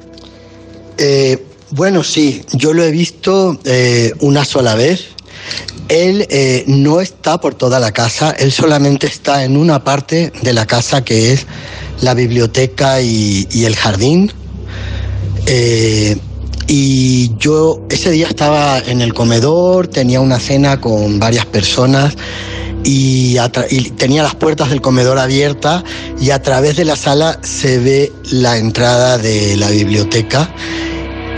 Eh, 0.99 1.45
bueno, 1.71 2.05
sí, 2.05 2.45
yo 2.53 2.73
lo 2.73 2.85
he 2.85 2.93
visto 2.93 3.59
eh, 3.65 4.13
una 4.21 4.45
sola 4.45 4.77
vez. 4.77 5.09
Él 5.89 6.27
no 6.69 7.01
está 7.01 7.39
por 7.41 7.55
toda 7.55 7.81
la 7.81 7.91
casa, 7.91 8.31
él 8.31 8.53
solamente 8.53 9.09
está 9.09 9.45
en 9.45 9.57
una 9.57 9.83
parte 9.83 10.33
de 10.43 10.53
la 10.53 10.65
casa 10.65 11.05
que 11.05 11.33
es 11.33 11.45
la 12.01 12.15
biblioteca 12.15 13.03
y, 13.03 13.49
y 13.51 13.65
el 13.65 13.75
jardín. 13.75 14.33
Y 16.67 17.37
yo 17.39 17.81
ese 17.91 18.11
día 18.11 18.27
estaba 18.29 18.79
en 18.79 19.01
el 19.01 19.13
comedor, 19.15 19.89
tenía 19.89 20.21
una 20.21 20.39
cena 20.39 20.81
con 20.81 21.19
varias 21.19 21.47
personas 21.47 22.17
y, 22.85 23.37
tenía 23.97 24.23
las 24.23 24.35
puertas 24.35 24.71
del 24.71 24.81
comedor 24.81 25.19
abiertas 25.19 25.85
y 26.21 26.31
a 26.31 26.43
través 26.43 26.77
de 26.77 26.85
la 26.85 26.97
sala 26.97 27.39
se 27.43 27.79
ve 27.79 28.13
la 28.31 28.57
entrada 28.57 29.19
de 29.19 29.57
la 29.57 29.71
biblioteca 29.71 30.49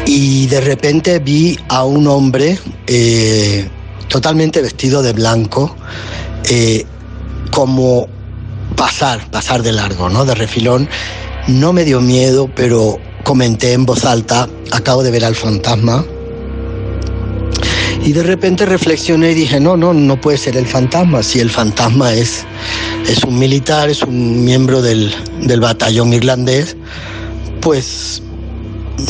y 0.07 0.47
de 0.47 0.61
repente 0.61 1.19
vi 1.19 1.59
a 1.69 1.85
un 1.85 2.07
hombre 2.07 2.59
eh, 2.87 3.69
totalmente 4.09 4.61
vestido 4.61 5.03
de 5.03 5.13
blanco 5.13 5.75
eh, 6.51 6.85
como 7.51 8.09
pasar, 8.77 9.31
pasar 9.31 9.63
de 9.63 9.73
largo, 9.73 10.09
¿no? 10.09 10.25
De 10.25 10.35
refilón. 10.35 10.89
No 11.47 11.73
me 11.73 11.85
dio 11.85 12.01
miedo, 12.01 12.51
pero 12.55 12.99
comenté 13.25 13.73
en 13.73 13.85
voz 13.87 14.05
alta, 14.05 14.49
acabo 14.71 15.03
de 15.03 15.11
ver 15.11 15.25
al 15.25 15.35
fantasma. 15.35 16.05
Y 18.05 18.13
de 18.13 18.23
repente 18.23 18.67
reflexioné 18.67 19.33
y 19.33 19.35
dije, 19.35 19.59
no, 19.59 19.77
no, 19.77 19.95
no 19.95 20.21
puede 20.21 20.37
ser 20.37 20.57
el 20.57 20.67
fantasma. 20.67 21.23
Si 21.23 21.41
el 21.41 21.49
fantasma 21.51 22.13
es, 22.13 22.45
es 23.09 23.25
un 23.25 23.39
militar, 23.39 23.89
es 23.89 24.03
un 24.03 24.45
miembro 24.45 24.83
del, 24.83 25.13
del 25.41 25.61
batallón 25.61 26.13
irlandés, 26.13 26.77
pues 27.63 28.23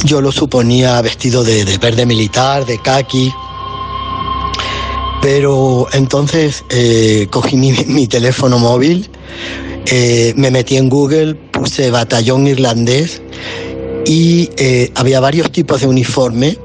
yo 0.04 0.20
lo 0.20 0.30
suponía 0.32 1.00
vestido 1.02 1.42
de, 1.42 1.64
verde 1.78 2.06
militar, 2.06 2.64
de 2.66 2.78
khaki. 2.78 3.32
Pero 5.20 5.88
entonces 5.92 6.64
eh, 6.70 7.26
cogí 7.30 7.56
mi, 7.56 8.06
teléfono 8.06 8.58
móvil, 8.58 9.08
eh, 9.86 10.34
me 10.36 10.50
metí 10.50 10.76
en 10.76 10.88
Google, 10.88 11.34
puse 11.34 11.90
batallón 11.90 12.46
irlandés 12.46 13.22
y 14.06 14.50
eh, 14.56 14.90
había 14.94 15.20
varios 15.20 15.50
tipos 15.50 15.80
de 15.80 15.86
uniforme. 15.86 16.58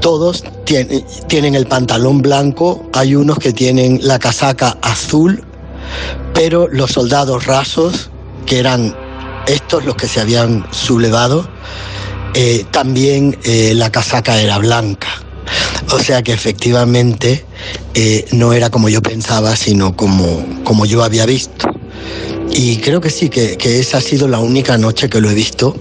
Todos 0.00 0.44
tienen, 0.64 1.54
el 1.54 1.66
pantalón 1.66 2.22
blanco, 2.22 2.88
hay 2.92 3.14
unos 3.14 3.38
que 3.38 3.52
tienen 3.52 4.00
la 4.02 4.18
casaca 4.18 4.78
azul, 4.80 5.44
pero 6.32 6.68
los 6.68 6.92
soldados 6.92 7.44
rasos, 7.46 8.10
que 8.46 8.58
eran 8.58 8.96
estos 9.46 9.84
los 9.84 9.96
que 9.96 10.08
se 10.08 10.20
habían 10.20 10.64
sublevado, 10.70 11.48
eh, 12.34 12.64
también 12.70 13.36
eh, 13.44 13.74
la 13.74 13.90
casaca 13.90 14.40
era 14.40 14.58
blanca. 14.58 15.08
O 15.92 15.98
sea 15.98 16.22
que 16.22 16.32
efectivamente 16.32 17.44
no 18.32 18.52
era 18.52 18.70
como 18.70 18.88
yo 18.88 19.02
pensaba, 19.02 19.56
sino 19.56 19.96
como, 19.96 20.44
como 20.62 20.86
yo 20.86 21.02
había 21.02 21.26
visto. 21.26 21.68
Y 22.52 22.76
creo 22.76 23.00
que 23.00 23.10
sí, 23.10 23.28
que, 23.28 23.56
que, 23.56 23.80
esa 23.80 23.98
ha 23.98 24.00
sido 24.00 24.28
la 24.28 24.38
única 24.38 24.78
noche 24.78 25.08
que 25.08 25.20
lo 25.20 25.28
he 25.30 25.34
visto 25.34 25.76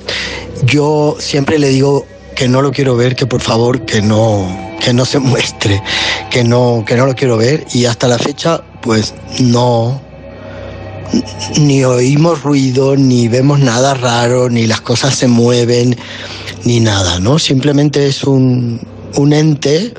yo 0.63 1.15
siempre 1.19 1.59
le 1.59 1.69
digo 1.69 2.05
que 2.35 2.47
no 2.47 2.61
lo 2.61 2.71
quiero 2.71 2.95
ver, 2.95 3.15
que 3.15 3.25
por 3.25 3.41
favor 3.41 3.85
que 3.85 4.01
no, 4.01 4.47
que 4.79 4.93
no 4.93 5.05
se 5.05 5.19
muestre, 5.19 5.81
que 6.29 6.43
no, 6.43 6.83
que 6.85 6.95
no 6.95 7.05
lo 7.05 7.15
quiero 7.15 7.37
ver. 7.37 7.65
Y 7.73 7.85
hasta 7.85 8.07
la 8.07 8.17
fecha 8.17 8.61
pues 8.81 9.13
no, 9.39 10.01
ni 11.59 11.83
oímos 11.83 12.43
ruido, 12.43 12.95
ni 12.95 13.27
vemos 13.27 13.59
nada 13.59 13.93
raro, 13.93 14.49
ni 14.49 14.67
las 14.67 14.81
cosas 14.81 15.15
se 15.15 15.27
mueven, 15.27 15.97
ni 16.63 16.79
nada, 16.79 17.19
¿no? 17.19 17.39
Simplemente 17.39 18.07
es 18.07 18.23
un, 18.23 18.79
un 19.15 19.33
ente, 19.33 19.93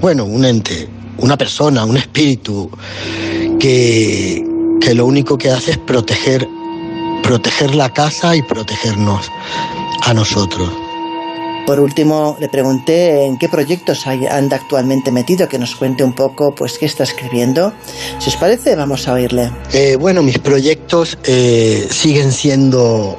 bueno, 0.00 0.24
un 0.24 0.44
ente, 0.44 0.88
una 1.18 1.36
persona, 1.36 1.84
un 1.84 1.96
espíritu, 1.96 2.70
que, 3.58 4.44
que 4.80 4.94
lo 4.94 5.06
único 5.06 5.38
que 5.38 5.50
hace 5.50 5.72
es 5.72 5.78
proteger, 5.78 6.46
proteger 7.22 7.74
la 7.74 7.92
casa 7.92 8.36
y 8.36 8.42
protegernos 8.42 9.30
a 10.04 10.14
nosotros. 10.14 10.70
Por 11.66 11.80
último, 11.80 12.36
le 12.40 12.50
pregunté 12.50 13.24
en 13.24 13.38
qué 13.38 13.48
proyectos 13.48 14.06
anda 14.06 14.56
actualmente 14.56 15.10
metido, 15.10 15.48
que 15.48 15.58
nos 15.58 15.74
cuente 15.74 16.04
un 16.04 16.12
poco 16.12 16.54
pues 16.54 16.76
qué 16.78 16.84
está 16.84 17.04
escribiendo. 17.04 17.72
Si 18.18 18.28
os 18.28 18.36
parece, 18.36 18.76
vamos 18.76 19.08
a 19.08 19.14
oírle. 19.14 19.50
Eh, 19.72 19.96
bueno, 19.96 20.22
mis 20.22 20.38
proyectos 20.38 21.16
eh, 21.24 21.88
siguen 21.90 22.32
siendo 22.32 23.16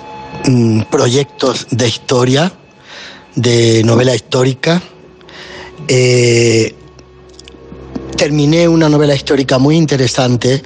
mm, 0.48 0.82
proyectos 0.92 1.66
de 1.72 1.88
historia, 1.88 2.52
de 3.34 3.84
novela 3.84 4.14
histórica. 4.14 4.80
Eh, 5.88 6.76
terminé 8.16 8.68
una 8.68 8.90
novela 8.90 9.16
histórica 9.16 9.58
muy 9.58 9.76
interesante 9.76 10.62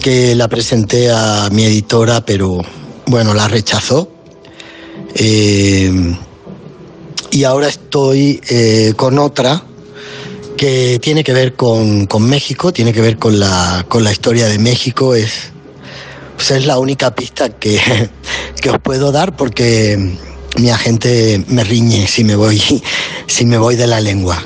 que 0.00 0.34
la 0.34 0.48
presenté 0.48 1.12
a 1.12 1.48
mi 1.52 1.64
editora, 1.64 2.22
pero 2.22 2.60
bueno, 3.06 3.34
la 3.34 3.46
rechazó 3.46 4.19
eh, 5.14 6.16
y 7.30 7.44
ahora 7.44 7.68
estoy 7.68 8.40
eh, 8.48 8.94
con 8.96 9.18
otra 9.18 9.62
que 10.56 10.98
tiene 11.00 11.24
que 11.24 11.32
ver 11.32 11.54
con, 11.54 12.06
México, 12.20 12.72
tiene 12.72 12.92
que 12.92 13.00
ver 13.00 13.16
con 13.16 13.38
la, 13.40 13.84
con 13.88 14.04
la 14.04 14.12
historia 14.12 14.46
de 14.46 14.58
México. 14.58 15.14
Es, 15.14 15.52
pues 16.36 16.50
es 16.50 16.66
la 16.66 16.78
única 16.78 17.14
pista 17.14 17.48
que, 17.48 17.80
que 18.60 18.70
os 18.70 18.78
puedo 18.80 19.12
dar 19.12 19.36
porque 19.36 20.18
mi 20.58 20.70
agente 20.70 21.42
me 21.48 21.64
riñe 21.64 22.06
si 22.06 22.24
me 22.24 22.36
voy, 22.36 22.60
si 23.26 23.46
me 23.46 23.58
voy 23.58 23.76
de 23.76 23.86
la 23.86 24.00
lengua. 24.00 24.42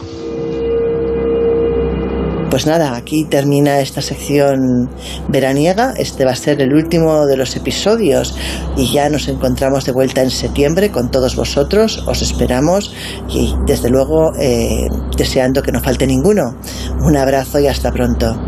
Pues 2.54 2.68
nada, 2.68 2.94
aquí 2.94 3.24
termina 3.24 3.80
esta 3.80 4.00
sección 4.00 4.88
veraniega. 5.26 5.92
Este 5.98 6.24
va 6.24 6.30
a 6.30 6.36
ser 6.36 6.62
el 6.62 6.72
último 6.72 7.26
de 7.26 7.36
los 7.36 7.56
episodios 7.56 8.38
y 8.76 8.92
ya 8.92 9.08
nos 9.08 9.26
encontramos 9.26 9.84
de 9.86 9.90
vuelta 9.90 10.22
en 10.22 10.30
septiembre 10.30 10.92
con 10.92 11.10
todos 11.10 11.34
vosotros. 11.34 12.04
Os 12.06 12.22
esperamos 12.22 12.94
y 13.28 13.56
desde 13.66 13.90
luego 13.90 14.30
eh, 14.38 14.86
deseando 15.16 15.62
que 15.62 15.72
no 15.72 15.80
falte 15.80 16.06
ninguno. 16.06 16.56
Un 17.00 17.16
abrazo 17.16 17.58
y 17.58 17.66
hasta 17.66 17.90
pronto. 17.90 18.40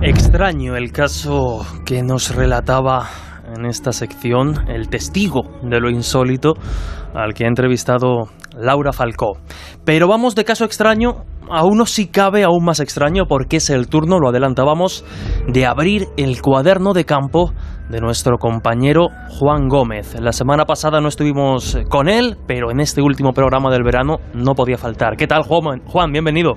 Extraño 0.00 0.78
el 0.78 0.92
caso 0.92 1.66
que 1.84 2.02
nos 2.02 2.34
relataba 2.34 3.10
en 3.56 3.66
esta 3.66 3.92
sección 3.92 4.68
el 4.68 4.88
testigo 4.88 5.42
de 5.62 5.80
lo 5.80 5.90
insólito 5.90 6.54
al 7.14 7.34
que 7.34 7.44
ha 7.44 7.48
entrevistado 7.48 8.28
Laura 8.56 8.92
Falcó. 8.92 9.38
Pero 9.84 10.08
vamos 10.08 10.34
de 10.34 10.44
caso 10.44 10.64
extraño 10.64 11.24
a 11.50 11.64
uno 11.64 11.86
si 11.86 12.08
cabe 12.08 12.44
aún 12.44 12.64
más 12.64 12.80
extraño 12.80 13.26
porque 13.26 13.56
es 13.56 13.70
el 13.70 13.88
turno, 13.88 14.18
lo 14.18 14.28
adelantábamos, 14.28 15.04
de 15.46 15.66
abrir 15.66 16.06
el 16.16 16.42
cuaderno 16.42 16.92
de 16.92 17.04
campo 17.04 17.52
de 17.88 18.00
nuestro 18.00 18.36
compañero 18.36 19.08
Juan 19.38 19.68
Gómez. 19.68 20.20
La 20.20 20.32
semana 20.32 20.66
pasada 20.66 21.00
no 21.00 21.08
estuvimos 21.08 21.78
con 21.88 22.08
él, 22.08 22.36
pero 22.46 22.70
en 22.70 22.80
este 22.80 23.00
último 23.00 23.32
programa 23.32 23.70
del 23.70 23.82
verano 23.82 24.18
no 24.34 24.54
podía 24.54 24.76
faltar. 24.76 25.16
¿Qué 25.16 25.26
tal, 25.26 25.42
Juan? 25.42 25.80
Juan, 25.86 26.12
bienvenido. 26.12 26.54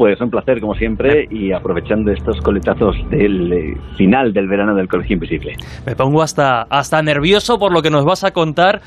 Pues 0.00 0.18
un 0.18 0.30
placer, 0.30 0.62
como 0.62 0.74
siempre, 0.74 1.26
y 1.30 1.52
aprovechando 1.52 2.10
estos 2.10 2.40
coletazos 2.40 2.96
del 3.10 3.52
eh, 3.52 3.76
final 3.98 4.32
del 4.32 4.48
verano 4.48 4.74
del 4.74 4.88
Colegio 4.88 5.12
Invisible. 5.12 5.52
Me 5.84 5.94
pongo 5.94 6.22
hasta, 6.22 6.62
hasta 6.62 7.02
nervioso 7.02 7.58
por 7.58 7.70
lo 7.70 7.82
que 7.82 7.90
nos 7.90 8.06
vas 8.06 8.24
a 8.24 8.30
contar 8.30 8.80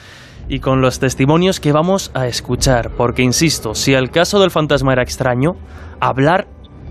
y 0.50 0.58
con 0.58 0.82
los 0.82 1.00
testimonios 1.00 1.60
que 1.60 1.72
vamos 1.72 2.10
a 2.16 2.26
escuchar, 2.26 2.90
porque 2.98 3.22
insisto, 3.22 3.76
si 3.76 3.94
el 3.94 4.10
caso 4.10 4.40
del 4.40 4.50
fantasma 4.50 4.94
era 4.94 5.04
extraño, 5.04 5.52
hablar 6.00 6.48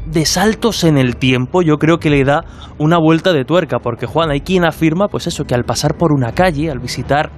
de 0.07 0.25
saltos 0.25 0.85
en 0.85 0.99
el 0.99 1.17
tiempo 1.17 1.63
yo 1.63 1.79
creo 1.79 1.99
que 1.99 2.09
le 2.09 2.23
da 2.23 2.45
una 2.79 2.99
vuelta 2.99 3.33
de 3.33 3.45
tuerca, 3.45 3.81
porque 3.81 4.07
Juan, 4.07 4.31
hay 4.31 4.43
quien 4.43 4.65
afirma, 4.65 5.09
pues 5.09 5.27
eso, 5.27 5.47
que 5.47 5.57
al 5.57 5.65
pasar 5.65 5.97
por 5.97 6.13
una 6.13 6.31
calle, 6.31 6.71
al 6.71 6.79
visitar 6.79 7.31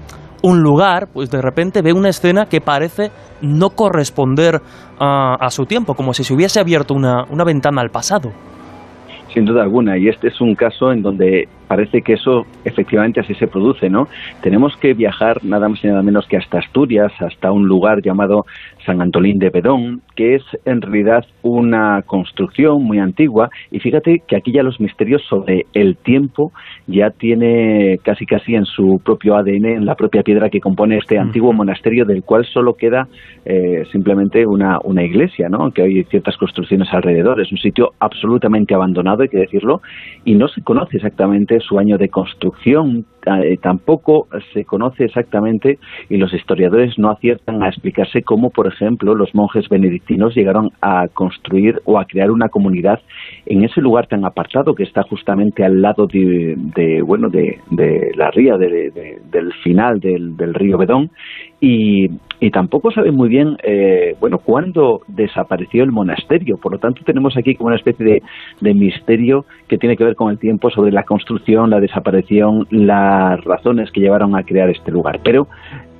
un 0.44 0.60
lugar, 0.60 1.08
pues 1.10 1.30
de 1.30 1.40
repente 1.40 1.80
ve 1.80 1.94
una 1.94 2.10
escena 2.10 2.44
que 2.44 2.60
parece 2.60 3.10
no 3.40 3.70
corresponder 3.70 4.60
a, 5.00 5.48
su 5.48 5.64
tiempo, 5.64 5.94
como 5.94 6.12
si 6.12 6.22
se 6.22 6.34
hubiese 6.34 6.60
abierto 6.60 6.92
una, 6.92 7.24
una 7.30 7.44
ventana 7.44 7.80
al 7.80 7.88
pasado. 7.88 8.30
Sin 9.32 9.46
duda 9.46 9.62
alguna, 9.62 9.96
y 9.96 10.08
este 10.08 10.28
es 10.28 10.40
un 10.42 10.54
caso 10.54 10.92
en 10.92 11.00
donde 11.00 11.48
parece 11.66 12.02
que 12.02 12.14
eso 12.14 12.46
efectivamente 12.64 13.20
así 13.20 13.34
se 13.34 13.46
produce, 13.46 13.88
¿no? 13.88 14.08
Tenemos 14.42 14.76
que 14.76 14.94
viajar 14.94 15.44
nada 15.44 15.68
más 15.68 15.82
y 15.84 15.88
nada 15.88 16.02
menos 16.02 16.26
que 16.26 16.36
hasta 16.36 16.58
Asturias, 16.58 17.12
hasta 17.20 17.52
un 17.52 17.66
lugar 17.66 18.02
llamado 18.02 18.44
San 18.84 19.00
Antolín 19.00 19.38
de 19.38 19.50
Bedón, 19.50 20.02
que 20.14 20.36
es 20.36 20.42
en 20.64 20.80
realidad 20.80 21.24
una 21.42 22.02
construcción 22.02 22.82
muy 22.82 22.98
antigua 22.98 23.50
y 23.70 23.80
fíjate 23.80 24.22
que 24.26 24.36
aquí 24.36 24.52
ya 24.52 24.62
los 24.62 24.80
misterios 24.80 25.22
sobre 25.28 25.66
el 25.74 25.96
tiempo 25.96 26.52
ya 26.86 27.10
tiene 27.10 27.98
casi 28.02 28.26
casi 28.26 28.54
en 28.54 28.64
su 28.64 29.00
propio 29.04 29.36
ADN, 29.36 29.66
en 29.66 29.86
la 29.86 29.94
propia 29.94 30.22
piedra 30.22 30.50
que 30.50 30.60
compone 30.60 30.98
este 30.98 31.18
antiguo 31.18 31.52
monasterio 31.52 32.04
del 32.04 32.22
cual 32.22 32.44
solo 32.44 32.74
queda 32.74 33.08
eh, 33.44 33.84
simplemente 33.90 34.46
una, 34.46 34.78
una 34.84 35.02
iglesia, 35.02 35.48
¿no? 35.48 35.58
aunque 35.58 35.82
hay 35.82 36.04
ciertas 36.04 36.36
construcciones 36.36 36.88
alrededor. 36.92 37.40
Es 37.40 37.50
un 37.52 37.58
sitio 37.58 37.92
absolutamente 37.98 38.74
abandonado, 38.74 39.22
hay 39.22 39.28
que 39.28 39.38
decirlo, 39.38 39.80
y 40.24 40.34
no 40.34 40.48
se 40.48 40.62
conoce 40.62 40.96
exactamente 40.96 41.53
su 41.60 41.78
año 41.78 41.98
de 41.98 42.08
construcción, 42.08 43.06
eh, 43.26 43.56
tampoco 43.62 44.28
se 44.52 44.64
conoce 44.64 45.04
exactamente 45.04 45.78
y 46.10 46.18
los 46.18 46.34
historiadores 46.34 46.98
no 46.98 47.10
aciertan 47.10 47.62
a 47.62 47.68
explicarse 47.68 48.22
cómo, 48.22 48.50
por 48.50 48.66
ejemplo, 48.66 49.14
los 49.14 49.34
monjes 49.34 49.68
benedictinos 49.68 50.34
llegaron 50.34 50.72
a 50.82 51.08
construir 51.08 51.80
o 51.84 51.98
a 51.98 52.04
crear 52.04 52.30
una 52.30 52.50
comunidad 52.50 53.00
en 53.46 53.64
ese 53.64 53.80
lugar 53.80 54.06
tan 54.08 54.24
apartado 54.24 54.74
que 54.74 54.82
está 54.82 55.02
justamente 55.04 55.64
al 55.64 55.80
lado 55.80 56.06
de, 56.06 57.02
bueno 57.02 57.28
de, 57.30 57.60
la 58.14 58.30
ría 58.30 58.58
del 58.58 59.52
final 59.62 60.00
del, 60.00 60.36
del 60.36 60.54
río 60.54 60.76
Bedón 60.76 61.10
y, 61.60 62.08
y 62.40 62.50
tampoco 62.50 62.90
sabe 62.90 63.10
muy 63.10 63.30
bien, 63.30 63.56
eh, 63.62 64.16
bueno, 64.20 64.36
cuándo 64.38 65.00
desapareció 65.08 65.82
el 65.82 65.92
monasterio. 65.92 66.58
Por 66.58 66.72
lo 66.72 66.78
tanto, 66.78 67.02
tenemos 67.02 67.36
aquí 67.38 67.54
como 67.54 67.68
una 67.68 67.76
especie 67.76 68.20
de, 68.60 68.74
misterio 68.74 69.46
que 69.66 69.78
tiene 69.78 69.96
que 69.96 70.04
ver 70.04 70.14
con 70.14 70.30
el 70.30 70.38
tiempo 70.38 70.68
sobre 70.68 70.92
la 70.92 71.04
construcción, 71.04 71.70
la 71.70 71.80
desaparición, 71.80 72.66
las 72.70 73.42
razones 73.44 73.90
que 73.92 74.00
llevaron 74.00 74.36
a 74.36 74.42
crear 74.42 74.68
este 74.68 74.90
lugar. 74.90 75.20
Pero 75.24 75.46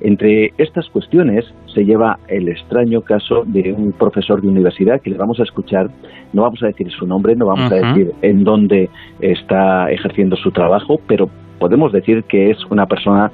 entre 0.01 0.53
estas 0.59 0.87
cuestiones 0.89 1.45
se 1.73 1.83
lleva 1.83 2.19
el 2.27 2.47
extraño 2.49 3.01
caso 3.01 3.43
de 3.45 3.73
un 3.73 3.93
profesor 3.93 4.41
de 4.41 4.49
universidad 4.49 5.01
que 5.01 5.09
le 5.09 5.17
vamos 5.17 5.39
a 5.39 5.43
escuchar, 5.43 5.89
no 6.33 6.43
vamos 6.43 6.61
a 6.61 6.67
decir 6.67 6.91
su 6.91 7.07
nombre, 7.07 7.35
no 7.35 7.47
vamos 7.47 7.71
a 7.71 7.75
decir 7.75 8.11
en 8.21 8.43
dónde 8.43 8.89
está 9.19 9.89
ejerciendo 9.89 10.35
su 10.35 10.51
trabajo, 10.51 10.99
pero 11.07 11.27
podemos 11.59 11.91
decir 11.91 12.23
que 12.25 12.51
es 12.51 12.63
una 12.69 12.85
persona 12.85 13.31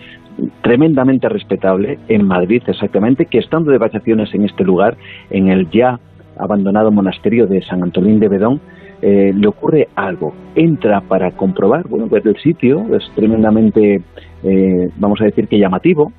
tremendamente 0.62 1.30
respetable 1.30 1.99
en 2.08 2.26
Madrid 2.26 2.64
exactamente, 2.68 3.26
que 3.26 3.40
estando 3.40 3.72
de 3.72 3.78
vacaciones 3.78 4.34
en 4.34 4.45
este 4.45 4.64
lugar, 4.64 4.98
en 5.30 5.49
el 5.49 5.70
ya 5.70 5.99
abandonado 6.38 6.91
monasterio 6.91 7.48
de 7.48 7.62
San 7.62 7.84
Antolín 7.84 8.20
de 8.20 8.30
Bedón, 8.30 8.62
eh, 9.02 9.34
le 9.36 9.48
ocurre 9.48 9.88
algo. 9.95 10.34
Entra 10.56 11.02
para 11.02 11.32
comprobar, 11.32 11.88
bueno, 11.88 12.08
pues 12.08 12.26
el 12.26 12.38
sitio 12.38 12.95
es 12.95 13.03
tremendamente, 13.16 14.02
eh, 14.44 14.90
vamos 14.98 15.22
a 15.22 15.26
decir 15.26 15.48
que 15.48 15.60
llamativo, 15.60 16.12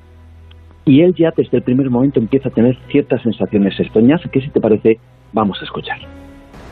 y 0.85 1.01
él 1.01 1.13
ya 1.15 1.31
desde 1.35 1.57
el 1.57 1.63
primer 1.63 1.89
momento 1.89 2.19
empieza 2.19 2.49
a 2.49 2.51
tener 2.51 2.77
ciertas 2.89 3.21
sensaciones. 3.21 3.79
Estoñas 3.79 4.21
que 4.31 4.41
si 4.41 4.49
te 4.49 4.59
parece 4.59 4.99
vamos 5.31 5.57
a 5.61 5.65
escuchar 5.65 6.22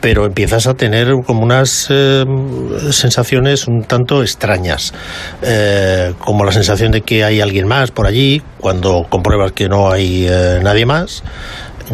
pero 0.02 0.26
empiezas 0.26 0.66
a 0.66 0.74
tener 0.74 1.14
como 1.24 1.42
unas 1.44 1.86
eh, 1.88 2.24
sensaciones 2.90 3.68
un 3.68 3.84
tanto 3.84 4.22
extrañas, 4.22 4.92
eh, 5.42 6.12
como 6.18 6.44
la 6.44 6.50
sensación 6.50 6.90
de 6.90 7.02
que 7.02 7.24
hay 7.24 7.40
alguien 7.40 7.68
más 7.68 7.92
por 7.92 8.08
allí, 8.08 8.42
cuando 8.58 9.06
compruebas 9.08 9.52
que 9.52 9.68
no 9.68 9.90
hay 9.90 10.26
eh, 10.28 10.58
nadie 10.60 10.84
más. 10.84 11.22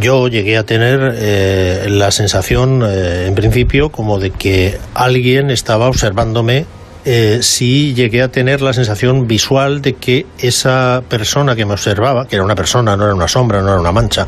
Yo 0.01 0.29
llegué 0.29 0.57
a 0.57 0.65
tener 0.65 1.91
la 1.91 2.11
sensación, 2.13 2.85
en 2.85 3.35
principio, 3.35 3.89
como 3.89 4.21
de 4.21 4.31
que 4.31 4.79
alguien 4.95 5.51
estaba 5.51 5.89
observándome 5.89 6.67
eh, 7.05 7.39
sí 7.43 7.95
llegué 7.95 8.23
a 8.23 8.29
tener 8.29 8.61
la 8.61 8.73
sensación 8.73 9.27
visual 9.27 9.83
de 9.83 9.95
que 9.95 10.27
esa 10.39 11.03
persona 11.09 11.57
que 11.57 11.65
me 11.65 11.73
observaba, 11.73 12.27
que 12.27 12.37
era 12.37 12.45
una 12.45 12.55
persona, 12.55 12.97
no 12.97 13.05
era 13.05 13.15
una 13.15 13.29
sombra, 13.29 13.61
no 13.61 13.69
era 13.69 13.81
una 13.81 13.93
mancha, 13.93 14.27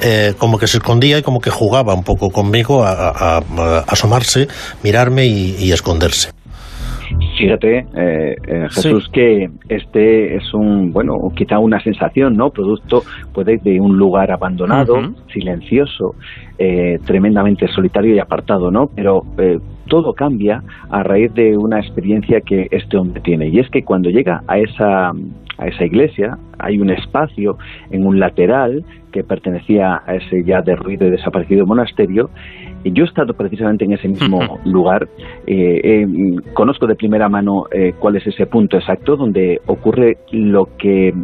eh, 0.00 0.34
como 0.38 0.58
que 0.58 0.66
se 0.66 0.78
escondía 0.78 1.18
y 1.18 1.22
como 1.22 1.40
que 1.40 1.50
jugaba 1.50 1.94
un 1.94 2.04
poco 2.04 2.30
conmigo 2.30 2.84
a, 2.84 3.42
asomarse, 3.86 4.48
mirarme 4.82 5.26
y, 5.26 5.72
esconderse. 5.72 6.30
Fíjate, 7.40 7.86
eh, 7.96 8.36
Jesús, 8.70 9.08
que 9.12 9.48
este 9.68 10.36
es 10.36 10.54
un, 10.54 10.92
bueno, 10.92 11.14
quizá 11.34 11.58
una 11.58 11.80
sensación, 11.80 12.34
¿no? 12.34 12.50
Producto 12.50 13.02
puede 13.32 13.58
de 13.58 13.80
un 13.80 13.96
lugar 13.96 14.30
abandonado, 14.30 14.96
silencioso, 15.32 16.14
tremendamente 17.06 17.66
solitario 17.68 18.14
y 18.14 18.18
apartado, 18.18 18.70
¿no? 18.70 18.88
Pero 18.94 19.22
todo 19.90 20.14
cambia 20.14 20.62
a 20.88 21.02
raíz 21.02 21.34
de 21.34 21.58
una 21.58 21.80
experiencia 21.80 22.40
que 22.40 22.68
este 22.70 22.96
hombre 22.96 23.20
tiene. 23.20 23.48
Y 23.48 23.58
es 23.58 23.68
que 23.70 23.82
cuando 23.82 24.08
llega 24.08 24.42
a 24.46 24.58
esa, 24.58 25.10
a 25.58 25.66
esa 25.66 25.84
iglesia, 25.84 26.38
hay 26.58 26.78
un 26.78 26.90
espacio 26.90 27.58
en 27.90 28.06
un 28.06 28.18
lateral 28.18 28.84
que 29.12 29.24
pertenecía 29.24 30.00
a 30.06 30.14
ese 30.14 30.44
ya 30.44 30.62
derruido 30.62 31.06
y 31.06 31.10
desaparecido 31.10 31.66
monasterio. 31.66 32.30
Y 32.84 32.92
yo 32.92 33.04
he 33.04 33.06
estado 33.06 33.34
precisamente 33.34 33.84
en 33.84 33.92
ese 33.92 34.08
mismo 34.08 34.58
lugar. 34.64 35.08
Eh, 35.46 35.80
eh, 35.82 36.06
conozco 36.54 36.86
de 36.86 36.94
primera 36.94 37.28
mano 37.28 37.64
eh, 37.70 37.92
cuál 37.98 38.16
es 38.16 38.26
ese 38.26 38.46
punto 38.46 38.76
exacto 38.76 39.16
donde 39.16 39.60
ocurre 39.66 40.18
lo 40.30 40.68
que 40.76 41.14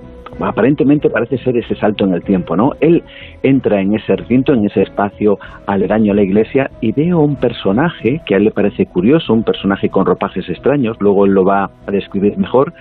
aparentemente 0.41 1.09
parece 1.09 1.39
ser 1.39 1.57
ese 1.57 1.75
salto 1.77 2.05
en 2.05 2.13
el 2.13 2.23
tiempo, 2.23 2.57
¿no? 2.57 2.73
Él 2.81 3.03
entra 3.43 3.81
en 3.81 3.95
ese 3.95 4.17
recinto, 4.17 4.53
en 4.53 4.67
ese 4.67 4.83
espacio 4.83 5.39
aledaño 5.67 6.13
a 6.13 6.17
la 6.17 6.23
iglesia 6.23 6.71
y 6.81 6.93
ve 6.93 7.11
a 7.11 7.17
un 7.17 7.37
personaje 7.37 8.21
que 8.27 8.35
a 8.35 8.39
él 8.39 8.45
le 8.45 8.51
parece 8.51 8.87
curioso, 8.87 9.33
un 9.33 9.45
personaje 9.45 9.89
con 9.89 10.05
ropajes 10.05 10.49
extraños, 10.49 10.97
luego 11.01 11.25
él 11.25 11.33
lo 11.33 11.45
va 11.45 11.71
a 11.87 11.91
describir 11.91 12.37
mejor, 12.37 12.75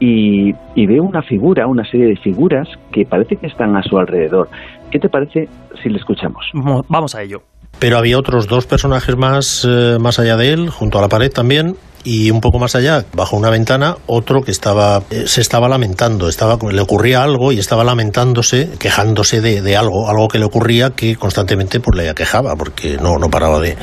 y, 0.00 0.54
y 0.74 0.86
ve 0.86 1.00
una 1.00 1.22
figura, 1.22 1.66
una 1.66 1.84
serie 1.84 2.06
de 2.06 2.16
figuras 2.16 2.68
que 2.92 3.04
parece 3.04 3.36
que 3.36 3.46
están 3.46 3.76
a 3.76 3.82
su 3.82 3.98
alrededor. 3.98 4.48
¿Qué 4.90 4.98
te 4.98 5.08
parece 5.08 5.48
si 5.82 5.88
le 5.88 5.98
escuchamos? 5.98 6.50
Vamos 6.88 7.14
a 7.14 7.22
ello. 7.22 7.42
Pero 7.78 7.98
había 7.98 8.18
otros 8.18 8.46
dos 8.48 8.66
personajes 8.66 9.16
más, 9.16 9.66
eh, 9.68 9.98
más 10.00 10.18
allá 10.18 10.36
de 10.36 10.52
él, 10.52 10.70
junto 10.70 10.98
a 10.98 11.00
la 11.00 11.08
pared 11.08 11.30
también, 11.30 11.76
y 12.04 12.30
un 12.30 12.40
poco 12.40 12.58
más 12.58 12.74
allá, 12.74 13.04
bajo 13.12 13.36
una 13.36 13.50
ventana, 13.50 13.96
otro 14.06 14.42
que 14.42 14.50
estaba 14.50 15.02
eh, 15.10 15.24
se 15.26 15.40
estaba 15.40 15.68
lamentando, 15.68 16.28
estaba 16.28 16.58
le 16.70 16.80
ocurría 16.80 17.22
algo 17.22 17.52
y 17.52 17.58
estaba 17.58 17.84
lamentándose, 17.84 18.70
quejándose 18.78 19.40
de, 19.40 19.76
algo, 19.76 20.08
algo 20.08 20.28
que 20.28 20.38
le 20.38 20.44
ocurría 20.44 20.90
que 20.90 21.16
constantemente 21.16 21.80
pues 21.80 21.96
le 21.96 22.14
quejaba 22.14 22.56
porque 22.56 22.96
no, 22.96 23.18
no 23.18 23.30
paraba 23.30 23.60
de, 23.60 23.76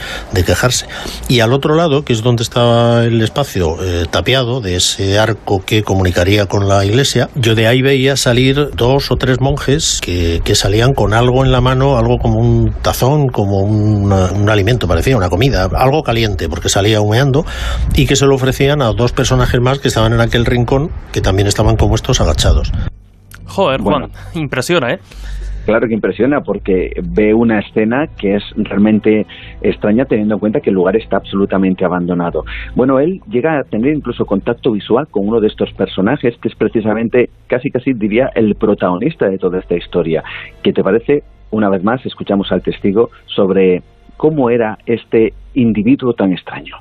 quejarse. 0.46 0.86
Y 1.28 1.40
al 1.40 1.54
otro 1.54 1.76
lado, 1.76 2.04
que 2.04 2.14
es 2.14 2.22
donde 2.22 2.44
estaba 2.44 3.04
el 3.04 3.22
espacio 3.22 3.78
eh, 3.84 4.06
tapiado 4.10 4.62
de 4.62 4.76
ese 4.76 5.18
arco 5.18 5.64
que 5.66 5.84
comunicaría 5.84 6.46
con 6.46 6.68
la 6.68 6.86
iglesia, 6.86 7.30
yo 7.36 7.56
de 7.56 7.68
ahí 7.68 7.82
veía 7.82 8.16
salir 8.16 8.70
dos 8.76 9.12
o 9.12 9.16
tres 9.16 9.40
monjes 9.42 10.00
que, 10.02 10.42
que 10.44 10.56
salían 10.56 10.94
con 10.94 11.14
algo 11.14 11.44
en 11.44 11.52
la 11.52 11.62
mano, 11.62 11.98
algo 11.98 12.18
como 12.18 12.40
un 12.40 12.74
tazón, 12.82 13.28
como 13.28 13.62
un, 13.62 14.12
un 14.12 14.50
alimento, 14.50 14.88
parecía 14.88 15.18
una 15.18 15.30
comida, 15.30 15.68
algo 15.74 16.04
caliente 16.04 16.48
porque 16.50 16.70
salía 16.70 17.02
humeando 17.02 17.46
y 17.96 18.05
que 18.08 18.16
se 18.16 18.26
lo 18.26 18.36
ofrecían 18.36 18.82
a 18.82 18.92
dos 18.92 19.12
personajes 19.12 19.60
más 19.62 19.80
que 19.80 19.88
estaban 19.88 20.14
en 20.14 20.20
aquel 20.20 20.46
rincón, 20.46 20.90
que 21.12 21.22
también 21.22 21.48
estaban 21.48 21.78
como 21.78 21.96
estos 21.96 22.22
agachados. 22.22 22.72
Joder, 23.46 23.82
Juan, 23.82 24.10
impresiona, 24.34 24.94
¿eh? 24.94 25.00
Claro 25.66 25.88
que 25.88 25.96
impresiona 25.96 26.42
porque 26.42 26.92
ve 27.04 27.34
una 27.34 27.60
escena 27.60 28.08
que 28.20 28.36
es 28.36 28.44
realmente 28.56 29.26
extraña 29.62 30.06
teniendo 30.06 30.36
en 30.36 30.40
cuenta 30.40 30.60
que 30.60 30.70
el 30.70 30.76
lugar 30.76 30.96
está 30.96 31.18
absolutamente 31.18 31.84
abandonado. 31.84 32.46
Bueno, 32.76 33.00
él 33.00 33.22
llega 33.32 33.60
a 33.60 33.64
tener 33.64 33.96
incluso 33.96 34.26
contacto 34.26 34.72
visual 34.72 35.08
con 35.10 35.28
uno 35.28 35.40
de 35.40 35.48
estos 35.48 35.72
personajes 35.74 36.36
que 36.40 36.50
es 36.50 36.56
precisamente, 36.56 37.32
casi 37.48 37.72
casi 37.72 37.94
diría, 37.94 38.30
el 38.36 38.54
protagonista 38.56 39.28
de 39.28 39.40
toda 39.40 39.58
esta 39.58 39.76
historia. 39.76 40.24
¿Qué 40.62 40.72
te 40.72 40.84
parece? 40.84 41.24
Una 41.50 41.70
vez 41.70 41.84
más, 41.84 42.06
escuchamos 42.06 42.52
al 42.52 42.62
testigo 42.62 43.10
sobre 43.26 43.82
cómo 44.18 44.52
era 44.52 44.78
este 44.86 45.34
individuo 45.56 46.14
tan 46.14 46.32
extraño 46.32 46.76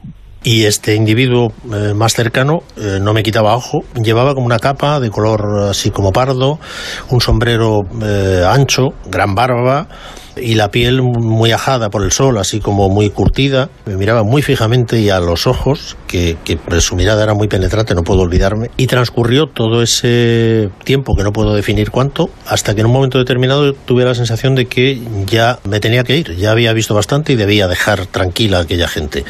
y 0.44 0.66
este 0.66 0.94
individuo 0.94 1.52
eh, 1.72 1.94
más 1.94 2.12
cercano 2.12 2.62
eh, 2.76 2.98
no 3.00 3.14
me 3.14 3.22
quitaba 3.22 3.56
ojo, 3.56 3.82
llevaba 4.00 4.34
como 4.34 4.46
una 4.46 4.58
capa 4.58 5.00
de 5.00 5.10
color 5.10 5.68
así 5.70 5.90
como 5.90 6.12
pardo, 6.12 6.60
un 7.08 7.20
sombrero 7.20 7.80
eh, 8.02 8.44
ancho, 8.46 8.90
gran 9.06 9.34
barba 9.34 9.88
y 10.36 10.54
la 10.56 10.70
piel 10.70 11.00
muy 11.00 11.52
ajada 11.52 11.90
por 11.90 12.02
el 12.02 12.12
sol, 12.12 12.38
así 12.38 12.60
como 12.60 12.88
muy 12.88 13.08
curtida. 13.10 13.70
Me 13.86 13.96
miraba 13.96 14.24
muy 14.24 14.42
fijamente 14.42 14.98
y 14.98 15.08
a 15.08 15.20
los 15.20 15.46
ojos, 15.46 15.96
que, 16.08 16.36
que 16.44 16.58
su 16.80 16.96
mirada 16.96 17.22
era 17.22 17.34
muy 17.34 17.46
penetrante, 17.46 17.94
no 17.94 18.02
puedo 18.02 18.22
olvidarme. 18.22 18.68
Y 18.76 18.88
transcurrió 18.88 19.46
todo 19.46 19.80
ese 19.80 20.70
tiempo, 20.82 21.14
que 21.16 21.22
no 21.22 21.32
puedo 21.32 21.54
definir 21.54 21.92
cuánto, 21.92 22.30
hasta 22.48 22.74
que 22.74 22.80
en 22.80 22.88
un 22.88 22.92
momento 22.92 23.18
determinado 23.18 23.72
tuve 23.74 24.04
la 24.04 24.16
sensación 24.16 24.56
de 24.56 24.66
que 24.66 25.00
ya 25.26 25.60
me 25.68 25.78
tenía 25.78 26.02
que 26.02 26.16
ir, 26.16 26.36
ya 26.36 26.50
había 26.50 26.72
visto 26.72 26.94
bastante 26.94 27.32
y 27.32 27.36
debía 27.36 27.68
dejar 27.68 28.06
tranquila 28.06 28.58
a 28.58 28.62
aquella 28.62 28.88
gente. 28.88 29.24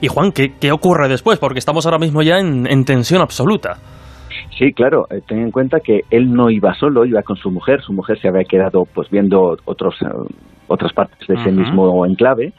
Y 0.00 0.08
Juan, 0.08 0.32
¿qué, 0.32 0.72
ocurre 0.72 1.08
después? 1.08 1.38
Porque 1.38 1.58
estamos 1.58 1.86
ahora 1.86 1.98
mismo 1.98 2.22
ya 2.22 2.38
en, 2.38 2.84
tensión 2.84 3.22
absoluta. 3.22 3.76
Sí, 4.58 4.72
claro, 4.72 5.06
eh, 5.10 5.20
ten 5.26 5.38
en 5.38 5.50
cuenta 5.50 5.78
que 5.80 6.00
él 6.10 6.32
no 6.32 6.50
iba 6.50 6.74
solo, 6.74 7.04
iba 7.04 7.22
con 7.22 7.36
su 7.36 7.50
mujer, 7.50 7.80
su 7.82 7.92
mujer 7.92 8.18
se 8.20 8.28
había 8.28 8.44
quedado 8.44 8.84
pues 8.92 9.10
viendo 9.10 9.56
otros, 9.64 9.94
eh, 10.02 10.06
otras 10.68 10.92
partes 10.92 11.26
de 11.26 11.34
ese 11.34 11.50
mismo 11.50 12.06
enclave 12.06 12.52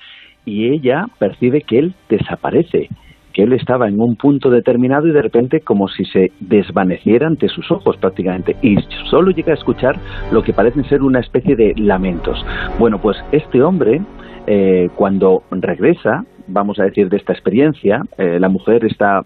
y 0.45 0.74
ella 0.74 1.06
percibe 1.20 1.62
que 1.62 1.80
él 1.80 1.95
desaparece, 2.10 2.90
que 3.34 3.44
él 3.44 3.53
estaba 3.53 3.88
en 3.88 3.99
un 3.99 4.16
punto 4.16 4.49
determinado 4.49 5.07
y 5.07 5.12
de 5.12 5.22
repente 5.22 5.62
como 5.62 5.88
si 5.88 6.06
se 6.06 6.32
desvaneciera 6.40 7.28
ante 7.28 7.48
sus 7.49 7.70
ojos 7.72 7.98
prácticamente 7.98 8.56
y 8.62 8.76
solo 9.10 9.32
llega 9.32 9.52
a 9.52 9.56
escuchar 9.56 9.95
lo 10.32 10.41
que 10.41 10.53
parecen 10.53 10.84
ser 10.86 11.02
una 11.02 11.20
especie 11.20 11.56
de 11.56 11.74
lamentos. 11.78 12.38
Bueno, 12.80 12.99
pues 12.99 13.18
este 13.32 13.62
hombre 13.62 14.02
eh, 14.48 14.90
cuando 14.95 15.41
regresa, 15.49 16.24
vamos 16.47 16.80
a 16.80 16.84
decir, 16.84 17.09
de 17.09 17.17
esta 17.17 17.34
experiencia, 17.34 18.03
eh, 18.17 18.39
la 18.39 18.49
mujer 18.49 18.85
está 18.85 19.26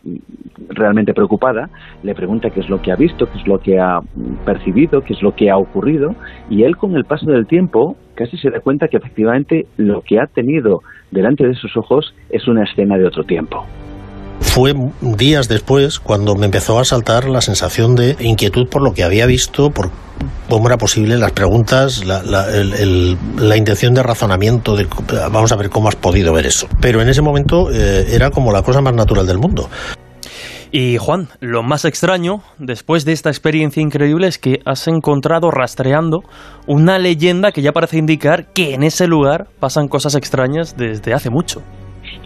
realmente 0.69 1.13
preocupada, 1.13 1.69
le 2.03 2.15
pregunta 2.15 2.49
qué 2.49 2.59
es 2.59 2.69
lo 2.69 2.81
que 2.81 2.91
ha 2.91 2.95
visto, 2.95 3.29
qué 3.29 3.37
es 3.39 3.47
lo 3.47 3.59
que 3.59 3.79
ha 3.79 4.01
percibido, 4.45 5.01
qué 5.01 5.13
es 5.13 5.21
lo 5.21 5.35
que 5.35 5.49
ha 5.49 5.57
ocurrido, 5.57 6.15
y 6.49 6.63
él 6.63 6.77
con 6.77 6.95
el 6.95 7.05
paso 7.05 7.29
del 7.29 7.47
tiempo 7.47 7.97
casi 8.15 8.37
se 8.37 8.49
da 8.49 8.59
cuenta 8.59 8.87
que 8.87 8.97
efectivamente 8.97 9.65
lo 9.77 10.01
que 10.01 10.19
ha 10.19 10.27
tenido 10.27 10.81
delante 11.11 11.47
de 11.47 11.55
sus 11.55 11.75
ojos 11.77 12.13
es 12.29 12.47
una 12.47 12.63
escena 12.63 12.97
de 12.97 13.05
otro 13.05 13.23
tiempo. 13.23 13.65
Fue 14.60 14.73
días 14.99 15.48
después 15.48 16.02
cuando 16.02 16.36
me 16.36 16.48
empezó 16.48 16.80
a 16.80 16.84
saltar 16.84 17.30
la 17.30 17.40
sensación 17.40 17.95
de 17.95 18.18
inquietud 18.19 18.68
por 18.68 18.81
lo 18.81 18.91
que 18.91 19.06
había 19.06 19.26
visto, 19.26 19.69
por 19.69 19.90
cómo 20.49 20.68
era 20.68 20.76
posible, 20.76 21.18
las 21.18 21.31
preguntas, 21.31 22.03
la, 22.06 23.56
intención 23.56 23.94
de 23.94 24.03
razonamiento, 24.03 24.76
de 24.76 24.86
vamos 25.31 25.53
a 25.53 25.56
ver 25.56 25.69
cómo 25.69 25.88
has 25.88 25.95
podido 25.95 26.34
ver 26.34 26.45
eso. 26.45 26.68
Pero 26.81 27.02
en 27.02 27.07
ese 27.07 27.22
momento 27.22 27.72
eh, 27.72 28.07
era 28.14 28.31
como 28.31 28.52
la 28.52 28.61
cosa 28.61 28.81
más 28.81 28.94
natural 28.94 29.26
del 29.26 29.38
mundo. 29.38 29.69
Y 30.73 30.98
Juan, 30.98 31.30
lo 31.40 31.64
más 31.64 31.86
extraño, 31.86 32.44
después 32.57 33.06
de 33.06 33.14
esta 33.14 33.30
experiencia 33.30 33.81
increíble, 33.81 34.27
es 34.27 34.40
que 34.40 34.60
has 34.65 34.90
encontrado 34.90 35.52
rastreando 35.52 36.26
una 36.68 36.99
leyenda 36.99 37.53
que 37.53 37.61
ya 37.61 37.72
parece 37.72 37.95
indicar 37.95 38.52
que 38.52 38.73
en 38.73 38.84
ese 38.84 39.07
lugar 39.07 39.48
pasan 39.61 39.88
cosas 39.88 40.15
extrañas 40.15 40.76
desde 40.76 41.14
hace 41.14 41.30
mucho. 41.30 41.61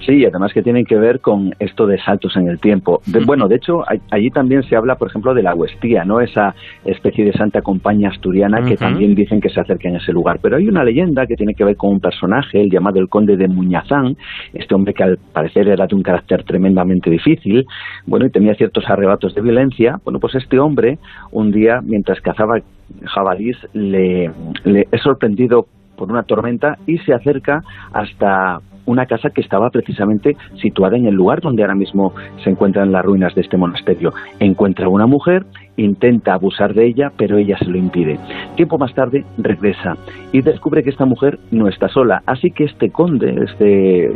Sí, 0.05 0.25
además 0.25 0.51
que 0.53 0.61
tienen 0.61 0.85
que 0.85 0.97
ver 0.97 1.21
con 1.21 1.53
esto 1.59 1.87
de 1.87 1.97
saltos 1.97 2.35
en 2.35 2.47
el 2.47 2.59
tiempo. 2.59 3.01
bueno, 3.25 3.47
de 3.47 3.55
hecho, 3.55 3.83
allí 4.11 4.29
también 4.31 4.63
se 4.63 4.75
habla, 4.75 4.95
por 4.95 5.07
ejemplo, 5.07 5.33
de 5.33 5.43
la 5.43 5.55
Huestía, 5.55 6.03
¿no? 6.03 6.19
Esa 6.19 6.53
especie 6.83 7.23
de 7.23 7.31
santa 7.33 7.61
compañía 7.61 8.09
asturiana 8.09 8.65
que 8.65 8.75
también 8.75 9.15
dicen 9.15 9.39
que 9.39 9.49
se 9.49 9.61
acerca 9.61 9.87
en 9.87 9.95
ese 9.95 10.11
lugar. 10.11 10.39
Pero 10.41 10.57
hay 10.57 10.67
una 10.67 10.83
leyenda 10.83 11.25
que 11.25 11.35
tiene 11.35 11.53
que 11.53 11.63
ver 11.63 11.77
con 11.77 11.91
un 11.91 11.99
personaje, 12.01 12.61
el 12.61 12.69
llamado 12.69 12.99
el 12.99 13.07
conde 13.07 13.37
de 13.37 13.47
Muñazán, 13.47 14.17
este 14.53 14.75
hombre 14.75 14.93
que 14.93 15.03
al 15.03 15.17
parecer 15.17 15.69
era 15.69 15.87
de 15.87 15.95
un 15.95 16.03
carácter 16.03 16.43
tremendamente 16.43 17.09
difícil, 17.09 17.65
bueno, 18.05 18.25
y 18.25 18.29
tenía 18.29 18.55
ciertos 18.55 18.89
arrebatos 18.89 19.33
de 19.35 19.41
violencia. 19.41 19.99
Bueno, 20.03 20.19
pues 20.19 20.35
este 20.35 20.59
hombre, 20.59 20.97
un 21.31 21.51
día, 21.51 21.79
mientras 21.81 22.19
cazaba 22.19 22.59
jabalís, 23.05 23.57
le, 23.73 24.31
le 24.65 24.87
es 24.91 25.01
sorprendido 25.01 25.67
por 25.95 26.11
una 26.11 26.23
tormenta 26.23 26.77
y 26.85 26.97
se 26.99 27.13
acerca 27.13 27.63
hasta 27.93 28.59
una 28.85 29.05
casa 29.05 29.29
que 29.29 29.41
estaba 29.41 29.69
precisamente 29.69 30.35
situada 30.61 30.97
en 30.97 31.05
el 31.05 31.15
lugar 31.15 31.41
donde 31.41 31.63
ahora 31.63 31.75
mismo 31.75 32.13
se 32.43 32.49
encuentran 32.49 32.91
las 32.91 33.03
ruinas 33.05 33.33
de 33.35 33.41
este 33.41 33.57
monasterio. 33.57 34.13
Encuentra 34.39 34.85
a 34.85 34.89
una 34.89 35.07
mujer, 35.07 35.45
intenta 35.77 36.33
abusar 36.33 36.73
de 36.73 36.85
ella, 36.85 37.11
pero 37.17 37.37
ella 37.37 37.57
se 37.57 37.65
lo 37.65 37.77
impide. 37.77 38.19
Tiempo 38.55 38.77
más 38.77 38.93
tarde 38.93 39.23
regresa 39.37 39.97
y 40.31 40.41
descubre 40.41 40.83
que 40.83 40.89
esta 40.89 41.05
mujer 41.05 41.39
no 41.51 41.67
está 41.67 41.87
sola. 41.89 42.21
Así 42.25 42.51
que 42.51 42.65
este 42.65 42.89
conde, 42.89 43.45
este 43.45 44.11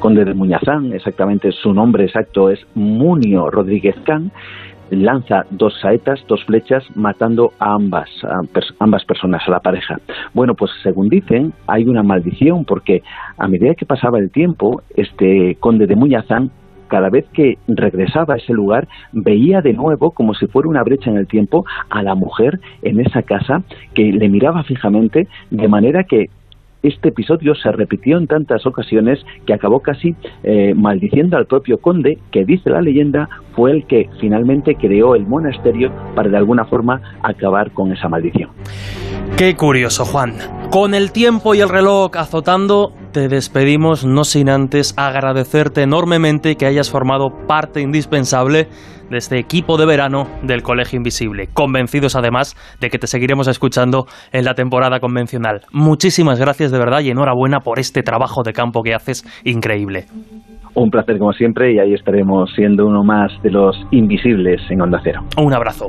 conde 0.00 0.24
de 0.24 0.34
Muñazán, 0.34 0.92
exactamente 0.92 1.52
su 1.52 1.72
nombre 1.72 2.04
exacto 2.04 2.50
es 2.50 2.66
Munio 2.74 3.50
Rodríguez 3.50 3.96
Can, 4.04 4.30
lanza 4.90 5.44
dos 5.50 5.78
saetas, 5.80 6.20
dos 6.28 6.44
flechas, 6.44 6.84
matando 6.94 7.52
a 7.58 7.74
ambas, 7.74 8.08
ambas 8.78 9.04
personas, 9.04 9.42
a 9.46 9.50
la 9.50 9.60
pareja. 9.60 9.98
Bueno, 10.34 10.54
pues 10.54 10.70
según 10.82 11.08
dicen, 11.08 11.52
hay 11.66 11.84
una 11.84 12.02
maldición 12.02 12.64
porque 12.64 13.02
a 13.38 13.48
medida 13.48 13.74
que 13.74 13.86
pasaba 13.86 14.18
el 14.18 14.30
tiempo, 14.30 14.82
este 14.96 15.56
conde 15.60 15.86
de 15.86 15.96
Muñazán 15.96 16.50
cada 16.90 17.08
vez 17.08 17.24
que 17.32 17.56
regresaba 17.68 18.34
a 18.34 18.36
ese 18.36 18.52
lugar, 18.52 18.88
veía 19.12 19.62
de 19.62 19.72
nuevo, 19.72 20.10
como 20.10 20.34
si 20.34 20.46
fuera 20.48 20.68
una 20.68 20.82
brecha 20.82 21.08
en 21.08 21.16
el 21.16 21.28
tiempo, 21.28 21.64
a 21.88 22.02
la 22.02 22.16
mujer 22.16 22.58
en 22.82 23.00
esa 23.00 23.22
casa 23.22 23.62
que 23.94 24.12
le 24.12 24.28
miraba 24.28 24.64
fijamente, 24.64 25.28
de 25.50 25.68
manera 25.68 26.02
que 26.04 26.26
este 26.82 27.10
episodio 27.10 27.54
se 27.54 27.70
repitió 27.72 28.18
en 28.18 28.26
tantas 28.26 28.66
ocasiones 28.66 29.18
que 29.46 29.54
acabó 29.54 29.80
casi 29.80 30.14
eh, 30.42 30.74
maldiciendo 30.74 31.36
al 31.36 31.46
propio 31.46 31.78
conde, 31.78 32.18
que 32.30 32.44
dice 32.44 32.70
la 32.70 32.80
leyenda 32.80 33.28
fue 33.54 33.72
el 33.72 33.86
que 33.86 34.08
finalmente 34.20 34.76
creó 34.76 35.14
el 35.14 35.26
monasterio 35.26 35.92
para 36.14 36.28
de 36.28 36.36
alguna 36.36 36.64
forma 36.64 37.00
acabar 37.22 37.72
con 37.72 37.92
esa 37.92 38.08
maldición. 38.08 38.50
Qué 39.36 39.56
curioso, 39.56 40.04
Juan. 40.04 40.34
Con 40.70 40.94
el 40.94 41.12
tiempo 41.12 41.54
y 41.54 41.60
el 41.60 41.68
reloj 41.68 42.16
azotando, 42.16 42.92
te 43.12 43.28
despedimos 43.28 44.04
no 44.04 44.24
sin 44.24 44.48
antes 44.48 44.94
agradecerte 44.96 45.82
enormemente 45.82 46.56
que 46.56 46.66
hayas 46.66 46.90
formado 46.90 47.46
parte 47.46 47.80
indispensable 47.80 48.68
de 49.10 49.18
este 49.18 49.38
equipo 49.38 49.76
de 49.76 49.86
verano 49.86 50.24
del 50.42 50.62
Colegio 50.62 50.96
Invisible, 50.96 51.48
convencidos 51.52 52.16
además 52.16 52.56
de 52.80 52.88
que 52.88 52.98
te 52.98 53.06
seguiremos 53.06 53.48
escuchando 53.48 54.06
en 54.32 54.44
la 54.44 54.54
temporada 54.54 55.00
convencional. 55.00 55.62
Muchísimas 55.72 56.38
gracias 56.38 56.70
de 56.70 56.78
verdad 56.78 57.00
y 57.00 57.10
enhorabuena 57.10 57.60
por 57.60 57.78
este 57.78 58.02
trabajo 58.02 58.42
de 58.42 58.52
campo 58.52 58.82
que 58.82 58.94
haces 58.94 59.24
increíble. 59.44 60.06
Un 60.74 60.90
placer 60.90 61.18
como 61.18 61.32
siempre 61.32 61.74
y 61.74 61.78
ahí 61.78 61.94
estaremos 61.94 62.50
siendo 62.54 62.86
uno 62.86 63.02
más 63.02 63.30
de 63.42 63.50
los 63.50 63.76
invisibles 63.90 64.60
en 64.70 64.80
Onda 64.80 65.00
Cero. 65.02 65.22
Un 65.36 65.52
abrazo. 65.52 65.88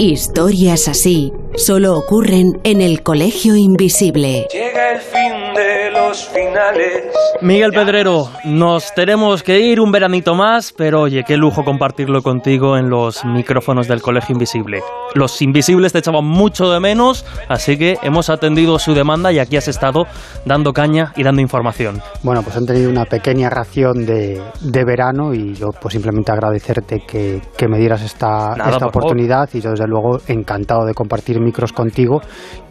Historias 0.00 0.88
así 0.88 1.30
solo 1.56 1.94
ocurren 1.94 2.58
en 2.64 2.80
el 2.80 3.02
Colegio 3.02 3.54
Invisible. 3.54 4.46
Llega 4.50 4.92
el 4.92 5.00
fin 5.00 5.54
de 5.54 5.90
los 5.90 6.26
finales. 6.28 7.12
Miguel 7.42 7.70
Pedrero, 7.72 8.30
nos 8.44 8.94
tenemos 8.94 9.42
que 9.42 9.60
ir 9.60 9.78
un 9.78 9.92
veranito 9.92 10.34
más, 10.34 10.72
pero 10.72 11.02
oye, 11.02 11.22
qué 11.26 11.36
lujo 11.36 11.64
compartirlo 11.64 12.22
contigo 12.22 12.78
en 12.78 12.88
los 12.88 13.26
micrófonos 13.26 13.88
del 13.88 14.00
Colegio 14.00 14.32
Invisible. 14.32 14.80
Los 15.14 15.42
invisibles 15.42 15.92
te 15.92 15.98
echaban 15.98 16.24
mucho 16.24 16.70
de 16.70 16.80
menos, 16.80 17.26
así 17.48 17.76
que 17.76 17.98
hemos 18.02 18.30
atendido 18.30 18.78
su 18.78 18.94
demanda 18.94 19.32
y 19.32 19.38
aquí 19.38 19.56
has 19.56 19.68
estado 19.68 20.06
dando 20.46 20.72
caña 20.72 21.12
y 21.16 21.24
dando 21.24 21.42
información. 21.42 22.00
Bueno, 22.22 22.42
pues 22.42 22.56
han 22.56 22.64
tenido 22.64 22.88
una 22.88 23.04
pequeña 23.04 23.50
ración 23.50 24.06
de, 24.06 24.40
verano 24.86 25.34
y 25.34 25.54
yo 25.54 25.68
pues 25.80 25.92
simplemente 25.92 26.32
agradecerte 26.32 27.02
que, 27.06 27.40
me 27.68 27.78
dieras 27.78 28.02
esta, 28.02 28.54
esta 28.70 28.86
oportunidad 28.86 29.48
y 29.52 29.60
yo 29.60 29.70
desde 29.70 29.89
luego 29.90 30.20
encantado 30.28 30.86
de 30.86 30.94
compartir 30.94 31.40
micros 31.40 31.72
contigo 31.72 32.22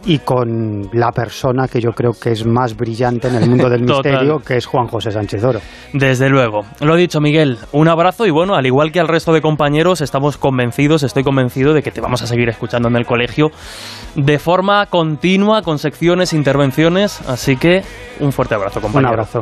y 0.04 0.18
con 0.18 0.88
la 0.92 1.12
persona 1.12 1.68
que 1.68 1.80
yo 1.80 1.90
creo 1.92 2.12
que 2.12 2.30
es 2.30 2.46
más 2.46 2.76
brillante 2.76 3.28
en 3.28 3.36
el 3.36 3.48
mundo 3.48 3.68
del 3.68 3.82
misterio, 3.84 4.38
que 4.38 4.56
es 4.56 4.66
Juan 4.66 4.86
José 4.86 5.10
Sánchez 5.12 5.44
Oro. 5.44 5.60
Desde 5.92 6.28
luego. 6.28 6.62
Lo 6.80 6.96
dicho, 6.96 7.20
Miguel, 7.20 7.58
un 7.72 7.88
abrazo 7.88 8.26
y 8.26 8.30
bueno, 8.30 8.54
al 8.54 8.66
igual 8.66 8.90
que 8.92 9.00
al 9.00 9.08
resto 9.08 9.32
de 9.32 9.42
compañeros, 9.42 10.00
estamos 10.00 10.36
convencidos, 10.36 11.02
estoy 11.02 11.22
convencido 11.22 11.74
de 11.74 11.82
que 11.82 11.90
te 11.90 12.00
vamos 12.00 12.22
a 12.22 12.26
seguir 12.26 12.48
escuchando 12.48 12.88
en 12.88 12.96
el 12.96 13.06
colegio 13.06 13.50
de 14.14 14.38
forma 14.38 14.86
continua, 14.86 15.62
con 15.62 15.78
secciones, 15.78 16.32
intervenciones, 16.32 17.20
así 17.28 17.56
que 17.56 17.82
un 18.20 18.32
fuerte 18.32 18.54
abrazo, 18.54 18.80
compañero. 18.80 19.12
Un 19.12 19.14
abrazo. 19.14 19.40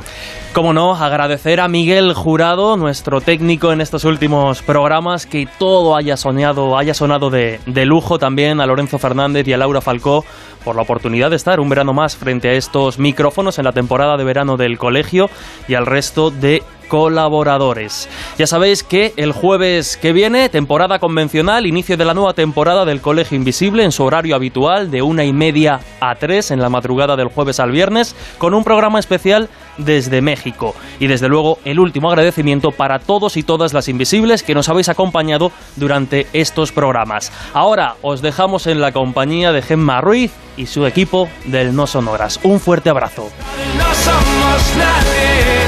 Como 0.52 0.72
no, 0.72 0.94
agradecer 0.94 1.60
a 1.60 1.68
Miguel 1.68 2.12
Jurado, 2.14 2.76
nuestro 2.76 3.20
técnico 3.20 3.72
en 3.72 3.80
estos 3.80 4.04
últimos 4.04 4.62
programas, 4.62 5.26
que 5.26 5.48
todo 5.58 5.96
haya 5.96 6.16
soñado, 6.16 6.76
haya 6.76 6.94
sonado 6.94 7.30
de, 7.30 7.60
de 7.68 7.84
lujo 7.84 8.18
también, 8.18 8.60
a 8.60 8.66
Lorenzo 8.66 8.98
Fernández 8.98 9.46
y 9.46 9.52
a 9.52 9.58
Laura 9.58 9.80
Falcó 9.80 10.24
por 10.64 10.74
la 10.74 10.82
oportunidad 10.82 11.30
de 11.30 11.36
estar 11.36 11.60
un 11.60 11.68
verano 11.68 11.92
más 11.92 12.16
frente 12.16 12.48
a 12.48 12.52
estos 12.52 12.98
micrófonos 12.98 13.58
en 13.58 13.64
la 13.64 13.72
temporada 13.72 14.16
de 14.16 14.24
verano 14.24 14.56
del 14.56 14.78
colegio 14.78 15.30
y 15.68 15.74
al 15.74 15.86
resto 15.86 16.30
de 16.30 16.62
colaboradores. 16.88 18.08
Ya 18.38 18.46
sabéis 18.46 18.82
que 18.82 19.12
el 19.16 19.32
jueves 19.32 19.96
que 19.96 20.12
viene, 20.12 20.48
temporada 20.48 20.98
convencional, 20.98 21.66
inicio 21.66 21.96
de 21.96 22.04
la 22.04 22.14
nueva 22.14 22.32
temporada 22.32 22.84
del 22.84 23.00
Colegio 23.00 23.36
Invisible 23.36 23.84
en 23.84 23.92
su 23.92 24.04
horario 24.04 24.34
habitual 24.34 24.90
de 24.90 25.02
una 25.02 25.24
y 25.24 25.32
media 25.32 25.80
a 26.00 26.14
tres 26.16 26.50
en 26.50 26.60
la 26.60 26.68
madrugada 26.68 27.16
del 27.16 27.28
jueves 27.28 27.60
al 27.60 27.70
viernes, 27.70 28.16
con 28.38 28.54
un 28.54 28.64
programa 28.64 28.98
especial 28.98 29.48
desde 29.76 30.20
México. 30.20 30.74
Y 30.98 31.06
desde 31.06 31.28
luego 31.28 31.58
el 31.64 31.78
último 31.78 32.08
agradecimiento 32.08 32.70
para 32.70 32.98
todos 32.98 33.36
y 33.36 33.42
todas 33.42 33.72
las 33.72 33.88
invisibles 33.88 34.42
que 34.42 34.54
nos 34.54 34.68
habéis 34.68 34.88
acompañado 34.88 35.52
durante 35.76 36.26
estos 36.32 36.72
programas. 36.72 37.32
Ahora 37.54 37.94
os 38.02 38.22
dejamos 38.22 38.66
en 38.66 38.80
la 38.80 38.92
compañía 38.92 39.52
de 39.52 39.62
Gemma 39.62 40.00
Ruiz 40.00 40.32
y 40.56 40.66
su 40.66 40.86
equipo 40.86 41.28
del 41.44 41.74
No 41.74 41.86
Sonoras. 41.86 42.40
Un 42.42 42.60
fuerte 42.60 42.90
abrazo. 42.90 43.30
No 43.76 43.94
somos 43.94 44.76
nadie. 44.76 45.67